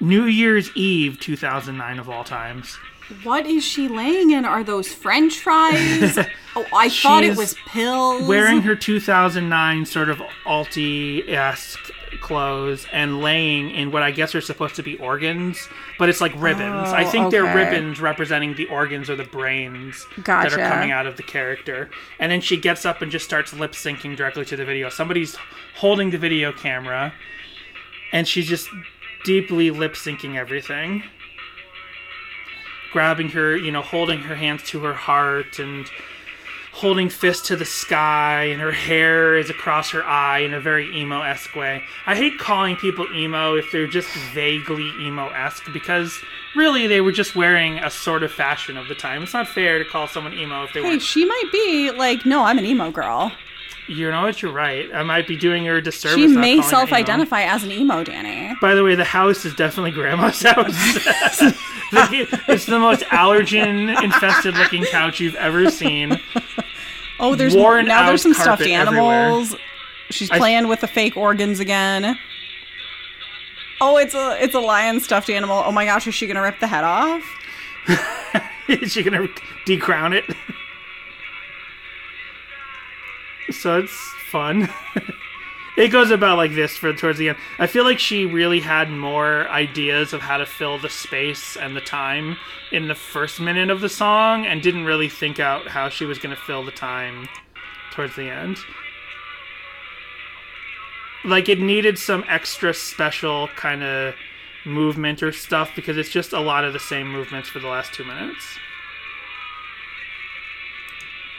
New 0.00 0.24
Year's 0.24 0.68
Eve 0.74 1.20
2009 1.20 2.00
of 2.00 2.10
all 2.10 2.24
times. 2.24 2.76
What 3.22 3.46
is 3.46 3.64
she 3.64 3.86
laying 3.86 4.32
in? 4.32 4.44
Are 4.44 4.64
those 4.64 4.92
French 4.92 5.38
fries? 5.38 6.18
oh, 6.56 6.66
I 6.74 6.88
thought 6.88 7.22
it 7.22 7.36
was 7.36 7.54
pills. 7.64 8.26
wearing 8.26 8.62
her 8.62 8.74
2009 8.74 9.86
sort 9.86 10.10
of 10.10 10.20
alti 10.46 11.32
esque 11.32 11.92
clothes 12.20 12.86
and 12.92 13.20
laying 13.20 13.70
in 13.70 13.90
what 13.90 14.02
I 14.02 14.10
guess 14.10 14.34
are 14.34 14.40
supposed 14.40 14.76
to 14.76 14.82
be 14.82 14.96
organs, 14.98 15.68
but 15.98 16.08
it's 16.08 16.20
like 16.20 16.32
ribbons. 16.36 16.90
I 16.90 17.04
think 17.04 17.30
they're 17.30 17.48
oh, 17.48 17.54
ribbons 17.54 18.00
representing 18.00 18.54
the 18.54 18.66
organs 18.66 19.10
or 19.10 19.16
the 19.16 19.24
brains 19.24 20.06
that 20.24 20.52
are 20.52 20.68
coming 20.68 20.90
out 20.90 21.06
of 21.06 21.16
the 21.16 21.22
character. 21.22 21.90
And 22.18 22.30
then 22.30 22.40
she 22.40 22.56
gets 22.56 22.84
up 22.84 23.02
and 23.02 23.10
just 23.10 23.24
starts 23.24 23.52
lip 23.52 23.72
syncing 23.72 24.16
directly 24.16 24.44
to 24.46 24.56
the 24.56 24.64
video. 24.64 24.88
Somebody's 24.88 25.36
holding 25.76 26.10
the 26.10 26.18
video 26.18 26.52
camera, 26.52 27.12
and 28.12 28.26
she's 28.28 28.46
just 28.46 28.68
deeply 29.24 29.70
lip 29.70 29.94
syncing 29.94 30.36
everything. 30.36 31.02
Grabbing 32.92 33.28
her, 33.30 33.56
you 33.56 33.70
know, 33.70 33.82
holding 33.82 34.20
her 34.20 34.34
hands 34.34 34.64
to 34.64 34.80
her 34.80 34.94
heart 34.94 35.58
and 35.58 35.88
holding 36.80 37.10
fist 37.10 37.44
to 37.44 37.56
the 37.56 37.64
sky 37.66 38.44
and 38.44 38.58
her 38.58 38.72
hair 38.72 39.36
is 39.36 39.50
across 39.50 39.90
her 39.90 40.02
eye 40.02 40.38
in 40.38 40.54
a 40.54 40.60
very 40.60 40.86
emo-esque 40.98 41.54
way. 41.54 41.82
I 42.06 42.16
hate 42.16 42.38
calling 42.38 42.74
people 42.76 43.06
emo 43.14 43.54
if 43.54 43.70
they're 43.70 43.86
just 43.86 44.08
vaguely 44.32 44.90
emo-esque 44.98 45.70
because 45.74 46.18
really 46.56 46.86
they 46.86 47.02
were 47.02 47.12
just 47.12 47.36
wearing 47.36 47.78
a 47.80 47.90
sort 47.90 48.22
of 48.22 48.32
fashion 48.32 48.78
of 48.78 48.88
the 48.88 48.94
time. 48.94 49.22
It's 49.22 49.34
not 49.34 49.46
fair 49.46 49.78
to 49.78 49.84
call 49.84 50.08
someone 50.08 50.32
emo 50.32 50.64
if 50.64 50.72
they 50.72 50.82
Hey, 50.82 50.94
were 50.94 51.00
she 51.00 51.26
might 51.26 51.52
be 51.52 51.90
like, 51.90 52.24
no, 52.24 52.44
I'm 52.44 52.56
an 52.56 52.64
emo 52.64 52.90
girl. 52.90 53.30
You 53.86 54.10
know 54.10 54.22
what? 54.22 54.40
You're 54.40 54.52
right. 54.52 54.88
I 54.94 55.02
might 55.02 55.28
be 55.28 55.36
doing 55.36 55.66
her 55.66 55.76
a 55.76 55.82
disservice. 55.82 56.16
She 56.16 56.28
may 56.28 56.54
emo. 56.54 56.62
self-identify 56.62 57.42
as 57.42 57.62
an 57.62 57.72
emo, 57.72 58.04
Danny. 58.04 58.54
By 58.58 58.74
the 58.74 58.82
way, 58.84 58.94
the 58.94 59.04
house 59.04 59.44
is 59.44 59.54
definitely 59.54 59.90
grandma's 59.90 60.40
house. 60.44 60.74
It's 61.92 62.66
the 62.66 62.78
most 62.78 63.00
allergen 63.06 64.00
infested 64.00 64.54
looking 64.54 64.84
couch 64.84 65.18
you've 65.18 65.34
ever 65.34 65.70
seen. 65.72 66.20
Oh, 67.20 67.34
there's 67.34 67.54
Worn 67.54 67.86
now 67.86 68.06
there's 68.06 68.22
some 68.22 68.32
stuffed 68.32 68.46
carpet 68.62 68.68
everywhere. 68.68 69.26
animals. 69.26 69.54
She's 70.10 70.30
I- 70.30 70.38
playing 70.38 70.66
with 70.68 70.80
the 70.80 70.88
fake 70.88 71.16
organs 71.16 71.60
again. 71.60 72.18
Oh, 73.82 73.96
it's 73.98 74.14
a 74.14 74.36
it's 74.42 74.54
a 74.54 74.60
lion 74.60 75.00
stuffed 75.00 75.30
animal. 75.30 75.62
Oh 75.64 75.72
my 75.72 75.84
gosh, 75.84 76.06
is 76.06 76.14
she 76.14 76.26
gonna 76.26 76.42
rip 76.42 76.58
the 76.60 76.66
head 76.66 76.84
off? 76.84 77.22
Is 78.68 78.92
she 78.92 79.02
gonna 79.02 79.26
decrown 79.66 80.12
it? 80.12 80.24
so 83.50 83.78
it's 83.80 83.92
fun. 84.30 84.68
it 85.80 85.88
goes 85.88 86.10
about 86.10 86.36
like 86.36 86.54
this 86.54 86.76
for 86.76 86.92
towards 86.92 87.18
the 87.18 87.30
end. 87.30 87.38
I 87.58 87.66
feel 87.66 87.84
like 87.84 87.98
she 87.98 88.26
really 88.26 88.60
had 88.60 88.90
more 88.90 89.48
ideas 89.48 90.12
of 90.12 90.20
how 90.20 90.36
to 90.36 90.44
fill 90.44 90.78
the 90.78 90.90
space 90.90 91.56
and 91.56 91.74
the 91.74 91.80
time 91.80 92.36
in 92.70 92.86
the 92.86 92.94
first 92.94 93.40
minute 93.40 93.70
of 93.70 93.80
the 93.80 93.88
song, 93.88 94.44
and 94.44 94.62
didn't 94.62 94.84
really 94.84 95.08
think 95.08 95.40
out 95.40 95.66
how 95.68 95.88
she 95.88 96.04
was 96.04 96.18
gonna 96.18 96.36
fill 96.36 96.62
the 96.64 96.70
time 96.70 97.28
towards 97.92 98.14
the 98.14 98.28
end. 98.28 98.58
Like 101.24 101.48
it 101.48 101.60
needed 101.60 101.98
some 101.98 102.24
extra 102.28 102.74
special 102.74 103.48
kind 103.56 103.82
of 103.82 104.14
movement 104.66 105.22
or 105.22 105.32
stuff 105.32 105.70
because 105.74 105.96
it's 105.96 106.10
just 106.10 106.34
a 106.34 106.40
lot 106.40 106.64
of 106.64 106.74
the 106.74 106.78
same 106.78 107.10
movements 107.10 107.48
for 107.48 107.58
the 107.58 107.68
last 107.68 107.94
two 107.94 108.04
minutes. 108.04 108.58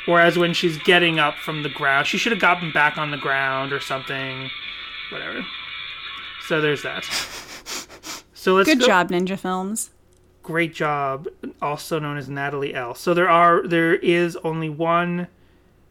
Whereas 0.06 0.38
when 0.38 0.54
she's 0.54 0.78
getting 0.80 1.20
up 1.20 1.38
from 1.38 1.64
the 1.64 1.70
ground, 1.70 2.08
she 2.08 2.18
should 2.18 2.32
have 2.32 2.42
gotten 2.42 2.72
back 2.72 2.98
on 2.98 3.12
the 3.12 3.18
ground 3.18 3.72
or 3.72 3.80
something. 3.80 4.50
Whatever. 5.12 5.46
So 6.48 6.60
there's 6.62 6.82
that. 6.84 7.04
So 8.34 8.56
let's 8.56 8.68
Good 8.68 8.80
go- 8.80 8.88
job, 8.88 9.10
Ninja 9.12 9.38
Films. 9.38 9.92
Great 10.44 10.74
job, 10.74 11.28
also 11.62 12.00
known 12.00 12.18
as 12.18 12.28
Natalie 12.28 12.74
L. 12.74 12.96
So 12.96 13.14
there 13.14 13.30
are 13.30 13.66
there 13.68 13.94
is 13.96 14.36
only 14.38 14.70
one. 14.70 15.28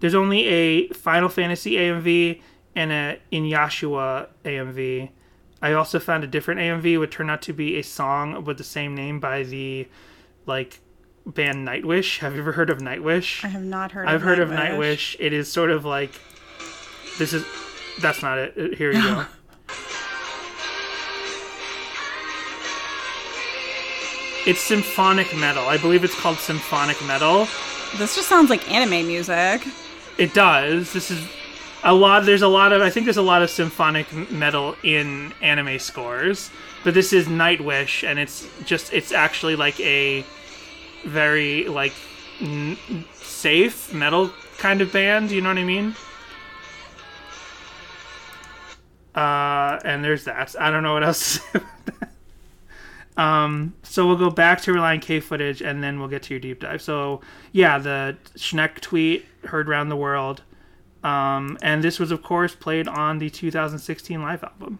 There's 0.01 0.15
only 0.17 0.47
a 0.47 0.89
Final 0.89 1.29
Fantasy 1.29 1.73
AMV 1.75 2.41
and 2.75 2.91
a 2.91 3.19
Inuyasha 3.33 4.27
AMV. 4.45 5.11
I 5.63 5.73
also 5.73 6.01
found 6.01 6.25
a 6.25 6.27
different 6.27 6.61
AMV 6.61 6.99
would 6.99 7.13
turn 7.13 7.31
out 7.31 7.43
to 7.43 7.53
be 7.53 7.77
a 7.79 7.83
song 7.83 8.45
with 8.45 8.59
the 8.59 8.65
same 8.65 8.95
name 8.97 9.21
by 9.21 9.45
the 9.45 9.87
like 10.47 10.81
band 11.35 11.67
Nightwish. 11.67 12.19
Have 12.19 12.35
you 12.35 12.41
ever 12.41 12.53
heard 12.53 12.71
of 12.71 12.79
Nightwish? 12.79 13.45
I 13.45 13.49
have 13.49 13.65
not 13.65 13.93
heard. 13.93 14.09
Of 14.09 14.09
Nightwish. 14.09 14.15
I've 14.15 14.17
of 14.17 14.23
heard 14.23 14.39
of 14.39 14.49
Nightwish. 14.51 14.79
Nightwish. 14.79 15.17
It 15.19 15.33
is 15.33 15.51
sort 15.51 15.71
of 15.71 15.85
like 15.85 16.13
this 17.19 17.33
is 17.33 17.45
that's 18.01 18.23
not 18.23 18.39
it. 18.39 18.75
Here 18.75 18.93
you 18.93 19.03
go. 19.03 19.25
it's 24.47 24.61
symphonic 24.61 25.35
metal. 25.37 25.67
I 25.67 25.77
believe 25.77 26.05
it's 26.05 26.19
called 26.19 26.39
symphonic 26.39 27.03
metal. 27.05 27.47
This 27.99 28.15
just 28.15 28.29
sounds 28.29 28.51
like 28.51 28.71
anime 28.71 29.07
music. 29.07 29.67
It 30.19 30.35
does. 30.35 30.93
This 30.93 31.11
is 31.11 31.27
a 31.83 31.95
lot. 31.95 32.25
There's 32.25 32.43
a 32.43 32.49
lot 32.49 32.73
of. 32.73 32.83
I 32.83 32.91
think 32.91 33.07
there's 33.07 33.17
a 33.17 33.23
lot 33.23 33.43
of 33.43 33.51
symphonic 33.51 34.31
metal 34.31 34.77
in 34.83 35.33
anime 35.43 35.79
scores, 35.79 36.51
but 36.85 36.95
this 36.95 37.13
is 37.13 37.27
Nightwish, 37.27 38.07
and 38.07 38.19
it's 38.19 38.47
just. 38.65 38.93
It's 38.93 39.13
actually 39.13 39.57
like 39.57 39.79
a 39.81 40.25
very 41.05 41.67
like 41.67 41.93
n- 42.41 42.77
safe 43.15 43.93
metal 43.93 44.31
kind 44.59 44.81
of 44.81 44.93
band. 44.93 45.31
You 45.31 45.41
know 45.41 45.51
what 45.51 45.59
I 45.59 45.65
mean? 45.65 45.95
Uh, 49.15 49.81
and 49.85 50.05
there's 50.05 50.25
that. 50.25 50.55
I 50.59 50.71
don't 50.71 50.83
know 50.83 50.95
what 50.95 51.05
else. 51.05 51.41
Um, 53.21 53.75
so 53.83 54.07
we'll 54.07 54.17
go 54.17 54.31
back 54.31 54.63
to 54.63 54.73
Relient 54.73 55.03
K 55.03 55.21
footage 55.21 55.61
and 55.61 55.83
then 55.83 55.99
we'll 55.99 56.09
get 56.09 56.23
to 56.25 56.35
your 56.35 56.41
deep 56.41 56.61
dive. 56.61 56.81
So 56.81 57.21
yeah, 57.53 57.79
the 57.79 58.17
Schneck 58.37 58.81
tweet 58.81 59.27
heard 59.45 59.69
around 59.69 59.91
the 59.91 59.97
world. 59.97 60.43
Um, 61.05 61.59
and 61.61 61.85
this 61.85 61.99
was 61.99 62.11
of 62.11 62.23
course 62.23 62.55
played 62.55 62.89
on 62.89 63.19
the 63.19 63.29
2016 63.29 64.23
live 64.23 64.43
album. 64.43 64.79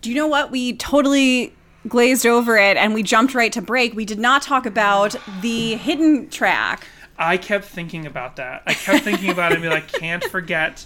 Do 0.00 0.10
you 0.10 0.16
know 0.16 0.26
what? 0.26 0.50
We 0.50 0.76
totally 0.76 1.54
glazed 1.88 2.26
over 2.26 2.56
it 2.56 2.76
and 2.76 2.94
we 2.94 3.02
jumped 3.02 3.34
right 3.34 3.52
to 3.52 3.62
break. 3.62 3.94
We 3.94 4.04
did 4.04 4.18
not 4.18 4.42
talk 4.42 4.66
about 4.66 5.16
the 5.40 5.74
hidden 5.74 6.28
track. 6.30 6.86
I 7.16 7.36
kept 7.36 7.64
thinking 7.66 8.06
about 8.06 8.36
that. 8.36 8.62
I 8.66 8.74
kept 8.74 9.04
thinking 9.04 9.30
about 9.30 9.52
it 9.52 9.56
and 9.56 9.62
be 9.62 9.68
like, 9.68 9.88
can't 9.88 10.24
forget 10.24 10.84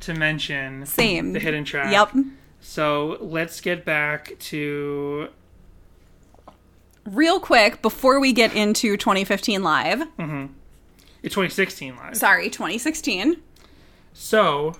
to 0.00 0.14
mention 0.14 0.86
Same. 0.86 1.32
the 1.32 1.40
hidden 1.40 1.64
track. 1.64 1.92
Yep. 1.92 2.24
So 2.60 3.16
let's 3.20 3.60
get 3.60 3.84
back 3.84 4.38
to 4.38 5.28
Real 7.06 7.40
quick, 7.40 7.80
before 7.80 8.20
we 8.20 8.32
get 8.32 8.54
into 8.54 8.96
2015 8.96 9.62
live, 9.62 10.00
mm-hmm. 10.00 10.46
it's 11.22 11.34
2016 11.34 11.96
live. 11.96 12.16
sorry, 12.16 12.50
2016. 12.50 13.36
So, 14.12 14.76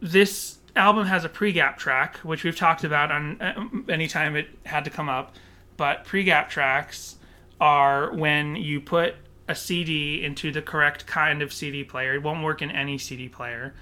this 0.00 0.58
album 0.76 1.06
has 1.06 1.24
a 1.24 1.28
pre-gap 1.28 1.78
track, 1.78 2.16
which 2.18 2.44
we've 2.44 2.56
talked 2.56 2.84
about 2.84 3.10
on 3.10 3.40
uh, 3.40 3.92
anytime 3.92 4.36
it 4.36 4.48
had 4.66 4.84
to 4.84 4.90
come 4.90 5.08
up. 5.08 5.34
But 5.76 6.04
pre-gap 6.04 6.50
tracks 6.50 7.16
are 7.60 8.12
when 8.14 8.56
you 8.56 8.80
put 8.80 9.14
a 9.48 9.54
CD 9.54 10.22
into 10.22 10.52
the 10.52 10.62
correct 10.62 11.06
kind 11.06 11.42
of 11.42 11.52
CD 11.52 11.82
player. 11.84 12.14
It 12.14 12.22
won't 12.22 12.44
work 12.44 12.62
in 12.62 12.70
any 12.70 12.98
CD 12.98 13.28
player. 13.28 13.74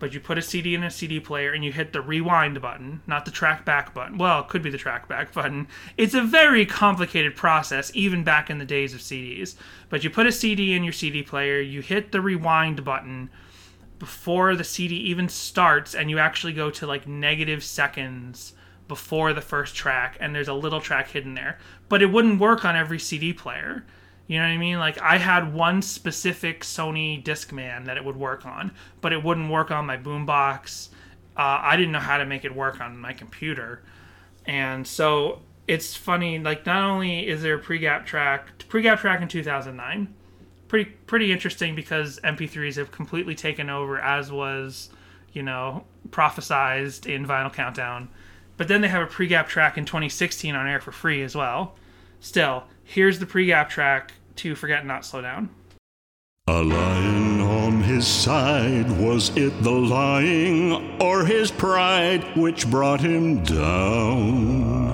But 0.00 0.12
you 0.12 0.18
put 0.18 0.36
a 0.36 0.42
CD 0.42 0.74
in 0.74 0.82
a 0.82 0.90
CD 0.90 1.20
player 1.20 1.52
and 1.52 1.64
you 1.64 1.70
hit 1.70 1.92
the 1.92 2.00
rewind 2.00 2.60
button, 2.60 3.02
not 3.06 3.24
the 3.24 3.30
track 3.30 3.64
back 3.64 3.94
button. 3.94 4.18
Well, 4.18 4.40
it 4.40 4.48
could 4.48 4.60
be 4.60 4.70
the 4.70 4.76
track 4.76 5.06
back 5.06 5.32
button. 5.34 5.68
It's 5.96 6.14
a 6.14 6.22
very 6.22 6.66
complicated 6.66 7.36
process, 7.36 7.92
even 7.94 8.24
back 8.24 8.50
in 8.50 8.58
the 8.58 8.64
days 8.64 8.94
of 8.94 9.00
CDs. 9.00 9.54
But 9.90 10.02
you 10.02 10.10
put 10.10 10.26
a 10.26 10.32
CD 10.32 10.74
in 10.74 10.82
your 10.82 10.92
CD 10.92 11.22
player, 11.22 11.60
you 11.60 11.82
hit 11.82 12.10
the 12.10 12.20
rewind 12.20 12.84
button, 12.84 13.30
before 14.02 14.56
the 14.56 14.64
CD 14.64 14.96
even 14.96 15.28
starts, 15.28 15.94
and 15.94 16.10
you 16.10 16.18
actually 16.18 16.52
go 16.52 16.72
to 16.72 16.88
like 16.88 17.06
negative 17.06 17.62
seconds 17.62 18.52
before 18.88 19.32
the 19.32 19.40
first 19.40 19.76
track, 19.76 20.16
and 20.18 20.34
there's 20.34 20.48
a 20.48 20.54
little 20.54 20.80
track 20.80 21.10
hidden 21.10 21.34
there. 21.34 21.56
But 21.88 22.02
it 22.02 22.06
wouldn't 22.06 22.40
work 22.40 22.64
on 22.64 22.74
every 22.74 22.98
CD 22.98 23.32
player. 23.32 23.86
You 24.26 24.38
know 24.38 24.44
what 24.44 24.54
I 24.54 24.58
mean? 24.58 24.80
Like 24.80 25.00
I 25.00 25.18
had 25.18 25.54
one 25.54 25.82
specific 25.82 26.62
Sony 26.62 27.22
Discman 27.22 27.84
that 27.84 27.96
it 27.96 28.04
would 28.04 28.16
work 28.16 28.44
on, 28.44 28.72
but 29.00 29.12
it 29.12 29.22
wouldn't 29.22 29.52
work 29.52 29.70
on 29.70 29.86
my 29.86 29.98
boombox. 29.98 30.88
Uh, 31.36 31.60
I 31.62 31.76
didn't 31.76 31.92
know 31.92 32.00
how 32.00 32.18
to 32.18 32.26
make 32.26 32.44
it 32.44 32.52
work 32.52 32.80
on 32.80 32.98
my 32.98 33.12
computer, 33.12 33.84
and 34.46 34.84
so 34.84 35.42
it's 35.68 35.94
funny. 35.94 36.40
Like 36.40 36.66
not 36.66 36.82
only 36.82 37.28
is 37.28 37.42
there 37.42 37.54
a 37.54 37.60
pre-gap 37.60 38.04
track, 38.04 38.66
pre-gap 38.68 38.98
track 38.98 39.22
in 39.22 39.28
2009, 39.28 40.12
pretty 40.72 40.90
pretty 41.06 41.30
interesting 41.30 41.74
because 41.74 42.18
MP3s 42.24 42.76
have 42.76 42.90
completely 42.90 43.34
taken 43.34 43.68
over, 43.68 43.98
as 43.98 44.32
was 44.32 44.88
you 45.34 45.42
know 45.42 45.84
prophesized 46.08 47.04
in 47.04 47.26
Vinyl 47.26 47.52
Countdown. 47.52 48.08
But 48.56 48.68
then 48.68 48.80
they 48.80 48.88
have 48.88 49.02
a 49.02 49.06
pre-gap 49.06 49.48
track 49.48 49.76
in 49.76 49.84
2016 49.84 50.54
on 50.54 50.66
air 50.66 50.80
for 50.80 50.90
free 50.90 51.22
as 51.22 51.36
well. 51.36 51.76
Still, 52.20 52.64
here's 52.84 53.18
the 53.18 53.26
pre-gap 53.26 53.68
track 53.68 54.12
to 54.36 54.54
Forget 54.54 54.86
Not 54.86 55.04
Slow 55.04 55.20
Down. 55.20 55.50
A 56.46 56.62
lion 56.62 57.40
on 57.42 57.82
his 57.82 58.06
side, 58.06 58.90
was 58.92 59.36
it 59.36 59.62
the 59.62 59.70
lying 59.70 60.98
or 61.02 61.26
his 61.26 61.50
pride 61.50 62.34
which 62.34 62.70
brought 62.70 63.00
him 63.00 63.44
down? 63.44 64.91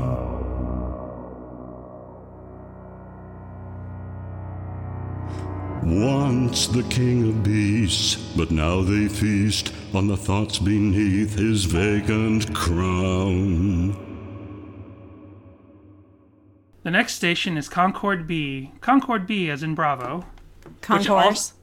Once 5.82 6.66
the 6.66 6.82
king 6.84 7.28
of 7.28 7.42
beasts, 7.42 8.16
but 8.36 8.50
now 8.50 8.82
they 8.82 9.08
feast 9.08 9.72
on 9.94 10.08
the 10.08 10.16
thoughts 10.16 10.58
beneath 10.58 11.34
his 11.34 11.64
vacant 11.64 12.54
crown. 12.54 13.96
The 16.82 16.90
next 16.90 17.14
station 17.14 17.56
is 17.56 17.68
Concord 17.68 18.26
B. 18.26 18.72
Concord 18.80 19.26
B, 19.26 19.50
as 19.50 19.62
in 19.62 19.74
Bravo. 19.74 20.24
Concourse. 20.80 21.54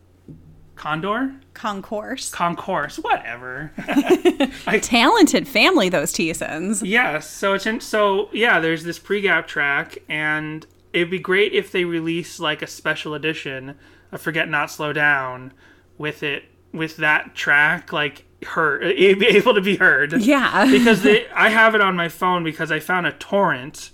Condor? 0.76 1.34
Concourse. 1.54 2.30
Concourse, 2.32 2.98
whatever. 2.98 3.72
Talented 4.82 5.48
family, 5.48 5.90
those 5.90 6.14
Thiessens. 6.14 6.82
Yes. 6.86 7.30
So 7.30 7.54
it's 7.54 7.66
in, 7.66 7.80
so 7.80 8.30
yeah. 8.34 8.60
There's 8.60 8.84
this 8.84 9.00
pre-gap 9.00 9.48
track, 9.48 9.98
and 10.10 10.66
it'd 10.94 11.10
be 11.10 11.20
great 11.20 11.54
if 11.54 11.72
they 11.72 11.86
release 11.86 12.40
like 12.40 12.62
a 12.62 12.68
special 12.68 13.14
edition 13.14 13.76
of 14.12 14.22
"Forget 14.22 14.50
Not 14.50 14.72
Slow 14.72 14.94
Down" 14.94 15.54
with 15.98 16.24
it 16.24 16.46
with 16.72 16.98
that 16.98 17.36
track 17.36 17.94
like 17.94 18.26
heard, 18.44 18.82
be 18.96 19.26
able 19.28 19.54
to 19.54 19.62
be 19.62 19.78
heard. 19.78 20.14
Yeah. 20.22 20.66
because 20.72 21.04
they, 21.04 21.28
I 21.30 21.50
have 21.50 21.76
it 21.76 21.82
on 21.82 21.96
my 21.96 22.10
phone 22.10 22.44
because 22.44 22.72
I 22.72 22.80
found 22.80 23.08
a 23.08 23.12
torrent 23.12 23.92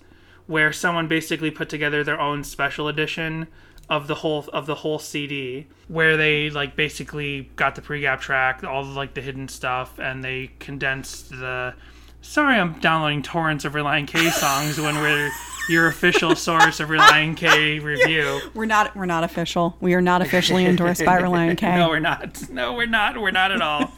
where 0.48 0.74
someone 0.74 1.08
basically 1.08 1.52
put 1.52 1.70
together 1.70 2.04
their 2.04 2.20
own 2.20 2.44
special 2.44 2.88
edition 2.88 3.48
of 3.90 4.08
the 4.08 4.16
whole 4.16 4.46
of 4.54 4.66
the 4.66 4.76
whole 4.76 5.00
CD 5.00 5.68
where 5.88 6.16
they 6.16 6.50
like 6.50 6.76
basically 6.76 7.50
got 7.56 7.76
the 7.76 7.82
pre-gap 7.82 8.22
track, 8.22 8.64
all 8.64 8.82
of, 8.82 8.96
like 8.96 9.14
the 9.14 9.22
hidden 9.22 9.48
stuff, 9.48 10.00
and 10.00 10.24
they 10.24 10.52
condensed 10.60 11.30
the. 11.30 11.74
Sorry, 12.22 12.58
I'm 12.60 12.74
downloading 12.80 13.24
torrents 13.24 13.66
of 13.66 13.74
Relient 13.74 14.08
K 14.08 14.30
songs 14.30 14.80
when 14.80 14.96
we're 14.96 15.32
your 15.70 15.88
official 15.88 16.36
source 16.36 16.80
of 16.80 16.90
Relient 16.90 17.38
K 17.38 17.80
review. 17.80 18.42
We're 18.54 18.66
not 18.66 18.96
we're 18.96 19.06
not 19.06 19.24
official. 19.24 19.76
We 19.82 19.96
are 19.96 20.02
not 20.02 20.22
officially 20.22 20.66
endorsed 20.66 21.04
by 21.04 21.20
Relient 21.20 21.58
K. 21.58 21.76
No, 21.78 21.90
we're 21.90 22.00
not. 22.00 22.50
No, 22.50 22.74
we're 22.74 22.86
not. 22.86 23.20
We're 23.20 23.32
not 23.32 23.52
at 23.52 23.62
all. 23.62 23.92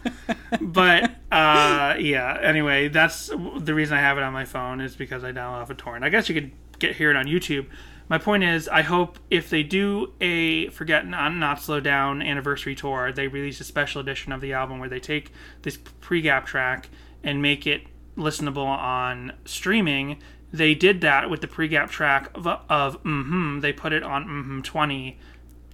but 0.61 1.11
uh, 1.31 1.95
yeah. 1.99 2.39
Anyway, 2.41 2.87
that's 2.87 3.27
the 3.57 3.73
reason 3.73 3.97
I 3.97 4.01
have 4.01 4.17
it 4.17 4.23
on 4.23 4.31
my 4.33 4.45
phone 4.45 4.79
is 4.79 4.95
because 4.95 5.23
I 5.23 5.31
download 5.31 5.61
off 5.61 5.69
a 5.69 5.75
torrent. 5.75 6.05
I 6.05 6.09
guess 6.09 6.29
you 6.29 6.35
could 6.35 6.51
get 6.79 6.95
hear 6.95 7.09
it 7.09 7.17
on 7.17 7.25
YouTube. 7.25 7.67
My 8.09 8.17
point 8.17 8.43
is, 8.43 8.67
I 8.67 8.81
hope 8.81 9.17
if 9.29 9.49
they 9.49 9.63
do 9.63 10.13
a 10.19 10.67
Forget 10.69 11.07
Not, 11.07 11.29
Not 11.33 11.61
Slow 11.61 11.79
Down 11.79 12.21
anniversary 12.21 12.75
tour, 12.75 13.11
they 13.11 13.27
release 13.27 13.61
a 13.61 13.63
special 13.63 14.01
edition 14.01 14.31
of 14.33 14.41
the 14.41 14.53
album 14.53 14.79
where 14.79 14.89
they 14.89 14.99
take 14.99 15.31
this 15.61 15.77
pre-gap 16.01 16.45
track 16.45 16.89
and 17.23 17.41
make 17.41 17.65
it 17.65 17.83
listenable 18.17 18.65
on 18.65 19.33
streaming. 19.45 20.17
They 20.51 20.75
did 20.75 21.01
that 21.01 21.29
with 21.29 21.41
the 21.41 21.47
pre-gap 21.47 21.89
track 21.89 22.29
of, 22.35 22.45
of 22.47 23.03
mm-hmm. 23.03 23.59
They 23.59 23.73
put 23.73 23.93
it 23.93 24.03
on 24.03 24.25
mm-hmm 24.25 24.61
20, 24.61 25.17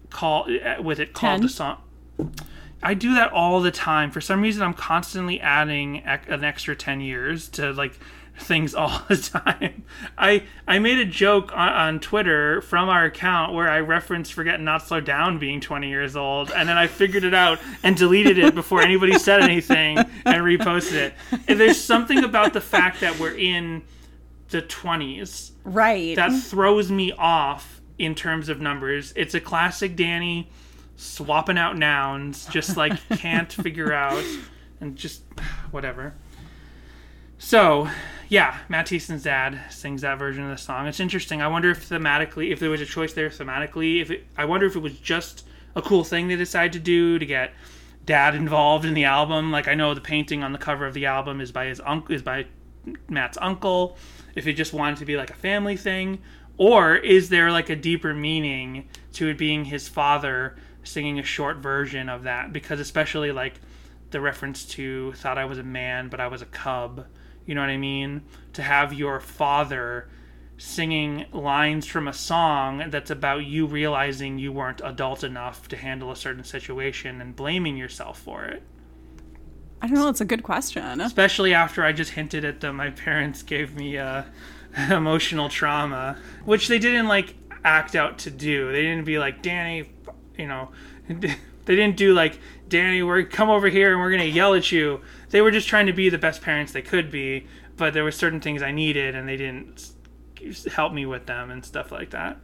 call 0.09 0.47
uh, 0.63 0.81
with 0.81 0.99
it 0.99 1.13
called 1.13 1.39
Ten? 1.39 1.41
the 1.41 1.49
song. 1.49 1.77
I 2.81 2.93
do 2.93 3.13
that 3.15 3.31
all 3.33 3.59
the 3.59 3.71
time. 3.71 4.09
For 4.09 4.21
some 4.21 4.41
reason, 4.41 4.61
I'm 4.61 4.73
constantly 4.73 5.39
adding 5.41 5.97
an 5.99 6.43
extra 6.43 6.75
10 6.75 7.01
years 7.01 7.49
to 7.49 7.73
like 7.73 7.99
things 8.39 8.73
all 8.75 9.01
the 9.07 9.17
time. 9.17 9.83
I 10.17 10.43
I 10.67 10.79
made 10.79 10.97
a 10.99 11.05
joke 11.05 11.51
on, 11.53 11.69
on 11.69 11.99
Twitter 11.99 12.61
from 12.61 12.89
our 12.89 13.05
account 13.05 13.53
where 13.53 13.69
I 13.69 13.79
referenced 13.79 14.33
Forget 14.33 14.59
Not 14.61 14.85
Slow 14.87 14.99
Down 15.01 15.39
being 15.39 15.59
20 15.61 15.89
years 15.89 16.15
old, 16.15 16.51
and 16.51 16.67
then 16.67 16.77
I 16.77 16.87
figured 16.87 17.23
it 17.23 17.33
out 17.33 17.59
and 17.83 17.95
deleted 17.95 18.37
it 18.37 18.55
before 18.55 18.81
anybody 18.81 19.17
said 19.19 19.41
anything 19.41 19.97
and 19.97 20.43
reposted 20.43 20.93
it. 20.93 21.13
And 21.47 21.59
there's 21.59 21.79
something 21.81 22.23
about 22.23 22.53
the 22.53 22.61
fact 22.61 23.01
that 23.01 23.19
we're 23.19 23.35
in 23.37 23.83
the 24.49 24.61
20s 24.63 25.51
Right. 25.63 26.15
that 26.15 26.31
throws 26.41 26.91
me 26.91 27.11
off 27.11 27.81
in 27.99 28.15
terms 28.15 28.49
of 28.49 28.59
numbers. 28.59 29.13
It's 29.15 29.35
a 29.35 29.39
classic 29.39 29.95
Danny 29.95 30.49
swapping 30.95 31.57
out 31.57 31.77
nouns, 31.77 32.45
just 32.47 32.75
like 32.75 32.93
can't 33.09 33.51
figure 33.51 33.93
out, 33.93 34.23
and 34.81 34.95
just 34.95 35.21
whatever. 35.71 36.13
So, 37.37 37.87
yeah, 38.29 38.59
Matt 38.69 38.85
Thiessen's 38.87 39.23
dad 39.23 39.59
sings 39.69 40.01
that 40.01 40.19
version 40.19 40.43
of 40.43 40.51
the 40.51 40.57
song. 40.57 40.85
It's 40.85 40.99
interesting. 40.99 41.41
I 41.41 41.47
wonder 41.47 41.71
if 41.71 41.89
thematically, 41.89 42.51
if 42.51 42.59
there 42.59 42.69
was 42.69 42.79
a 42.79 42.85
choice 42.85 43.13
there 43.13 43.29
thematically, 43.29 44.01
if 44.01 44.11
it, 44.11 44.25
I 44.37 44.45
wonder 44.45 44.67
if 44.67 44.75
it 44.75 44.79
was 44.79 44.97
just 44.99 45.45
a 45.75 45.81
cool 45.81 46.03
thing 46.03 46.27
they 46.27 46.35
decided 46.35 46.73
to 46.73 46.79
do 46.79 47.17
to 47.17 47.25
get 47.25 47.53
dad 48.05 48.35
involved 48.35 48.85
in 48.85 48.93
the 48.93 49.05
album. 49.05 49.51
Like 49.51 49.67
I 49.67 49.73
know 49.73 49.95
the 49.95 50.01
painting 50.01 50.43
on 50.43 50.51
the 50.51 50.59
cover 50.59 50.85
of 50.85 50.93
the 50.93 51.07
album 51.07 51.41
is 51.41 51.51
by 51.51 51.65
his 51.65 51.81
uncle, 51.83 52.13
is 52.13 52.21
by 52.21 52.45
Matt's 53.07 53.37
uncle. 53.41 53.97
If 54.35 54.45
it 54.45 54.53
just 54.53 54.73
wanted 54.73 54.99
to 54.99 55.05
be 55.05 55.17
like 55.17 55.31
a 55.31 55.35
family 55.35 55.75
thing, 55.75 56.19
or 56.57 56.95
is 56.97 57.29
there 57.29 57.51
like 57.51 57.69
a 57.69 57.75
deeper 57.75 58.13
meaning 58.13 58.89
to 59.13 59.29
it 59.29 59.39
being 59.39 59.65
his 59.65 59.87
father 59.87 60.55
singing 60.83 61.17
a 61.17 61.23
short 61.23 61.57
version 61.57 62.09
of 62.09 62.23
that? 62.23 62.53
Because 62.53 62.79
especially 62.79 63.31
like 63.31 63.55
the 64.11 64.21
reference 64.21 64.65
to 64.65 65.13
thought 65.13 65.39
I 65.39 65.45
was 65.45 65.57
a 65.57 65.63
man, 65.63 66.09
but 66.09 66.19
I 66.19 66.27
was 66.27 66.43
a 66.43 66.47
cub. 66.47 67.07
You 67.49 67.55
know 67.55 67.61
what 67.61 67.71
I 67.71 67.77
mean? 67.77 68.21
To 68.53 68.61
have 68.61 68.93
your 68.93 69.19
father 69.19 70.07
singing 70.59 71.25
lines 71.33 71.87
from 71.87 72.07
a 72.07 72.13
song 72.13 72.83
that's 72.91 73.09
about 73.09 73.43
you 73.43 73.65
realizing 73.65 74.37
you 74.37 74.51
weren't 74.51 74.81
adult 74.83 75.23
enough 75.23 75.67
to 75.69 75.75
handle 75.75 76.11
a 76.11 76.15
certain 76.15 76.43
situation 76.43 77.19
and 77.19 77.35
blaming 77.35 77.75
yourself 77.75 78.19
for 78.19 78.43
it. 78.43 78.61
I 79.81 79.87
don't 79.87 79.95
know. 79.95 80.09
It's 80.09 80.21
a 80.21 80.25
good 80.25 80.43
question. 80.43 81.01
Especially 81.01 81.55
after 81.55 81.83
I 81.83 81.91
just 81.91 82.11
hinted 82.11 82.45
at 82.45 82.59
the 82.59 82.71
my 82.71 82.91
parents 82.91 83.41
gave 83.41 83.75
me 83.75 83.97
uh, 83.97 84.25
emotional 84.91 85.49
trauma, 85.49 86.19
which 86.45 86.67
they 86.67 86.77
didn't 86.77 87.07
like 87.07 87.33
act 87.63 87.95
out 87.95 88.19
to 88.19 88.29
do. 88.29 88.71
They 88.71 88.83
didn't 88.83 89.05
be 89.05 89.17
like 89.17 89.41
Danny, 89.41 89.89
you 90.37 90.45
know, 90.45 90.69
they 91.09 91.35
didn't 91.65 91.97
do 91.97 92.13
like 92.13 92.37
Danny, 92.69 93.03
we're 93.03 93.23
come 93.23 93.49
over 93.49 93.67
here 93.67 93.91
and 93.91 93.99
we're 93.99 94.11
gonna 94.11 94.23
yell 94.23 94.53
at 94.53 94.71
you. 94.71 95.01
They 95.29 95.41
were 95.41 95.51
just 95.51 95.67
trying 95.67 95.87
to 95.87 95.93
be 95.93 96.09
the 96.09 96.17
best 96.17 96.41
parents 96.41 96.71
they 96.71 96.81
could 96.81 97.11
be, 97.11 97.47
but 97.77 97.93
there 97.93 98.03
were 98.03 98.11
certain 98.11 98.39
things 98.39 98.61
I 98.61 98.71
needed 98.71 99.15
and 99.15 99.27
they 99.27 99.37
didn't 99.37 99.89
help 100.71 100.93
me 100.93 101.05
with 101.05 101.25
them 101.25 101.51
and 101.51 101.65
stuff 101.65 101.91
like 101.91 102.11
that. 102.11 102.37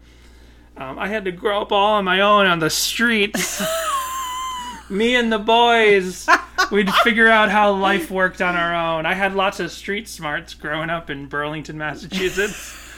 Um, 0.77 0.99
I 0.99 1.07
had 1.07 1.25
to 1.25 1.31
grow 1.31 1.61
up 1.61 1.71
all 1.71 1.93
on 1.93 2.05
my 2.05 2.19
own 2.19 2.45
on 2.47 2.59
the 2.59 2.69
streets. 2.69 3.63
me 4.89 5.15
and 5.15 5.31
the 5.31 5.39
boys 5.39 6.27
we'd 6.71 6.91
figure 7.03 7.27
out 7.27 7.49
how 7.49 7.73
life 7.73 8.11
worked 8.11 8.39
on 8.39 8.55
our 8.55 8.75
own 8.75 9.03
i 9.03 9.15
had 9.15 9.33
lots 9.33 9.59
of 9.59 9.71
street 9.71 10.07
smarts 10.07 10.53
growing 10.53 10.91
up 10.91 11.09
in 11.09 11.25
burlington 11.25 11.75
massachusetts 11.75 12.79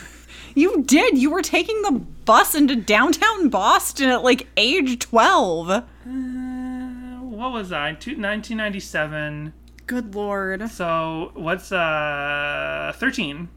You 0.58 0.82
did. 0.82 1.20
You 1.20 1.30
were 1.30 1.44
taking 1.44 1.84
the 1.84 1.92
bus 1.92 2.56
into 2.56 2.76
downtown 2.76 3.50
Boston 3.50 4.10
at 4.10 4.24
like 4.24 4.48
age 4.58 4.98
12. 4.98 5.84
What 7.38 7.52
was 7.52 7.72
i 7.72 7.94
Two- 7.94 8.12
1997 8.12 9.54
Good 9.86 10.16
lord. 10.16 10.70
so 10.70 11.32
what's 11.36 11.72
uh 11.72 12.92
13 12.96 13.48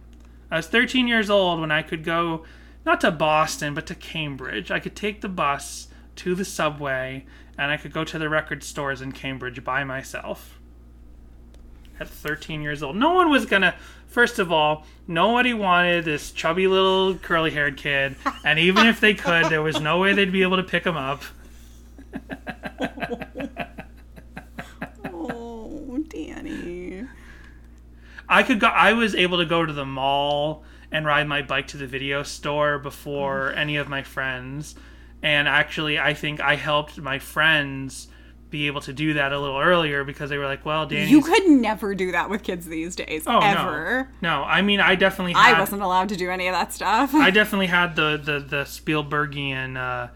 i 0.51 0.57
was 0.57 0.67
13 0.67 1.09
years 1.09 1.31
old 1.31 1.61
when 1.61 1.71
i 1.71 1.81
could 1.83 2.05
go 2.05 2.45
not 2.85 3.01
to 3.01 3.11
boston 3.11 3.75
but 3.75 3.87
to 3.87 3.95
cambridge. 3.95 4.71
I 4.71 4.79
could 4.81 4.95
take 4.97 5.21
the 5.23 5.29
bus 5.29 5.89
to 6.17 6.35
the 6.35 6.45
subway 6.45 7.25
and 7.57 7.71
i 7.71 7.77
could 7.77 7.93
go 7.93 8.05
to 8.05 8.19
the 8.19 8.29
record 8.29 8.63
stores 8.63 9.01
in 9.01 9.13
cambridge 9.13 9.65
by 9.65 9.83
myself. 9.85 10.59
At 11.99 12.09
13 12.09 12.63
years 12.63 12.83
old. 12.83 12.97
No 12.97 13.13
one 13.13 13.29
was 13.31 13.45
gonna 13.47 13.75
first 14.07 14.39
of 14.39 14.51
all 14.53 14.87
nobody 15.07 15.53
wanted 15.55 16.05
this 16.05 16.33
chubby 16.33 16.67
little 16.67 17.15
curly 17.15 17.51
haired 17.51 17.77
kid 17.77 18.17
and 18.45 18.59
even 18.59 18.87
if 18.87 19.01
they 19.01 19.15
could 19.15 19.47
there 19.47 19.63
was 19.63 19.81
no 19.81 19.99
way 19.99 20.13
they'd 20.13 20.33
be 20.33 20.43
able 20.43 20.57
to 20.59 20.63
pick 20.63 20.85
him 20.85 20.97
up 20.97 21.23
Oh, 25.91 25.99
Danny. 25.99 27.05
I 28.29 28.43
could 28.45 28.61
go. 28.61 28.69
I 28.69 28.93
was 28.93 29.15
able 29.15 29.39
to 29.39 29.47
go 29.47 29.67
to 29.67 29.73
the 29.73 29.85
mall 29.85 30.63
and 30.93 31.05
ride 31.05 31.27
my 31.27 31.43
bike 31.43 31.67
to 31.69 31.77
the 31.77 31.87
video 31.87 32.23
store 32.23 32.79
before 32.79 33.53
any 33.53 33.77
of 33.77 33.89
my 33.89 34.03
friends. 34.03 34.77
And 35.23 35.49
actually, 35.49 35.99
I 35.99 36.15
think 36.15 36.41
I 36.41 36.55
helped 36.55 36.99
my 36.99 37.19
friends 37.19 38.09
be 38.51 38.67
able 38.67 38.81
to 38.83 38.93
do 38.93 39.15
that 39.15 39.33
a 39.33 39.39
little 39.39 39.59
earlier 39.59 40.05
because 40.05 40.31
they 40.31 40.39
were 40.39 40.47
like, 40.47 40.65
"Well, 40.65 40.87
Danny's." 40.87 41.11
You 41.11 41.23
could 41.23 41.47
never 41.49 41.95
do 41.95 42.13
that 42.13 42.31
with 42.31 42.43
kids 42.43 42.67
these 42.67 42.95
days. 42.97 43.25
oh 43.27 43.41
ever. 43.41 44.11
no, 44.21 44.39
no. 44.39 44.45
I 44.45 44.63
mean, 44.63 44.81
I 44.81 44.95
definitely. 44.95 45.33
Had, 45.33 45.57
I 45.57 45.61
wasn't 45.61 45.83
allowed 45.83 46.09
to 46.11 46.17
do 46.17 46.31
any 46.31 46.47
of 46.49 46.53
that 46.53 46.73
stuff. 46.73 47.15
I 47.15 47.31
definitely 47.31 47.67
had 47.67 47.97
the 47.97 48.17
the 48.17 48.39
the 48.41 48.63
Spielbergian 48.63 49.77
uh, 49.77 50.09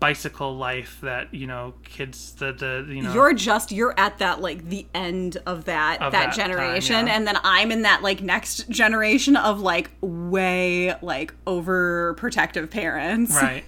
bicycle 0.00 0.56
life 0.56 0.98
that 1.02 1.32
you 1.34 1.46
know 1.46 1.74
kids 1.84 2.32
the 2.34 2.52
the 2.52 2.86
you 2.88 3.02
know 3.02 3.12
you're 3.12 3.32
just 3.32 3.72
you're 3.72 3.98
at 3.98 4.18
that 4.18 4.40
like 4.40 4.68
the 4.68 4.86
end 4.94 5.36
of 5.44 5.64
that 5.64 6.00
Of 6.00 6.12
that, 6.12 6.36
that 6.36 6.36
time, 6.36 6.50
generation 6.50 7.06
yeah. 7.06 7.16
and 7.16 7.26
then 7.26 7.36
i'm 7.42 7.72
in 7.72 7.82
that 7.82 8.02
like 8.02 8.22
next 8.22 8.68
generation 8.68 9.36
of 9.36 9.60
like 9.60 9.90
way 10.00 10.94
like 11.02 11.34
overprotective 11.46 12.70
parents 12.70 13.34
right. 13.42 13.64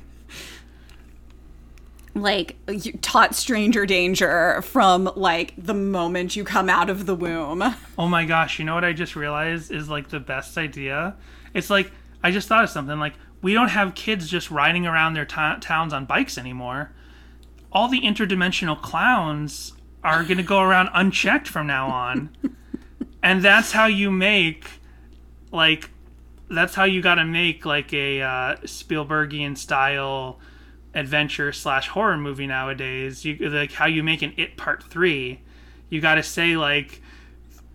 like 2.15 2.57
you 2.69 2.93
taught 3.03 3.35
stranger 3.35 3.85
danger 3.85 4.63
from 4.63 5.11
like 5.17 5.55
the 5.59 5.75
moment 5.75 6.37
you 6.37 6.45
come 6.45 6.69
out 6.69 6.89
of 6.91 7.07
the 7.07 7.15
womb 7.15 7.63
Oh 7.99 8.09
my 8.09 8.25
gosh, 8.25 8.59
you 8.59 8.65
know 8.65 8.75
what 8.75 8.85
I 8.85 8.93
just 8.95 9.15
realized 9.15 9.71
is 9.71 9.89
like 9.91 10.09
the 10.09 10.21
best 10.21 10.57
idea? 10.57 11.17
It's 11.53 11.69
like 11.69 11.93
I 12.23 12.31
just 12.31 12.49
thought 12.49 12.65
of 12.65 12.71
something 12.71 12.99
like 12.99 13.15
we 13.43 13.55
don't 13.55 13.69
have 13.69 13.95
kids 13.95 14.29
just 14.29 14.51
riding 14.51 14.87
around 14.87 15.15
their 15.15 15.25
to 15.25 15.59
towns 15.61 15.93
on 15.93 16.05
bikes 16.05 16.37
anymore. 16.37 16.93
All 17.73 17.89
the 17.89 18.01
interdimensional 18.01 18.81
clowns 18.81 19.73
are 20.03 20.25
going 20.25 20.39
to 20.39 20.43
go 20.43 20.61
around 20.61 20.91
unchecked 20.93 21.49
from 21.49 21.67
now 21.67 21.89
on. 21.89 22.37
and 23.23 23.43
that's 23.43 23.73
how 23.73 23.87
you 23.87 24.11
make 24.11 24.67
like 25.53 25.91
that's 26.49 26.75
how 26.75 26.85
you 26.85 27.01
got 27.01 27.15
to 27.15 27.25
make 27.25 27.65
like 27.65 27.93
a 27.93 28.21
uh, 28.21 28.57
Spielbergian 28.63 29.57
style 29.57 30.39
adventure 30.95 31.53
slash 31.53 31.89
horror 31.89 32.17
movie 32.17 32.47
nowadays. 32.47 33.25
You 33.25 33.37
like 33.49 33.73
how 33.73 33.87
you 33.87 34.03
make 34.03 34.23
an 34.23 34.35
It 34.37 34.57
Part 34.57 34.83
Three. 34.83 35.41
You 35.89 36.01
got 36.01 36.17
to 36.17 36.23
say 36.23 36.57
like 36.57 37.01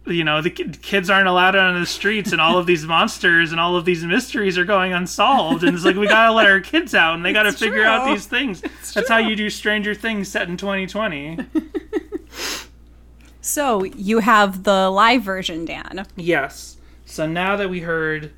you 0.08 0.24
know 0.24 0.42
the 0.42 0.52
kids 0.52 1.10
aren't 1.10 1.28
allowed 1.28 1.56
out 1.56 1.74
on 1.74 1.80
the 1.80 1.86
streets 1.86 2.32
and 2.32 2.40
all 2.40 2.58
of 2.58 2.66
these 2.66 2.86
monsters 2.86 3.52
and 3.52 3.60
all 3.60 3.76
of 3.76 3.86
these 3.86 4.04
mysteries 4.04 4.58
are 4.58 4.66
going 4.66 4.94
unsolved. 4.94 5.64
And 5.64 5.76
it's 5.76 5.86
like 5.86 5.96
we 5.96 6.08
gotta 6.08 6.34
let 6.34 6.48
our 6.48 6.60
kids 6.60 6.94
out 6.94 7.16
and 7.16 7.26
they 7.26 7.34
gotta 7.34 7.50
It's 7.50 7.60
figure 7.60 7.84
out 7.84 8.06
these 8.08 8.28
things. 8.28 8.62
That's 8.94 9.10
how 9.10 9.18
you 9.18 9.36
do 9.36 9.50
stranger 9.50 9.96
things 9.96 10.28
set 10.28 10.48
in 10.48 10.58
2020 10.58 11.40
so 13.42 13.84
you 13.84 14.20
have 14.20 14.64
the 14.64 14.90
live 14.90 15.24
version 15.24 15.66
dan. 15.66 16.06
Yes. 16.16 16.78
So 17.06 17.26
now 17.28 17.56
that 17.56 17.70
we 17.70 17.82
heard 17.82 18.32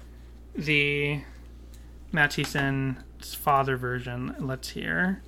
the 0.55 1.21
matt 2.11 2.31
Thiessen's 2.31 3.35
father 3.35 3.77
version 3.77 4.35
let's 4.39 4.69
hear 4.69 5.21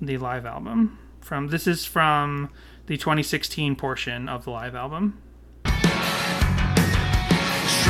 the 0.00 0.16
live 0.16 0.46
album. 0.46 0.98
From 1.20 1.48
this 1.48 1.66
is 1.66 1.84
from 1.84 2.50
the 2.86 2.96
2016 2.96 3.76
portion 3.76 4.28
of 4.28 4.44
the 4.44 4.50
live 4.50 4.74
album 4.74 5.20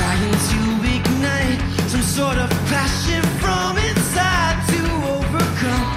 Trying 0.01 0.33
to 0.33 0.61
ignite 0.97 1.61
some 1.91 2.01
sort 2.01 2.39
of 2.39 2.49
passion 2.73 3.23
from 3.39 3.77
inside 3.77 4.57
to 4.73 4.81
overcome. 5.17 5.89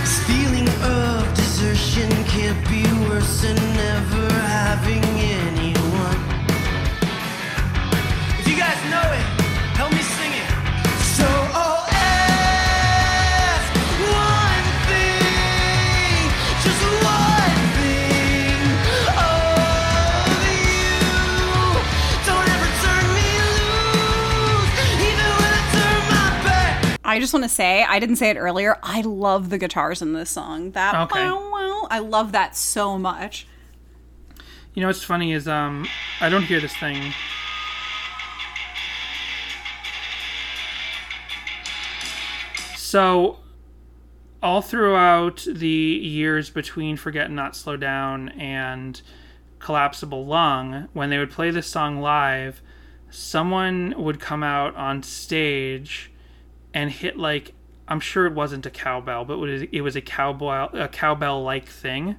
This 0.00 0.16
feeling 0.28 0.68
of 0.84 1.34
desertion 1.34 2.10
can't 2.26 2.62
be 2.68 2.84
worse 3.08 3.42
than 3.42 3.56
never 3.74 4.32
having 4.34 5.04
anyone. 5.38 6.20
If 8.38 8.46
you 8.46 8.56
guys 8.56 8.78
know 8.88 9.12
it, 9.18 9.39
just 27.20 27.32
want 27.32 27.44
to 27.44 27.48
say 27.48 27.84
i 27.84 27.98
didn't 27.98 28.16
say 28.16 28.30
it 28.30 28.36
earlier 28.36 28.76
i 28.82 29.00
love 29.02 29.50
the 29.50 29.58
guitars 29.58 30.02
in 30.02 30.12
this 30.12 30.30
song 30.30 30.70
that 30.72 30.94
Okay. 30.94 31.24
wow, 31.28 31.50
wow, 31.52 31.86
i 31.90 31.98
love 31.98 32.32
that 32.32 32.56
so 32.56 32.98
much 32.98 33.46
You 34.74 34.80
know 34.82 34.86
what's 34.88 35.02
funny 35.04 35.32
is 35.32 35.46
um 35.48 35.86
I 36.20 36.28
don't 36.28 36.44
hear 36.44 36.60
this 36.60 36.76
thing. 36.76 37.12
So 42.76 43.38
all 44.42 44.62
throughout 44.62 45.46
the 45.50 45.68
years 45.68 46.50
between 46.50 46.96
Forget 46.96 47.26
and 47.26 47.36
Not 47.36 47.54
Slow 47.54 47.76
Down 47.76 48.30
and 48.30 49.00
Collapsible 49.58 50.26
Lung, 50.26 50.88
when 50.92 51.10
they 51.10 51.18
would 51.18 51.30
play 51.30 51.50
this 51.50 51.66
song 51.66 52.00
live, 52.00 52.62
someone 53.10 53.94
would 53.96 54.18
come 54.18 54.42
out 54.42 54.74
on 54.76 55.02
stage 55.02 56.09
and 56.74 56.90
hit 56.90 57.18
like 57.18 57.54
I'm 57.88 58.00
sure 58.00 58.26
it 58.26 58.34
wasn't 58.34 58.64
a 58.66 58.70
cowbell, 58.70 59.24
but 59.24 59.34
it 59.72 59.80
was, 59.80 59.96
a 59.96 60.00
cowbell 60.00 60.70
a 60.72 60.86
cowbell 60.86 61.42
like 61.42 61.68
thing. 61.68 62.16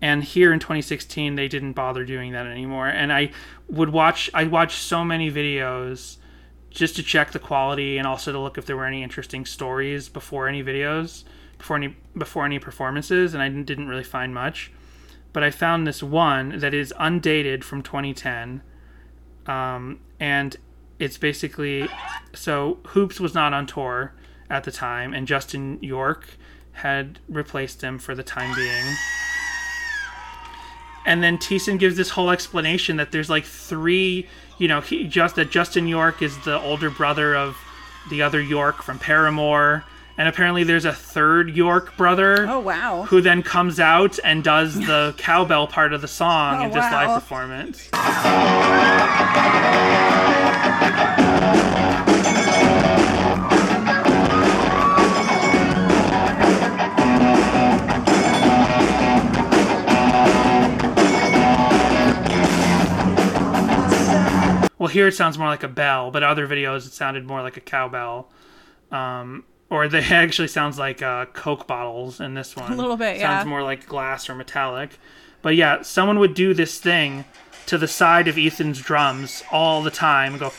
And 0.00 0.24
here 0.24 0.52
in 0.52 0.60
2016 0.60 1.34
they 1.34 1.48
didn't 1.48 1.74
bother 1.74 2.04
doing 2.04 2.32
that 2.32 2.46
anymore. 2.46 2.88
And 2.88 3.12
i 3.12 3.30
would 3.68 3.90
watch 3.90 4.30
i 4.32 4.44
watched 4.44 4.80
so 4.80 5.04
many 5.04 5.30
videos 5.30 6.16
just 6.70 6.96
to 6.96 7.02
check 7.02 7.32
the 7.32 7.38
quality 7.38 7.98
and 7.98 8.06
also 8.06 8.32
to 8.32 8.38
look 8.38 8.56
if 8.56 8.66
there 8.66 8.76
were 8.76 8.86
any 8.86 9.02
interesting 9.02 9.44
stories 9.44 10.08
before 10.08 10.48
any 10.48 10.62
videos 10.62 11.24
before 11.56 11.76
any 11.76 11.96
before 12.16 12.44
any 12.44 12.58
performances 12.58 13.34
and 13.34 13.42
i 13.42 13.48
didn't, 13.48 13.88
really 13.88 14.04
find 14.04 14.32
much. 14.32 14.72
But 15.32 15.42
i 15.42 15.50
found 15.50 15.86
this 15.86 16.02
one 16.02 16.60
that 16.60 16.72
is 16.72 16.94
undated 16.98 17.64
from 17.64 17.82
2010 17.82 18.62
um, 19.46 20.00
and 20.20 20.56
it's 20.98 21.16
basically 21.18 21.88
so 22.34 22.78
Hoopes 22.88 23.20
was 23.20 23.34
not 23.34 23.52
on 23.52 23.66
tour 23.66 24.12
at 24.50 24.64
the 24.64 24.72
time 24.72 25.12
and 25.14 25.26
justin 25.26 25.78
york 25.80 26.26
had 26.72 27.18
replaced 27.28 27.82
him 27.82 27.98
for 27.98 28.14
the 28.14 28.22
time 28.22 28.54
being 28.54 28.94
and 31.06 31.22
then 31.22 31.38
Thiessen 31.38 31.78
gives 31.78 31.96
this 31.96 32.10
whole 32.10 32.30
explanation 32.30 32.96
that 32.98 33.12
there's 33.12 33.30
like 33.30 33.46
three, 33.46 34.26
you 34.58 34.68
know, 34.68 34.82
he 34.82 35.04
just 35.04 35.36
that 35.36 35.50
Justin 35.50 35.88
York 35.88 36.20
is 36.20 36.36
the 36.44 36.60
older 36.60 36.90
brother 36.90 37.34
of 37.34 37.56
the 38.10 38.20
other 38.20 38.42
York 38.42 38.82
from 38.82 38.98
Paramore, 38.98 39.84
And 40.18 40.28
apparently, 40.28 40.64
there's 40.64 40.84
a 40.84 40.92
third 40.92 41.56
York 41.56 41.96
brother. 41.96 42.46
Oh, 42.46 42.58
wow. 42.60 43.04
Who 43.04 43.22
then 43.22 43.42
comes 43.42 43.80
out 43.80 44.18
and 44.22 44.44
does 44.44 44.74
the 44.74 45.14
cowbell 45.18 45.66
part 45.68 45.94
of 45.94 46.02
the 46.02 46.08
song 46.08 46.58
Oh, 46.58 46.64
and 46.64 46.72
just 46.74 46.90
wow. 46.92 47.06
live 47.14 47.22
perform 47.22 47.52
Well, 64.78 64.88
here 64.88 65.08
it 65.08 65.14
sounds 65.14 65.36
more 65.36 65.48
like 65.48 65.62
a 65.62 65.68
bell, 65.68 66.10
but 66.10 66.22
other 66.22 66.46
videos 66.46 66.86
it 66.86 66.92
sounded 66.92 67.26
more 67.26 67.42
like 67.42 67.56
a 67.56 67.60
cowbell. 67.60 68.30
Um, 68.90 69.44
or 69.70 69.88
they 69.88 70.00
actually 70.10 70.48
sounds 70.48 70.78
like 70.78 71.02
uh, 71.02 71.26
Coke 71.26 71.66
bottles 71.66 72.20
in 72.20 72.34
this 72.34 72.56
one. 72.56 72.72
A 72.72 72.76
little 72.76 72.96
bit, 72.96 73.20
Sounds 73.20 73.44
yeah. 73.44 73.48
more 73.50 73.62
like 73.62 73.86
glass 73.86 74.28
or 74.28 74.34
metallic. 74.34 74.98
But 75.42 75.56
yeah, 75.56 75.82
someone 75.82 76.18
would 76.18 76.34
do 76.34 76.54
this 76.54 76.78
thing 76.78 77.24
to 77.66 77.78
the 77.78 77.88
side 77.88 78.28
of 78.28 78.38
Ethan's 78.38 78.80
drums 78.80 79.42
all 79.52 79.82
the 79.82 79.90
time 79.90 80.32
and 80.32 80.40
go 80.40 80.52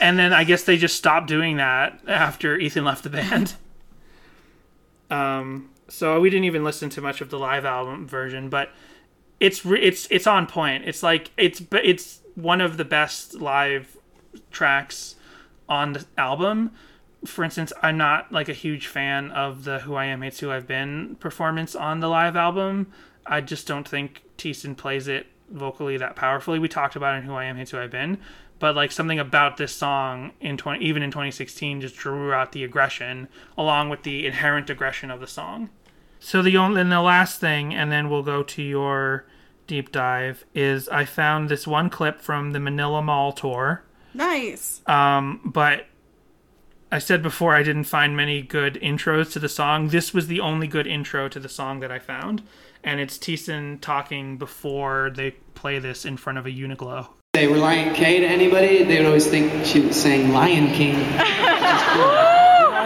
and 0.00 0.18
then 0.18 0.32
I 0.32 0.44
guess 0.44 0.64
they 0.64 0.76
just 0.76 0.96
stopped 0.96 1.26
doing 1.26 1.56
that 1.56 1.98
after 2.06 2.56
Ethan 2.56 2.84
left 2.84 3.04
the 3.04 3.10
band. 3.10 3.54
um, 5.10 5.70
so 5.88 6.20
we 6.20 6.30
didn't 6.30 6.44
even 6.44 6.62
listen 6.62 6.90
to 6.90 7.00
much 7.00 7.20
of 7.20 7.30
the 7.30 7.38
live 7.38 7.64
album 7.64 8.06
version, 8.06 8.48
but 8.48 8.70
it's 9.40 9.64
it's 9.64 10.06
it's 10.10 10.26
on 10.26 10.46
point. 10.46 10.84
It's 10.86 11.02
like 11.02 11.30
it's 11.36 11.62
it's 11.72 12.20
one 12.34 12.60
of 12.60 12.76
the 12.76 12.84
best 12.84 13.34
live 13.34 13.96
tracks 14.50 15.16
on 15.68 15.92
the 15.92 16.04
album. 16.16 16.72
For 17.24 17.44
instance, 17.44 17.72
I'm 17.82 17.96
not 17.96 18.32
like 18.32 18.48
a 18.48 18.54
huge 18.54 18.86
fan 18.86 19.30
of 19.30 19.64
the 19.64 19.80
"Who 19.80 19.94
I 19.94 20.06
Am 20.06 20.22
Hates 20.22 20.40
Who 20.40 20.50
I've 20.50 20.66
Been" 20.66 21.16
performance 21.20 21.74
on 21.74 22.00
the 22.00 22.08
live 22.08 22.36
album. 22.36 22.92
I 23.26 23.40
just 23.40 23.66
don't 23.66 23.86
think 23.86 24.22
Thiessen 24.38 24.76
plays 24.76 25.08
it 25.08 25.26
vocally 25.50 25.96
that 25.96 26.16
powerfully. 26.16 26.58
We 26.58 26.68
talked 26.68 26.96
about 26.96 27.16
in 27.16 27.24
"Who 27.24 27.34
I 27.34 27.44
Am 27.44 27.56
Hates 27.56 27.70
Who 27.72 27.78
I've 27.78 27.90
Been," 27.90 28.18
but 28.58 28.74
like 28.74 28.92
something 28.92 29.18
about 29.18 29.56
this 29.56 29.74
song 29.74 30.32
in 30.40 30.56
20, 30.56 30.84
even 30.84 31.02
in 31.02 31.10
2016 31.10 31.80
just 31.80 31.96
drew 31.96 32.32
out 32.32 32.52
the 32.52 32.64
aggression 32.64 33.28
along 33.56 33.88
with 33.88 34.02
the 34.02 34.26
inherent 34.26 34.70
aggression 34.70 35.10
of 35.10 35.20
the 35.20 35.26
song. 35.26 35.70
So 36.20 36.42
the 36.42 36.56
only 36.56 36.80
and 36.80 36.92
the 36.92 37.00
last 37.00 37.40
thing, 37.40 37.74
and 37.74 37.90
then 37.90 38.10
we'll 38.10 38.22
go 38.22 38.42
to 38.42 38.62
your 38.62 39.26
deep 39.66 39.92
dive, 39.92 40.44
is 40.54 40.88
I 40.88 41.04
found 41.04 41.48
this 41.48 41.66
one 41.66 41.90
clip 41.90 42.20
from 42.20 42.52
the 42.52 42.60
Manila 42.60 43.02
Mall 43.02 43.32
tour. 43.32 43.84
Nice. 44.14 44.80
Um, 44.86 45.40
but 45.44 45.86
I 46.90 46.98
said 46.98 47.22
before 47.22 47.54
I 47.54 47.62
didn't 47.62 47.84
find 47.84 48.16
many 48.16 48.42
good 48.42 48.74
intros 48.74 49.32
to 49.32 49.38
the 49.38 49.48
song. 49.48 49.88
This 49.88 50.14
was 50.14 50.26
the 50.26 50.40
only 50.40 50.66
good 50.66 50.86
intro 50.86 51.28
to 51.28 51.38
the 51.38 51.48
song 51.48 51.80
that 51.80 51.92
I 51.92 51.98
found, 51.98 52.42
and 52.82 52.98
it's 52.98 53.18
Thiessen 53.18 53.80
talking 53.80 54.38
before 54.38 55.10
they 55.14 55.32
play 55.54 55.78
this 55.78 56.04
in 56.04 56.16
front 56.16 56.38
of 56.38 56.46
a 56.46 56.50
Uniqlo. 56.50 57.08
Say 57.36 57.46
Relient 57.46 57.94
K 57.94 58.20
to 58.20 58.26
anybody, 58.26 58.84
they 58.84 58.96
would 58.96 59.06
always 59.06 59.26
think 59.26 59.66
she 59.66 59.80
was 59.80 60.00
saying 60.00 60.32
Lion 60.32 60.72
King. 60.72 60.94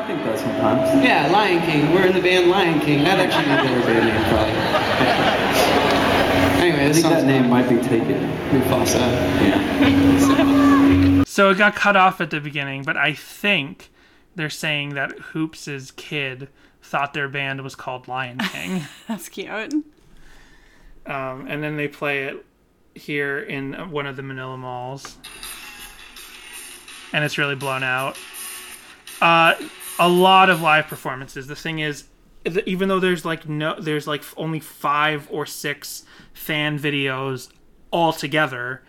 I 0.03 0.07
think 0.09 0.24
that 0.24 0.37
sometimes. 0.37 1.05
Yeah, 1.05 1.31
Lion 1.31 1.62
King. 1.62 1.93
We're 1.95 2.07
in 2.07 2.12
the 2.12 2.20
band 2.20 2.51
Lion 2.51 2.81
King. 2.81 3.05
That 3.05 3.20
actually 3.20 3.45
be 3.45 3.69
their 3.69 3.87
band 3.87 4.07
name, 4.09 4.24
probably. 4.24 4.55
anyway, 6.61 6.89
I 6.89 6.93
think 6.93 7.07
that 7.07 7.24
name 7.24 7.49
might 7.49 7.69
be 7.69 7.77
taken. 7.77 8.19
Mufasa. 8.51 8.99
Yeah. 9.41 11.23
So 11.23 11.51
it 11.51 11.59
got 11.59 11.77
cut 11.77 11.95
off 11.95 12.20
at 12.20 12.31
the 12.31 12.41
beginning, 12.41 12.83
but 12.83 12.97
I 12.97 13.15
think 13.15 13.91
they're 14.35 14.51
saying 14.51 14.95
that 14.95 15.12
Hoopes's 15.12 15.93
kid 15.93 16.49
thought 16.83 17.15
their 17.15 17.29
band 17.29 17.61
was 17.61 17.77
called 17.77 18.09
Lion 18.09 18.39
King. 18.39 18.83
That's 19.07 19.29
cute. 19.29 19.49
um, 19.49 19.85
and 21.07 21.62
then 21.62 21.77
they 21.77 21.87
play 21.87 22.24
it 22.24 22.45
here 22.97 23.39
in 23.39 23.74
one 23.93 24.07
of 24.07 24.16
the 24.16 24.24
Manila 24.24 24.57
malls, 24.57 25.16
and 27.12 27.24
it's 27.24 27.39
really 27.39 27.55
blown 27.55 27.85
out. 27.85 28.19
Uh, 29.20 29.55
a 30.03 30.09
lot 30.09 30.51
of 30.51 30.61
live 30.61 30.89
performances. 30.89 31.47
The 31.47 31.55
thing 31.55 31.79
is, 31.79 32.05
even 32.66 32.89
though 32.89 32.99
there's 32.99 33.24
like 33.24 33.49
no, 33.49 33.79
there's 33.79 34.09
like 34.09 34.24
only 34.37 34.59
five 34.59 35.29
or 35.31 35.47
six 35.47 36.05
fan 36.35 36.79
videos 36.79 37.51
altogether. 37.93 38.83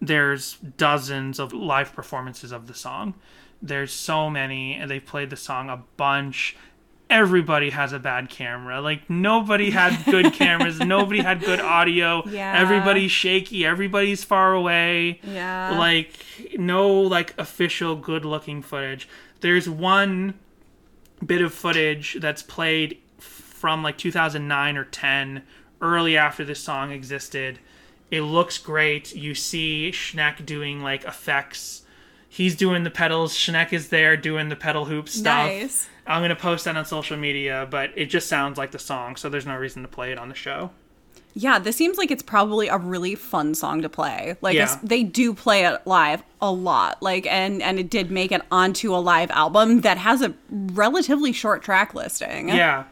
There's 0.00 0.58
dozens 0.76 1.40
of 1.40 1.52
live 1.52 1.92
performances 1.92 2.52
of 2.52 2.68
the 2.68 2.74
song. 2.74 3.14
There's 3.60 3.92
so 3.92 4.30
many, 4.30 4.74
and 4.74 4.90
they've 4.90 5.04
played 5.04 5.30
the 5.30 5.36
song 5.36 5.70
a 5.70 5.82
bunch 5.96 6.56
everybody 7.10 7.70
has 7.70 7.92
a 7.92 7.98
bad 7.98 8.28
camera. 8.28 8.80
Like 8.80 9.08
nobody 9.08 9.70
had 9.70 10.04
good 10.06 10.32
cameras, 10.32 10.80
nobody 10.80 11.20
had 11.20 11.40
good 11.40 11.60
audio. 11.60 12.26
Yeah. 12.28 12.58
Everybody's 12.58 13.10
shaky, 13.10 13.64
everybody's 13.64 14.24
far 14.24 14.54
away. 14.54 15.20
Yeah. 15.22 15.76
Like 15.78 16.10
no 16.58 16.90
like 17.00 17.34
official 17.38 17.96
good 17.96 18.24
looking 18.24 18.62
footage. 18.62 19.08
There's 19.40 19.68
one 19.68 20.34
bit 21.26 21.42
of 21.42 21.52
footage 21.52 22.16
that's 22.20 22.42
played 22.42 22.98
from 23.18 23.82
like 23.82 23.98
2009 23.98 24.76
or 24.76 24.84
10 24.84 25.42
early 25.80 26.16
after 26.16 26.44
this 26.44 26.60
song 26.60 26.90
existed. 26.90 27.58
It 28.10 28.22
looks 28.22 28.58
great. 28.58 29.14
You 29.14 29.34
see 29.34 29.90
Schneck 29.92 30.44
doing 30.44 30.82
like 30.82 31.04
effects. 31.04 31.82
He's 32.28 32.56
doing 32.56 32.84
the 32.84 32.90
pedals. 32.90 33.34
Schneck 33.34 33.72
is 33.72 33.88
there 33.88 34.16
doing 34.16 34.48
the 34.48 34.56
pedal 34.56 34.84
hoop 34.86 35.08
stuff. 35.08 35.48
Nice. 35.48 35.88
I'm 36.06 36.22
gonna 36.22 36.36
post 36.36 36.66
that 36.66 36.76
on 36.76 36.84
social 36.84 37.16
media, 37.16 37.66
but 37.70 37.90
it 37.96 38.06
just 38.06 38.28
sounds 38.28 38.58
like 38.58 38.72
the 38.72 38.78
song, 38.78 39.16
so 39.16 39.28
there's 39.28 39.46
no 39.46 39.56
reason 39.56 39.82
to 39.82 39.88
play 39.88 40.12
it 40.12 40.18
on 40.18 40.28
the 40.28 40.34
show. 40.34 40.70
Yeah, 41.36 41.58
this 41.58 41.74
seems 41.76 41.98
like 41.98 42.12
it's 42.12 42.22
probably 42.22 42.68
a 42.68 42.78
really 42.78 43.16
fun 43.16 43.54
song 43.56 43.82
to 43.82 43.88
play. 43.88 44.36
Like 44.40 44.54
Yeah. 44.54 44.78
they 44.84 45.02
do 45.02 45.34
play 45.34 45.64
it 45.66 45.80
live 45.84 46.22
a 46.40 46.52
lot. 46.52 47.02
Like 47.02 47.26
and 47.26 47.60
and 47.60 47.78
it 47.80 47.90
did 47.90 48.10
make 48.10 48.30
it 48.30 48.42
onto 48.52 48.94
a 48.94 48.98
live 48.98 49.30
album 49.32 49.80
that 49.80 49.98
has 49.98 50.22
a 50.22 50.32
relatively 50.50 51.32
short 51.32 51.62
track 51.62 51.92
listing. 51.92 52.48
Yeah, 52.50 52.84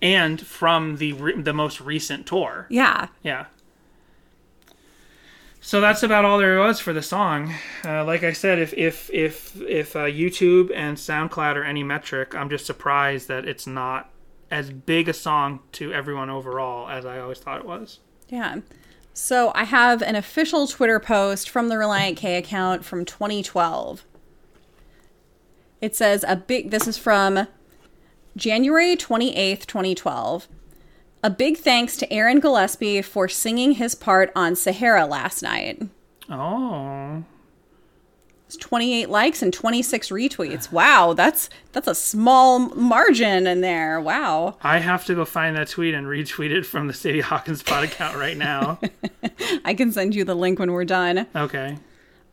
and 0.00 0.40
from 0.40 0.98
the 0.98 1.12
re- 1.14 1.40
the 1.42 1.52
most 1.52 1.80
recent 1.80 2.24
tour. 2.26 2.66
Yeah. 2.70 3.08
Yeah. 3.22 3.46
So 5.60 5.80
that's 5.80 6.02
about 6.04 6.24
all 6.24 6.38
there 6.38 6.58
was 6.60 6.78
for 6.80 6.92
the 6.92 7.02
song. 7.02 7.52
Uh, 7.84 8.04
like 8.04 8.22
I 8.22 8.32
said, 8.32 8.58
if 8.58 8.72
if 8.74 9.10
if 9.12 9.60
if 9.60 9.96
uh, 9.96 10.04
YouTube 10.04 10.70
and 10.74 10.96
SoundCloud 10.96 11.56
are 11.56 11.64
any 11.64 11.82
metric, 11.82 12.34
I'm 12.34 12.48
just 12.48 12.64
surprised 12.64 13.26
that 13.28 13.44
it's 13.44 13.66
not 13.66 14.08
as 14.50 14.70
big 14.70 15.08
a 15.08 15.12
song 15.12 15.60
to 15.72 15.92
everyone 15.92 16.30
overall 16.30 16.88
as 16.88 17.04
I 17.04 17.18
always 17.18 17.38
thought 17.38 17.60
it 17.60 17.66
was. 17.66 18.00
Yeah. 18.28 18.60
So 19.12 19.52
I 19.54 19.64
have 19.64 20.00
an 20.02 20.14
official 20.14 20.66
Twitter 20.66 21.00
post 21.00 21.50
from 21.50 21.68
the 21.68 21.74
Relient 21.74 22.16
K 22.16 22.36
account 22.36 22.84
from 22.84 23.04
2012. 23.04 24.04
It 25.80 25.96
says 25.96 26.24
a 26.26 26.36
big 26.36 26.70
this 26.70 26.86
is 26.86 26.98
from 26.98 27.46
January 28.36 28.96
28th, 28.96 29.66
2012. 29.66 30.48
A 31.24 31.30
big 31.30 31.56
thanks 31.56 31.96
to 31.96 32.12
Aaron 32.12 32.38
Gillespie 32.38 33.02
for 33.02 33.28
singing 33.28 33.72
his 33.72 33.96
part 33.96 34.30
on 34.36 34.54
Sahara 34.54 35.04
last 35.04 35.42
night. 35.42 35.82
Oh, 36.30 37.24
It's 38.48 38.56
28 38.56 39.10
likes 39.10 39.42
and 39.42 39.52
26 39.52 40.08
retweets. 40.08 40.72
Wow, 40.72 41.12
that's 41.12 41.50
that's 41.72 41.86
a 41.86 41.94
small 41.94 42.60
margin 42.70 43.46
in 43.46 43.60
there. 43.60 44.00
Wow. 44.00 44.56
I 44.62 44.78
have 44.78 45.04
to 45.04 45.14
go 45.14 45.26
find 45.26 45.54
that 45.54 45.68
tweet 45.68 45.92
and 45.92 46.06
retweet 46.06 46.50
it 46.50 46.64
from 46.64 46.86
the 46.86 46.94
Sadie 46.94 47.20
Hawkins 47.20 47.62
Pod 47.62 47.84
account 47.84 48.16
right 48.16 48.38
now. 48.38 48.80
I 49.66 49.74
can 49.74 49.92
send 49.92 50.14
you 50.14 50.24
the 50.24 50.34
link 50.34 50.58
when 50.58 50.72
we're 50.72 50.86
done. 50.86 51.26
Okay. 51.36 51.76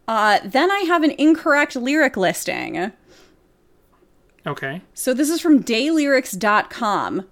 Uh, 0.07 0.39
then 0.45 0.71
I 0.71 0.79
have 0.87 1.03
an 1.03 1.11
incorrect 1.17 1.75
lyric 1.75 2.15
listing. 2.15 2.93
Okay. 4.47 4.83
So 4.93 5.13
this 5.13 5.29
is 5.29 5.41
from 5.41 5.63
daylyrics.com. 5.63 7.27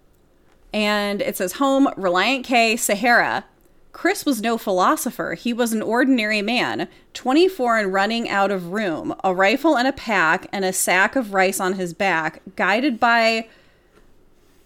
And 0.73 1.21
it 1.21 1.37
says 1.37 1.53
home, 1.53 1.87
Relient 1.95 2.43
K, 2.43 2.75
Sahara. 2.75 3.45
Chris 3.93 4.25
was 4.25 4.41
no 4.41 4.57
philosopher. 4.57 5.35
He 5.35 5.53
was 5.53 5.71
an 5.71 5.83
ordinary 5.83 6.41
man, 6.41 6.89
24 7.13 7.77
and 7.77 7.93
running 7.93 8.27
out 8.27 8.51
of 8.51 8.73
room, 8.73 9.15
a 9.23 9.33
rifle 9.33 9.77
and 9.77 9.87
a 9.87 9.93
pack, 9.93 10.47
and 10.51 10.65
a 10.65 10.73
sack 10.73 11.15
of 11.15 11.33
rice 11.33 11.59
on 11.59 11.73
his 11.73 11.93
back, 11.93 12.41
guided 12.55 12.99
by 12.99 13.47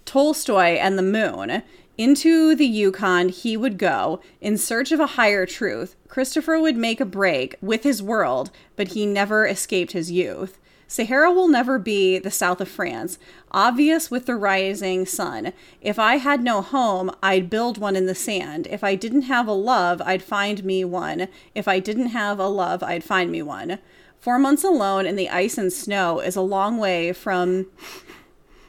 Tolstoy 0.06 0.78
and 0.78 0.98
the 0.98 1.04
moon. 1.04 1.62
Into 1.98 2.56
the 2.56 2.66
Yukon 2.66 3.30
he 3.30 3.58
would 3.58 3.78
go 3.78 4.22
in 4.40 4.58
search 4.58 4.91
of 4.91 4.99
a 4.99 5.08
higher 5.08 5.45
truth. 5.45 5.95
Christopher 6.08 6.60
would 6.60 6.78
make 6.78 7.02
a 7.02 7.06
break 7.06 7.56
with 7.62 7.84
his 7.84 8.02
world, 8.02 8.49
but 8.76 8.90
he 8.90 9.06
never 9.06 9.45
escaped 9.45 9.91
his 9.91 10.10
youth. 10.10 10.58
Sahara 10.88 11.32
will 11.32 11.50
never 11.50 11.78
be 11.78 12.18
the 12.18 12.32
south 12.32 12.62
of 12.62 12.70
France, 12.70 13.20
obvious 13.52 14.10
with 14.10 14.26
the 14.26 14.36
rising 14.36 15.06
sun. 15.06 15.52
If 15.82 16.00
I 16.00 16.16
had 16.16 16.42
no 16.42 16.62
home, 16.62 17.12
I'd 17.22 17.50
build 17.50 17.78
one 17.78 17.96
in 17.96 18.06
the 18.06 18.16
sand. 18.16 18.68
If 18.68 18.84
I 18.84 18.96
didn't 18.96 19.24
have 19.24 19.48
a 19.48 19.54
love, 19.54 20.02
I'd 20.02 20.24
find 20.24 20.64
me 20.64 20.86
one. 20.86 21.28
If 21.54 21.68
I 21.68 21.80
didn't 21.80 22.08
have 22.08 22.40
a 22.40 22.48
love, 22.48 22.82
I'd 22.84 23.04
find 23.04 23.32
me 23.32 23.42
one. 23.42 23.80
Four 24.20 24.40
months 24.40 24.64
alone 24.64 25.06
in 25.06 25.16
the 25.16 25.30
ice 25.30 25.58
and 25.58 25.72
snow 25.72 26.20
is 26.20 26.36
a 26.36 26.42
long 26.42 26.78
way 26.78 27.14
from 27.14 27.68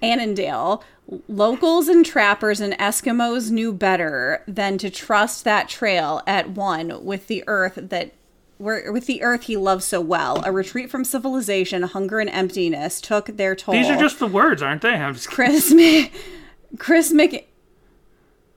Annandale. 0.02 0.82
Locals 1.26 1.88
and 1.88 2.04
trappers 2.04 2.60
and 2.60 2.74
Eskimos 2.74 3.50
knew 3.50 3.72
better 3.72 4.42
than 4.46 4.76
to 4.78 4.90
trust 4.90 5.44
that 5.44 5.68
trail 5.68 6.20
at 6.26 6.50
one 6.50 7.04
with 7.04 7.28
the 7.28 7.44
earth 7.46 7.78
that 7.80 8.12
where 8.58 8.92
with 8.92 9.06
the 9.06 9.22
earth 9.22 9.44
he 9.44 9.56
loves 9.56 9.84
so 9.84 10.00
well. 10.00 10.42
A 10.44 10.52
retreat 10.52 10.90
from 10.90 11.04
civilization, 11.04 11.82
hunger, 11.84 12.20
and 12.20 12.28
emptiness 12.30 13.00
took 13.00 13.26
their 13.26 13.54
toll. 13.56 13.74
These 13.74 13.88
are 13.88 13.98
just 13.98 14.18
the 14.18 14.26
words, 14.26 14.62
aren't 14.62 14.82
they? 14.82 14.90
I'm 14.90 15.14
just 15.14 15.28
Chris 15.30 15.72
Mc- 15.72 16.12
Chris 16.78 17.12
Mc- 17.12 17.48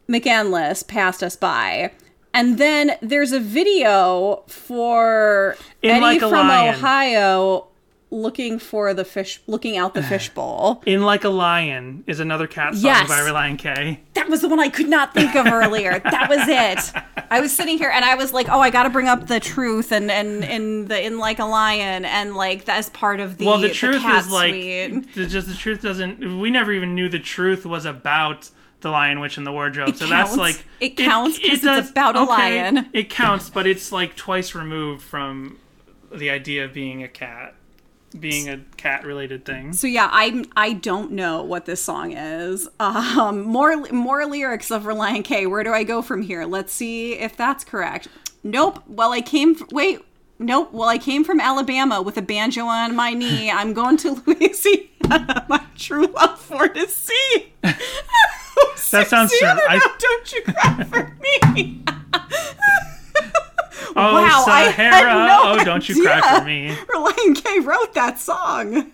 McCandless 0.10 0.86
passed 0.88 1.24
us 1.24 1.36
by. 1.36 1.92
And 2.34 2.58
then 2.58 2.94
there's 3.02 3.32
a 3.34 3.40
video 3.40 4.44
for 4.48 5.58
In 5.82 5.92
Eddie 5.92 6.02
Like 6.02 6.20
from 6.20 6.32
Lion. 6.48 6.76
Ohio 6.76 7.68
looking 8.12 8.60
for 8.60 8.94
the 8.94 9.06
fish, 9.06 9.42
looking 9.48 9.78
out 9.78 9.94
the 9.94 10.04
fishbowl. 10.14 10.84
In 10.86 11.02
Like 11.02 11.24
a 11.24 11.30
Lion 11.30 12.04
is 12.08 12.20
another 12.20 12.46
cat 12.46 12.74
song 12.76 12.84
Yes. 12.84 13.08
by 13.08 13.20
Relient 13.20 13.58
K. 13.60 14.02
That 14.14 14.30
was 14.30 14.42
the 14.42 14.50
one 14.50 14.60
I 14.60 14.70
could 14.70 14.90
not 14.90 15.14
think 15.14 15.36
of 15.36 15.48
earlier. 15.48 16.00
that 16.00 16.30
was 16.30 16.48
it. 16.48 17.04
I 17.32 17.40
was 17.40 17.56
sitting 17.56 17.78
here 17.78 17.90
and 17.90 18.04
I 18.06 18.16
was 18.16 18.34
like, 18.34 18.50
oh, 18.50 18.60
I 18.60 18.70
got 18.70 18.84
to 18.84 18.90
bring 18.90 19.08
up 19.08 19.28
the 19.28 19.40
truth 19.40 19.92
and 19.92 20.12
and 20.12 20.44
in 20.44 20.88
the 20.88 21.04
in 21.06 21.18
like 21.18 21.40
a 21.40 21.46
lion 21.46 22.04
and 22.06 22.36
like 22.36 22.66
that's 22.66 22.90
part 22.90 23.20
of 23.20 23.38
the 23.38 23.46
well, 23.46 23.58
the 23.58 23.70
truth 23.70 24.02
cat 24.02 24.26
is 24.26 24.32
like 24.32 24.54
the, 24.54 25.26
just 25.28 25.48
the 25.48 25.56
truth 25.56 25.82
doesn't. 25.82 26.40
We 26.40 26.52
never 26.52 26.72
even 26.74 26.94
knew 26.94 27.08
the 27.10 27.20
truth 27.20 27.66
was 27.66 27.86
about 27.86 28.50
the 28.82 28.90
Lion 28.90 29.20
Witch 29.20 29.38
and 29.38 29.46
the 29.48 29.52
Wardrobe. 29.52 29.90
It 29.90 29.98
so 29.98 30.08
counts. 30.08 30.32
that's 30.32 30.38
like 30.38 30.66
It 30.80 30.98
counts 30.98 31.38
'cause 31.40 31.64
it's 31.64 31.90
about 31.92 32.16
a 32.16 32.24
lion. 32.24 32.90
It 32.94 33.10
counts, 33.10 33.50
but 33.50 33.66
it's 33.68 33.92
like 33.92 34.16
twice 34.16 34.54
removed 34.56 35.02
from 35.04 35.58
the 36.14 36.30
idea 36.30 36.66
of 36.66 36.74
being 36.74 37.04
a 37.04 37.08
cat, 37.08 37.54
being 38.20 38.50
a 38.50 38.60
cat-related 38.78 39.46
thing. 39.46 39.74
So 39.74 39.88
yeah, 39.88 40.10
I 40.12 40.44
I 40.56 40.74
don't 40.74 41.12
know 41.12 41.44
what 41.44 41.66
this 41.66 41.82
song 41.82 42.12
is. 42.12 42.68
Um, 42.80 43.42
more 43.42 43.76
more 43.92 44.26
lyrics 44.26 44.72
of 44.72 44.84
Relient 44.84 45.24
K. 45.24 45.46
Where 45.48 45.64
do 45.64 45.74
I 45.74 45.84
go 45.84 46.02
from 46.02 46.22
here? 46.22 46.46
Let's 46.46 46.74
see 46.74 47.14
if 47.14 47.36
that's 47.38 47.64
correct. 47.64 48.08
Nope. 48.44 48.84
Well, 48.88 49.12
I 49.12 49.22
came. 49.22 49.56
F- 49.60 49.72
wait. 49.72 50.00
Nope. 50.40 50.74
Well, 50.74 50.90
I 50.90 50.98
came 50.98 51.24
from 51.24 51.40
Alabama 51.40 52.02
with 52.02 52.18
a 52.18 52.22
banjo 52.22 52.66
on 52.66 52.96
my 52.96 53.14
knee. 53.14 53.52
I'm 53.60 53.74
going 53.74 53.98
to 53.98 54.22
Louisiana. 54.26 55.46
My 55.48 55.64
true 55.78 56.08
love 56.08 56.40
for 56.40 56.68
to 56.68 56.88
see. 56.88 57.54
That 58.92 59.08
sounds 59.08 59.32
true. 59.38 59.48
I- 59.48 59.80
don't 60.00 60.34
you 60.34 60.42
cry 60.44 60.84
for 60.84 61.16
me. 61.22 61.84
Oh, 63.96 64.14
wow, 64.14 64.44
Sahara! 64.46 65.14
no 65.28 65.42
oh, 65.44 65.64
don't 65.64 65.88
you 65.88 66.02
cry 66.04 66.40
for 66.40 66.46
me. 66.46 66.70
Relient 66.94 67.44
K 67.44 67.60
wrote 67.60 67.94
that 67.94 68.20
song. 68.20 68.92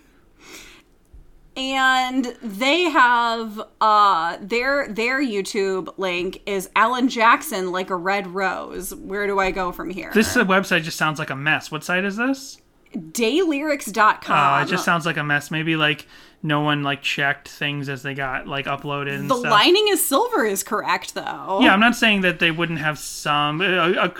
And 1.55 2.37
they 2.43 2.83
have 2.83 3.59
uh 3.81 4.37
their 4.39 4.87
their 4.89 5.19
YouTube 5.19 5.97
link 5.97 6.43
is 6.45 6.69
Alan 6.75 7.09
Jackson 7.09 7.71
like 7.71 7.89
a 7.89 7.95
red 7.95 8.27
rose. 8.27 8.93
Where 8.93 9.25
do 9.25 9.39
I 9.39 9.49
go 9.49 9.71
from 9.71 9.89
here? 9.89 10.11
This 10.13 10.35
website 10.35 10.83
just 10.83 10.97
sounds 10.97 11.17
like 11.17 11.31
a 11.31 11.35
mess. 11.35 11.71
What 11.71 11.83
site 11.83 12.05
is 12.05 12.15
this? 12.15 12.61
Daylyrics.com. 12.95 14.59
Uh, 14.59 14.63
it 14.63 14.67
just 14.67 14.85
sounds 14.85 15.05
like 15.05 15.17
a 15.17 15.23
mess. 15.23 15.49
Maybe 15.49 15.75
like 15.75 16.05
no 16.43 16.61
one 16.61 16.83
like 16.83 17.01
checked 17.01 17.47
things 17.47 17.89
as 17.89 18.03
they 18.03 18.13
got 18.13 18.47
like 18.47 18.65
uploaded 18.65 19.15
and 19.15 19.29
the 19.29 19.35
stuff. 19.35 19.51
lining 19.51 19.87
is 19.89 20.05
silver 20.05 20.45
is 20.45 20.63
correct 20.63 21.13
though. 21.15 21.59
Yeah, 21.61 21.73
I'm 21.73 21.79
not 21.79 21.95
saying 21.95 22.21
that 22.21 22.39
they 22.39 22.51
wouldn't 22.51 22.79
have 22.79 22.99
some. 22.99 23.61
A, 23.61 23.65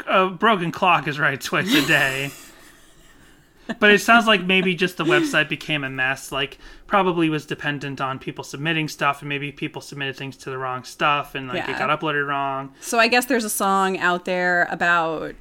a, 0.08 0.24
a 0.26 0.30
broken 0.30 0.72
clock 0.72 1.08
is 1.08 1.20
right 1.20 1.40
twice 1.40 1.74
a 1.74 1.86
day. 1.86 2.32
but 3.80 3.92
it 3.92 4.02
sounds 4.02 4.28
like 4.28 4.44
maybe 4.44 4.76
just 4.76 4.98
the 4.98 5.04
website 5.04 5.50
became 5.50 5.84
a 5.84 5.90
mess. 5.90 6.32
Like, 6.32 6.58
probably 6.88 7.30
was 7.30 7.46
dependent 7.46 8.00
on 8.02 8.18
people 8.18 8.44
submitting 8.44 8.88
stuff, 8.88 9.22
and 9.22 9.30
maybe 9.30 9.52
people 9.52 9.82
submitted 9.82 10.16
things 10.16 10.38
to 10.38 10.50
the 10.50 10.58
wrong 10.58 10.84
stuff, 10.84 11.36
and 11.36 11.48
like 11.50 11.68
it 11.68 11.78
got 11.78 11.90
uploaded 12.00 12.28
wrong. 12.28 12.74
So 12.80 12.98
I 12.98 13.08
guess 13.08 13.26
there's 13.26 13.44
a 13.44 13.50
song 13.50 13.98
out 13.98 14.26
there 14.26 14.68
about 14.72 15.36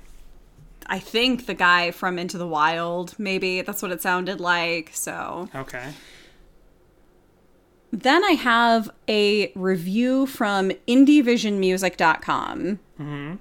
I 0.88 0.98
think 0.98 1.46
the 1.46 1.54
guy 1.54 1.90
from 1.90 2.18
Into 2.18 2.38
the 2.38 2.46
Wild, 2.46 3.14
maybe 3.18 3.62
that's 3.62 3.82
what 3.82 3.92
it 3.92 4.02
sounded 4.02 4.40
like. 4.40 4.90
So 4.92 5.48
Okay. 5.54 5.92
Then 7.92 8.24
I 8.24 8.32
have 8.32 8.90
a 9.08 9.52
review 9.54 10.26
from 10.26 10.70
indievisionmusic.com. 10.88 12.78
hmm 12.96 13.34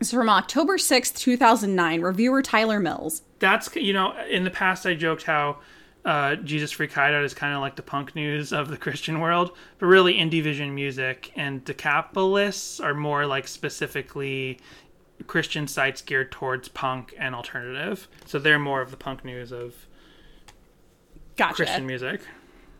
It's 0.00 0.10
from 0.10 0.28
October 0.28 0.76
6th, 0.76 1.16
2009. 1.18 2.00
Reviewer 2.00 2.42
Tyler 2.42 2.80
Mills. 2.80 3.22
That's 3.38 3.74
you 3.76 3.92
know, 3.92 4.14
in 4.28 4.44
the 4.44 4.50
past 4.50 4.86
I 4.86 4.94
joked 4.94 5.24
how 5.24 5.58
uh, 6.04 6.34
Jesus 6.36 6.72
Freak 6.72 6.92
Hideout 6.92 7.22
is 7.24 7.32
kind 7.34 7.54
of 7.54 7.60
like 7.60 7.76
the 7.76 7.82
punk 7.82 8.14
news 8.16 8.52
of 8.52 8.68
the 8.68 8.76
Christian 8.78 9.20
world, 9.20 9.56
but 9.78 9.86
really 9.86 10.14
Indie 10.14 10.42
Vision 10.42 10.74
Music 10.74 11.32
and 11.36 11.64
Decapalists 11.64 12.82
are 12.82 12.94
more 12.94 13.26
like 13.26 13.46
specifically 13.46 14.58
Christian 15.28 15.68
sites 15.68 16.02
geared 16.02 16.32
towards 16.32 16.66
punk 16.68 17.14
and 17.18 17.34
alternative. 17.34 18.08
So 18.26 18.38
they're 18.40 18.58
more 18.58 18.80
of 18.80 18.90
the 18.90 18.96
punk 18.96 19.24
news 19.24 19.52
of 19.52 19.74
Gotcha. 21.36 21.54
Christian 21.54 21.86
music. 21.86 22.22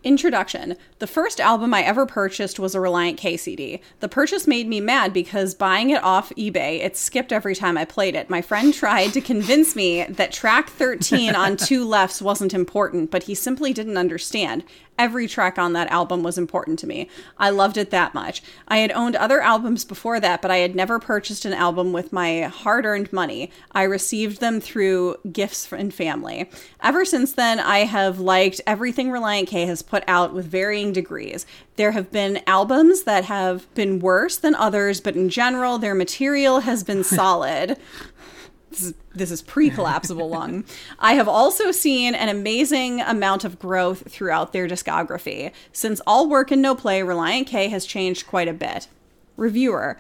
Introduction. 0.04 0.76
The 0.98 1.06
first 1.06 1.40
album 1.40 1.72
I 1.72 1.82
ever 1.82 2.06
purchased 2.06 2.58
was 2.58 2.74
a 2.74 2.78
Relient 2.78 3.16
K 3.16 3.36
CD. 3.36 3.80
The 4.00 4.08
purchase 4.08 4.46
made 4.46 4.66
me 4.66 4.80
mad 4.80 5.12
because 5.12 5.54
buying 5.54 5.90
it 5.90 6.02
off 6.02 6.30
eBay, 6.30 6.80
it 6.80 6.96
skipped 6.96 7.32
every 7.32 7.54
time 7.54 7.78
I 7.78 7.84
played 7.84 8.16
it. 8.16 8.28
My 8.28 8.42
friend 8.42 8.74
tried 8.82 9.12
to 9.12 9.20
convince 9.20 9.76
me 9.76 10.04
that 10.04 10.32
track 10.32 10.70
13 10.70 11.34
on 11.36 11.56
Two 11.56 11.84
Lefts 11.84 12.20
wasn't 12.20 12.52
important, 12.52 13.10
but 13.10 13.24
he 13.24 13.34
simply 13.34 13.72
didn't 13.72 13.96
understand. 13.96 14.64
Every 15.02 15.26
track 15.26 15.58
on 15.58 15.72
that 15.72 15.90
album 15.90 16.22
was 16.22 16.38
important 16.38 16.78
to 16.78 16.86
me. 16.86 17.08
I 17.36 17.50
loved 17.50 17.76
it 17.76 17.90
that 17.90 18.14
much. 18.14 18.40
I 18.68 18.76
had 18.76 18.92
owned 18.92 19.16
other 19.16 19.40
albums 19.40 19.84
before 19.84 20.20
that, 20.20 20.40
but 20.40 20.52
I 20.52 20.58
had 20.58 20.76
never 20.76 21.00
purchased 21.00 21.44
an 21.44 21.52
album 21.52 21.92
with 21.92 22.12
my 22.12 22.42
hard 22.42 22.84
earned 22.84 23.12
money. 23.12 23.50
I 23.72 23.82
received 23.82 24.38
them 24.38 24.60
through 24.60 25.16
gifts 25.32 25.72
and 25.72 25.92
family. 25.92 26.48
Ever 26.80 27.04
since 27.04 27.32
then, 27.32 27.58
I 27.58 27.78
have 27.80 28.20
liked 28.20 28.60
everything 28.64 29.08
Relient 29.08 29.48
K 29.48 29.66
has 29.66 29.82
put 29.82 30.04
out 30.06 30.32
with 30.32 30.46
varying 30.46 30.92
degrees. 30.92 31.46
There 31.74 31.90
have 31.90 32.12
been 32.12 32.40
albums 32.46 33.02
that 33.02 33.24
have 33.24 33.72
been 33.74 33.98
worse 33.98 34.36
than 34.36 34.54
others, 34.54 35.00
but 35.00 35.16
in 35.16 35.30
general, 35.30 35.78
their 35.78 35.96
material 35.96 36.60
has 36.60 36.84
been 36.84 37.02
solid. 37.18 37.76
This 38.72 39.30
is, 39.30 39.30
is 39.32 39.42
pre-collapsible 39.42 40.28
lung. 40.30 40.64
I 40.98 41.14
have 41.14 41.28
also 41.28 41.70
seen 41.70 42.14
an 42.14 42.28
amazing 42.28 43.00
amount 43.00 43.44
of 43.44 43.58
growth 43.58 44.10
throughout 44.10 44.52
their 44.52 44.66
discography. 44.66 45.52
Since 45.72 46.00
all 46.06 46.28
work 46.28 46.50
and 46.50 46.62
no 46.62 46.74
play, 46.74 47.00
Relient 47.00 47.46
K 47.46 47.68
has 47.68 47.86
changed 47.86 48.26
quite 48.26 48.48
a 48.48 48.52
bit. 48.52 48.88
Reviewer, 49.36 49.98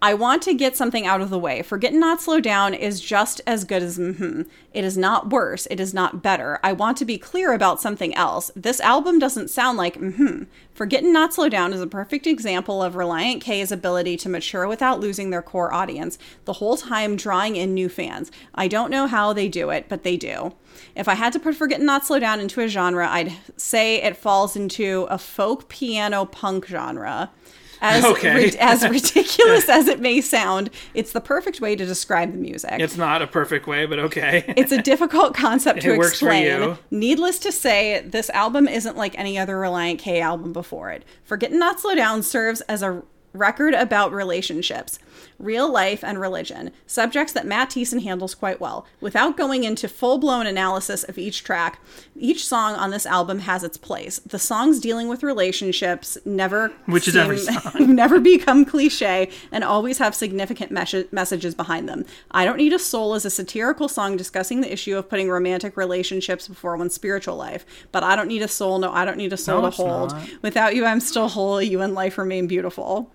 I 0.00 0.14
want 0.14 0.42
to 0.42 0.54
get 0.54 0.76
something 0.76 1.06
out 1.06 1.20
of 1.20 1.28
the 1.28 1.38
way. 1.40 1.60
Forget 1.60 1.92
Not 1.92 2.20
Slow 2.22 2.38
Down 2.38 2.72
is 2.72 3.00
just 3.00 3.40
as 3.48 3.64
good 3.64 3.82
as 3.82 3.98
Mm 3.98 4.16
hmm. 4.16 4.42
It 4.72 4.84
is 4.84 4.96
not 4.96 5.30
worse. 5.30 5.66
It 5.72 5.80
is 5.80 5.92
not 5.92 6.22
better. 6.22 6.60
I 6.62 6.72
want 6.72 6.96
to 6.98 7.04
be 7.04 7.18
clear 7.18 7.52
about 7.52 7.80
something 7.80 8.14
else. 8.14 8.52
This 8.54 8.80
album 8.80 9.18
doesn't 9.18 9.50
sound 9.50 9.76
like 9.76 9.98
Mm 9.98 10.14
hmm. 10.14 10.42
Forget 10.72 11.02
Not 11.02 11.34
Slow 11.34 11.48
Down 11.48 11.72
is 11.72 11.80
a 11.80 11.88
perfect 11.88 12.28
example 12.28 12.80
of 12.80 12.94
Relient 12.94 13.40
K's 13.40 13.72
ability 13.72 14.16
to 14.18 14.28
mature 14.28 14.68
without 14.68 15.00
losing 15.00 15.30
their 15.30 15.42
core 15.42 15.74
audience, 15.74 16.16
the 16.44 16.54
whole 16.54 16.76
time 16.76 17.16
drawing 17.16 17.56
in 17.56 17.74
new 17.74 17.88
fans. 17.88 18.30
I 18.54 18.68
don't 18.68 18.92
know 18.92 19.08
how 19.08 19.32
they 19.32 19.48
do 19.48 19.70
it, 19.70 19.86
but 19.88 20.04
they 20.04 20.16
do. 20.16 20.54
If 20.94 21.08
I 21.08 21.14
had 21.14 21.32
to 21.32 21.40
put 21.40 21.56
Forget 21.56 21.80
Not 21.80 22.06
Slow 22.06 22.20
Down 22.20 22.38
into 22.38 22.60
a 22.60 22.68
genre, 22.68 23.08
I'd 23.08 23.32
say 23.56 24.00
it 24.00 24.16
falls 24.16 24.54
into 24.54 25.08
a 25.10 25.18
folk 25.18 25.68
piano 25.68 26.24
punk 26.24 26.66
genre. 26.66 27.32
As, 27.80 28.04
Okay. 28.08 28.34
rid- 28.34 28.56
as 28.56 28.82
ridiculous 28.88 29.68
as 29.68 29.86
it 29.88 30.00
may 30.00 30.20
sound, 30.20 30.70
it's 30.94 31.12
the 31.12 31.20
perfect 31.20 31.60
way 31.60 31.76
to 31.76 31.84
describe 31.86 32.32
the 32.32 32.38
music. 32.38 32.74
It's 32.78 32.96
not 32.96 33.22
a 33.22 33.26
perfect 33.26 33.66
way, 33.66 33.86
but 33.86 33.98
okay. 33.98 34.44
It's 34.56 34.72
a 34.72 34.82
difficult 34.82 35.34
concept 35.34 35.82
to 35.82 35.94
It 35.94 35.98
explain. 35.98 36.76
Needless 36.90 37.38
to 37.40 37.52
say, 37.52 38.02
this 38.04 38.30
album 38.30 38.68
isn't 38.68 38.96
like 38.96 39.18
any 39.18 39.38
other 39.38 39.56
Relient 39.56 39.98
K 39.98 40.20
album 40.20 40.52
before 40.52 40.90
it. 40.90 41.04
Forget 41.24 41.52
Not 41.52 41.80
Slow 41.80 41.94
Down 41.94 42.22
serves 42.22 42.60
as 42.62 42.82
a 42.82 43.02
record 43.34 43.74
about 43.74 44.10
relationships, 44.12 44.98
real 45.38 45.70
life, 45.70 46.02
and 46.02 46.20
religion, 46.20 46.70
subjects 46.86 47.32
that 47.32 47.46
Matt 47.46 47.70
Thiessen 47.70 48.02
handles 48.02 48.34
quite 48.34 48.60
well. 48.60 48.86
Without 49.00 49.36
going 49.36 49.64
into 49.64 49.88
full 49.88 50.18
blown 50.18 50.46
analysis 50.46 51.04
of 51.04 51.16
each 51.18 51.44
track, 51.44 51.80
each 52.16 52.44
song 52.46 52.74
on 52.74 52.90
this 52.90 53.06
album 53.06 53.40
has 53.40 53.62
its 53.62 53.76
place. 53.76 54.18
The 54.20 54.38
songs 54.38 54.80
dealing 54.80 55.08
with 55.08 55.22
relationships 55.22 56.18
never 56.24 56.72
Which 56.86 57.06
is 57.06 57.16
every 57.16 57.38
song. 57.38 57.72
never 57.94 58.18
become 58.20 58.64
cliche 58.64 59.30
and 59.52 59.62
always 59.62 59.98
have 59.98 60.14
significant 60.14 60.70
mes- 60.72 61.04
messages 61.12 61.54
behind 61.54 61.88
them. 61.88 62.04
I 62.32 62.44
Don't 62.44 62.56
Need 62.58 62.72
a 62.72 62.78
Soul 62.78 63.14
is 63.14 63.24
a 63.24 63.30
satirical 63.30 63.88
song 63.88 64.16
discussing 64.16 64.60
the 64.60 64.72
issue 64.72 64.96
of 64.96 65.08
putting 65.08 65.28
romantic 65.30 65.76
relationships 65.76 66.48
before 66.48 66.76
one's 66.76 66.94
spiritual 66.94 67.36
life. 67.36 67.64
But 67.92 68.02
I 68.02 68.16
Don't 68.16 68.28
Need 68.28 68.42
a 68.42 68.48
Soul, 68.48 68.78
no, 68.80 68.90
I 68.92 69.04
don't 69.04 69.16
need 69.18 69.32
a 69.32 69.36
soul 69.36 69.62
No, 69.62 69.70
to 69.70 69.76
hold. 69.76 70.10
not. 70.12 70.28
Without 70.42 70.74
you, 70.74 70.84
I'm 70.84 71.00
still 71.00 71.28
whole. 71.28 71.62
You 71.62 71.80
and 71.80 71.94
life 71.94 72.18
remain 72.18 72.46
beautiful. 72.48 73.12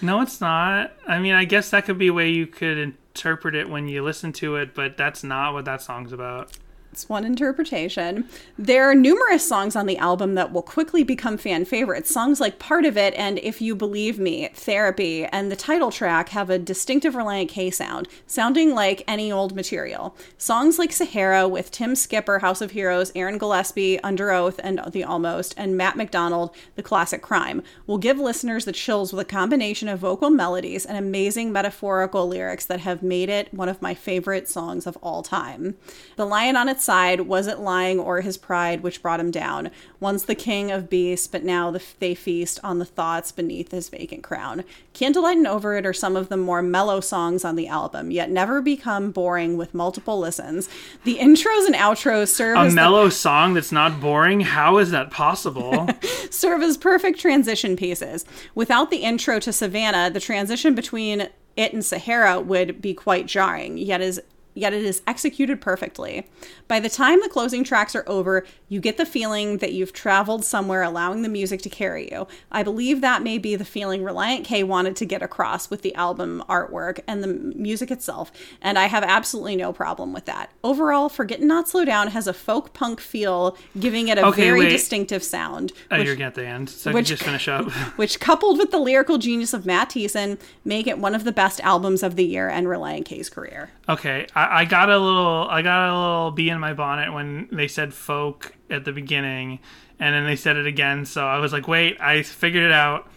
No, 0.00 0.20
it's 0.20 0.40
not. 0.40 0.92
I 1.06 1.18
mean, 1.18 1.34
I 1.34 1.44
guess 1.44 1.70
that 1.70 1.84
could 1.86 1.98
be 1.98 2.08
a 2.08 2.12
way 2.12 2.30
you 2.30 2.46
could 2.46 2.78
interpret 2.78 3.54
it 3.54 3.68
when 3.68 3.88
you 3.88 4.02
listen 4.02 4.32
to 4.34 4.56
it, 4.56 4.74
but 4.74 4.96
that's 4.96 5.24
not 5.24 5.54
what 5.54 5.64
that 5.64 5.82
song's 5.82 6.12
about. 6.12 6.52
It's 6.94 7.08
one 7.08 7.24
interpretation. 7.24 8.28
There 8.56 8.88
are 8.88 8.94
numerous 8.94 9.44
songs 9.44 9.74
on 9.74 9.86
the 9.86 9.98
album 9.98 10.36
that 10.36 10.52
will 10.52 10.62
quickly 10.62 11.02
become 11.02 11.36
fan 11.36 11.64
favorites. 11.64 12.08
Songs 12.08 12.38
like 12.38 12.60
Part 12.60 12.84
of 12.84 12.96
It 12.96 13.14
and 13.14 13.40
If 13.40 13.60
You 13.60 13.74
Believe 13.74 14.20
Me, 14.20 14.48
Therapy, 14.54 15.24
and 15.24 15.50
the 15.50 15.56
title 15.56 15.90
track 15.90 16.28
have 16.28 16.50
a 16.50 16.58
distinctive 16.58 17.14
Relient 17.14 17.48
K 17.48 17.68
sound, 17.72 18.06
sounding 18.28 18.76
like 18.76 19.02
any 19.08 19.32
old 19.32 19.56
material. 19.56 20.16
Songs 20.38 20.78
like 20.78 20.92
Sahara 20.92 21.48
with 21.48 21.72
Tim 21.72 21.96
Skipper, 21.96 22.38
House 22.38 22.60
of 22.60 22.70
Heroes, 22.70 23.10
Aaron 23.16 23.38
Gillespie, 23.38 23.98
Underoath, 24.04 24.60
and 24.62 24.80
The 24.92 25.02
Almost, 25.02 25.52
and 25.56 25.76
Matt 25.76 25.96
McDonald, 25.96 26.54
The 26.76 26.82
Classic 26.84 27.20
Crime, 27.20 27.64
will 27.88 27.98
give 27.98 28.20
listeners 28.20 28.66
the 28.66 28.72
chills 28.72 29.12
with 29.12 29.26
a 29.26 29.28
combination 29.28 29.88
of 29.88 29.98
vocal 29.98 30.30
melodies 30.30 30.86
and 30.86 30.96
amazing 30.96 31.50
metaphorical 31.50 32.28
lyrics 32.28 32.66
that 32.66 32.78
have 32.78 33.02
made 33.02 33.30
it 33.30 33.52
one 33.52 33.68
of 33.68 33.82
my 33.82 33.94
favorite 33.94 34.48
songs 34.48 34.86
of 34.86 34.96
all 34.98 35.24
time. 35.24 35.76
The 36.14 36.24
lion 36.24 36.54
on 36.54 36.68
its 36.68 36.83
side 36.84 37.22
wasn't 37.22 37.60
lying 37.60 37.98
or 37.98 38.20
his 38.20 38.36
pride 38.36 38.82
which 38.82 39.02
brought 39.02 39.20
him 39.20 39.30
down. 39.30 39.70
Once 39.98 40.22
the 40.22 40.34
king 40.34 40.70
of 40.70 40.90
beasts, 40.90 41.26
but 41.26 41.42
now 41.42 41.70
the, 41.70 41.82
they 41.98 42.14
feast 42.14 42.60
on 42.62 42.78
the 42.78 42.84
thoughts 42.84 43.32
beneath 43.32 43.70
his 43.70 43.88
vacant 43.88 44.22
crown. 44.22 44.62
Candlelight 44.92 45.38
and 45.38 45.46
Over 45.46 45.74
It 45.74 45.86
are 45.86 45.92
some 45.92 46.16
of 46.16 46.28
the 46.28 46.36
more 46.36 46.62
mellow 46.62 47.00
songs 47.00 47.44
on 47.44 47.56
the 47.56 47.66
album, 47.66 48.10
yet 48.10 48.30
never 48.30 48.60
become 48.60 49.10
boring 49.10 49.56
with 49.56 49.74
multiple 49.74 50.18
listens. 50.18 50.68
The 51.04 51.16
intros 51.16 51.66
and 51.66 51.74
outros 51.74 52.28
serve 52.28 52.56
A 52.56 52.60
as 52.60 52.72
the 52.72 52.76
mellow 52.76 53.08
song 53.08 53.54
that's 53.54 53.72
not 53.72 54.00
boring? 54.00 54.40
How 54.40 54.78
is 54.78 54.90
that 54.90 55.10
possible? 55.10 55.88
serve 56.30 56.62
as 56.62 56.76
perfect 56.76 57.18
transition 57.18 57.76
pieces. 57.76 58.24
Without 58.54 58.90
the 58.90 58.98
intro 58.98 59.40
to 59.40 59.52
Savannah, 59.52 60.10
the 60.10 60.20
transition 60.20 60.74
between 60.74 61.28
it 61.56 61.72
and 61.72 61.84
Sahara 61.84 62.40
would 62.40 62.80
be 62.80 62.94
quite 62.94 63.26
jarring, 63.26 63.78
yet 63.78 64.00
is 64.00 64.20
yet 64.54 64.72
it 64.72 64.84
is 64.84 65.02
executed 65.06 65.60
perfectly. 65.60 66.26
By 66.68 66.80
the 66.80 66.88
time 66.88 67.20
the 67.20 67.28
closing 67.28 67.64
tracks 67.64 67.94
are 67.94 68.04
over, 68.06 68.46
you 68.68 68.80
get 68.80 68.96
the 68.96 69.04
feeling 69.06 69.58
that 69.58 69.72
you've 69.72 69.92
traveled 69.92 70.44
somewhere 70.44 70.82
allowing 70.82 71.22
the 71.22 71.28
music 71.28 71.60
to 71.62 71.68
carry 71.68 72.10
you. 72.10 72.26
I 72.50 72.62
believe 72.62 73.00
that 73.00 73.22
may 73.22 73.38
be 73.38 73.56
the 73.56 73.64
feeling 73.64 74.02
Relient 74.02 74.44
K 74.44 74.62
wanted 74.62 74.96
to 74.96 75.04
get 75.04 75.22
across 75.22 75.70
with 75.70 75.82
the 75.82 75.94
album 75.94 76.42
artwork 76.48 77.00
and 77.06 77.22
the 77.22 77.28
music 77.28 77.90
itself, 77.90 78.30
and 78.62 78.78
I 78.78 78.86
have 78.86 79.02
absolutely 79.04 79.56
no 79.56 79.72
problem 79.72 80.12
with 80.12 80.24
that. 80.26 80.50
Overall, 80.62 81.08
Forget 81.08 81.40
and 81.40 81.48
Not 81.48 81.68
Slow 81.68 81.84
Down 81.84 82.08
has 82.08 82.26
a 82.26 82.32
folk 82.32 82.72
punk 82.72 83.00
feel, 83.00 83.56
giving 83.78 84.08
it 84.08 84.18
a 84.18 84.26
Okay, 84.26 84.44
very 84.44 84.60
wait. 84.60 84.68
distinctive 84.70 85.22
sound. 85.22 85.72
oh, 85.90 85.98
which- 85.98 86.06
you're 86.06 86.14
getting 86.16 86.26
at 86.26 86.34
the 86.34 86.46
end, 86.46 86.70
so 86.70 86.92
which- 86.92 87.08
just 87.08 87.22
finish 87.22 87.48
up. 87.48 87.70
which 87.96 88.20
coupled 88.20 88.58
with 88.58 88.70
the 88.70 88.78
lyrical 88.78 89.18
genius 89.18 89.52
of 89.52 89.66
Matt 89.66 89.90
Thiessen 89.90 90.38
make 90.64 90.86
it 90.86 90.98
one 90.98 91.14
of 91.14 91.24
the 91.24 91.32
best 91.32 91.60
albums 91.60 92.02
of 92.02 92.16
the 92.16 92.24
year 92.24 92.48
and 92.48 92.66
Relient 92.66 93.04
K's 93.04 93.28
career. 93.28 93.70
Okay, 93.88 94.26
I, 94.34 94.60
I 94.60 94.64
got 94.64 94.88
a 94.88 94.98
little, 94.98 95.46
I 95.50 95.62
got 95.62 95.90
a 95.90 95.92
little 95.92 96.30
bee 96.30 96.48
in 96.48 96.58
my 96.58 96.72
bonnet 96.72 97.12
when 97.12 97.48
they 97.52 97.68
said 97.68 97.92
folk 97.92 98.56
at 98.70 98.84
the 98.84 98.92
beginning, 98.92 99.58
and 99.98 100.14
then 100.14 100.24
they 100.24 100.36
said 100.36 100.56
it 100.56 100.66
again. 100.66 101.04
So 101.04 101.26
I 101.26 101.38
was 101.38 101.52
like, 101.52 101.68
wait, 101.68 102.00
I 102.00 102.22
figured 102.22 102.64
it 102.64 102.72
out. 102.72 103.10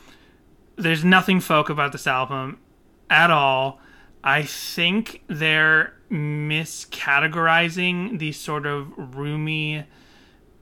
There's 0.76 1.06
nothing 1.06 1.40
folk 1.40 1.70
about 1.70 1.94
this 1.94 2.06
album 2.06 2.60
at 3.10 3.32
all. 3.32 3.80
I 4.24 4.44
think 4.44 5.24
they're 5.28 5.94
miscategorizing 6.12 8.20
the 8.20 8.34
sort 8.34 8.66
of 8.66 9.16
roomy, 9.16 9.86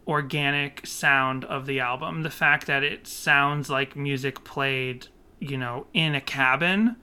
organic 0.08 0.86
sound 0.86 1.46
of 1.46 1.66
the 1.66 1.80
album. 1.80 2.22
The 2.22 2.30
fact 2.30 2.68
that 2.68 2.84
it 2.84 3.08
sounds 3.08 3.70
like 3.70 3.96
music 3.96 4.44
played, 4.44 5.08
you 5.40 5.58
know, 5.58 5.88
in 5.94 6.14
a 6.14 6.22
cabin. 6.22 6.98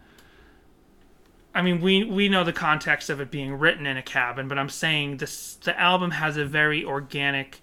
I 1.54 1.62
mean, 1.62 1.80
we 1.80 2.04
we 2.04 2.28
know 2.28 2.44
the 2.44 2.52
context 2.52 3.10
of 3.10 3.20
it 3.20 3.30
being 3.30 3.54
written 3.54 3.86
in 3.86 3.96
a 3.96 4.02
cabin, 4.02 4.48
but 4.48 4.58
I'm 4.58 4.68
saying 4.68 5.18
this 5.18 5.54
the 5.56 5.78
album 5.78 6.12
has 6.12 6.36
a 6.36 6.44
very 6.44 6.84
organic, 6.84 7.60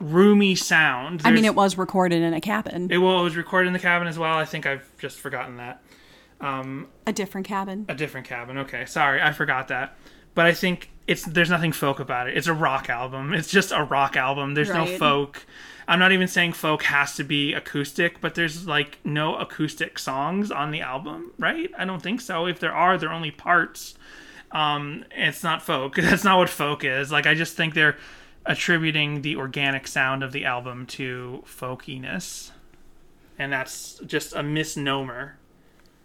roomy 0.00 0.54
sound. 0.54 1.22
I 1.24 1.30
mean, 1.30 1.44
it 1.44 1.54
was 1.54 1.78
recorded 1.78 2.22
in 2.22 2.34
a 2.34 2.40
cabin, 2.40 2.90
it, 2.90 2.98
well, 2.98 3.20
it 3.20 3.24
was 3.24 3.36
recorded 3.36 3.68
in 3.68 3.72
the 3.72 3.78
cabin 3.78 4.08
as 4.08 4.18
well. 4.18 4.36
I 4.36 4.44
think 4.44 4.66
I've 4.66 4.88
just 4.98 5.20
forgotten 5.20 5.58
that. 5.58 5.82
Um, 6.40 6.88
a 7.06 7.12
different 7.12 7.46
cabin. 7.46 7.86
A 7.88 7.94
different 7.94 8.26
cabin. 8.26 8.58
Okay, 8.58 8.84
sorry, 8.86 9.22
I 9.22 9.32
forgot 9.32 9.68
that. 9.68 9.96
But 10.34 10.46
I 10.46 10.52
think 10.52 10.90
it's 11.06 11.24
there's 11.24 11.50
nothing 11.50 11.72
folk 11.72 12.00
about 12.00 12.28
it. 12.28 12.36
It's 12.36 12.48
a 12.48 12.54
rock 12.54 12.90
album. 12.90 13.32
It's 13.34 13.50
just 13.50 13.70
a 13.70 13.84
rock 13.84 14.16
album. 14.16 14.54
There's 14.54 14.70
no 14.70 14.86
folk. 14.86 15.46
I'm 15.88 15.98
not 15.98 16.12
even 16.12 16.28
saying 16.28 16.52
folk 16.54 16.84
has 16.84 17.14
to 17.16 17.24
be 17.24 17.52
acoustic, 17.54 18.20
but 18.20 18.34
there's 18.34 18.66
like 18.66 18.98
no 19.04 19.36
acoustic 19.36 19.98
songs 19.98 20.50
on 20.50 20.70
the 20.70 20.80
album, 20.80 21.32
right? 21.38 21.70
I 21.76 21.84
don't 21.84 22.02
think 22.02 22.20
so. 22.20 22.46
If 22.46 22.60
there 22.60 22.72
are, 22.74 22.96
they're 22.98 23.12
only 23.12 23.30
parts. 23.32 23.94
Um, 24.52 25.04
it's 25.10 25.42
not 25.42 25.62
folk. 25.62 25.96
That's 25.96 26.24
not 26.24 26.38
what 26.38 26.48
folk 26.50 26.84
is. 26.84 27.10
Like 27.10 27.26
I 27.26 27.34
just 27.34 27.56
think 27.56 27.74
they're 27.74 27.96
attributing 28.44 29.22
the 29.22 29.36
organic 29.36 29.86
sound 29.86 30.22
of 30.22 30.32
the 30.32 30.44
album 30.44 30.84
to 30.86 31.42
folkiness, 31.46 32.50
and 33.38 33.52
that's 33.52 34.00
just 34.04 34.34
a 34.34 34.42
misnomer. 34.42 35.36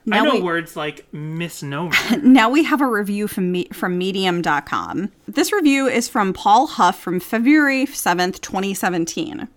I 0.06 0.18
Now 0.18 0.24
know 0.24 0.36
we- 0.36 0.42
words 0.42 0.76
like 0.78 1.12
misnomer. 1.14 1.96
Now 2.24 2.50
we 2.50 2.64
have 2.64 2.80
a 2.80 2.86
review 2.88 3.28
from 3.28 3.52
me- 3.52 3.68
from 3.74 3.98
medium.com. 3.98 5.12
This 5.28 5.52
review 5.52 5.88
is 5.88 6.08
from 6.08 6.32
Paul 6.32 6.68
Huff 6.68 6.98
from 7.00 7.20
February 7.20 7.86
7th, 7.86 8.40
2017. 8.42 9.48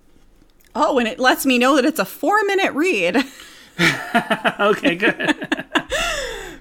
Oh, 0.74 0.98
and 0.98 1.09
it 1.09 1.18
lets 1.18 1.44
me 1.44 1.59
know 1.59 1.76
that 1.76 1.84
it's 1.84 1.98
a 1.98 2.05
4-minute 2.05 2.72
read. 2.74 3.16
okay, 4.60 4.94
good. 4.94 5.36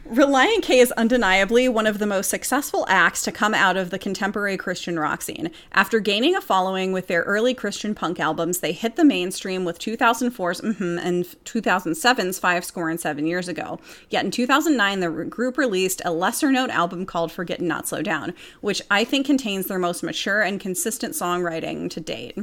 Relient 0.10 0.64
K 0.64 0.80
is 0.80 0.92
undeniably 0.94 1.70
one 1.70 1.86
of 1.86 2.00
the 2.00 2.08
most 2.08 2.32
successful 2.32 2.84
acts 2.90 3.22
to 3.22 3.32
come 3.32 3.54
out 3.54 3.78
of 3.78 3.92
the 3.92 4.00
contemporary 4.00 4.58
Christian 4.58 4.98
rock 4.98 5.22
scene. 5.22 5.52
After 5.72 6.00
gaining 6.00 6.36
a 6.36 6.42
following 6.42 6.92
with 6.92 7.06
their 7.06 7.22
early 7.22 7.54
Christian 7.54 7.94
punk 7.94 8.20
albums, 8.20 8.60
they 8.60 8.72
hit 8.72 8.96
the 8.96 9.06
mainstream 9.06 9.66
with 9.66 9.78
2004's 9.78 10.62
mhm 10.62 11.00
and 11.00 11.26
2007's 11.46 12.40
Five 12.40 12.66
Score 12.66 12.90
and 12.90 13.00
Seven 13.00 13.28
Years 13.28 13.48
Ago. 13.48 13.80
Yet 14.10 14.26
in 14.26 14.32
2009, 14.32 15.00
the 15.00 15.26
group 15.26 15.60
released 15.60 16.02
a 16.04 16.12
lesser 16.12 16.52
known 16.52 16.72
album 16.72 17.06
called 17.06 17.32
Forget 17.32 17.60
and 17.60 17.68
Not 17.68 17.88
Slow 17.88 18.02
Down, 18.02 18.34
which 18.62 18.82
I 18.90 19.04
think 19.04 19.28
contains 19.28 19.68
their 19.68 19.78
most 19.78 20.02
mature 20.02 20.42
and 20.42 20.60
consistent 20.60 21.14
songwriting 21.14 21.88
to 21.92 22.00
date. 22.00 22.36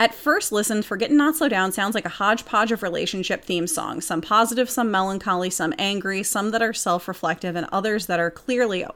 At 0.00 0.14
first 0.14 0.50
listen, 0.50 0.80
Forget 0.80 1.10
Not 1.10 1.36
Slow 1.36 1.50
Down 1.50 1.72
sounds 1.72 1.94
like 1.94 2.06
a 2.06 2.08
hodgepodge 2.08 2.72
of 2.72 2.82
relationship 2.82 3.44
theme 3.44 3.66
songs, 3.66 4.06
some 4.06 4.22
positive, 4.22 4.70
some 4.70 4.90
melancholy, 4.90 5.50
some 5.50 5.74
angry, 5.78 6.22
some 6.22 6.52
that 6.52 6.62
are 6.62 6.72
self 6.72 7.06
reflective, 7.06 7.54
and 7.54 7.66
others 7.70 8.06
that 8.06 8.18
are 8.18 8.30
clearly 8.30 8.86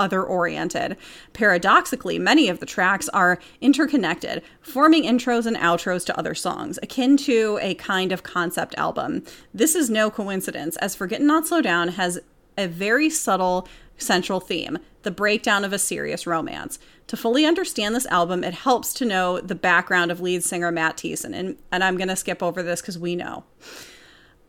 other 0.00 0.20
oriented. 0.20 0.96
Paradoxically, 1.32 2.18
many 2.18 2.48
of 2.48 2.58
the 2.58 2.66
tracks 2.66 3.08
are 3.10 3.38
interconnected, 3.60 4.42
forming 4.60 5.04
intros 5.04 5.46
and 5.46 5.56
outros 5.58 6.04
to 6.06 6.18
other 6.18 6.34
songs, 6.34 6.76
akin 6.82 7.16
to 7.16 7.60
a 7.62 7.76
kind 7.76 8.10
of 8.10 8.24
concept 8.24 8.74
album. 8.76 9.22
This 9.54 9.76
is 9.76 9.88
no 9.88 10.10
coincidence, 10.10 10.76
as 10.78 10.96
Forget 10.96 11.22
Not 11.22 11.46
Slow 11.46 11.62
Down 11.62 11.86
has 11.88 12.18
a 12.56 12.66
very 12.66 13.08
subtle 13.08 13.68
central 13.98 14.40
theme 14.40 14.78
the 15.02 15.10
breakdown 15.10 15.64
of 15.64 15.72
a 15.72 15.78
serious 15.78 16.26
romance. 16.26 16.78
To 17.06 17.16
fully 17.16 17.46
understand 17.46 17.94
this 17.94 18.06
album, 18.06 18.44
it 18.44 18.52
helps 18.52 18.92
to 18.94 19.04
know 19.04 19.40
the 19.40 19.54
background 19.54 20.10
of 20.10 20.20
lead 20.20 20.44
singer 20.44 20.70
Matt 20.70 20.98
Thiessen, 20.98 21.34
and, 21.34 21.56
and 21.72 21.82
I'm 21.82 21.96
going 21.96 22.08
to 22.08 22.16
skip 22.16 22.42
over 22.42 22.62
this 22.62 22.80
because 22.80 22.98
we 22.98 23.16
know. 23.16 23.44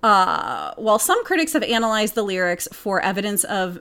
Uh, 0.01 0.73
while 0.75 0.99
some 0.99 1.23
critics 1.23 1.53
have 1.53 1.63
analyzed 1.63 2.15
the 2.15 2.23
lyrics 2.23 2.67
for 2.73 3.01
evidence 3.01 3.43
of, 3.45 3.79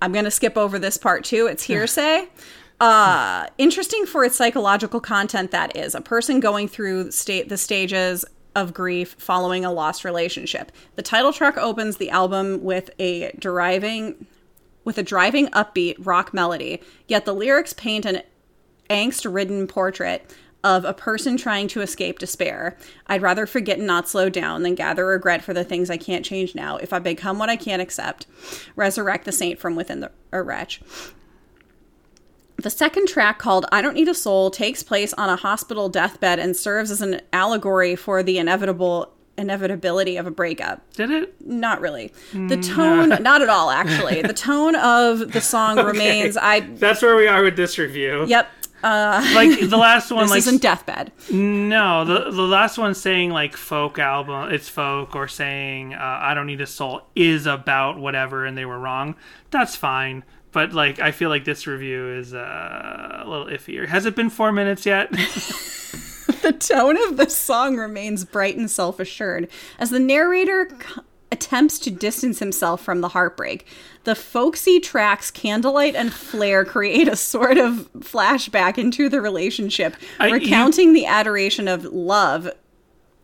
I'm 0.00 0.12
going 0.12 0.24
to 0.24 0.30
skip 0.30 0.56
over 0.56 0.78
this 0.78 0.96
part 0.96 1.24
too, 1.24 1.46
it's 1.46 1.62
hearsay. 1.62 2.28
Uh, 2.80 3.46
interesting 3.58 4.06
for 4.06 4.24
its 4.24 4.34
psychological 4.34 4.98
content 4.98 5.52
that 5.52 5.76
is 5.76 5.94
a 5.94 6.00
person 6.00 6.40
going 6.40 6.66
through 6.66 7.12
state 7.12 7.48
the 7.48 7.56
stages 7.56 8.24
of 8.56 8.74
grief 8.74 9.14
following 9.18 9.64
a 9.64 9.72
lost 9.72 10.04
relationship. 10.04 10.72
The 10.96 11.02
title 11.02 11.32
track 11.32 11.56
opens 11.56 11.98
the 11.98 12.10
album 12.10 12.64
with 12.64 12.90
a 12.98 13.30
deriving 13.38 14.26
with 14.84 14.98
a 14.98 15.02
driving 15.02 15.48
upbeat 15.48 15.96
rock 15.98 16.34
melody, 16.34 16.80
yet 17.08 17.24
the 17.24 17.34
lyrics 17.34 17.72
paint 17.72 18.04
an 18.04 18.22
angst-ridden 18.90 19.66
portrait 19.66 20.34
of 20.64 20.84
a 20.84 20.94
person 20.94 21.36
trying 21.36 21.66
to 21.68 21.80
escape 21.80 22.18
despair. 22.18 22.76
I'd 23.08 23.22
rather 23.22 23.46
forget 23.46 23.78
and 23.78 23.86
not 23.86 24.08
slow 24.08 24.28
down 24.28 24.62
than 24.62 24.74
gather 24.74 25.06
regret 25.06 25.42
for 25.42 25.52
the 25.52 25.64
things 25.64 25.90
I 25.90 25.96
can't 25.96 26.24
change 26.24 26.54
now. 26.54 26.76
If 26.76 26.92
I 26.92 26.98
become 27.00 27.38
what 27.38 27.50
I 27.50 27.56
can't 27.56 27.82
accept, 27.82 28.26
resurrect 28.76 29.24
the 29.24 29.32
saint 29.32 29.58
from 29.58 29.74
within 29.74 30.00
the 30.00 30.12
a 30.30 30.42
wretch. 30.42 30.80
The 32.56 32.70
second 32.70 33.08
track, 33.08 33.38
called 33.40 33.66
I 33.72 33.82
Don't 33.82 33.94
Need 33.94 34.08
a 34.08 34.14
Soul, 34.14 34.50
takes 34.50 34.84
place 34.84 35.12
on 35.14 35.28
a 35.28 35.36
hospital 35.36 35.88
deathbed 35.88 36.38
and 36.38 36.56
serves 36.56 36.92
as 36.92 37.00
an 37.00 37.20
allegory 37.32 37.96
for 37.96 38.22
the 38.22 38.38
inevitable 38.38 39.11
inevitability 39.38 40.16
of 40.16 40.26
a 40.26 40.30
breakup. 40.30 40.80
Did 40.92 41.10
it? 41.10 41.34
Not 41.46 41.80
really. 41.80 42.12
The 42.32 42.56
tone, 42.58 43.08
not 43.22 43.42
at 43.42 43.48
all, 43.48 43.70
actually. 43.70 44.22
The 44.22 44.34
tone 44.34 44.74
of 44.76 45.32
the 45.32 45.40
song 45.40 45.76
remains. 45.84 46.36
I 46.36 46.60
That's 46.60 47.02
where 47.02 47.16
we 47.16 47.26
are 47.26 47.42
with 47.42 47.56
this 47.56 47.78
review. 47.78 48.24
Yep. 48.26 48.48
like 48.82 49.60
the 49.60 49.76
last 49.78 50.10
one, 50.12 50.24
This 50.24 50.30
like 50.30 50.38
isn't 50.38 50.60
deathbed. 50.62 51.12
no, 51.30 52.04
the 52.04 52.30
the 52.30 52.42
last 52.42 52.78
one 52.78 52.94
saying 52.94 53.30
like 53.30 53.56
folk 53.56 53.98
album, 53.98 54.52
it's 54.52 54.68
folk, 54.68 55.14
or 55.16 55.28
saying 55.28 55.94
uh, 55.94 55.98
I 56.20 56.34
don't 56.34 56.46
need 56.46 56.60
a 56.60 56.66
soul 56.66 57.02
is 57.14 57.46
about 57.46 57.98
whatever, 57.98 58.44
and 58.44 58.56
they 58.58 58.64
were 58.64 58.78
wrong. 58.78 59.14
That's 59.50 59.76
fine. 59.76 60.24
But 60.50 60.74
like, 60.74 60.98
I 61.00 61.12
feel 61.12 61.30
like 61.30 61.46
this 61.46 61.66
review 61.66 62.08
is 62.10 62.34
uh, 62.34 63.22
a 63.24 63.26
little 63.26 63.46
iffier. 63.46 63.88
Has 63.88 64.04
it 64.04 64.14
been 64.14 64.28
four 64.28 64.52
minutes 64.52 64.84
yet? 64.84 65.10
The 66.42 66.52
tone 66.52 66.96
of 67.08 67.16
the 67.16 67.28
song 67.28 67.76
remains 67.76 68.24
bright 68.24 68.56
and 68.56 68.70
self 68.70 68.98
assured 69.00 69.48
as 69.78 69.90
the 69.90 69.98
narrator 70.00 70.68
c- 70.70 71.00
attempts 71.30 71.78
to 71.80 71.90
distance 71.90 72.38
himself 72.40 72.82
from 72.82 73.00
the 73.00 73.08
heartbreak. 73.08 73.66
The 74.04 74.14
folksy 74.14 74.80
tracks 74.80 75.30
Candlelight 75.30 75.94
and 75.94 76.12
Flare 76.12 76.64
create 76.64 77.08
a 77.08 77.16
sort 77.16 77.56
of 77.58 77.88
flashback 77.98 78.76
into 78.78 79.08
the 79.08 79.20
relationship, 79.20 79.94
I- 80.18 80.26
you- 80.28 80.34
recounting 80.34 80.92
the 80.92 81.06
adoration 81.06 81.68
of 81.68 81.84
love. 81.84 82.50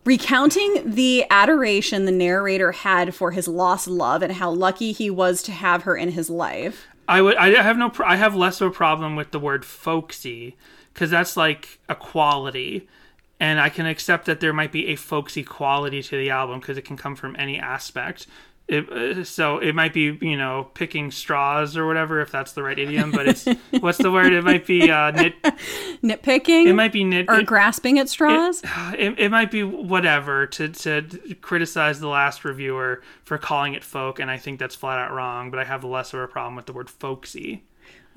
Recounting 0.05 0.89
the 0.91 1.25
adoration 1.29 2.05
the 2.05 2.11
narrator 2.11 2.71
had 2.71 3.13
for 3.13 3.31
his 3.31 3.47
lost 3.47 3.87
love 3.87 4.23
and 4.23 4.33
how 4.33 4.49
lucky 4.49 4.91
he 4.91 5.09
was 5.09 5.43
to 5.43 5.51
have 5.51 5.83
her 5.83 5.95
in 5.95 6.11
his 6.11 6.29
life. 6.29 6.87
I 7.07 7.21
would. 7.21 7.35
I 7.35 7.49
have 7.61 7.77
no. 7.77 7.91
I 8.03 8.15
have 8.15 8.33
less 8.35 8.61
of 8.61 8.69
a 8.69 8.73
problem 8.73 9.15
with 9.15 9.31
the 9.31 9.39
word 9.39 9.65
folksy 9.65 10.55
because 10.93 11.09
that's 11.11 11.35
like 11.35 11.79
a 11.89 11.95
quality, 11.95 12.87
and 13.39 13.59
I 13.59 13.69
can 13.69 13.85
accept 13.85 14.25
that 14.25 14.39
there 14.39 14.53
might 14.53 14.71
be 14.71 14.87
a 14.87 14.95
folksy 14.95 15.43
quality 15.43 16.03
to 16.03 16.17
the 16.17 16.29
album 16.29 16.59
because 16.59 16.77
it 16.77 16.83
can 16.83 16.97
come 16.97 17.15
from 17.15 17.35
any 17.37 17.57
aspect. 17.59 18.27
It, 18.67 18.87
uh, 18.91 19.23
so 19.23 19.57
it 19.57 19.73
might 19.73 19.93
be 19.93 20.15
you 20.21 20.37
know 20.37 20.69
picking 20.75 21.09
straws 21.09 21.75
or 21.75 21.87
whatever 21.87 22.21
if 22.21 22.31
that's 22.31 22.51
the 22.51 22.61
right 22.61 22.77
idiom, 22.77 23.09
but 23.09 23.27
it's 23.27 23.47
what's 23.79 23.97
the 23.97 24.11
word? 24.11 24.31
It 24.31 24.43
might 24.43 24.67
be 24.67 24.91
uh, 24.91 25.09
nit. 25.09 25.41
Nitpicking? 26.03 26.67
It 26.67 26.73
might 26.73 26.91
be 26.93 27.03
nit. 27.03 27.25
or 27.27 27.39
it- 27.39 27.47
grasping 27.47 27.97
at 27.97 28.09
straws? 28.09 28.61
it, 28.93 29.17
it 29.17 29.31
might 29.31 29.49
be 29.49 29.63
whatever 29.63 30.45
to, 30.45 30.69
to 30.69 31.01
criticize 31.41 31.99
the 31.99 32.07
last 32.07 32.45
reviewer 32.45 33.01
for 33.23 33.39
calling 33.39 33.73
it 33.73 33.83
folk, 33.83 34.19
and 34.19 34.29
I 34.29 34.37
think 34.37 34.59
that's 34.59 34.75
flat 34.75 34.99
out 34.99 35.13
wrong. 35.13 35.49
But 35.49 35.59
I 35.59 35.63
have 35.63 35.83
less 35.83 36.13
of 36.13 36.19
a 36.19 36.27
problem 36.27 36.55
with 36.55 36.67
the 36.67 36.73
word 36.73 36.91
folksy. 36.91 37.63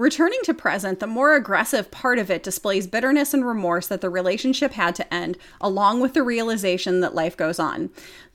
Returning 0.03 0.41
to 0.43 0.53
present, 0.53 0.99
the 0.99 1.07
more 1.07 1.37
aggressive 1.37 1.93
part 1.93 2.19
of 2.19 2.29
it 2.29 2.43
displays 2.43 2.89
bitterness 2.89 3.33
and 3.33 3.47
remorse 3.47 3.87
that 3.87 4.01
the 4.01 4.11
relationship 4.11 4.73
had 4.73 4.97
to 4.97 5.15
end, 5.15 5.39
along 5.61 6.01
with 6.01 6.13
the 6.13 6.25
realization 6.25 6.99
that 7.03 7.15
life 7.15 7.37
goes 7.37 7.61
on. 7.61 7.89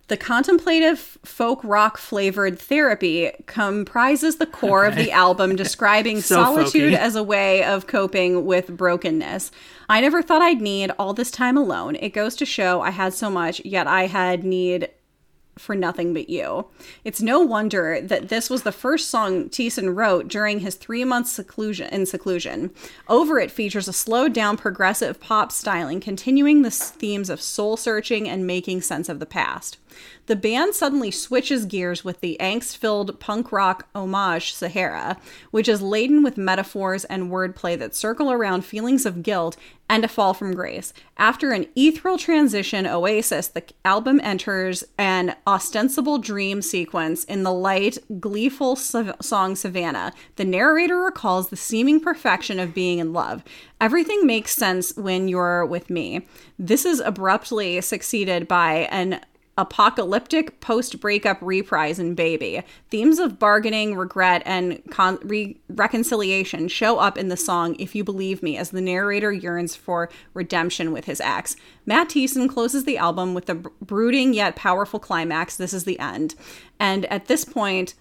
The 0.08 0.16
contemplative 0.16 1.18
folk 1.26 1.60
rock 1.66 1.98
flavored 1.98 2.58
therapy 2.58 3.32
comprises 3.48 4.38
the 4.38 4.46
core 4.46 4.86
of 4.86 4.96
the 4.96 5.12
album, 5.12 5.58
describing 5.58 6.22
So 6.22 6.36
solitude 6.36 6.94
folky. 6.94 6.98
as 6.98 7.18
a 7.18 7.24
way 7.24 7.66
of 7.66 7.86
coping 7.86 8.46
with 8.46 8.68
brokenness. 8.78 9.52
I 9.90 10.00
never 10.00 10.22
thought 10.22 10.42
I'd 10.42 10.62
need 10.62 10.92
all 10.98 11.14
this 11.14 11.32
time 11.32 11.58
alone. 11.58 11.98
It 11.98 12.14
goes 12.14 12.38
to 12.38 12.46
show 12.46 12.80
I 12.80 12.92
had 12.92 13.14
so 13.14 13.30
much, 13.30 13.62
yet 13.66 13.88
I 13.88 14.08
had 14.08 14.46
need 14.46 14.88
for 15.58 15.76
nothing 15.76 16.14
but 16.14 16.30
you. 16.30 16.66
It's 17.04 17.22
no 17.22 17.40
wonder 17.40 18.00
that 18.02 18.30
this 18.30 18.50
was 18.50 18.64
the 18.64 18.72
first 18.72 19.10
song 19.10 19.50
Thiessen 19.50 19.96
wrote 19.96 20.28
during 20.28 20.60
his 20.60 20.76
three 20.76 21.04
month 21.04 21.28
seclusion 21.28 21.88
in 21.90 22.06
seclusion. 22.06 22.72
Over 23.08 23.40
it 23.40 23.52
features 23.52 23.88
a 23.88 23.94
slowed 23.94 24.34
down 24.34 24.58
progressive 24.58 25.20
pop 25.20 25.52
styling, 25.52 26.00
continuing 26.00 26.62
the 26.62 26.72
themes 26.72 27.30
of 27.30 27.42
soul 27.42 27.78
searching 27.78 28.28
and 28.28 28.48
making 28.48 28.82
sense 28.82 29.10
of 29.10 29.20
the 29.20 29.26
past. 29.26 29.78
The 30.28 30.36
band 30.36 30.76
suddenly 30.76 31.12
switches 31.12 31.66
gears 31.66 32.04
with 32.04 32.20
the 32.20 32.38
angst 32.40 32.78
filled 32.78 33.20
punk 33.20 33.52
rock 33.52 33.88
homage 33.96 34.54
Sahara, 34.54 35.18
which 35.52 35.68
is 35.68 35.82
laden 35.82 36.24
with 36.24 36.38
metaphors 36.38 37.06
and 37.06 37.32
wordplay 37.32 37.80
that 37.80 37.96
circle 37.96 38.32
around 38.32 38.66
feelings 38.66 39.06
of 39.06 39.24
guilt 39.24 39.56
and 39.90 40.04
a 40.04 40.08
fall 40.08 40.34
from 40.34 40.54
grace. 40.54 40.94
After 41.18 41.52
an 41.52 41.68
ethereal 41.76 42.18
transition 42.18 42.86
oasis, 42.86 43.48
the 43.48 43.64
album 43.86 44.20
enters 44.22 44.84
an 44.98 45.36
ostensible 45.46 46.18
dream 46.18 46.62
sequence 46.62 47.24
in 47.24 47.44
the 47.44 47.54
light, 47.54 47.98
gleeful 48.20 48.76
sav- 48.76 49.16
song 49.22 49.56
Savannah. 49.56 50.14
The 50.36 50.46
narrator 50.46 50.98
recalls 50.98 51.50
the 51.50 51.56
seeming 51.56 52.00
perfection 52.00 52.60
of 52.60 52.74
being 52.74 53.00
in 53.00 53.14
love. 53.14 53.44
Everything 53.80 54.26
makes 54.26 54.56
sense 54.56 54.96
when 54.98 55.28
you're 55.28 55.66
with 55.66 55.90
me. 55.90 56.28
This 56.60 56.86
is 56.86 57.00
abruptly 57.00 57.80
succeeded 57.82 58.48
by 58.48 58.88
an 58.92 59.22
apocalyptic 59.58 60.60
post 60.60 61.00
breakup 61.00 61.38
reprise 61.42 61.98
Baby. 61.98 62.64
Themes 62.90 63.20
of 63.20 63.40
bargaining, 63.40 63.96
regret, 63.96 64.44
and 64.46 64.82
con- 64.92 65.20
re- 65.24 65.58
reconciliation 65.70 66.68
show 66.68 67.00
up 67.00 67.18
in 67.18 67.30
the 67.30 67.38
song 67.38 67.76
If 67.80 67.96
You 67.96 68.04
Believe 68.04 68.44
Me 68.44 68.56
as 68.58 68.70
the 68.70 68.82
narrator 68.82 69.32
yearns 69.32 69.76
for 69.76 70.10
redemption 70.34 70.92
with 70.92 71.06
his 71.06 71.20
ex. 71.22 71.56
Matt 71.86 72.10
Thiessen 72.10 72.50
closes 72.50 72.84
the 72.84 72.98
album 72.98 73.34
with 73.34 73.48
br- 73.48 73.70
brooding 73.82 74.34
yet 74.34 74.56
powerful 74.56 75.00
climax 75.00 75.56
This 75.56 75.74
is 75.74 75.86
the 75.86 76.00
end. 76.00 76.36
And 76.80 77.06
at 77.06 77.26
this 77.26 77.44
point, 77.44 77.96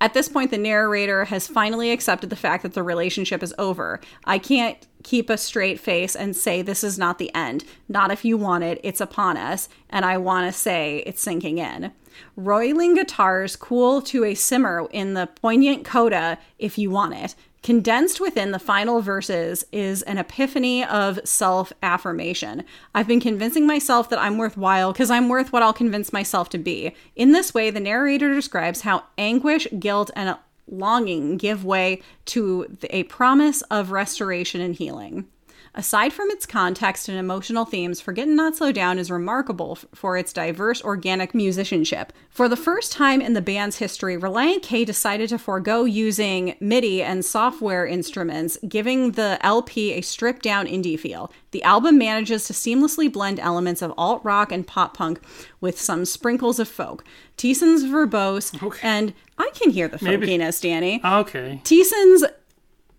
at 0.00 0.12
this 0.12 0.28
point, 0.28 0.50
the 0.50 0.58
narrator 0.58 1.24
has 1.26 1.46
finally 1.46 1.90
accepted 1.90 2.28
the 2.28 2.36
fact 2.36 2.62
that 2.62 2.74
the 2.74 2.82
relationship 2.82 3.42
is 3.42 3.54
over. 3.58 4.00
I 4.24 4.38
can't 4.38 4.76
keep 5.02 5.30
a 5.30 5.38
straight 5.38 5.80
face 5.80 6.14
and 6.14 6.36
say 6.36 6.60
this 6.60 6.84
is 6.84 6.98
not 6.98 7.18
the 7.18 7.34
end. 7.34 7.64
Not 7.88 8.10
if 8.10 8.24
you 8.24 8.36
want 8.36 8.64
it, 8.64 8.80
it's 8.82 9.00
upon 9.00 9.36
us, 9.36 9.68
and 9.88 10.04
I 10.04 10.18
want 10.18 10.52
to 10.52 10.58
say 10.58 11.02
it's 11.06 11.22
sinking 11.22 11.58
in. 11.58 11.92
Roiling 12.36 12.94
guitars 12.94 13.56
cool 13.56 14.02
to 14.02 14.24
a 14.24 14.34
simmer 14.34 14.86
in 14.90 15.14
the 15.14 15.26
poignant 15.26 15.84
coda 15.84 16.38
if 16.58 16.76
you 16.76 16.90
want 16.90 17.14
it. 17.14 17.34
Condensed 17.66 18.20
within 18.20 18.52
the 18.52 18.60
final 18.60 19.00
verses 19.00 19.66
is 19.72 20.02
an 20.02 20.18
epiphany 20.18 20.84
of 20.84 21.18
self 21.24 21.72
affirmation. 21.82 22.62
I've 22.94 23.08
been 23.08 23.18
convincing 23.18 23.66
myself 23.66 24.08
that 24.10 24.20
I'm 24.20 24.38
worthwhile 24.38 24.92
because 24.92 25.10
I'm 25.10 25.28
worth 25.28 25.52
what 25.52 25.64
I'll 25.64 25.72
convince 25.72 26.12
myself 26.12 26.48
to 26.50 26.58
be. 26.58 26.94
In 27.16 27.32
this 27.32 27.52
way, 27.52 27.70
the 27.70 27.80
narrator 27.80 28.32
describes 28.32 28.82
how 28.82 29.02
anguish, 29.18 29.66
guilt, 29.80 30.12
and 30.14 30.36
longing 30.68 31.38
give 31.38 31.64
way 31.64 32.02
to 32.26 32.76
a 32.90 33.02
promise 33.02 33.62
of 33.62 33.90
restoration 33.90 34.60
and 34.60 34.76
healing. 34.76 35.26
Aside 35.78 36.14
from 36.14 36.30
its 36.30 36.46
context 36.46 37.06
and 37.06 37.18
emotional 37.18 37.66
themes, 37.66 38.00
Forget 38.00 38.26
and 38.26 38.34
Not 38.36 38.56
Slow 38.56 38.72
Down 38.72 38.98
is 38.98 39.10
remarkable 39.10 39.72
f- 39.78 39.84
for 39.94 40.16
its 40.16 40.32
diverse 40.32 40.82
organic 40.82 41.34
musicianship. 41.34 42.14
For 42.30 42.48
the 42.48 42.56
first 42.56 42.92
time 42.92 43.20
in 43.20 43.34
the 43.34 43.42
band's 43.42 43.76
history, 43.76 44.16
Relient 44.16 44.62
K 44.62 44.86
decided 44.86 45.28
to 45.28 45.38
forego 45.38 45.84
using 45.84 46.54
MIDI 46.60 47.02
and 47.02 47.22
software 47.22 47.86
instruments, 47.86 48.56
giving 48.66 49.12
the 49.12 49.38
LP 49.42 49.92
a 49.92 50.00
stripped 50.00 50.42
down 50.42 50.66
indie 50.66 50.98
feel. 50.98 51.30
The 51.50 51.62
album 51.62 51.98
manages 51.98 52.44
to 52.46 52.54
seamlessly 52.54 53.12
blend 53.12 53.38
elements 53.38 53.82
of 53.82 53.92
alt 53.98 54.24
rock 54.24 54.50
and 54.50 54.66
pop 54.66 54.96
punk 54.96 55.20
with 55.60 55.78
some 55.78 56.06
sprinkles 56.06 56.58
of 56.58 56.68
folk. 56.68 57.04
Thiessen's 57.36 57.84
verbose, 57.84 58.50
and 58.82 59.12
I 59.36 59.50
can 59.54 59.68
hear 59.72 59.88
the 59.88 59.98
Maybe- 60.02 60.26
folkiness, 60.26 60.62
Danny. 60.62 61.02
Okay. 61.04 61.60
Thiessen's 61.64 62.24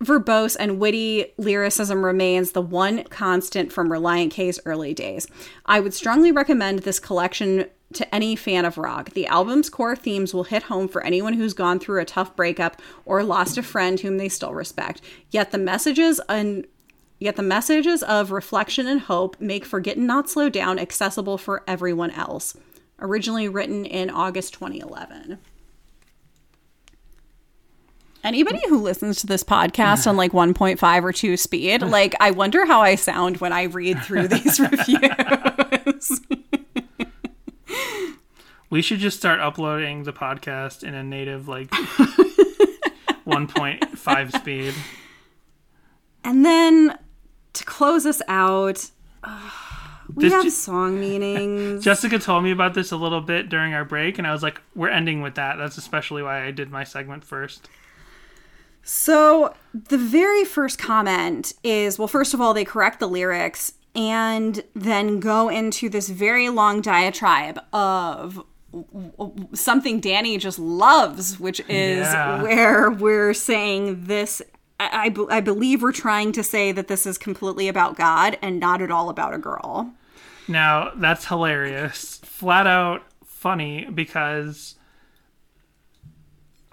verbose 0.02 0.56
and 0.58 0.78
witty 0.78 1.32
lyricism 1.36 2.04
remains 2.04 2.52
the 2.52 2.62
one 2.62 3.04
constant 3.04 3.72
from 3.72 3.90
Relient 3.90 4.30
K's 4.30 4.60
early 4.64 4.94
days. 4.94 5.26
I 5.66 5.80
would 5.80 5.94
strongly 5.94 6.32
recommend 6.32 6.80
this 6.80 7.00
collection 7.00 7.66
to 7.94 8.14
any 8.14 8.36
fan 8.36 8.64
of 8.64 8.78
rock. 8.78 9.10
The 9.10 9.26
album's 9.26 9.70
core 9.70 9.96
themes 9.96 10.34
will 10.34 10.44
hit 10.44 10.64
home 10.64 10.88
for 10.88 11.02
anyone 11.02 11.34
who's 11.34 11.54
gone 11.54 11.78
through 11.78 12.00
a 12.00 12.04
tough 12.04 12.36
breakup 12.36 12.80
or 13.06 13.22
lost 13.22 13.56
a 13.56 13.62
friend 13.62 13.98
whom 14.00 14.18
they 14.18 14.28
still 14.28 14.52
respect. 14.52 15.00
Yet 15.30 15.50
the 15.50 15.58
messages 15.58 16.20
and 16.28 16.66
Yet 17.20 17.34
the 17.34 17.42
messages 17.42 18.04
of 18.04 18.30
reflection 18.30 18.86
and 18.86 19.00
hope 19.00 19.40
make 19.40 19.64
Forget 19.64 19.96
and 19.96 20.06
Not 20.06 20.30
Slow 20.30 20.48
Down 20.48 20.78
accessible 20.78 21.36
for 21.36 21.64
everyone 21.66 22.12
else. 22.12 22.56
Originally 23.00 23.48
written 23.48 23.84
in 23.84 24.08
August 24.08 24.54
2011. 24.54 25.38
Anybody 28.28 28.60
who 28.68 28.82
listens 28.82 29.22
to 29.22 29.26
this 29.26 29.42
podcast 29.42 30.06
on 30.06 30.18
like 30.18 30.32
1.5 30.32 31.02
or 31.02 31.12
2 31.14 31.38
speed, 31.38 31.80
like 31.80 32.14
I 32.20 32.30
wonder 32.30 32.66
how 32.66 32.82
I 32.82 32.94
sound 32.94 33.38
when 33.38 33.54
I 33.54 33.62
read 33.62 34.02
through 34.02 34.28
these 34.28 34.60
reviews. 35.90 36.20
We 38.68 38.82
should 38.82 38.98
just 38.98 39.16
start 39.16 39.40
uploading 39.40 40.02
the 40.02 40.12
podcast 40.12 40.82
in 40.82 40.92
a 40.92 41.02
native 41.02 41.48
like 41.48 41.70
1.5 43.26 44.32
speed. 44.38 44.74
and 46.22 46.44
then 46.44 46.98
to 47.54 47.64
close 47.64 48.04
us 48.04 48.20
out, 48.28 48.90
uh, 49.24 49.50
we 50.14 50.24
This 50.24 50.34
have 50.34 50.42
ju- 50.44 50.50
song 50.50 51.00
meanings. 51.00 51.82
Jessica 51.88 52.18
told 52.18 52.44
me 52.44 52.50
about 52.50 52.74
this 52.74 52.92
a 52.92 52.96
little 52.98 53.22
bit 53.22 53.48
during 53.48 53.72
our 53.72 53.86
break, 53.86 54.18
and 54.18 54.26
I 54.26 54.32
was 54.32 54.42
like, 54.42 54.60
"We're 54.74 54.88
ending 54.90 55.22
with 55.22 55.36
that." 55.36 55.56
That's 55.56 55.78
especially 55.78 56.22
why 56.22 56.44
I 56.44 56.50
did 56.50 56.70
my 56.70 56.84
segment 56.84 57.24
first. 57.24 57.68
So 58.90 59.52
the 59.74 59.98
very 59.98 60.46
first 60.46 60.78
comment 60.78 61.52
is 61.62 61.98
well, 61.98 62.08
first 62.08 62.32
of 62.32 62.40
all, 62.40 62.54
they 62.54 62.64
correct 62.64 63.00
the 63.00 63.06
lyrics 63.06 63.74
and 63.94 64.64
then 64.74 65.20
go 65.20 65.50
into 65.50 65.90
this 65.90 66.08
very 66.08 66.48
long 66.48 66.80
diatribe 66.80 67.60
of 67.74 68.42
something 69.52 70.00
Danny 70.00 70.38
just 70.38 70.58
loves, 70.58 71.38
which 71.38 71.60
is 71.68 72.06
Yeah. 72.06 72.40
where 72.42 72.90
we're 72.90 73.34
saying 73.34 74.04
this 74.04 74.40
I, 74.80 75.12
I 75.30 75.36
I 75.36 75.40
believe 75.40 75.82
we're 75.82 75.92
trying 75.92 76.32
to 76.32 76.42
say 76.42 76.72
that 76.72 76.88
this 76.88 77.04
is 77.04 77.18
completely 77.18 77.68
about 77.68 77.94
God 77.94 78.38
and 78.40 78.58
not 78.58 78.80
at 78.80 78.90
all 78.90 79.10
about 79.10 79.34
a 79.34 79.38
girl. 79.38 79.92
Now, 80.46 80.92
that's 80.96 81.26
hilarious. 81.26 82.20
Flat 82.24 82.66
out 82.66 83.02
funny 83.26 83.84
because 83.92 84.76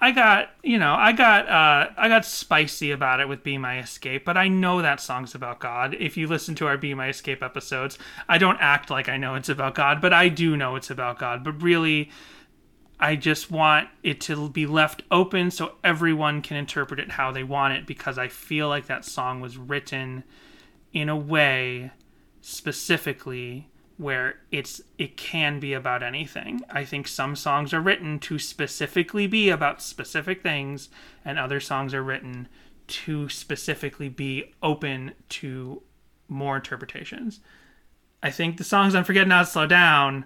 I 0.05 0.11
got, 0.11 0.51
you 0.61 0.77
know, 0.77 0.93
I 0.93 1.13
got 1.13 1.49
uh 1.49 1.89
I 1.97 2.07
got 2.09 2.25
spicy 2.25 2.91
about 2.91 3.21
it 3.21 3.27
with 3.27 3.41
Be 3.41 3.57
My 3.57 3.79
Escape, 3.79 4.23
but 4.23 4.37
I 4.37 4.47
know 4.47 4.83
that 4.83 5.01
song's 5.01 5.33
about 5.33 5.59
God. 5.59 5.95
If 5.95 6.15
you 6.15 6.27
listen 6.27 6.53
to 6.55 6.67
our 6.67 6.77
Be 6.77 6.93
My 6.93 7.09
Escape 7.09 7.41
episodes, 7.41 7.97
I 8.29 8.37
don't 8.37 8.59
act 8.61 8.91
like 8.91 9.09
I 9.09 9.17
know 9.17 9.33
it's 9.33 9.49
about 9.49 9.73
God, 9.73 10.01
but 10.01 10.13
I 10.13 10.29
do 10.29 10.55
know 10.55 10.75
it's 10.75 10.91
about 10.91 11.17
God. 11.17 11.43
But 11.43 11.59
really 11.59 12.11
I 12.99 13.15
just 13.15 13.49
want 13.49 13.89
it 14.03 14.21
to 14.21 14.47
be 14.47 14.67
left 14.67 15.01
open 15.09 15.49
so 15.49 15.73
everyone 15.83 16.43
can 16.43 16.55
interpret 16.55 16.99
it 16.99 17.09
how 17.09 17.31
they 17.31 17.43
want 17.43 17.73
it 17.73 17.87
because 17.87 18.19
I 18.19 18.27
feel 18.27 18.69
like 18.69 18.85
that 18.85 19.05
song 19.05 19.41
was 19.41 19.57
written 19.57 20.23
in 20.93 21.09
a 21.09 21.17
way 21.17 21.89
specifically 22.41 23.71
where 23.97 24.35
it's 24.51 24.81
it 24.97 25.15
can 25.15 25.59
be 25.59 25.73
about 25.73 26.03
anything. 26.03 26.61
I 26.69 26.83
think 26.83 27.07
some 27.07 27.35
songs 27.35 27.73
are 27.73 27.81
written 27.81 28.19
to 28.19 28.37
specifically 28.37 29.27
be 29.27 29.49
about 29.49 29.81
specific 29.81 30.41
things 30.41 30.89
and 31.23 31.39
other 31.39 31.59
songs 31.59 31.93
are 31.93 32.03
written 32.03 32.47
to 32.87 33.29
specifically 33.29 34.09
be 34.09 34.53
open 34.61 35.13
to 35.29 35.81
more 36.27 36.57
interpretations. 36.57 37.39
I 38.21 38.31
think 38.31 38.57
the 38.57 38.63
songs 38.63 38.95
on 38.95 39.03
Forget 39.03 39.27
Not 39.27 39.47
Slow 39.47 39.67
Down 39.67 40.25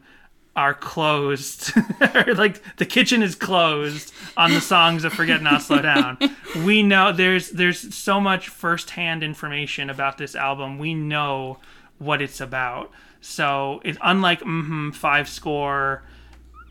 are 0.55 0.73
closed. 0.73 1.71
like 2.35 2.77
the 2.77 2.85
kitchen 2.85 3.21
is 3.21 3.35
closed 3.35 4.13
on 4.35 4.51
the 4.51 4.61
songs 4.61 5.03
of 5.03 5.13
Forget 5.13 5.41
Not 5.41 5.61
Slow 5.61 5.81
Down. 5.81 6.17
We 6.65 6.81
know 6.81 7.11
there's 7.11 7.51
there's 7.51 7.93
so 7.93 8.19
much 8.19 8.49
firsthand 8.49 9.23
information 9.23 9.89
about 9.89 10.17
this 10.17 10.35
album. 10.35 10.79
We 10.79 10.93
know 10.93 11.59
what 11.97 12.21
it's 12.21 12.41
about. 12.41 12.91
So 13.21 13.81
it's 13.83 13.97
unlike 14.01 14.41
mm 14.41 14.93
five 14.93 15.27
score, 15.27 16.03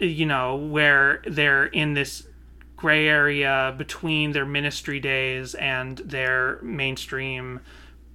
you 0.00 0.26
know, 0.26 0.56
where 0.56 1.22
they're 1.26 1.66
in 1.66 1.94
this 1.94 2.26
gray 2.76 3.08
area 3.08 3.74
between 3.76 4.32
their 4.32 4.46
ministry 4.46 5.00
days 5.00 5.54
and 5.54 5.98
their 5.98 6.60
mainstream, 6.62 7.60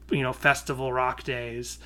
you 0.10 0.22
know, 0.22 0.34
festival 0.34 0.92
rock 0.92 1.24
days 1.24 1.80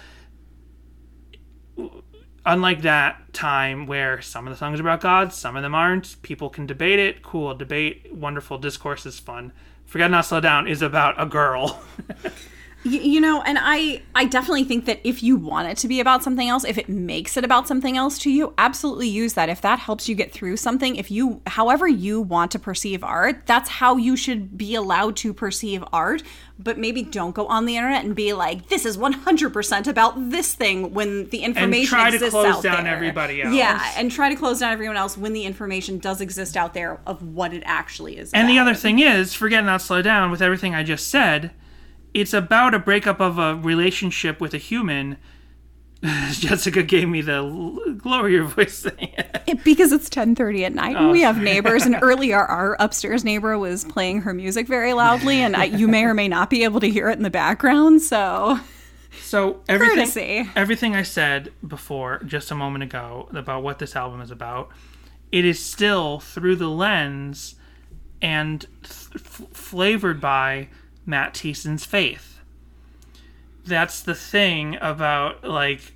unlike 2.48 2.82
that 2.82 3.34
time 3.34 3.86
where 3.86 4.22
some 4.22 4.48
of 4.48 4.53
the 4.53 4.57
songs 4.57 4.80
are 4.80 4.84
about 4.84 5.02
God, 5.02 5.34
some 5.34 5.56
of 5.56 5.64
them 5.64 5.76
aren't, 5.76 6.19
people 6.22 6.49
can 6.49 6.65
debate 6.65 6.98
it. 6.98 7.22
Cool, 7.22 7.53
debate, 7.53 8.11
wonderful, 8.14 8.57
discourse 8.57 9.06
is 9.06 9.19
fun. 9.19 9.52
Forget 9.86 10.10
Not 10.10 10.26
Slow 10.26 10.40
Down 10.40 10.68
is 10.68 10.82
about 10.82 11.22
a 11.22 11.26
girl. 11.26 11.82
You 12.88 13.22
know 13.22 13.41
and 13.41 13.57
i 13.59 14.01
i 14.15 14.26
definitely 14.26 14.64
think 14.64 14.85
that 14.85 14.99
if 15.03 15.22
you 15.22 15.35
want 15.35 15.68
it 15.68 15.77
to 15.77 15.88
be 15.88 15.99
about 15.99 16.23
something 16.23 16.47
else 16.47 16.64
if 16.64 16.77
it 16.77 16.89
makes 16.89 17.38
it 17.38 17.43
about 17.43 17.68
something 17.68 17.97
else 17.97 18.18
to 18.19 18.31
you 18.31 18.53
absolutely 18.57 19.07
use 19.07 19.34
that. 19.34 19.49
If 19.49 19.61
that 19.61 19.80
helps 19.80 20.07
you 20.07 20.15
get 20.15 20.31
through 20.31 20.57
something 20.57 20.95
if 20.95 21.11
you 21.11 21.41
however 21.47 21.88
you 21.88 22.22
want 22.22 22.51
to 22.51 22.59
perceive 22.59 23.03
art 23.03 23.45
that's 23.45 23.69
how 23.69 23.97
you 23.97 24.15
should 24.15 24.57
be 24.57 24.76
allowed 24.76 25.15
to 25.18 25.34
perceive 25.34 25.84
art. 25.91 26.23
But 26.59 26.80
maybe 26.80 27.03
don't 27.03 27.35
go 27.35 27.45
on 27.47 27.65
the 27.65 27.77
internet 27.77 28.03
and 28.03 28.15
be 28.15 28.34
like 28.34 28.69
this 28.69 28.84
is 28.84 28.97
100% 28.97 29.88
about 29.88 30.31
this 30.31 30.55
thing 30.55 30.93
when 30.93 31.30
the 31.30 31.43
information 31.43 31.89
try 31.89 32.09
to 32.09 32.15
exists 32.15 32.31
close 32.31 32.47
out 32.47 32.64
down 32.64 32.85
there. 32.85 32.95
everybody 32.95 33.35
yeah 33.35 33.93
and 33.95 34.11
try 34.11 34.30
to 34.30 34.35
close 34.35 34.59
down 34.61 34.73
everyone 34.73 34.97
else 34.97 35.15
when 35.15 35.34
the 35.34 35.43
information 35.43 35.99
does 35.99 36.19
exist 36.19 36.57
out 36.57 36.73
there 36.73 36.99
of 37.05 37.22
what 37.22 37.53
it 37.53 37.61
actually 37.65 38.18
is 38.18 38.31
and 38.34 38.49
the 38.49 38.59
other 38.59 38.73
thing 38.76 38.99
is, 38.99 39.34
Forget 39.34 39.64
Not 39.64 39.81
Slow 39.81 40.01
Down, 40.01 40.31
with 40.31 40.41
everything 40.41 40.76
I 40.76 40.84
just 40.84 41.07
said, 41.07 41.51
it's 42.19 42.34
about 42.34 42.73
a 42.73 42.80
breakup 42.80 43.19
of 43.22 43.38
a 43.38 43.56
relationship 43.56 44.41
with 44.41 44.53
a 44.53 44.57
human. 44.57 45.18
Jessica 46.31 46.84
gave 46.84 47.10
me 47.10 47.22
the 47.22 47.41
lower 47.41 48.30
your 48.30 48.44
voice 48.45 48.81
thing. 48.84 49.14
It- 49.48 49.64
because 49.64 49.91
it's 49.94 50.10
10:30 50.10 50.65
at 50.65 50.73
night 50.73 50.95
Oh, 50.98 51.03
and 51.03 51.11
we 51.11 51.23
oh. 51.23 51.27
have 51.27 51.41
neighbors 51.41 51.85
and 51.85 51.95
earlier 52.02 52.38
our 52.38 52.76
upstairs 52.80 53.23
neighbor 53.23 53.57
was 53.57 53.85
playing 53.85 54.22
her 54.23 54.34
music 54.34 54.68
very 54.68 54.91
loudly 54.94 55.38
and 55.38 55.56
I, 55.56 55.64
you 55.65 55.88
may 55.88 56.03
or 56.03 56.14
may 56.14 56.27
not 56.27 56.49
be 56.49 56.65
able 56.65 56.81
to 56.81 56.89
hear 56.89 57.10
it 57.10 57.15
in 57.18 57.23
the 57.23 57.30
background 57.30 58.02
so 58.02 58.60
So 59.22 59.61
everything, 59.69 59.98
Courtesy. 59.99 60.49
everything 60.56 60.95
I 60.95 61.03
said 61.03 61.53
before, 61.65 62.22
just 62.26 62.52
a 62.52 62.56
moment 62.56 62.84
ago, 62.84 63.30
about 63.34 63.64
what 63.64 63.80
this 63.80 63.95
album 63.95 64.19
is 64.22 64.31
about, 64.31 64.69
it 65.31 65.45
is 65.45 65.64
still 65.64 66.19
through 66.19 66.57
the 66.57 66.69
lens 66.69 67.56
and 68.22 68.61
th- 68.84 69.15
f- 69.15 69.41
flavored 69.53 70.19
by 70.19 70.68
Matt 71.08 71.34
Thiessen's 71.34 71.86
faith. 71.86 72.40
That's 73.66 74.02
the 74.02 74.14
thing 74.14 74.78
about 74.82 75.44
like 75.44 75.94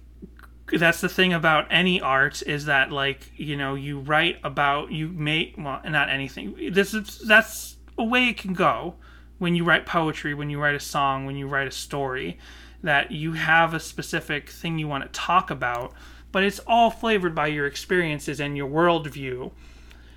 that's 0.72 1.02
the 1.02 1.10
thing 1.10 1.34
about 1.34 1.68
any 1.70 2.00
art 2.00 2.42
is 2.46 2.66
that 2.66 2.92
like 2.92 3.32
you 3.36 3.58
know 3.58 3.76
you 3.76 4.00
write 4.00 4.40
about 4.44 4.92
you 4.92 5.10
make 5.10 5.56
well 5.58 5.82
not 5.86 6.10
anything 6.10 6.56
this 6.72 6.94
is 6.94 7.20
that's 7.28 7.76
a 7.98 8.04
way 8.04 8.30
it 8.30 8.38
can 8.38 8.54
go 8.54 8.96
when 9.38 9.54
you 9.54 9.64
write 9.64 9.86
poetry 9.86 10.34
when 10.34 10.50
you 10.50 10.62
write 10.62 10.76
a 10.76 10.80
song 10.80 11.26
when 11.26 11.36
you 11.36 11.48
write 11.48 11.68
a 11.68 11.72
story 11.72 12.38
that 12.82 13.12
you 13.12 13.34
have 13.34 13.74
a 13.74 13.80
specific 13.80 14.50
thing 14.50 14.80
you 14.80 14.88
want 14.88 15.04
to 15.04 15.10
talk 15.10 15.50
about 15.52 15.94
but 16.32 16.44
it's 16.44 16.60
all 16.60 16.90
flavored 16.90 17.36
by 17.36 17.48
your 17.48 17.68
experiences 17.68 18.40
and 18.40 18.56
your 18.56 18.70
worldview 18.70 19.52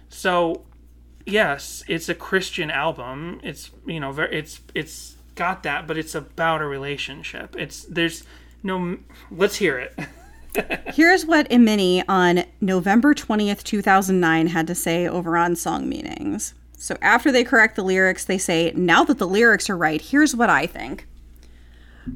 so 0.08 0.64
yes 1.26 1.82
it's 1.88 2.08
a 2.08 2.14
christian 2.14 2.70
album. 2.70 3.40
It's 3.42 3.70
you 3.86 4.00
know 4.00 4.12
very 4.12 4.38
it's 4.38 4.60
it's 4.74 5.16
got 5.34 5.62
that 5.64 5.86
but 5.86 5.98
it's 5.98 6.14
about 6.14 6.62
a 6.62 6.66
relationship. 6.66 7.56
It's 7.58 7.84
there's 7.84 8.24
no 8.62 8.98
let's 9.30 9.56
hear 9.56 9.78
it. 9.78 9.98
Here's 10.94 11.26
what 11.26 11.48
Imini 11.50 12.04
on 12.08 12.44
November 12.60 13.12
20th 13.12 13.64
2009 13.64 14.46
had 14.46 14.68
to 14.68 14.74
say 14.74 15.08
over 15.08 15.36
on 15.36 15.56
song 15.56 15.88
meanings. 15.88 16.54
So 16.76 16.96
after 17.02 17.32
they 17.32 17.42
correct 17.42 17.76
the 17.76 17.82
lyrics 17.82 18.24
they 18.24 18.38
say 18.38 18.72
now 18.76 19.04
that 19.04 19.18
the 19.18 19.26
lyrics 19.26 19.68
are 19.70 19.76
right 19.76 20.00
here's 20.00 20.36
what 20.36 20.50
I 20.50 20.66
think 20.66 21.06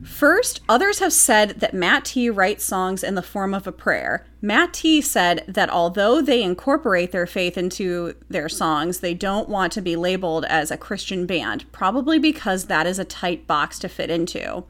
First, 0.05 0.61
others 0.69 0.99
have 0.99 1.13
said 1.13 1.61
that 1.61 1.75
Matt 1.75 2.07
T 2.07 2.29
writes 2.29 2.65
songs 2.65 3.03
in 3.03 3.15
the 3.15 3.23
form 3.23 3.55
of 3.55 3.67
a 3.67 3.73
prayer. 3.73 4.27
Matt 4.43 4.75
T 4.75 5.01
said 5.01 5.45
that 5.49 5.71
although 5.71 6.21
they 6.21 6.43
incorporate 6.43 7.11
their 7.11 7.27
faith 7.27 7.57
into 7.57 8.15
their 8.29 8.49
songs, 8.49 9.01
they 9.01 9.15
don't 9.15 9.49
want 9.49 9.73
to 9.73 9.81
be 9.81 9.97
labeled 9.97 10.45
as 10.45 10.71
a 10.71 10.77
Christian 10.77 11.27
band, 11.27 11.71
probably 11.73 12.19
because 12.19 12.67
that 12.67 12.87
is 12.87 12.99
a 12.99 13.05
tight 13.05 13.47
box 13.47 13.79
to 13.81 13.89
fit 13.89 14.11
into. 14.11 14.65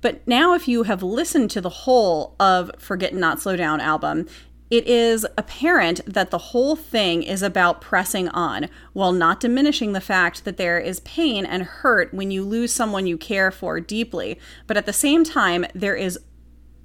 But 0.00 0.26
now, 0.28 0.54
if 0.54 0.68
you 0.68 0.84
have 0.84 1.02
listened 1.02 1.50
to 1.52 1.60
the 1.60 1.68
whole 1.68 2.36
of 2.38 2.70
Forget 2.78 3.14
Not 3.14 3.40
Slow 3.40 3.56
Down 3.56 3.80
album, 3.80 4.28
it 4.70 4.86
is 4.86 5.26
apparent 5.36 6.00
that 6.06 6.30
the 6.30 6.38
whole 6.38 6.76
thing 6.76 7.22
is 7.22 7.42
about 7.42 7.80
pressing 7.80 8.28
on, 8.28 8.68
while 8.92 9.12
not 9.12 9.40
diminishing 9.40 9.92
the 9.92 10.00
fact 10.00 10.44
that 10.44 10.56
there 10.56 10.78
is 10.78 11.00
pain 11.00 11.46
and 11.46 11.62
hurt 11.62 12.12
when 12.12 12.30
you 12.30 12.44
lose 12.44 12.72
someone 12.72 13.06
you 13.06 13.16
care 13.16 13.50
for 13.50 13.80
deeply. 13.80 14.38
But 14.66 14.76
at 14.76 14.86
the 14.86 14.92
same 14.92 15.24
time, 15.24 15.64
there 15.74 15.96
is 15.96 16.18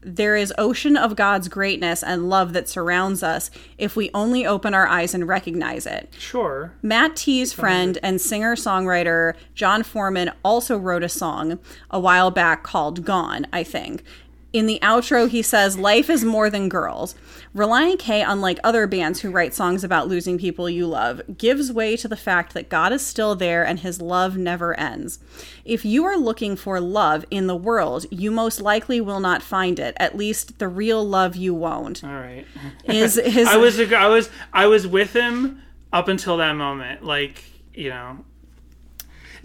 there 0.06 0.36
is 0.36 0.54
ocean 0.58 0.98
of 0.98 1.16
God's 1.16 1.48
greatness 1.48 2.04
and 2.04 2.30
love 2.30 2.54
that 2.54 2.68
surrounds 2.68 3.24
us 3.24 3.50
if 3.78 3.96
we 3.96 4.12
only 4.14 4.46
open 4.46 4.74
our 4.74 4.88
eyes 4.88 5.14
and 5.14 5.28
recognize 5.28 5.86
it. 5.86 6.14
sure 6.18 6.74
Matt 6.82 7.16
T's 7.16 7.54
friend 7.54 7.98
and 8.04 8.20
singer 8.20 8.56
songwriter 8.56 9.34
Jon 9.56 9.84
Foreman 9.84 10.32
also 10.44 10.78
wrote 10.78 11.04
a 11.04 11.10
song 11.10 11.60
a 11.90 12.00
while 12.00 12.32
back 12.32 12.64
called 12.64 13.06
Gone, 13.06 13.48
I 13.54 13.64
think. 13.64 14.04
In 14.54 14.68
the 14.68 14.80
outro, 14.84 15.28
he 15.28 15.42
says, 15.42 15.80
Life 15.80 16.12
is 16.12 16.24
more 16.24 16.48
than 16.50 16.70
girls. 16.70 17.16
Relient 17.56 17.98
K, 17.98 18.22
unlike 18.22 18.60
other 18.64 18.86
bands 18.86 19.22
who 19.22 19.32
write 19.32 19.54
songs 19.54 19.84
about 19.84 20.08
losing 20.08 20.38
people 20.38 20.70
you 20.70 20.86
love, 20.86 21.22
gives 21.38 21.72
way 21.72 21.98
to 21.98 22.08
the 22.08 22.16
fact 22.16 22.54
that 22.54 22.70
God 22.70 22.94
is 22.94 23.04
still 23.04 23.36
there 23.36 23.66
and 23.66 23.80
his 23.80 24.00
love 24.00 24.38
never 24.38 24.80
ends. 24.80 25.18
If 25.66 25.84
you 25.84 26.06
are 26.06 26.18
looking 26.18 26.56
for 26.56 26.80
love 26.80 27.26
in 27.32 27.48
the 27.48 27.56
world, 27.56 28.06
you 28.12 28.30
most 28.30 28.62
likely 28.62 29.02
will 29.02 29.20
not 29.20 29.42
find 29.42 29.80
it. 29.80 29.96
At 29.98 30.16
least 30.16 30.60
the 30.60 30.68
real 30.68 31.04
love 31.04 31.36
you 31.36 31.54
won't. 31.54 32.04
all 32.04 32.12
right 32.12 32.46
Is 32.86 33.16
his 33.26 33.48
I 33.48 33.58
was 33.58 33.80
I 33.80 34.08
was 34.08 34.30
I 34.54 34.68
was 34.68 34.86
with 34.86 35.14
him 35.14 35.62
up 35.92 36.08
until 36.08 36.38
that 36.38 36.54
moment. 36.54 37.04
Like 37.04 37.44
you 37.74 37.90
know, 37.90 38.24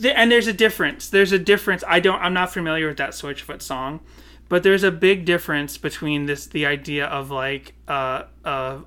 and 0.05 0.31
there's 0.31 0.47
a 0.47 0.53
difference. 0.53 1.09
There's 1.09 1.33
a 1.33 1.39
difference. 1.39 1.83
I 1.87 2.01
don't. 2.01 2.21
I'm 2.21 2.35
not 2.35 2.53
familiar 2.53 2.89
with 2.89 2.99
that 2.99 3.11
Switchfoot 3.11 3.63
song, 3.63 4.01
but 4.49 4.63
there's 4.63 4.83
a 4.83 4.91
big 4.91 5.25
difference 5.25 5.77
between 5.77 6.27
this 6.27 6.47
the 6.47 6.67
idea 6.67 7.07
of 7.07 7.31
like 7.31 7.75
uh 7.87 8.25
uh 8.45 8.79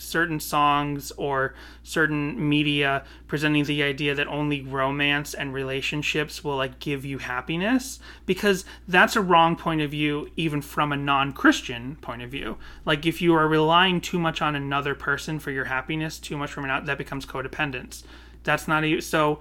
certain 0.00 0.40
songs 0.40 1.12
or 1.12 1.54
certain 1.82 2.48
media 2.48 3.04
presenting 3.26 3.64
the 3.64 3.82
idea 3.82 4.14
that 4.14 4.26
only 4.28 4.62
romance 4.62 5.34
and 5.34 5.52
relationships 5.52 6.42
will 6.42 6.56
like 6.56 6.78
give 6.78 7.04
you 7.04 7.18
happiness 7.18 8.00
because 8.24 8.64
that's 8.88 9.14
a 9.14 9.20
wrong 9.20 9.56
point 9.56 9.80
of 9.80 9.90
view 9.90 10.28
even 10.36 10.62
from 10.62 10.92
a 10.92 10.96
non-christian 10.96 11.96
point 11.96 12.22
of 12.22 12.30
view. 12.30 12.56
Like 12.86 13.04
if 13.04 13.20
you 13.20 13.34
are 13.34 13.46
relying 13.46 14.00
too 14.00 14.18
much 14.18 14.40
on 14.40 14.56
another 14.56 14.94
person 14.94 15.38
for 15.38 15.50
your 15.50 15.66
happiness 15.66 16.18
too 16.18 16.36
much 16.36 16.50
from 16.50 16.64
an 16.64 16.70
out 16.70 16.86
that 16.86 16.98
becomes 16.98 17.26
codependence. 17.26 18.02
That's 18.42 18.66
not 18.66 18.84
a 18.84 19.00
so 19.00 19.40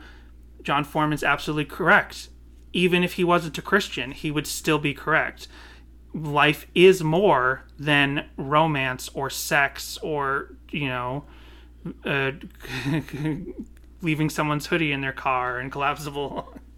jon 0.61 0.83
foreman's 0.83 1.23
absolutely 1.23 1.65
correct 1.65 2.27
even 2.73 3.03
if 3.03 3.13
he 3.13 3.23
wasn't 3.23 3.57
a 3.57 3.61
Christian, 3.61 4.11
he 4.11 4.31
would 4.31 4.47
still 4.47 4.79
be 4.79 4.93
correct. 4.93 5.47
Life 6.13 6.67
is 6.73 7.03
more 7.03 7.65
than 7.77 8.29
romance 8.37 9.09
or 9.13 9.29
sex 9.29 9.97
or, 10.01 10.55
you 10.71 10.87
know, 10.87 11.25
uh, 12.05 12.31
leaving 14.01 14.29
someone's 14.29 14.67
hoodie 14.67 14.91
in 14.91 15.01
their 15.01 15.13
car 15.13 15.59
and 15.59 15.71
collapsible. 15.71 16.53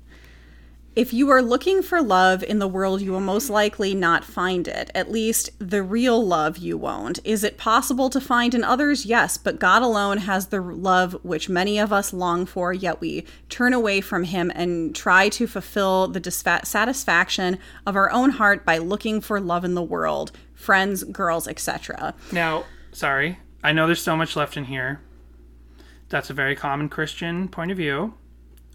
If 0.94 1.14
you 1.14 1.30
are 1.30 1.42
looking 1.42 1.82
for 1.82 2.02
love 2.02 2.44
in 2.44 2.60
the 2.60 2.68
world, 2.68 3.00
you 3.00 3.14
will 3.14 3.22
most 3.22 3.50
likely 3.50 3.96
not 3.96 4.26
find 4.26 4.68
it. 4.68 4.92
At 4.94 5.10
least 5.10 5.50
the 5.58 5.84
real 5.84 6.22
love 6.22 6.58
you 6.58 6.78
won't. 6.78 7.18
Is 7.24 7.46
it 7.46 7.58
possible 7.58 8.10
to 8.10 8.20
find 8.20 8.54
in 8.54 8.66
others? 8.66 9.06
Yes, 9.06 9.38
but 9.38 9.58
God 9.58 9.84
alone 9.84 10.18
has 10.18 10.48
the 10.48 10.60
love 10.60 11.18
which 11.24 11.48
many 11.48 11.80
of 11.80 11.94
us 11.94 12.12
long 12.12 12.46
for, 12.46 12.74
yet 12.74 13.00
we 13.00 13.26
turn 13.48 13.72
away 13.72 14.02
from 14.02 14.26
Him 14.26 14.52
and 14.54 14.94
try 14.94 15.30
to 15.30 15.48
fulfill 15.48 16.10
the 16.10 16.20
dissatisfaction 16.20 17.58
of 17.88 17.96
our 17.96 18.12
own 18.12 18.32
heart 18.32 18.66
by 18.66 18.78
looking 18.78 19.22
for 19.22 19.40
love 19.40 19.64
in 19.64 19.76
the 19.76 19.82
world, 19.82 20.34
friends, 20.54 21.06
girls, 21.06 21.48
etc. 21.48 22.14
Now, 22.34 22.66
sorry, 22.92 23.40
I 23.64 23.72
know 23.72 23.86
there's 23.86 24.02
so 24.02 24.18
much 24.18 24.36
left 24.36 24.58
in 24.58 24.66
here. 24.66 25.00
That's 26.10 26.30
a 26.30 26.34
very 26.34 26.58
common 26.58 26.90
Christian 26.90 27.48
point 27.48 27.72
of 27.72 27.78
view, 27.78 28.16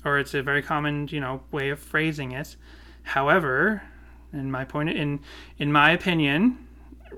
or 0.06 0.18
it's 0.20 0.34
a 0.34 0.42
very 0.42 0.62
common, 0.62 1.08
you 1.08 1.20
know, 1.20 1.42
way 1.50 1.68
of 1.68 1.80
phrasing 1.80 2.30
it. 2.30 2.54
However, 3.02 3.82
in 4.32 4.50
my 4.50 4.64
point, 4.64 4.90
in 4.90 5.20
in 5.58 5.72
my 5.72 5.90
opinion, 5.90 6.66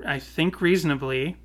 I 0.07 0.19
think 0.19 0.61
reasonably, 0.61 1.37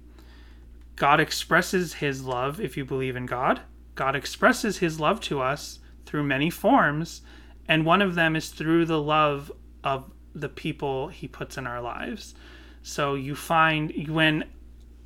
God 0.96 1.20
expresses 1.20 1.96
His 1.96 2.24
love 2.24 2.62
if 2.62 2.78
you 2.78 2.86
believe 2.86 3.18
in 3.18 3.26
God. 3.26 3.62
God 3.96 4.16
expresses 4.16 4.78
His 4.78 5.00
love 5.00 5.20
to 5.22 5.42
us 5.42 5.80
through 6.06 6.24
many 6.24 6.50
forms, 6.50 7.22
and 7.68 7.86
one 7.86 8.02
of 8.02 8.16
them 8.16 8.36
is 8.36 8.50
through 8.50 8.86
the 8.86 9.02
love 9.02 9.52
of 9.84 10.10
the 10.34 10.50
people 10.50 11.10
He 11.10 11.28
puts 11.28 11.58
in 11.58 11.68
our 11.68 11.82
lives. 11.82 12.36
So 12.84 13.16
you 13.16 13.36
find 13.36 14.08
when 14.08 14.46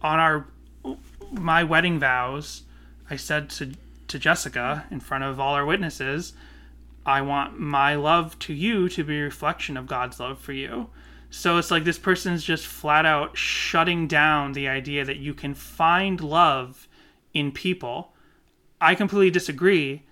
on 0.01 0.19
our 0.19 0.47
my 1.31 1.63
wedding 1.63 1.99
vows, 1.99 2.61
I 3.09 3.15
said 3.15 3.49
to 3.51 3.73
to 4.07 4.19
Jessica 4.19 4.85
in 4.91 4.99
front 4.99 5.23
of 5.23 5.39
all 5.39 5.53
our 5.53 5.65
witnesses, 5.65 6.33
I 7.05 7.21
want 7.21 7.59
my 7.59 7.95
love 7.95 8.37
to 8.39 8.53
you 8.53 8.89
to 8.89 9.03
be 9.03 9.19
a 9.19 9.23
reflection 9.23 9.77
of 9.77 9.87
God's 9.87 10.19
love 10.19 10.39
for 10.39 10.53
you. 10.53 10.89
So 11.29 11.57
it's 11.57 11.71
like 11.71 11.83
this 11.83 11.99
person's 11.99 12.43
just 12.43 12.65
flat 12.65 13.05
out 13.05 13.37
shutting 13.37 14.07
down 14.07 14.53
the 14.53 14.67
idea 14.67 15.05
that 15.05 15.17
you 15.17 15.33
can 15.33 15.53
find 15.53 16.21
love 16.21 16.87
in 17.33 17.51
people. 17.51 18.13
I 18.79 18.95
completely 18.95 19.31
disagree 19.31 20.03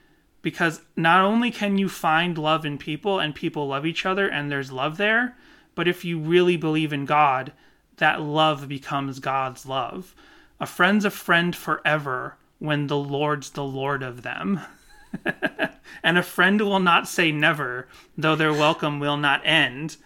because 0.41 0.81
not 0.95 1.21
only 1.21 1.51
can 1.51 1.77
you 1.77 1.89
find 1.89 2.37
love 2.37 2.65
in 2.65 2.77
people 2.77 3.19
and 3.19 3.33
people 3.33 3.67
love 3.67 3.85
each 3.85 4.05
other 4.05 4.27
and 4.27 4.51
there's 4.51 4.71
love 4.71 4.97
there, 4.97 5.35
but 5.73 5.87
if 5.87 6.05
you 6.05 6.19
really 6.19 6.57
believe 6.57 6.93
in 6.93 7.05
God, 7.05 7.51
that 7.97 8.21
love 8.21 8.67
becomes 8.67 9.19
God's 9.19 9.65
love. 9.65 10.15
A 10.59 10.65
friend's 10.65 11.05
a 11.05 11.09
friend 11.09 11.55
forever 11.55 12.37
when 12.59 12.87
the 12.87 12.97
Lord's 12.97 13.51
the 13.51 13.63
Lord 13.63 14.03
of 14.03 14.23
them. 14.23 14.59
and 16.03 16.17
a 16.17 16.23
friend 16.23 16.61
will 16.61 16.79
not 16.79 17.07
say 17.07 17.31
never, 17.31 17.87
though 18.17 18.35
their 18.35 18.53
welcome 18.53 18.99
will 18.99 19.17
not 19.17 19.41
end. 19.45 19.97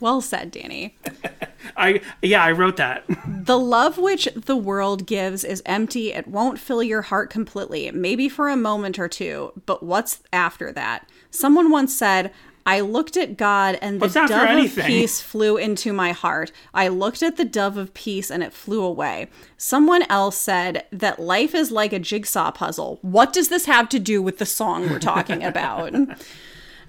Well 0.00 0.22
said, 0.22 0.50
Danny. 0.50 0.96
I 1.76 2.00
yeah, 2.22 2.42
I 2.42 2.52
wrote 2.52 2.76
that. 2.78 3.04
The 3.50 3.58
love 3.58 3.98
which 3.98 4.28
the 4.36 4.56
world 4.56 5.06
gives 5.06 5.44
is 5.44 5.62
empty. 5.66 6.12
It 6.12 6.28
won't 6.28 6.58
fill 6.58 6.82
your 6.82 7.02
heart 7.02 7.30
completely, 7.30 7.90
maybe 7.90 8.28
for 8.28 8.48
a 8.48 8.56
moment 8.56 8.98
or 8.98 9.08
two, 9.08 9.52
but 9.66 9.82
what's 9.82 10.22
after 10.32 10.70
that? 10.72 11.08
Someone 11.30 11.70
once 11.70 11.96
said, 11.96 12.32
I 12.66 12.80
looked 12.80 13.16
at 13.16 13.36
God 13.36 13.78
and 13.82 14.00
the 14.00 14.06
after 14.06 14.26
dove 14.28 14.40
of 14.78 14.86
peace 14.86 15.20
flew 15.20 15.56
into 15.56 15.92
my 15.92 16.12
heart. 16.12 16.52
I 16.74 16.88
looked 16.88 17.22
at 17.22 17.36
the 17.36 17.44
dove 17.44 17.76
of 17.76 17.94
peace 17.94 18.30
and 18.30 18.42
it 18.42 18.52
flew 18.52 18.82
away. 18.82 19.28
Someone 19.56 20.02
else 20.10 20.36
said 20.36 20.84
that 20.92 21.18
life 21.18 21.54
is 21.54 21.70
like 21.70 21.92
a 21.92 21.98
jigsaw 21.98 22.50
puzzle. 22.52 22.98
What 23.02 23.32
does 23.32 23.48
this 23.48 23.66
have 23.66 23.88
to 23.90 23.98
do 23.98 24.22
with 24.22 24.38
the 24.38 24.46
song 24.46 24.88
we're 24.88 24.98
talking 24.98 25.42
about? 25.50 25.92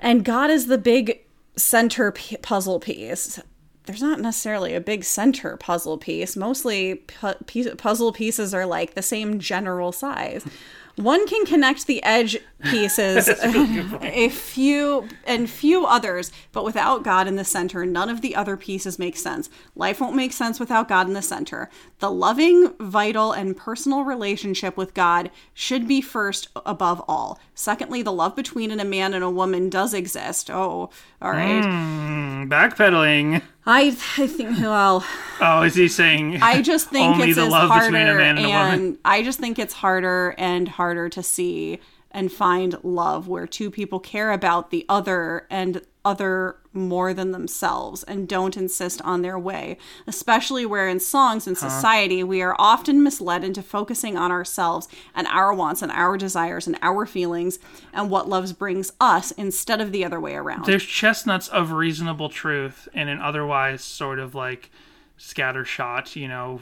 and 0.01 0.25
God 0.25 0.49
is 0.49 0.67
the 0.67 0.77
big 0.77 1.21
center 1.55 2.11
p- 2.11 2.37
puzzle 2.37 2.79
piece. 2.79 3.39
There's 3.85 4.01
not 4.01 4.19
necessarily 4.19 4.75
a 4.75 4.79
big 4.81 5.03
center 5.03 5.57
puzzle 5.57 5.97
piece. 5.97 6.35
Mostly 6.37 6.95
pu- 6.95 7.33
piece- 7.45 7.73
puzzle 7.77 8.11
pieces 8.11 8.53
are 8.53 8.65
like 8.65 8.93
the 8.93 9.01
same 9.01 9.39
general 9.39 9.91
size. 9.91 10.45
One 11.01 11.27
can 11.27 11.45
connect 11.45 11.87
the 11.87 12.03
edge 12.03 12.37
pieces, 12.63 13.27
a 14.01 14.29
few 14.29 15.07
and 15.25 15.49
few 15.49 15.85
others, 15.85 16.31
but 16.51 16.63
without 16.63 17.03
God 17.03 17.27
in 17.27 17.35
the 17.35 17.43
center, 17.43 17.85
none 17.85 18.09
of 18.09 18.21
the 18.21 18.35
other 18.35 18.55
pieces 18.55 18.99
make 18.99 19.17
sense. 19.17 19.49
Life 19.75 19.99
won't 19.99 20.15
make 20.15 20.31
sense 20.31 20.59
without 20.59 20.87
God 20.87 21.07
in 21.07 21.13
the 21.13 21.21
center. 21.21 21.69
The 21.99 22.11
loving, 22.11 22.73
vital, 22.79 23.31
and 23.31 23.57
personal 23.57 24.03
relationship 24.03 24.77
with 24.77 24.93
God 24.93 25.31
should 25.53 25.87
be 25.87 26.01
first 26.01 26.49
above 26.65 27.03
all. 27.07 27.39
Secondly, 27.61 28.01
the 28.01 28.11
love 28.11 28.35
between 28.35 28.71
a 28.71 28.83
man 28.83 29.13
and 29.13 29.23
a 29.23 29.29
woman 29.29 29.69
does 29.69 29.93
exist. 29.93 30.49
Oh, 30.49 30.89
all 31.21 31.31
right. 31.31 31.63
Mm, 31.63 32.49
backpedaling. 32.49 33.43
I, 33.67 33.95
I 34.17 34.25
think, 34.27 34.59
well, 34.59 35.05
Oh, 35.39 35.61
is 35.61 35.75
he 35.75 35.87
saying? 35.87 36.41
I 36.41 36.63
just 36.63 36.89
think 36.89 37.13
only 37.15 37.29
it's 37.29 37.37
the 37.37 37.45
love 37.45 37.69
harder, 37.69 37.85
between 37.91 38.07
a 38.07 38.15
man 38.15 38.37
and 38.39 38.45
a 38.47 38.49
woman? 38.49 38.73
and 38.73 38.97
I 39.05 39.21
just 39.21 39.39
think 39.39 39.59
it's 39.59 39.75
harder 39.75 40.33
and 40.39 40.67
harder 40.67 41.07
to 41.09 41.21
see 41.21 41.79
and 42.11 42.31
find 42.31 42.77
love 42.83 43.27
where 43.27 43.47
two 43.47 43.71
people 43.71 43.99
care 43.99 44.31
about 44.31 44.69
the 44.69 44.85
other 44.87 45.47
and 45.49 45.81
other 46.03 46.57
more 46.73 47.13
than 47.13 47.31
themselves 47.31 48.03
and 48.03 48.27
don't 48.27 48.57
insist 48.57 49.01
on 49.03 49.21
their 49.21 49.37
way, 49.37 49.77
especially 50.07 50.65
where 50.65 50.87
in 50.87 50.99
songs 50.99 51.45
and 51.45 51.55
uh-huh. 51.57 51.69
society 51.69 52.23
we 52.23 52.41
are 52.41 52.55
often 52.57 53.03
misled 53.03 53.43
into 53.43 53.61
focusing 53.61 54.17
on 54.17 54.31
ourselves 54.31 54.87
and 55.13 55.27
our 55.27 55.53
wants 55.53 55.81
and 55.81 55.91
our 55.91 56.17
desires 56.17 56.65
and 56.65 56.77
our 56.81 57.05
feelings 57.05 57.59
and 57.93 58.09
what 58.09 58.27
love 58.27 58.57
brings 58.57 58.91
us 58.99 59.31
instead 59.31 59.79
of 59.79 59.91
the 59.91 60.03
other 60.03 60.19
way 60.19 60.35
around. 60.35 60.65
There's 60.65 60.85
chestnuts 60.85 61.47
of 61.49 61.71
reasonable 61.71 62.29
truth 62.29 62.87
in 62.93 63.07
an 63.07 63.19
otherwise 63.19 63.83
sort 63.83 64.17
of 64.17 64.33
like 64.33 64.71
scattershot, 65.19 66.15
you 66.15 66.27
know, 66.27 66.61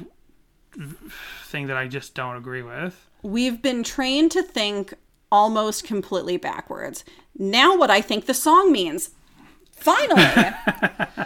thing 1.43 1.67
that 1.67 1.77
I 1.77 1.87
just 1.87 2.13
don't 2.13 2.35
agree 2.35 2.63
with. 2.63 3.07
We've 3.21 3.61
been 3.61 3.83
trained 3.83 4.31
to 4.31 4.43
think 4.43 4.93
almost 5.31 5.83
completely 5.83 6.37
backwards. 6.37 7.03
Now, 7.37 7.77
what 7.77 7.89
I 7.89 8.01
think 8.01 8.25
the 8.25 8.33
song 8.33 8.71
means. 8.71 9.11
Finally! 9.71 10.23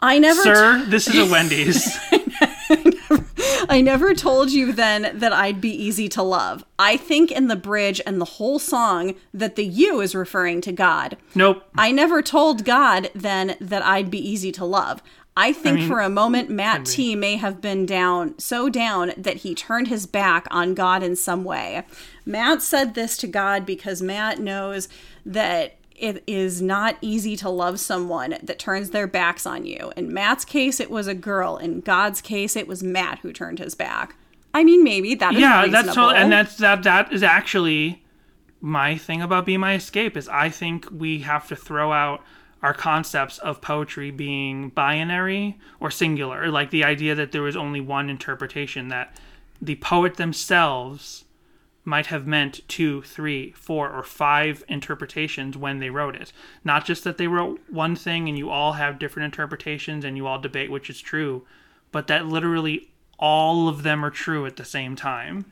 I 0.00 0.18
never. 0.18 0.42
Sir, 0.42 0.84
this 0.88 1.06
is 1.06 1.16
a 1.16 1.30
Wendy's. 1.30 1.96
I 3.68 3.80
never 3.80 4.14
told 4.14 4.50
you 4.50 4.72
then 4.72 5.16
that 5.18 5.32
I'd 5.32 5.60
be 5.60 5.70
easy 5.70 6.08
to 6.10 6.22
love. 6.22 6.64
I 6.78 6.96
think 6.96 7.30
in 7.30 7.46
the 7.46 7.56
bridge 7.56 8.00
and 8.04 8.20
the 8.20 8.24
whole 8.26 8.58
song 8.58 9.14
that 9.32 9.54
the 9.54 9.64
you 9.64 10.00
is 10.00 10.14
referring 10.14 10.60
to 10.62 10.72
God. 10.72 11.16
nope. 11.34 11.62
I 11.76 11.92
never 11.92 12.20
told 12.22 12.64
God 12.64 13.10
then 13.14 13.56
that 13.60 13.84
I'd 13.84 14.10
be 14.10 14.18
easy 14.18 14.50
to 14.52 14.64
love. 14.64 15.02
I 15.36 15.52
think 15.52 15.80
mean, 15.80 15.88
for 15.88 16.00
a 16.00 16.10
moment 16.10 16.50
Matt. 16.50 16.84
T 16.84 17.16
may 17.16 17.36
have 17.36 17.60
been 17.60 17.86
down 17.86 18.38
so 18.38 18.68
down 18.68 19.12
that 19.16 19.38
he 19.38 19.54
turned 19.54 19.88
his 19.88 20.06
back 20.06 20.46
on 20.50 20.74
God 20.74 21.02
in 21.02 21.16
some 21.16 21.42
way. 21.42 21.84
Matt 22.26 22.60
said 22.60 22.94
this 22.94 23.16
to 23.18 23.26
God 23.26 23.64
because 23.64 24.02
Matt 24.02 24.38
knows 24.38 24.88
that 25.24 25.76
it 25.96 26.22
is 26.26 26.60
not 26.60 26.96
easy 27.00 27.36
to 27.36 27.48
love 27.48 27.78
someone 27.80 28.36
that 28.42 28.58
turns 28.58 28.90
their 28.90 29.06
backs 29.06 29.46
on 29.46 29.64
you. 29.64 29.92
In 29.96 30.12
Matt's 30.12 30.44
case, 30.44 30.80
it 30.80 30.90
was 30.90 31.06
a 31.06 31.14
girl. 31.14 31.56
In 31.56 31.80
God's 31.80 32.20
case, 32.20 32.56
it 32.56 32.66
was 32.66 32.82
Matt 32.82 33.20
who 33.20 33.32
turned 33.32 33.58
his 33.58 33.74
back. 33.74 34.16
I 34.52 34.64
mean, 34.64 34.84
maybe 34.84 35.14
that 35.14 35.34
is 35.34 35.40
yeah, 35.40 35.62
reasonable. 35.62 35.84
that's 35.84 35.94
totally, 35.94 36.16
and 36.16 36.32
that's 36.32 36.56
that. 36.58 36.82
That 36.82 37.12
is 37.12 37.22
actually 37.22 38.04
my 38.60 38.98
thing 38.98 39.22
about 39.22 39.46
"Be 39.46 39.56
My 39.56 39.74
Escape." 39.74 40.16
Is 40.16 40.28
I 40.28 40.50
think 40.50 40.88
we 40.90 41.20
have 41.20 41.48
to 41.48 41.56
throw 41.56 41.92
out 41.92 42.22
our 42.62 42.74
concepts 42.74 43.38
of 43.38 43.60
poetry 43.60 44.10
being 44.10 44.68
binary 44.68 45.58
or 45.80 45.90
singular, 45.90 46.48
like 46.48 46.70
the 46.70 46.84
idea 46.84 47.14
that 47.14 47.32
there 47.32 47.42
was 47.42 47.56
only 47.56 47.80
one 47.80 48.08
interpretation. 48.08 48.88
That 48.88 49.16
the 49.60 49.76
poet 49.76 50.14
themselves 50.14 51.24
might 51.84 52.06
have 52.06 52.26
meant 52.26 52.60
two, 52.68 53.02
three, 53.02 53.50
four, 53.52 53.90
or 53.90 54.04
five 54.04 54.62
interpretations 54.68 55.56
when 55.56 55.80
they 55.80 55.90
wrote 55.90 56.14
it. 56.14 56.32
Not 56.62 56.84
just 56.84 57.02
that 57.04 57.18
they 57.18 57.26
wrote 57.26 57.60
one 57.68 57.96
thing 57.96 58.28
and 58.28 58.38
you 58.38 58.50
all 58.50 58.74
have 58.74 58.98
different 58.98 59.24
interpretations 59.24 60.04
and 60.04 60.16
you 60.16 60.26
all 60.26 60.38
debate 60.38 60.70
which 60.70 60.88
is 60.88 61.00
true, 61.00 61.44
but 61.90 62.06
that 62.06 62.26
literally 62.26 62.90
all 63.18 63.68
of 63.68 63.82
them 63.82 64.04
are 64.04 64.10
true 64.10 64.46
at 64.46 64.56
the 64.56 64.64
same 64.64 64.94
time. 64.94 65.44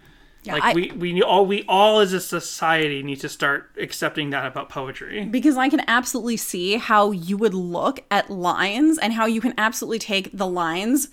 Like 0.46 0.62
I- 0.62 0.72
we, 0.74 0.92
we 0.92 1.22
all 1.22 1.46
we 1.46 1.64
all 1.68 2.00
as 2.00 2.12
a 2.12 2.20
society 2.20 3.02
need 3.02 3.20
to 3.20 3.28
start 3.28 3.70
accepting 3.78 4.30
that 4.30 4.46
about 4.46 4.68
poetry. 4.68 5.24
because 5.26 5.56
I 5.56 5.68
can 5.68 5.82
absolutely 5.88 6.36
see 6.36 6.76
how 6.76 7.10
you 7.10 7.36
would 7.36 7.54
look 7.54 8.04
at 8.10 8.30
lines 8.30 8.98
and 8.98 9.12
how 9.12 9.26
you 9.26 9.40
can 9.40 9.54
absolutely 9.58 9.98
take 9.98 10.30
the 10.32 10.46
lines 10.46 11.08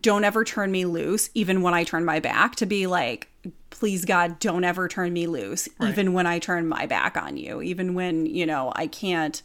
don't 0.00 0.24
ever 0.24 0.42
turn 0.42 0.72
me 0.72 0.86
loose 0.86 1.28
even 1.34 1.60
when 1.62 1.74
I 1.74 1.84
turn 1.84 2.04
my 2.04 2.18
back 2.18 2.56
to 2.56 2.66
be 2.66 2.86
like 2.86 3.28
please 3.70 4.04
God, 4.04 4.38
don't 4.38 4.62
ever 4.62 4.86
turn 4.86 5.12
me 5.12 5.26
loose, 5.26 5.68
even 5.80 6.12
when 6.12 6.24
I 6.24 6.38
turn 6.38 6.68
my 6.68 6.86
back 6.86 7.16
on 7.16 7.36
you, 7.36 7.60
even 7.62 7.94
when, 7.94 8.26
you 8.26 8.46
know, 8.46 8.72
I 8.76 8.86
can't 8.86 9.42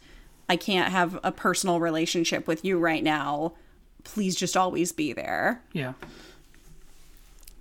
I 0.48 0.56
can't 0.56 0.92
have 0.92 1.18
a 1.24 1.32
personal 1.32 1.80
relationship 1.80 2.46
with 2.46 2.64
you 2.64 2.78
right 2.78 3.02
now. 3.02 3.54
Please 4.04 4.36
just 4.36 4.56
always 4.56 4.92
be 4.92 5.12
there. 5.12 5.60
Yeah. 5.72 5.94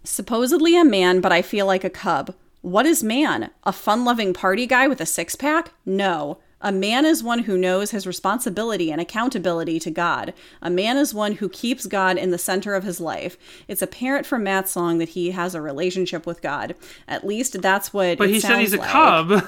Supposedly 0.07 0.79
a 0.79 0.85
man, 0.85 1.19
but 1.19 1.34
I 1.34 1.41
feel 1.41 1.65
like 1.65 1.84
a 1.84 1.89
cub. 1.89 2.34
What 2.61 2.85
is 2.85 3.03
man? 3.03 3.49
A 3.65 3.73
fun 3.73 4.05
loving 4.05 4.34
party 4.34 4.65
guy 4.65 4.88
with 4.88 5.01
a 5.01 5.05
six 5.05 5.35
pack? 5.35 5.71
No. 5.85 6.38
A 6.61 6.71
man 6.71 7.05
is 7.05 7.23
one 7.23 7.39
who 7.39 7.57
knows 7.57 7.91
his 7.91 8.07
responsibility 8.07 8.91
and 8.91 8.99
accountability 8.99 9.79
to 9.79 9.91
God. 9.91 10.34
A 10.61 10.69
man 10.69 10.97
is 10.97 11.13
one 11.13 11.34
who 11.34 11.49
keeps 11.49 11.85
God 11.85 12.17
in 12.17 12.31
the 12.31 12.38
center 12.38 12.73
of 12.73 12.84
his 12.84 12.99
life. 12.99 13.38
It's 13.67 13.81
apparent 13.81 14.25
from 14.25 14.43
Matt's 14.43 14.71
song 14.71 14.97
that 14.97 15.09
he 15.09 15.31
has 15.31 15.53
a 15.53 15.61
relationship 15.61 16.25
with 16.25 16.41
God. 16.41 16.73
At 17.07 17.27
least 17.27 17.61
that's 17.61 17.93
what. 17.93 18.17
But 18.17 18.29
he 18.29 18.39
said 18.39 18.59
he's 18.59 18.73
a 18.73 18.77
like. 18.77 18.89
cub. 18.89 19.47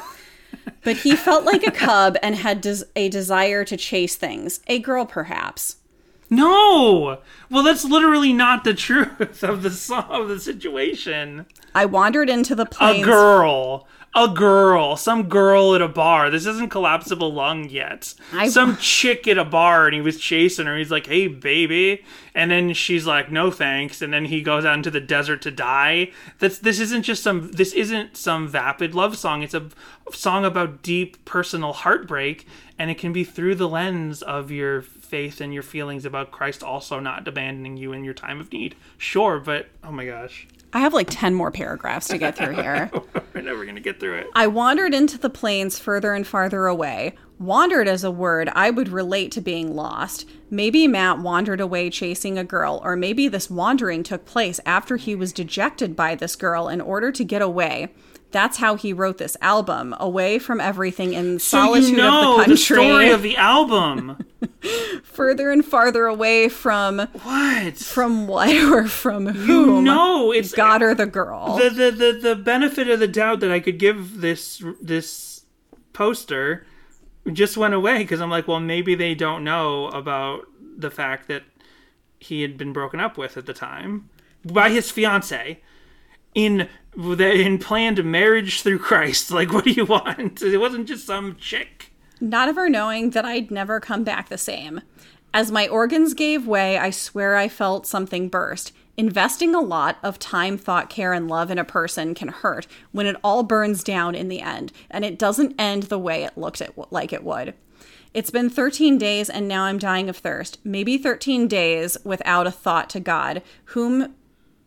But 0.84 0.98
he 0.98 1.16
felt 1.16 1.46
like 1.46 1.66
a 1.66 1.72
cub 1.72 2.18
and 2.22 2.36
had 2.36 2.62
des- 2.62 2.86
a 2.96 3.10
desire 3.10 3.64
to 3.66 3.78
chase 3.78 4.16
things. 4.16 4.60
A 4.68 4.80
girl, 4.80 5.06
perhaps. 5.06 5.78
No. 6.30 7.20
Well, 7.50 7.64
that's 7.64 7.86
literally 7.86 8.34
not 8.34 8.64
the 8.64 8.74
truth 8.74 9.44
of 9.44 9.64
the 9.64 9.72
song 9.72 10.06
of 10.10 10.28
the 10.30 10.40
situation. 10.40 11.46
I 11.74 11.86
wandered 11.86 12.30
into 12.30 12.56
the 12.56 12.66
plains. 12.66 13.02
A 13.02 13.06
girl. 13.06 13.88
A 14.16 14.28
girl. 14.28 14.98
Some 14.98 15.30
girl 15.30 15.76
at 15.76 15.82
a 15.84 15.88
bar. 15.88 16.30
This 16.32 16.46
isn't 16.48 16.70
collapsible 16.72 17.32
lung 17.32 17.70
yet. 17.70 18.14
I- 18.34 18.50
Some 18.50 18.78
chick 18.78 19.28
at 19.28 19.38
a 19.38 19.46
bar 19.46 19.86
and 19.86 19.94
he 19.96 20.02
was 20.02 20.20
chasing 20.20 20.66
her. 20.66 20.78
He's 20.78 20.90
like, 20.92 21.06
hey, 21.08 21.28
baby. 21.28 22.04
And 22.34 22.50
then 22.50 22.74
she's 22.74 23.06
like, 23.06 23.32
no 23.32 23.52
thanks. 23.52 24.02
And 24.02 24.12
then 24.12 24.26
he 24.26 24.42
goes 24.42 24.66
out 24.66 24.76
into 24.78 24.90
the 24.92 25.00
desert 25.00 25.42
to 25.44 25.52
die. 25.52 26.12
That's 26.40 26.58
this 26.60 26.80
isn't 26.80 27.04
just 27.04 27.22
some 27.22 27.52
this 27.52 27.72
isn't 27.74 28.18
some 28.18 28.48
vapid 28.48 28.96
love 28.96 29.16
song. 29.18 29.44
It's 29.44 29.54
a 29.54 29.70
song 30.12 30.44
about 30.44 30.82
deep 30.82 31.24
personal 31.26 31.74
heartbreak. 31.74 32.48
And 32.80 32.90
it 32.90 32.98
can 32.98 33.14
be 33.14 33.24
through 33.24 33.56
the 33.56 33.68
lens 33.70 34.22
of 34.24 34.50
your 34.52 34.82
faith 35.10 35.42
and 35.42 35.54
your 35.54 35.64
feelings 35.64 36.06
about 36.06 36.32
Christ 36.32 36.64
also 36.64 37.00
not 37.00 37.28
abandoning 37.28 37.78
you 37.78 37.94
in 37.94 38.04
your 38.04 38.14
time 38.14 38.40
of 38.40 38.52
need. 38.54 38.76
Sure, 38.98 39.40
but 39.40 39.68
oh 39.84 39.92
my 39.92 40.06
gosh. 40.06 40.48
I 40.72 40.80
have 40.80 40.94
like 40.94 41.08
10 41.10 41.34
more 41.34 41.50
paragraphs 41.50 42.08
to 42.10 42.20
get 42.20 42.38
through 42.38 42.54
here. 42.54 42.92
We're 43.34 43.42
never 43.42 43.66
gonna 43.66 43.80
get 43.80 44.00
through 44.00 44.20
it. 44.20 44.28
I 44.36 44.46
wandered 44.46 44.94
into 44.94 45.18
the 45.18 45.30
plains 45.30 45.80
further 45.80 46.14
and 46.14 46.28
farther 46.28 46.68
away. 46.68 47.16
Wandered 47.40 47.88
as 47.88 48.04
a 48.04 48.12
word 48.12 48.50
I 48.54 48.70
would 48.70 48.90
relate 48.90 49.32
to 49.32 49.42
being 49.42 49.76
lost. 49.76 50.30
Maybe 50.52 50.88
Matt 50.88 51.20
wandered 51.20 51.62
away 51.62 51.90
chasing 51.90 52.38
a 52.38 52.44
girl, 52.44 52.82
or 52.84 52.96
maybe 52.96 53.28
this 53.28 53.50
wandering 53.50 54.04
took 54.04 54.26
place 54.26 54.60
after 54.66 54.98
he 54.98 55.16
was 55.16 55.34
dejected 55.34 55.96
by 55.96 56.16
this 56.16 56.36
girl 56.36 56.68
in 56.68 56.82
order 56.82 57.12
to 57.14 57.24
get 57.24 57.42
away. 57.42 57.94
That's 58.32 58.58
how 58.58 58.76
he 58.76 58.94
wrote 58.94 59.18
this 59.18 59.36
album, 59.42 59.96
away 60.00 60.38
from 60.38 60.62
everything 60.62 61.14
in 61.14 61.40
So 61.40 61.58
solitude 61.58 61.90
you 61.92 61.98
know 61.98 62.32
of 62.34 62.38
the 62.38 62.46
country. 62.46 62.54
The 62.54 62.58
story 62.58 63.10
of 63.10 63.22
the 63.24 63.38
album. 63.38 64.24
further 65.04 65.52
and 65.52 65.66
farther 65.66 66.06
away 66.06 66.48
from 66.50 67.00
what? 67.24 67.78
from 67.78 68.28
what 68.28 68.56
or 68.72 68.88
from 68.88 69.26
whom? 69.28 69.78
You 69.78 69.82
know, 69.82 70.32
it's 70.32 70.54
God 70.54 70.82
or 70.82 70.94
the 70.94 71.06
girl. 71.08 71.58
the, 71.58 71.70
the 71.70 71.92
the 71.92 72.20
the 72.22 72.36
benefit 72.36 72.88
of 72.88 73.00
the 73.00 73.08
doubt 73.08 73.40
that 73.40 73.52
I 73.52 73.60
could 73.60 73.80
give 73.80 74.22
this 74.22 74.64
this 74.82 75.44
poster 75.94 76.66
just 77.34 77.58
went 77.58 77.74
away 77.74 78.00
because 78.00 78.22
I'm 78.22 78.30
like, 78.30 78.48
well, 78.48 78.60
maybe 78.60 78.96
they 78.96 79.16
don't 79.16 79.44
know 79.44 79.88
about 79.88 80.46
the 80.78 80.92
fact 80.92 81.28
that 81.28 81.44
he 82.20 82.42
had 82.42 82.58
been 82.58 82.74
broken 82.74 83.00
up 83.00 83.18
with 83.18 83.38
at 83.38 83.46
the 83.46 83.54
time 83.54 84.10
by 84.46 84.70
his 84.70 84.92
fiance 84.92 85.62
in 86.36 86.68
in 86.98 87.58
planned 87.60 88.04
marriage 88.04 88.62
through 88.62 88.80
Christ. 88.80 89.32
Like, 89.40 89.54
what 89.54 89.64
do 89.66 89.72
you 89.72 89.86
want? 89.86 90.42
It 90.42 90.58
wasn't 90.58 90.88
just 90.88 91.06
some 91.06 91.36
chick. 91.38 91.92
not 92.20 92.50
ever 92.50 92.70
knowing 92.70 93.12
that 93.12 93.26
I'd 93.26 93.52
never 93.52 93.80
come 93.80 94.04
back 94.04 94.30
the 94.30 94.38
same. 94.38 94.82
As 95.34 95.52
my 95.52 95.68
organs 95.68 96.14
gave 96.14 96.48
way, 96.48 96.78
I 96.78 96.90
swear 96.90 97.36
I 97.36 97.48
felt 97.48 97.86
something 97.86 98.30
burst. 98.30 98.74
Investing 98.98 99.56
a 99.56 99.62
lot 99.62 99.98
of 100.04 100.20
time, 100.20 100.58
thought, 100.58 100.90
care, 100.90 101.14
and 101.14 101.28
love 101.30 101.52
in 101.52 101.58
a 101.60 101.64
person 101.64 102.14
can 102.14 102.28
hurt 102.30 102.68
when 102.92 103.06
it 103.06 103.16
all 103.24 103.44
burns 103.44 103.84
down 103.84 104.16
in 104.16 104.28
the 104.28 104.42
end, 104.42 104.74
and 104.90 105.06
it 105.06 105.18
doesn't 105.20 105.56
end 105.58 105.84
the 105.84 106.00
way 106.00 106.24
it 106.24 106.38
looked 106.38 106.62
like 106.92 107.14
it 107.14 107.24
would. 107.24 107.54
It's 108.14 108.32
been 108.32 108.50
13 108.50 108.98
days, 108.98 109.30
and 109.30 109.48
now 109.48 109.64
I'm 109.64 109.78
dying 109.78 110.10
of 110.10 110.18
thirst. 110.18 110.58
Maybe 110.66 110.98
13 110.98 111.48
days 111.48 111.96
without 112.04 112.48
a 112.48 112.52
thought 112.52 112.90
to 112.90 113.00
God, 113.00 113.44
whom 113.66 114.16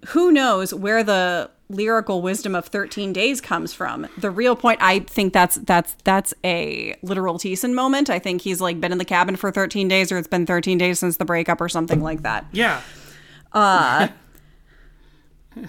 who 0.08 0.32
knows 0.32 0.74
where 0.74 1.02
the 1.02 1.50
lyrical 1.68 2.20
wisdom 2.22 2.54
of 2.54 2.66
13 2.66 3.12
days 3.12 3.40
comes 3.40 3.72
from. 3.72 4.06
The 4.18 4.30
real 4.30 4.54
point 4.54 4.78
i 4.82 4.98
think 5.00 5.32
that's 5.32 5.56
that's 5.56 5.96
that's 6.04 6.34
a 6.44 6.94
literal 7.02 7.38
Thiessen 7.38 7.72
moment. 7.72 8.10
I 8.10 8.18
think 8.18 8.42
he's 8.42 8.60
like 8.60 8.80
been 8.80 8.92
in 8.92 8.98
the 8.98 9.04
cabin 9.04 9.36
for 9.36 9.50
13 9.50 9.88
days 9.88 10.12
or 10.12 10.18
it's 10.18 10.28
been 10.28 10.46
13 10.46 10.78
days 10.78 10.98
since 10.98 11.16
the 11.16 11.24
breakup 11.24 11.60
or 11.60 11.68
something 11.68 12.00
like 12.00 12.22
that. 12.22 12.44
Yeah. 12.52 12.82
uh 13.52 14.08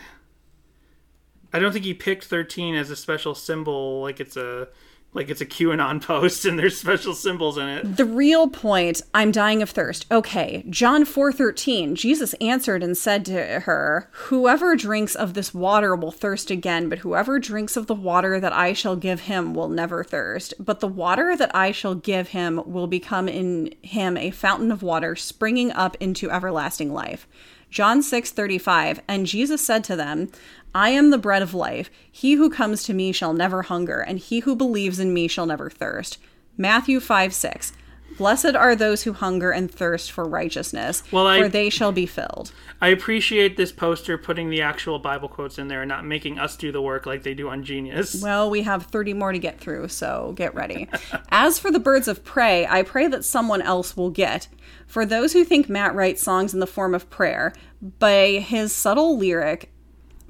I 1.56 1.60
don't 1.60 1.72
think 1.72 1.86
he 1.86 1.94
picked 1.94 2.26
13 2.26 2.74
as 2.76 2.90
a 2.90 2.96
special 2.96 3.36
symbol, 3.36 4.02
like 4.02 4.20
it's 4.20 4.36
a 4.36 4.70
like 5.14 5.30
it's 5.30 5.42
a 5.42 5.46
QAnon 5.46 6.02
post 6.06 6.46
and 6.46 6.58
there's 6.58 6.78
special 6.78 7.14
symbols 7.14 7.58
in 7.58 7.68
it. 7.68 7.98
the 7.98 8.06
real 8.06 8.48
point 8.48 9.02
i'm 9.14 9.32
dying 9.32 9.62
of 9.62 9.70
thirst. 9.70 10.06
Okay 10.12 10.64
john 10.70 11.04
4:13 11.06 11.94
jesus 11.96 12.34
answered 12.36 12.84
and 12.84 12.98
said 12.98 13.26
to 13.26 13.62
her 13.62 14.10
whoever 14.12 14.76
drinks 14.76 15.16
of 15.16 15.34
this 15.34 15.54
water 15.54 15.96
will 15.96 16.12
thirst 16.12 16.50
again 16.52 16.90
but 16.90 17.00
whoever 17.00 17.40
drinks 17.40 17.78
of 17.78 17.88
the 17.88 17.96
water 17.96 18.40
that 18.40 18.54
i 18.54 18.74
shall 18.74 18.96
give 18.96 19.22
him 19.22 19.54
will 19.54 19.70
never 19.70 20.04
thirst. 20.04 20.54
But 20.60 20.80
the 20.80 20.88
water 20.88 21.36
that 21.36 21.56
i 21.56 21.72
shall 21.72 21.96
give 21.96 22.30
him 22.30 22.62
will 22.66 22.88
become 22.88 23.28
in 23.28 23.74
him 23.82 24.18
a 24.18 24.32
fountain 24.32 24.72
of 24.72 24.84
water 24.84 25.16
springing 25.16 25.72
up 25.72 25.96
into 26.00 26.32
everlasting 26.32 26.94
life 26.94 27.28
John 27.74 28.02
6:35 28.02 29.00
And 29.08 29.26
Jesus 29.26 29.60
said 29.66 29.84
to 29.86 29.96
them, 29.96 30.30
I 30.76 30.90
am 30.90 31.10
the 31.10 31.18
bread 31.18 31.42
of 31.42 31.56
life. 31.56 31.90
He 32.12 32.34
who 32.34 32.52
comes 32.52 32.84
to 32.84 32.94
me 32.94 33.12
shall 33.12 33.34
never 33.34 33.64
hunger, 33.64 34.00
and 34.00 34.20
he 34.20 34.42
who 34.42 34.56
believes 34.56 35.00
in 35.00 35.12
me 35.12 35.28
shall 35.28 35.48
never 35.48 35.72
thirst. 35.72 36.20
Matthew 36.56 37.00
5 37.00 37.34
6. 37.34 37.74
Blessed 38.18 38.56
are 38.56 38.76
those 38.76 39.04
who 39.04 39.14
hunger 39.14 39.52
and 39.52 39.70
thirst 39.72 40.12
for 40.12 40.24
righteousness, 40.26 41.04
Well, 41.12 41.28
I- 41.28 41.42
for 41.42 41.50
they 41.50 41.70
shall 41.70 41.92
be 41.92 42.06
filled. 42.06 42.52
I 42.82 42.90
appreciate 42.90 43.56
this 43.58 43.72
poster 43.72 44.18
putting 44.18 44.50
the 44.50 44.62
actual 44.62 45.00
Bible 45.00 45.30
quotes 45.30 45.58
in 45.58 45.68
there 45.70 45.82
and 45.84 45.90
not 45.90 46.06
making 46.06 46.38
us 46.38 46.56
do 46.58 46.72
the 46.72 46.82
work 46.82 47.06
like 47.06 47.24
they 47.24 47.34
do 47.34 47.50
on 47.50 47.64
Genius. 47.64 48.22
Well, 48.24 48.50
we 48.50 48.62
have 48.64 48.88
30 48.88 49.14
more 49.14 49.32
to 49.32 49.40
get 49.40 49.60
through, 49.60 49.88
so 49.90 50.34
get 50.36 50.54
ready. 50.56 50.88
As 51.30 51.60
for 51.60 51.72
the 51.72 51.80
birds 51.80 52.08
of 52.08 52.24
prey, 52.24 52.66
I 52.68 52.84
pray 52.84 53.08
that 53.08 53.24
someone 53.26 53.62
else 53.62 53.96
will 53.98 54.10
get. 54.10 54.48
For 54.88 55.06
those 55.06 55.34
who 55.34 55.44
think 55.44 55.70
Matt 55.70 55.96
writes 55.96 56.22
songs 56.22 56.54
in 56.54 56.60
the 56.60 56.68
form 56.68 56.94
of 56.94 57.10
prayer, 57.10 57.54
by 58.00 58.44
his 58.46 58.74
subtle 58.74 59.18
lyric, 59.18 59.72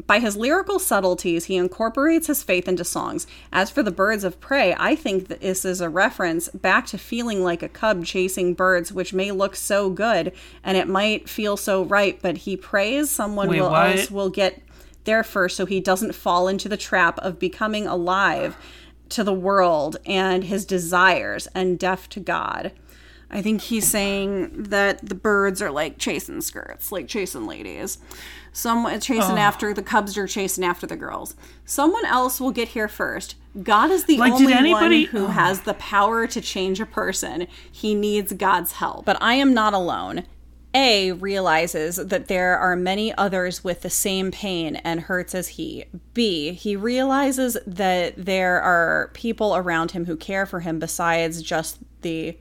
by 0.05 0.19
his 0.19 0.35
lyrical 0.35 0.79
subtleties, 0.79 1.45
he 1.45 1.55
incorporates 1.55 2.27
his 2.27 2.43
faith 2.43 2.67
into 2.67 2.83
songs. 2.83 3.25
As 3.51 3.69
for 3.69 3.83
the 3.83 3.91
birds 3.91 4.23
of 4.23 4.39
prey, 4.39 4.75
I 4.77 4.95
think 4.95 5.27
that 5.27 5.41
this 5.41 5.63
is 5.63 5.81
a 5.81 5.89
reference 5.89 6.49
back 6.49 6.87
to 6.87 6.97
feeling 6.97 7.43
like 7.43 7.63
a 7.63 7.69
cub 7.69 8.05
chasing 8.05 8.53
birds, 8.53 8.91
which 8.91 9.13
may 9.13 9.31
look 9.31 9.55
so 9.55 9.89
good 9.89 10.33
and 10.63 10.77
it 10.77 10.87
might 10.87 11.29
feel 11.29 11.55
so 11.55 11.83
right, 11.83 12.19
but 12.21 12.39
he 12.39 12.57
prays 12.57 13.09
someone 13.09 13.47
Wait, 13.49 13.61
will 13.61 13.69
what? 13.69 13.97
else 13.97 14.11
will 14.11 14.29
get 14.29 14.61
there 15.05 15.23
first 15.23 15.57
so 15.57 15.65
he 15.65 15.79
doesn't 15.79 16.15
fall 16.15 16.47
into 16.47 16.67
the 16.67 16.77
trap 16.77 17.17
of 17.19 17.39
becoming 17.39 17.87
alive 17.87 18.57
to 19.09 19.23
the 19.23 19.33
world 19.33 19.97
and 20.05 20.45
his 20.45 20.65
desires 20.65 21.47
and 21.53 21.77
deaf 21.77 22.09
to 22.09 22.19
God. 22.19 22.71
I 23.29 23.41
think 23.41 23.61
he's 23.61 23.89
saying 23.89 24.63
that 24.63 25.07
the 25.07 25.15
birds 25.15 25.61
are 25.61 25.71
like 25.71 25.97
chasing 25.97 26.41
skirts, 26.41 26.91
like 26.91 27.07
chasing 27.07 27.47
ladies. 27.47 27.97
Someone 28.53 28.99
chasing 28.99 29.35
Oh. 29.37 29.37
after 29.37 29.73
the 29.73 29.81
cubs 29.81 30.17
are 30.17 30.27
chasing 30.27 30.63
after 30.63 30.85
the 30.87 30.95
girls. 30.95 31.35
Someone 31.65 32.05
else 32.05 32.39
will 32.39 32.51
get 32.51 32.69
here 32.69 32.87
first. 32.87 33.35
God 33.61 33.89
is 33.91 34.05
the 34.05 34.17
Like, 34.17 34.33
only 34.33 34.53
anybody- 34.53 35.05
one 35.05 35.11
who 35.11 35.25
oh. 35.25 35.29
has 35.29 35.61
the 35.61 35.73
power 35.73 36.27
to 36.27 36.39
change 36.39 36.79
a 36.79 36.85
person. 36.85 37.47
He 37.71 37.95
needs 37.95 38.31
God's 38.33 38.73
help. 38.73 39.05
But 39.05 39.17
I 39.21 39.33
am 39.35 39.53
not 39.53 39.73
alone. 39.73 40.23
A 40.75 41.11
realizes 41.11 41.97
that 41.97 42.27
there 42.29 42.57
are 42.57 42.75
many 42.75 43.13
others 43.15 43.63
with 43.63 43.81
the 43.81 43.91
same 43.91 44.31
pain 44.31 44.75
and 44.77 45.01
hurts 45.01 45.35
as 45.35 45.49
he. 45.49 45.85
B, 46.15 46.53
he 46.53 46.75
realizes 46.75 47.57
that 47.67 48.13
there 48.17 48.59
are 48.59 49.11
people 49.13 49.55
around 49.55 49.91
him 49.91 50.05
who 50.05 50.15
care 50.15 50.47
for 50.47 50.61
him 50.61 50.79
besides 50.79 51.43
just 51.43 51.77
the 52.01 52.37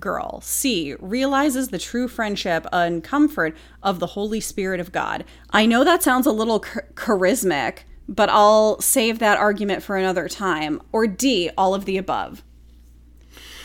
girl. 0.00 0.40
C 0.40 0.96
realizes 0.98 1.68
the 1.68 1.78
true 1.78 2.08
friendship 2.08 2.66
and 2.72 3.04
comfort 3.04 3.56
of 3.82 3.98
the 3.98 4.08
Holy 4.08 4.40
Spirit 4.40 4.80
of 4.80 4.92
God. 4.92 5.24
I 5.50 5.66
know 5.66 5.84
that 5.84 6.02
sounds 6.02 6.26
a 6.26 6.32
little 6.32 6.60
ch- 6.60 6.78
charismatic, 6.94 7.80
but 8.08 8.28
I'll 8.28 8.80
save 8.80 9.18
that 9.20 9.38
argument 9.38 9.82
for 9.82 9.96
another 9.96 10.28
time. 10.28 10.80
Or 10.92 11.06
D, 11.06 11.50
all 11.56 11.74
of 11.74 11.84
the 11.84 11.96
above. 11.96 12.42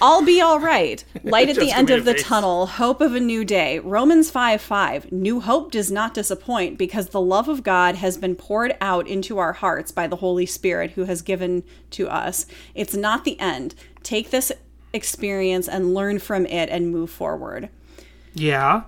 I'll 0.02 0.24
be 0.24 0.42
all 0.42 0.60
right. 0.60 1.04
Light 1.24 1.50
at 1.50 1.56
the 1.56 1.72
end 1.72 1.90
of 1.90 2.06
the 2.06 2.14
face. 2.14 2.24
tunnel, 2.24 2.68
hope 2.68 3.00
of 3.00 3.16
a 3.16 3.20
new 3.20 3.46
day. 3.46 3.80
Romans 3.80 4.30
5 4.30 4.62
5. 4.62 5.12
New 5.12 5.40
hope 5.40 5.72
does 5.72 5.92
not 5.92 6.14
disappoint 6.14 6.78
because 6.78 7.10
the 7.10 7.22
love 7.22 7.48
of 7.48 7.64
God 7.64 7.96
has 7.96 8.18
been 8.18 8.36
poured 8.36 8.76
out 8.82 9.08
into 9.08 9.38
our 9.38 9.54
hearts 9.54 9.92
by 9.92 10.08
the 10.08 10.18
Holy 10.18 10.46
Spirit 10.46 10.92
who 10.92 11.06
has 11.06 11.22
given 11.22 11.64
to 11.92 12.10
us. 12.10 12.46
It's 12.74 12.94
not 12.94 13.24
the 13.24 13.40
end. 13.40 13.74
Take 14.04 14.32
this 14.32 14.52
experience 14.96 15.68
and 15.68 15.94
learn 15.94 16.20
from 16.20 16.46
it 16.48 16.70
and 16.70 16.92
move 16.92 17.10
forward. 17.10 17.70
Yeah. 18.34 18.84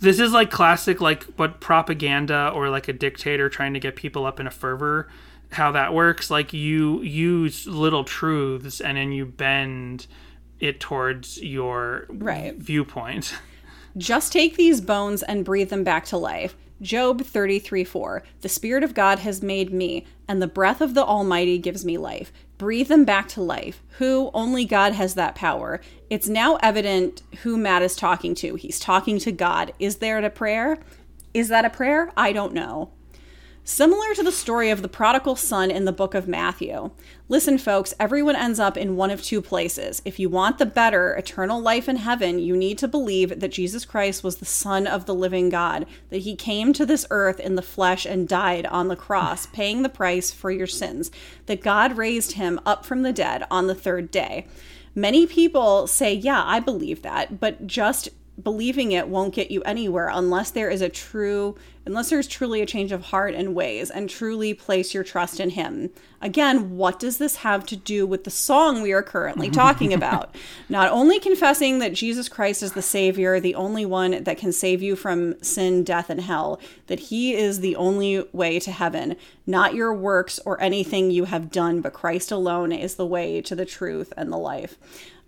This 0.00 0.18
is 0.18 0.32
like 0.32 0.50
classic, 0.50 1.00
like 1.00 1.22
what 1.36 1.60
propaganda 1.60 2.50
or 2.54 2.70
like 2.70 2.88
a 2.88 2.92
dictator 2.92 3.48
trying 3.48 3.74
to 3.74 3.80
get 3.80 3.94
people 3.94 4.26
up 4.26 4.40
in 4.40 4.46
a 4.46 4.50
fervor. 4.50 5.08
How 5.52 5.70
that 5.72 5.94
works, 5.94 6.30
like 6.30 6.52
you 6.52 7.00
use 7.02 7.66
little 7.66 8.04
truths 8.04 8.80
and 8.80 8.98
then 8.98 9.12
you 9.12 9.24
bend 9.26 10.06
it 10.60 10.80
towards 10.80 11.40
your 11.40 12.06
Right. 12.08 12.54
viewpoint. 12.56 13.34
Just 13.96 14.32
take 14.32 14.56
these 14.56 14.80
bones 14.80 15.22
and 15.22 15.44
breathe 15.44 15.70
them 15.70 15.84
back 15.84 16.04
to 16.06 16.16
life. 16.16 16.56
Job 16.80 17.22
33 17.22 17.82
4. 17.84 18.22
The 18.42 18.48
Spirit 18.48 18.84
of 18.84 18.94
God 18.94 19.20
has 19.20 19.42
made 19.42 19.72
me, 19.72 20.06
and 20.28 20.40
the 20.40 20.46
breath 20.46 20.80
of 20.80 20.94
the 20.94 21.04
Almighty 21.04 21.58
gives 21.58 21.84
me 21.84 21.96
life. 21.98 22.32
Breathe 22.58 22.88
them 22.88 23.04
back 23.04 23.28
to 23.28 23.40
life. 23.40 23.82
Who? 23.98 24.30
Only 24.34 24.64
God 24.64 24.92
has 24.92 25.14
that 25.14 25.36
power. 25.36 25.80
It's 26.10 26.28
now 26.28 26.56
evident 26.56 27.22
who 27.42 27.56
Matt 27.56 27.82
is 27.82 27.94
talking 27.94 28.34
to. 28.36 28.56
He's 28.56 28.80
talking 28.80 29.20
to 29.20 29.30
God. 29.30 29.72
Is 29.78 29.96
there 29.96 30.18
a 30.18 30.28
prayer? 30.28 30.78
Is 31.32 31.48
that 31.48 31.64
a 31.64 31.70
prayer? 31.70 32.10
I 32.16 32.32
don't 32.32 32.52
know. 32.52 32.90
Similar 33.70 34.14
to 34.14 34.22
the 34.22 34.32
story 34.32 34.70
of 34.70 34.80
the 34.80 34.88
prodigal 34.88 35.36
son 35.36 35.70
in 35.70 35.84
the 35.84 35.92
book 35.92 36.14
of 36.14 36.26
Matthew. 36.26 36.90
Listen, 37.28 37.58
folks, 37.58 37.92
everyone 38.00 38.34
ends 38.34 38.58
up 38.58 38.78
in 38.78 38.96
one 38.96 39.10
of 39.10 39.22
two 39.22 39.42
places. 39.42 40.00
If 40.06 40.18
you 40.18 40.30
want 40.30 40.56
the 40.56 40.64
better, 40.64 41.12
eternal 41.12 41.60
life 41.60 41.86
in 41.86 41.96
heaven, 41.96 42.38
you 42.38 42.56
need 42.56 42.78
to 42.78 42.88
believe 42.88 43.40
that 43.40 43.52
Jesus 43.52 43.84
Christ 43.84 44.24
was 44.24 44.36
the 44.36 44.46
Son 44.46 44.86
of 44.86 45.04
the 45.04 45.14
living 45.14 45.50
God, 45.50 45.84
that 46.08 46.22
he 46.22 46.34
came 46.34 46.72
to 46.72 46.86
this 46.86 47.06
earth 47.10 47.38
in 47.38 47.56
the 47.56 47.62
flesh 47.62 48.06
and 48.06 48.26
died 48.26 48.64
on 48.64 48.88
the 48.88 48.96
cross, 48.96 49.44
paying 49.52 49.82
the 49.82 49.90
price 49.90 50.32
for 50.32 50.50
your 50.50 50.66
sins, 50.66 51.10
that 51.44 51.60
God 51.60 51.98
raised 51.98 52.32
him 52.32 52.58
up 52.64 52.86
from 52.86 53.02
the 53.02 53.12
dead 53.12 53.44
on 53.50 53.66
the 53.66 53.74
third 53.74 54.10
day. 54.10 54.46
Many 54.94 55.26
people 55.26 55.86
say, 55.86 56.14
Yeah, 56.14 56.42
I 56.42 56.58
believe 56.58 57.02
that, 57.02 57.38
but 57.38 57.66
just 57.66 58.08
believing 58.42 58.92
it 58.92 59.08
won't 59.08 59.34
get 59.34 59.50
you 59.50 59.62
anywhere 59.62 60.10
unless 60.12 60.50
there 60.50 60.70
is 60.70 60.80
a 60.80 60.88
true 60.88 61.56
unless 61.88 62.10
there's 62.10 62.28
truly 62.28 62.60
a 62.60 62.66
change 62.66 62.92
of 62.92 63.06
heart 63.06 63.34
and 63.34 63.54
ways 63.54 63.88
and 63.90 64.10
truly 64.10 64.52
place 64.52 64.92
your 64.92 65.02
trust 65.02 65.40
in 65.40 65.50
him. 65.50 65.88
Again 66.20 66.76
what 66.76 66.98
does 66.98 67.16
this 67.16 67.36
have 67.36 67.64
to 67.66 67.76
do 67.76 68.06
with 68.06 68.24
the 68.24 68.30
song 68.30 68.82
we 68.82 68.92
are 68.92 69.02
currently 69.02 69.48
talking 69.64 69.94
about? 69.94 70.36
Not 70.68 70.92
only 70.92 71.18
confessing 71.18 71.78
that 71.78 71.94
jesus 71.94 72.28
christ 72.28 72.62
is 72.62 72.72
the 72.72 72.82
savior 72.82 73.40
the 73.40 73.54
only 73.54 73.86
one 73.86 74.22
that 74.24 74.36
can 74.36 74.52
save 74.52 74.82
you 74.82 74.94
from 74.96 75.42
sin 75.42 75.82
death 75.82 76.10
and 76.10 76.20
hell 76.20 76.60
that 76.88 77.00
he 77.00 77.34
is 77.34 77.60
the 77.60 77.74
only 77.76 78.24
way 78.32 78.60
to 78.60 78.70
heaven. 78.70 79.16
Not 79.46 79.74
your 79.74 79.94
works 79.94 80.38
or 80.44 80.60
anything 80.60 81.10
you 81.10 81.24
have 81.24 81.50
done 81.50 81.80
but 81.80 81.94
christ 81.94 82.30
alone 82.30 82.70
is 82.70 82.96
the 82.96 83.06
way 83.06 83.40
to 83.40 83.56
the 83.56 83.64
truth 83.64 84.12
and 84.14 84.30
the 84.30 84.36
life 84.36 84.76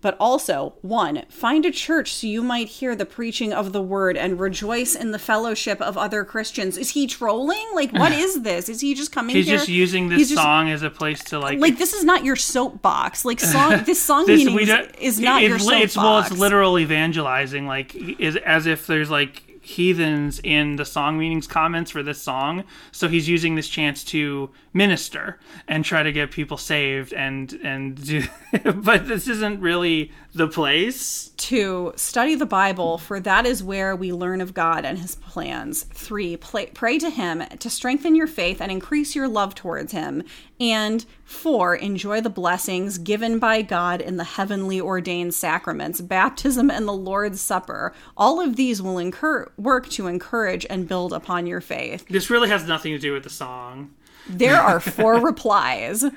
but 0.01 0.17
also, 0.19 0.73
one, 0.81 1.23
find 1.29 1.65
a 1.65 1.71
church 1.71 2.13
so 2.13 2.27
you 2.27 2.41
might 2.43 2.67
hear 2.67 2.95
the 2.95 3.05
preaching 3.05 3.53
of 3.53 3.71
the 3.71 3.81
word 3.81 4.17
and 4.17 4.39
rejoice 4.39 4.95
in 4.95 5.11
the 5.11 5.19
fellowship 5.19 5.79
of 5.81 5.97
other 5.97 6.23
Christians. 6.25 6.77
Is 6.77 6.89
he 6.91 7.07
trolling? 7.07 7.65
Like, 7.73 7.91
what 7.93 8.11
is 8.11 8.41
this? 8.43 8.67
Is 8.69 8.81
he 8.81 8.93
just 8.95 9.11
coming 9.11 9.35
He's 9.35 9.45
here? 9.47 9.57
just 9.57 9.69
using 9.69 10.09
this 10.09 10.29
just- 10.29 10.41
song 10.41 10.69
as 10.69 10.81
a 10.83 10.89
place 10.89 11.23
to 11.25 11.39
like. 11.39 11.59
Like, 11.59 11.77
this 11.77 11.93
is 11.93 12.03
not 12.03 12.25
your 12.25 12.35
soapbox. 12.35 13.25
Like, 13.25 13.39
song. 13.39 13.83
This 13.85 14.01
song 14.01 14.25
this- 14.25 14.43
meaning 14.43 14.59
is 14.99 15.19
not 15.19 15.41
it- 15.43 15.49
your 15.49 15.59
soapbox. 15.59 15.83
it's 15.83 15.97
well, 15.97 16.19
it's 16.19 16.31
literal 16.31 16.79
evangelizing. 16.79 17.67
Like, 17.67 17.95
is 17.95 18.35
as 18.37 18.65
if 18.65 18.87
there's 18.87 19.09
like 19.09 19.43
heathens 19.61 20.41
in 20.43 20.75
the 20.75 20.85
song 20.85 21.17
meanings 21.17 21.47
comments 21.47 21.91
for 21.91 22.01
this 22.01 22.21
song. 22.21 22.63
So 22.91 23.07
he's 23.07 23.29
using 23.29 23.55
this 23.55 23.69
chance 23.69 24.03
to 24.05 24.49
minister 24.73 25.39
and 25.67 25.85
try 25.85 26.03
to 26.03 26.11
get 26.11 26.31
people 26.31 26.57
saved 26.57 27.13
and 27.13 27.53
and 27.63 28.03
do. 28.03 28.23
but 28.75 29.07
this 29.07 29.27
isn't 29.27 29.61
really 29.61 30.11
the 30.33 30.47
place. 30.47 31.29
to 31.37 31.93
study 31.95 32.35
the 32.35 32.45
Bible, 32.45 32.97
for 32.97 33.19
that 33.19 33.45
is 33.45 33.63
where 33.63 33.95
we 33.95 34.11
learn 34.11 34.41
of 34.41 34.53
God 34.53 34.85
and 34.85 34.97
his 34.97 35.15
plans. 35.31 35.83
Three, 35.93 36.35
play, 36.35 36.65
pray 36.65 36.99
to 36.99 37.09
him 37.09 37.41
to 37.59 37.69
strengthen 37.69 38.15
your 38.15 38.27
faith 38.27 38.59
and 38.59 38.69
increase 38.69 39.15
your 39.15 39.29
love 39.29 39.55
towards 39.55 39.93
him. 39.93 40.23
And 40.59 41.05
four, 41.23 41.73
enjoy 41.73 42.19
the 42.19 42.29
blessings 42.29 42.97
given 42.97 43.39
by 43.39 43.61
God 43.61 44.01
in 44.01 44.17
the 44.17 44.25
heavenly 44.25 44.81
ordained 44.81 45.33
sacraments, 45.33 46.01
baptism 46.01 46.69
and 46.69 46.85
the 46.85 46.91
Lord's 46.91 47.39
Supper. 47.39 47.93
All 48.17 48.41
of 48.41 48.57
these 48.57 48.81
will 48.81 48.97
incur- 48.97 49.49
work 49.57 49.87
to 49.91 50.07
encourage 50.07 50.65
and 50.69 50.85
build 50.85 51.13
upon 51.13 51.47
your 51.47 51.61
faith. 51.61 52.05
This 52.09 52.29
really 52.29 52.49
has 52.49 52.67
nothing 52.67 52.91
to 52.91 52.99
do 52.99 53.13
with 53.13 53.23
the 53.23 53.29
song. 53.29 53.91
There 54.27 54.59
are 54.59 54.79
four 54.81 55.15
replies. 55.15 56.03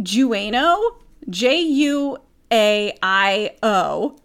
Juano, 0.00 0.96
J 1.30 1.60
U 1.60 2.18
A 2.50 2.98
I 3.00 3.54
O, 3.62 4.18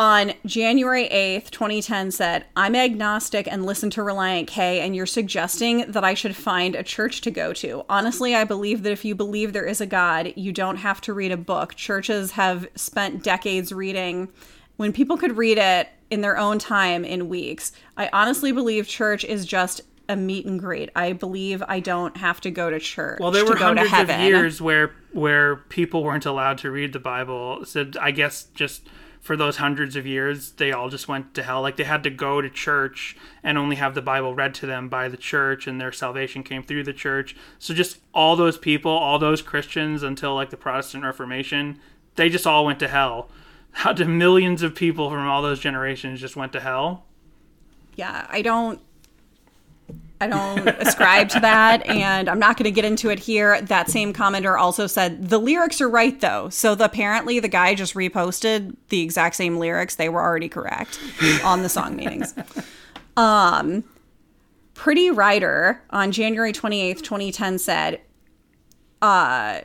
on 0.00 0.32
January 0.46 1.10
8th, 1.10 1.50
2010 1.50 2.10
said, 2.10 2.46
I'm 2.56 2.74
agnostic 2.74 3.46
and 3.46 3.66
listen 3.66 3.90
to 3.90 4.00
Relient 4.00 4.46
K, 4.46 4.80
and 4.80 4.96
you're 4.96 5.04
suggesting 5.04 5.84
that 5.92 6.02
I 6.02 6.14
should 6.14 6.34
find 6.34 6.74
a 6.74 6.82
church 6.82 7.20
to 7.20 7.30
go 7.30 7.52
to. 7.52 7.84
Honestly, 7.86 8.34
I 8.34 8.44
believe 8.44 8.82
that 8.82 8.92
if 8.92 9.04
you 9.04 9.14
believe 9.14 9.52
there 9.52 9.66
is 9.66 9.82
a 9.82 9.86
God, 9.86 10.32
you 10.36 10.52
don't 10.52 10.78
have 10.78 11.02
to 11.02 11.12
read 11.12 11.32
a 11.32 11.36
book. 11.36 11.74
Churches 11.74 12.30
have 12.30 12.66
spent 12.76 13.22
decades 13.22 13.72
reading. 13.72 14.30
When 14.78 14.94
people 14.94 15.18
could 15.18 15.36
read 15.36 15.58
it 15.58 15.90
in 16.10 16.22
their 16.22 16.38
own 16.38 16.58
time 16.58 17.04
in 17.04 17.28
weeks, 17.28 17.72
I 17.98 18.08
honestly 18.10 18.52
believe 18.52 18.88
church 18.88 19.22
is 19.22 19.44
just 19.44 19.82
a 20.08 20.16
meet 20.16 20.46
and 20.46 20.58
greet. 20.58 20.88
I 20.96 21.12
believe 21.12 21.62
I 21.68 21.78
don't 21.80 22.16
have 22.16 22.40
to 22.40 22.50
go 22.50 22.70
to 22.70 22.80
church 22.80 23.20
Well, 23.20 23.30
there 23.30 23.44
to 23.44 23.50
were 23.50 23.56
go 23.56 23.66
hundreds 23.66 23.92
of 23.92 24.20
years 24.20 24.62
where 24.62 24.94
where 25.12 25.56
people 25.56 26.02
weren't 26.02 26.24
allowed 26.24 26.56
to 26.58 26.70
read 26.70 26.94
the 26.94 27.00
Bible. 27.00 27.66
So 27.66 27.90
I 28.00 28.12
guess 28.12 28.44
just 28.54 28.88
for 29.20 29.36
those 29.36 29.58
hundreds 29.58 29.96
of 29.96 30.06
years, 30.06 30.52
they 30.52 30.72
all 30.72 30.88
just 30.88 31.08
went 31.08 31.34
to 31.34 31.42
hell. 31.42 31.62
Like 31.62 31.76
they 31.76 31.84
had 31.84 32.02
to 32.04 32.10
go 32.10 32.40
to 32.40 32.48
church 32.48 33.16
and 33.42 33.58
only 33.58 33.76
have 33.76 33.94
the 33.94 34.02
Bible 34.02 34.34
read 34.34 34.54
to 34.54 34.66
them 34.66 34.88
by 34.88 35.08
the 35.08 35.16
church, 35.16 35.66
and 35.66 35.80
their 35.80 35.92
salvation 35.92 36.42
came 36.42 36.62
through 36.62 36.84
the 36.84 36.92
church. 36.92 37.36
So 37.58 37.74
just 37.74 37.98
all 38.14 38.36
those 38.36 38.58
people, 38.58 38.90
all 38.90 39.18
those 39.18 39.42
Christians 39.42 40.02
until 40.02 40.34
like 40.34 40.50
the 40.50 40.56
Protestant 40.56 41.04
Reformation, 41.04 41.78
they 42.16 42.28
just 42.28 42.46
all 42.46 42.64
went 42.64 42.78
to 42.80 42.88
hell. 42.88 43.30
How 43.72 43.92
do 43.92 44.04
millions 44.04 44.62
of 44.62 44.74
people 44.74 45.10
from 45.10 45.28
all 45.28 45.42
those 45.42 45.60
generations 45.60 46.20
just 46.20 46.34
went 46.36 46.52
to 46.54 46.60
hell? 46.60 47.04
yeah, 48.00 48.26
I 48.30 48.40
don't 48.40 48.80
I 50.20 50.26
don't 50.26 50.68
ascribe 50.68 51.30
to 51.30 51.40
that 51.40 51.86
and 51.86 52.28
I'm 52.28 52.38
not 52.38 52.56
going 52.58 52.64
to 52.64 52.70
get 52.70 52.84
into 52.84 53.08
it 53.08 53.18
here. 53.18 53.60
That 53.62 53.88
same 53.88 54.12
commenter 54.12 54.58
also 54.58 54.86
said 54.86 55.30
the 55.30 55.38
lyrics 55.38 55.80
are 55.80 55.88
right 55.88 56.20
though. 56.20 56.50
So 56.50 56.74
the, 56.74 56.84
apparently 56.84 57.40
the 57.40 57.48
guy 57.48 57.74
just 57.74 57.94
reposted 57.94 58.76
the 58.90 59.00
exact 59.00 59.36
same 59.36 59.56
lyrics. 59.58 59.94
They 59.96 60.08
were 60.08 60.20
already 60.20 60.48
correct 60.48 61.00
on 61.42 61.62
the 61.62 61.68
song 61.68 61.96
meanings. 61.96 62.34
Um 63.16 63.84
Pretty 64.74 65.10
Rider 65.10 65.82
on 65.90 66.10
January 66.12 66.52
28th, 66.52 67.02
2010 67.02 67.58
said 67.58 68.00
uh 69.02 69.60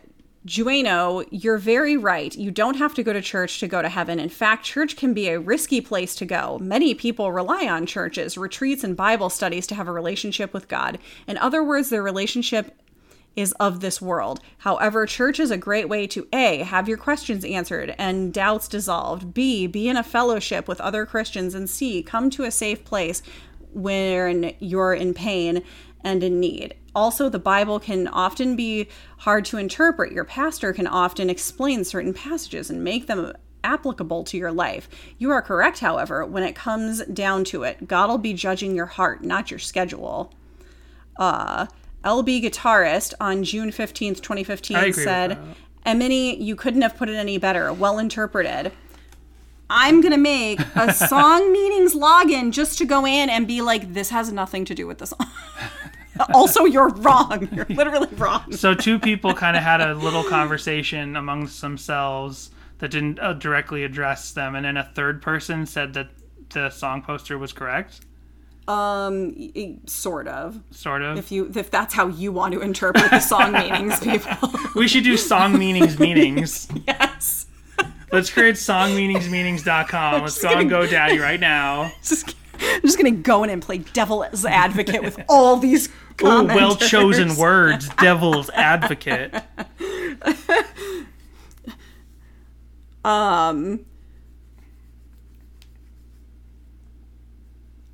Jueno, 0.45 1.25
you're 1.31 1.57
very 1.57 1.97
right. 1.97 2.35
You 2.35 2.51
don't 2.51 2.77
have 2.77 2.93
to 2.95 3.03
go 3.03 3.13
to 3.13 3.21
church 3.21 3.59
to 3.59 3.67
go 3.67 3.81
to 3.81 3.89
heaven. 3.89 4.19
In 4.19 4.29
fact, 4.29 4.63
church 4.63 4.95
can 4.95 5.13
be 5.13 5.27
a 5.27 5.39
risky 5.39 5.81
place 5.81 6.13
to 6.15 6.25
go. 6.25 6.59
Many 6.59 6.93
people 6.93 7.31
rely 7.31 7.67
on 7.67 7.87
churches, 7.87 8.37
retreats, 8.37 8.83
and 8.83 8.95
Bible 8.95 9.31
studies 9.31 9.65
to 9.67 9.75
have 9.75 9.87
a 9.87 9.91
relationship 9.91 10.53
with 10.53 10.67
God. 10.67 10.99
In 11.27 11.37
other 11.39 11.63
words, 11.63 11.89
their 11.89 12.03
relationship 12.03 12.79
is 13.35 13.53
of 13.53 13.79
this 13.79 14.01
world. 14.01 14.39
However, 14.59 15.05
church 15.07 15.39
is 15.39 15.51
a 15.51 15.57
great 15.57 15.89
way 15.89 16.07
to 16.07 16.27
A, 16.31 16.59
have 16.59 16.87
your 16.87 16.97
questions 16.97 17.43
answered 17.43 17.93
and 17.97 18.31
doubts 18.31 18.67
dissolved, 18.67 19.33
B, 19.33 19.67
be 19.67 19.89
in 19.89 19.97
a 19.97 20.03
fellowship 20.03 20.67
with 20.67 20.79
other 20.79 21.05
Christians, 21.05 21.53
and 21.53 21.69
C, 21.69 22.01
come 22.01 22.29
to 22.29 22.43
a 22.43 22.51
safe 22.51 22.85
place 22.85 23.21
when 23.73 24.53
you're 24.59 24.93
in 24.93 25.13
pain 25.13 25.63
and 26.05 26.23
in 26.23 26.39
need. 26.39 26.75
Also, 26.93 27.27
the 27.27 27.39
Bible 27.39 27.79
can 27.79 28.07
often 28.07 28.55
be 28.55 28.87
hard 29.17 29.43
to 29.45 29.57
interpret. 29.57 30.13
Your 30.13 30.23
pastor 30.23 30.71
can 30.71 30.87
often 30.87 31.29
explain 31.29 31.83
certain 31.83 32.13
passages 32.13 32.69
and 32.69 32.81
make 32.83 33.07
them 33.07 33.33
applicable 33.65 34.23
to 34.23 34.37
your 34.37 34.51
life. 34.51 34.87
You 35.17 35.31
are 35.31 35.41
correct, 35.41 35.79
however, 35.79 36.23
when 36.25 36.43
it 36.43 36.55
comes 36.55 37.03
down 37.05 37.43
to 37.45 37.63
it. 37.63 37.87
God 37.87 38.09
will 38.09 38.19
be 38.19 38.33
judging 38.33 38.75
your 38.75 38.85
heart, 38.85 39.23
not 39.23 39.51
your 39.51 39.59
schedule. 39.59 40.31
Uh, 41.17 41.65
LB 42.05 42.43
Guitarist 42.43 43.13
on 43.19 43.43
June 43.43 43.71
15th, 43.71 44.21
2015 44.21 44.77
I 44.77 44.79
agree 44.81 44.89
with 44.89 44.95
said. 44.95 45.39
Emily, 45.85 46.41
you 46.41 46.55
couldn't 46.55 46.83
have 46.83 46.95
put 46.95 47.09
it 47.09 47.15
any 47.15 47.37
better. 47.37 47.73
Well 47.73 47.97
interpreted. 47.97 48.71
I'm 49.69 50.01
gonna 50.01 50.17
make 50.17 50.59
a 50.75 50.93
song 51.09 51.51
meetings 51.51 51.95
login 51.95 52.51
just 52.51 52.77
to 52.77 52.85
go 52.85 53.05
in 53.05 53.29
and 53.29 53.47
be 53.47 53.61
like, 53.61 53.93
this 53.93 54.11
has 54.11 54.31
nothing 54.31 54.65
to 54.65 54.75
do 54.75 54.85
with 54.85 54.99
the 54.99 55.07
song. 55.07 55.27
also, 56.33 56.65
you're 56.65 56.89
wrong. 56.89 57.47
You're 57.51 57.65
literally 57.69 58.07
wrong. 58.15 58.51
So 58.51 58.73
two 58.73 58.99
people 58.99 59.33
kind 59.33 59.57
of 59.57 59.63
had 59.63 59.81
a 59.81 59.93
little 59.95 60.23
conversation 60.23 61.15
amongst 61.15 61.61
themselves 61.61 62.51
that 62.79 62.91
didn't 62.91 63.19
uh, 63.19 63.33
directly 63.33 63.83
address 63.83 64.31
them, 64.31 64.55
and 64.55 64.65
then 64.65 64.77
a 64.77 64.83
third 64.83 65.21
person 65.21 65.65
said 65.65 65.93
that 65.93 66.09
the 66.49 66.69
song 66.69 67.01
poster 67.01 67.37
was 67.37 67.53
correct. 67.53 68.01
Um, 68.67 69.35
sort 69.85 70.27
of. 70.27 70.59
Sort 70.71 71.01
of. 71.01 71.17
If 71.17 71.31
you, 71.31 71.51
if 71.55 71.69
that's 71.69 71.93
how 71.93 72.07
you 72.07 72.31
want 72.31 72.53
to 72.53 72.61
interpret 72.61 73.11
the 73.11 73.19
song 73.19 73.51
meanings, 73.53 73.99
people. 73.99 74.49
we 74.75 74.87
should 74.87 75.03
do 75.03 75.17
song 75.17 75.57
meanings 75.57 75.99
meanings. 76.05 76.67
yes. 76.87 77.45
Let's 78.11 78.29
create 78.29 78.55
songmeaningsmeanings.com. 78.55 80.21
Let's 80.21 80.41
go 80.41 80.49
on 80.49 80.69
GoDaddy 80.69 81.19
right 81.19 81.39
now. 81.39 81.91
Just, 82.01 82.35
I'm 82.59 82.81
just 82.81 82.97
gonna 82.97 83.11
go 83.11 83.43
in 83.43 83.49
and 83.49 83.61
play 83.61 83.79
devil's 83.79 84.45
advocate 84.45 85.03
with 85.03 85.19
all 85.27 85.57
these. 85.57 85.89
Ooh, 86.23 86.45
well 86.45 86.75
chosen 86.75 87.35
words, 87.37 87.89
devil's 87.89 88.49
advocate. 88.51 89.33
Um. 93.05 93.85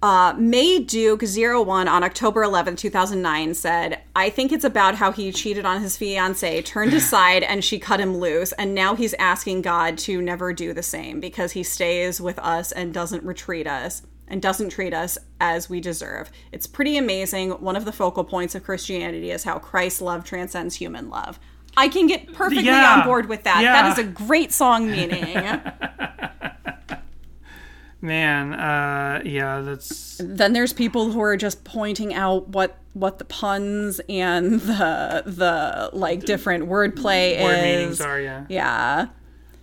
Uh, 0.01 0.33
May 0.35 0.79
Duke 0.79 1.21
01 1.21 1.87
on 1.87 2.03
October 2.03 2.43
11th, 2.43 2.77
2009 2.77 3.53
said, 3.53 4.01
I 4.15 4.31
think 4.31 4.51
it's 4.51 4.63
about 4.63 4.95
how 4.95 5.11
he 5.11 5.31
cheated 5.31 5.63
on 5.63 5.81
his 5.81 5.95
fiancee, 5.95 6.63
turned 6.63 6.93
aside, 6.95 7.43
and 7.43 7.63
she 7.63 7.77
cut 7.77 7.99
him 7.99 8.17
loose, 8.17 8.51
and 8.53 8.73
now 8.73 8.95
he's 8.95 9.13
asking 9.15 9.61
God 9.61 9.99
to 9.99 10.19
never 10.19 10.53
do 10.53 10.73
the 10.73 10.81
same 10.81 11.19
because 11.19 11.51
he 11.51 11.61
stays 11.61 12.19
with 12.19 12.39
us 12.39 12.71
and 12.71 12.93
doesn't 12.93 13.23
retreat 13.23 13.67
us 13.67 14.01
and 14.31 14.41
doesn't 14.41 14.69
treat 14.69 14.93
us 14.95 15.19
as 15.39 15.69
we 15.69 15.79
deserve. 15.79 16.31
It's 16.51 16.65
pretty 16.65 16.97
amazing. 16.97 17.51
One 17.51 17.75
of 17.75 17.85
the 17.85 17.91
focal 17.91 18.23
points 18.23 18.55
of 18.55 18.63
Christianity 18.63 19.29
is 19.29 19.43
how 19.43 19.59
Christ's 19.59 20.01
love 20.01 20.23
transcends 20.23 20.73
human 20.75 21.09
love. 21.11 21.39
I 21.77 21.87
can 21.87 22.07
get 22.07 22.33
perfectly 22.33 22.65
Yeah. 22.65 23.01
on 23.01 23.05
board 23.07 23.27
with 23.29 23.43
that. 23.43 23.61
Yeah. 23.61 23.83
That 23.83 23.91
is 23.99 23.99
a 24.05 24.07
great 24.09 24.51
song 24.51 24.89
meaning. 24.89 25.35
Man, 28.03 28.53
uh, 28.53 29.21
yeah, 29.23 29.61
that's 29.61 30.19
then 30.23 30.53
there's 30.53 30.73
people 30.73 31.11
who 31.11 31.21
are 31.21 31.37
just 31.37 31.63
pointing 31.63 32.15
out 32.15 32.47
what 32.47 32.77
what 32.93 33.19
the 33.19 33.25
puns 33.25 34.01
and 34.09 34.59
the 34.59 35.21
the 35.27 35.91
like 35.93 36.21
different 36.25 36.67
wordplay 36.67 37.39
word 37.43 37.57
is. 37.59 37.61
meanings 37.63 38.01
are, 38.01 38.19
yeah. 38.19 38.45
Yeah. 38.49 39.07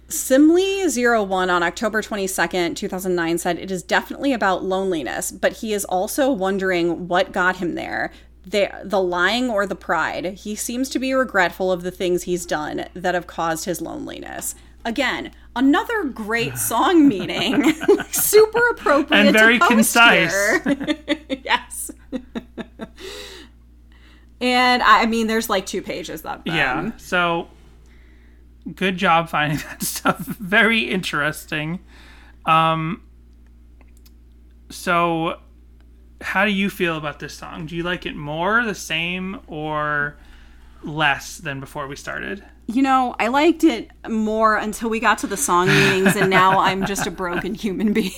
Simly01 0.08 1.50
on 1.50 1.62
October 1.62 2.00
22nd, 2.00 2.76
2009 2.76 3.38
said 3.38 3.58
it 3.58 3.70
is 3.70 3.82
definitely 3.82 4.32
about 4.32 4.64
loneliness, 4.64 5.30
but 5.30 5.58
he 5.58 5.74
is 5.74 5.84
also 5.84 6.30
wondering 6.30 7.08
what 7.08 7.32
got 7.32 7.56
him 7.56 7.74
there. 7.74 8.10
The, 8.42 8.70
the 8.82 9.02
lying 9.02 9.50
or 9.50 9.66
the 9.66 9.76
pride. 9.76 10.24
He 10.24 10.54
seems 10.54 10.88
to 10.90 10.98
be 10.98 11.12
regretful 11.12 11.70
of 11.70 11.82
the 11.82 11.90
things 11.90 12.22
he's 12.22 12.46
done 12.46 12.86
that 12.94 13.14
have 13.14 13.26
caused 13.26 13.66
his 13.66 13.82
loneliness. 13.82 14.54
Again, 14.86 15.32
another 15.54 16.04
great 16.04 16.56
song 16.58 17.06
meaning. 17.06 17.74
Super 18.10 18.66
appropriate 18.70 19.26
And 19.26 19.36
very 19.36 19.58
concise. 19.58 20.32
yes. 21.44 21.90
and 24.40 24.82
I 24.82 25.02
I 25.02 25.06
mean, 25.06 25.26
there's 25.26 25.50
like 25.50 25.66
two 25.66 25.82
pages 25.82 26.22
of 26.22 26.42
them. 26.44 26.54
Yeah. 26.54 26.92
So 26.96 27.48
good 28.74 28.96
job 28.96 29.28
finding 29.28 29.58
that 29.68 29.82
stuff. 29.82 30.18
Very 30.18 30.80
interesting. 30.80 31.80
Um 32.46 33.02
so 34.70 35.40
how 36.20 36.44
do 36.44 36.50
you 36.50 36.68
feel 36.68 36.96
about 36.96 37.20
this 37.20 37.34
song? 37.34 37.66
Do 37.66 37.76
you 37.76 37.82
like 37.82 38.04
it 38.04 38.16
more, 38.16 38.64
the 38.64 38.74
same, 38.74 39.40
or 39.46 40.16
less 40.82 41.38
than 41.38 41.60
before 41.60 41.86
we 41.86 41.94
started? 41.96 42.44
You 42.66 42.82
know, 42.82 43.14
I 43.18 43.28
liked 43.28 43.64
it 43.64 43.90
more 44.08 44.56
until 44.56 44.90
we 44.90 45.00
got 45.00 45.18
to 45.18 45.26
the 45.26 45.36
song 45.36 45.68
meanings, 45.68 46.16
and 46.16 46.28
now 46.28 46.58
I'm 46.58 46.84
just 46.86 47.06
a 47.06 47.10
broken 47.10 47.54
human 47.54 47.92
being. 47.92 48.12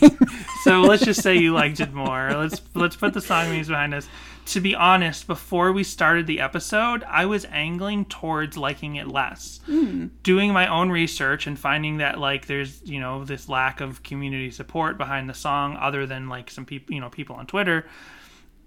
So 0.62 0.82
let's 0.82 1.04
just 1.04 1.22
say 1.22 1.36
you 1.36 1.54
liked 1.54 1.80
it 1.80 1.94
more. 1.94 2.32
Let's 2.34 2.60
let's 2.74 2.96
put 2.96 3.14
the 3.14 3.20
song 3.20 3.48
meanings 3.48 3.68
behind 3.68 3.94
us. 3.94 4.08
To 4.48 4.60
be 4.60 4.74
honest, 4.74 5.26
before 5.26 5.72
we 5.72 5.84
started 5.84 6.26
the 6.26 6.40
episode, 6.40 7.04
I 7.04 7.26
was 7.26 7.44
angling 7.50 8.06
towards 8.06 8.56
liking 8.56 8.96
it 8.96 9.06
less. 9.06 9.60
Hmm. 9.66 10.06
Doing 10.22 10.54
my 10.54 10.66
own 10.66 10.88
research 10.90 11.46
and 11.46 11.58
finding 11.58 11.98
that 11.98 12.18
like 12.18 12.46
there's, 12.46 12.80
you 12.88 12.98
know, 12.98 13.24
this 13.24 13.48
lack 13.50 13.82
of 13.82 14.02
community 14.02 14.50
support 14.50 14.96
behind 14.96 15.28
the 15.28 15.34
song 15.34 15.76
other 15.78 16.06
than 16.06 16.30
like 16.30 16.50
some 16.50 16.64
people, 16.64 16.94
you 16.94 17.00
know, 17.00 17.10
people 17.10 17.36
on 17.36 17.46
Twitter 17.46 17.84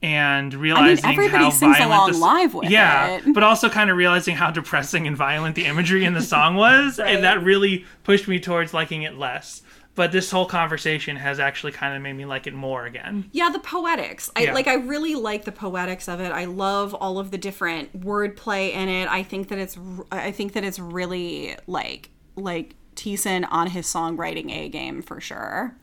and 0.03 0.53
realizing 0.53 1.06
everybody 1.12 1.44
how 1.45 1.49
sings 1.49 1.78
violent 1.78 1.94
along 1.94 2.12
the 2.12 2.18
live 2.18 2.53
with 2.53 2.70
yeah, 2.70 3.18
it. 3.18 3.34
but 3.34 3.44
also 3.44 3.70
kind 3.70 3.90
of 3.90 3.98
realizing 3.98 4.36
how 4.36 4.49
depressing 4.52 5.06
and 5.08 5.16
violent 5.16 5.56
the 5.56 5.66
imagery 5.66 6.06
in 6.06 6.14
the 6.14 6.22
song 6.22 6.56
was, 6.56 6.98
Right. 6.99 7.16
and 7.16 7.24
that 7.24 7.44
really 7.44 7.86
pushed 8.03 8.28
me 8.28 8.40
towards 8.40 8.74
liking 8.74 9.03
it 9.03 9.16
less. 9.18 9.62
But 9.93 10.11
this 10.13 10.31
whole 10.31 10.45
conversation 10.45 11.18
has 11.18 11.38
actually 11.39 11.73
kind 11.73 11.95
of 11.95 12.01
made 12.01 12.13
me 12.13 12.26
like 12.26 12.47
it 12.47 12.53
more 12.53 12.85
again. 12.85 13.30
yeah, 13.34 13.49
the 13.49 13.59
poetics. 13.59 14.31
I 14.38 14.43
Yeah. 14.43 14.53
like. 14.53 14.68
I 14.68 14.76
really 14.76 15.15
like 15.15 15.43
the 15.43 15.51
poetics 15.51 16.07
of 16.07 16.22
it. 16.22 16.31
I 16.31 16.45
love 16.45 16.93
all 16.93 17.19
of 17.19 17.31
the 17.31 17.38
different 17.38 17.99
wordplay 17.99 18.72
in 18.73 18.88
it. 18.88 19.09
I 19.09 19.22
think 19.23 19.49
that 19.49 19.57
it's. 19.59 19.77
I 20.11 20.31
think 20.31 20.53
that 20.53 20.63
it's 20.63 20.80
really 20.80 21.57
like 21.68 22.09
like 22.38 22.76
Thiessen 22.95 23.45
on 23.51 23.68
his 23.68 23.85
songwriting 23.85 24.49
a 24.51 24.69
game 24.69 25.01
for 25.01 25.19
sure. 25.19 25.76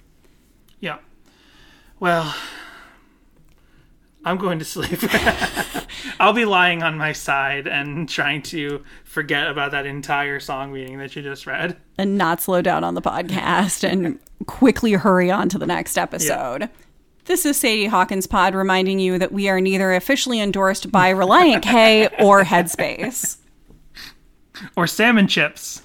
Yeah. 0.80 0.98
Well, 2.00 2.34
I'm 4.24 4.36
going 4.36 4.58
to 4.58 4.64
sleep. 4.64 4.98
I'll 6.20 6.32
be 6.32 6.44
lying 6.44 6.82
on 6.82 6.98
my 6.98 7.12
side 7.12 7.66
and 7.66 8.08
trying 8.08 8.42
to 8.42 8.82
forget 9.04 9.48
about 9.48 9.70
that 9.70 9.86
entire 9.86 10.40
song 10.40 10.72
meeting 10.72 10.98
that 10.98 11.14
you 11.16 11.22
just 11.22 11.46
read. 11.46 11.76
and 11.96 12.18
not 12.18 12.42
slow 12.42 12.60
down 12.60 12.84
on 12.84 12.94
the 12.94 13.02
podcast 13.02 13.88
and 13.88 14.18
quickly 14.46 14.92
hurry 14.92 15.30
on 15.30 15.48
to 15.50 15.58
the 15.58 15.66
next 15.66 15.96
episode. 15.96 16.68
This 17.24 17.44
is 17.46 17.58
Sadie 17.58 17.86
Hawkins 17.86 18.26
Pod 18.26 18.54
reminding 18.54 18.98
you 18.98 19.18
that 19.18 19.32
we 19.32 19.48
are 19.48 19.60
neither 19.60 19.92
officially 19.94 20.40
endorsed 20.40 20.90
by 20.90 21.12
Relient 21.12 21.62
K 21.62 22.08
or 22.18 22.42
Headspace. 22.42 23.36
Or 24.76 24.86
salmon 24.86 25.28
chips. 25.28 25.82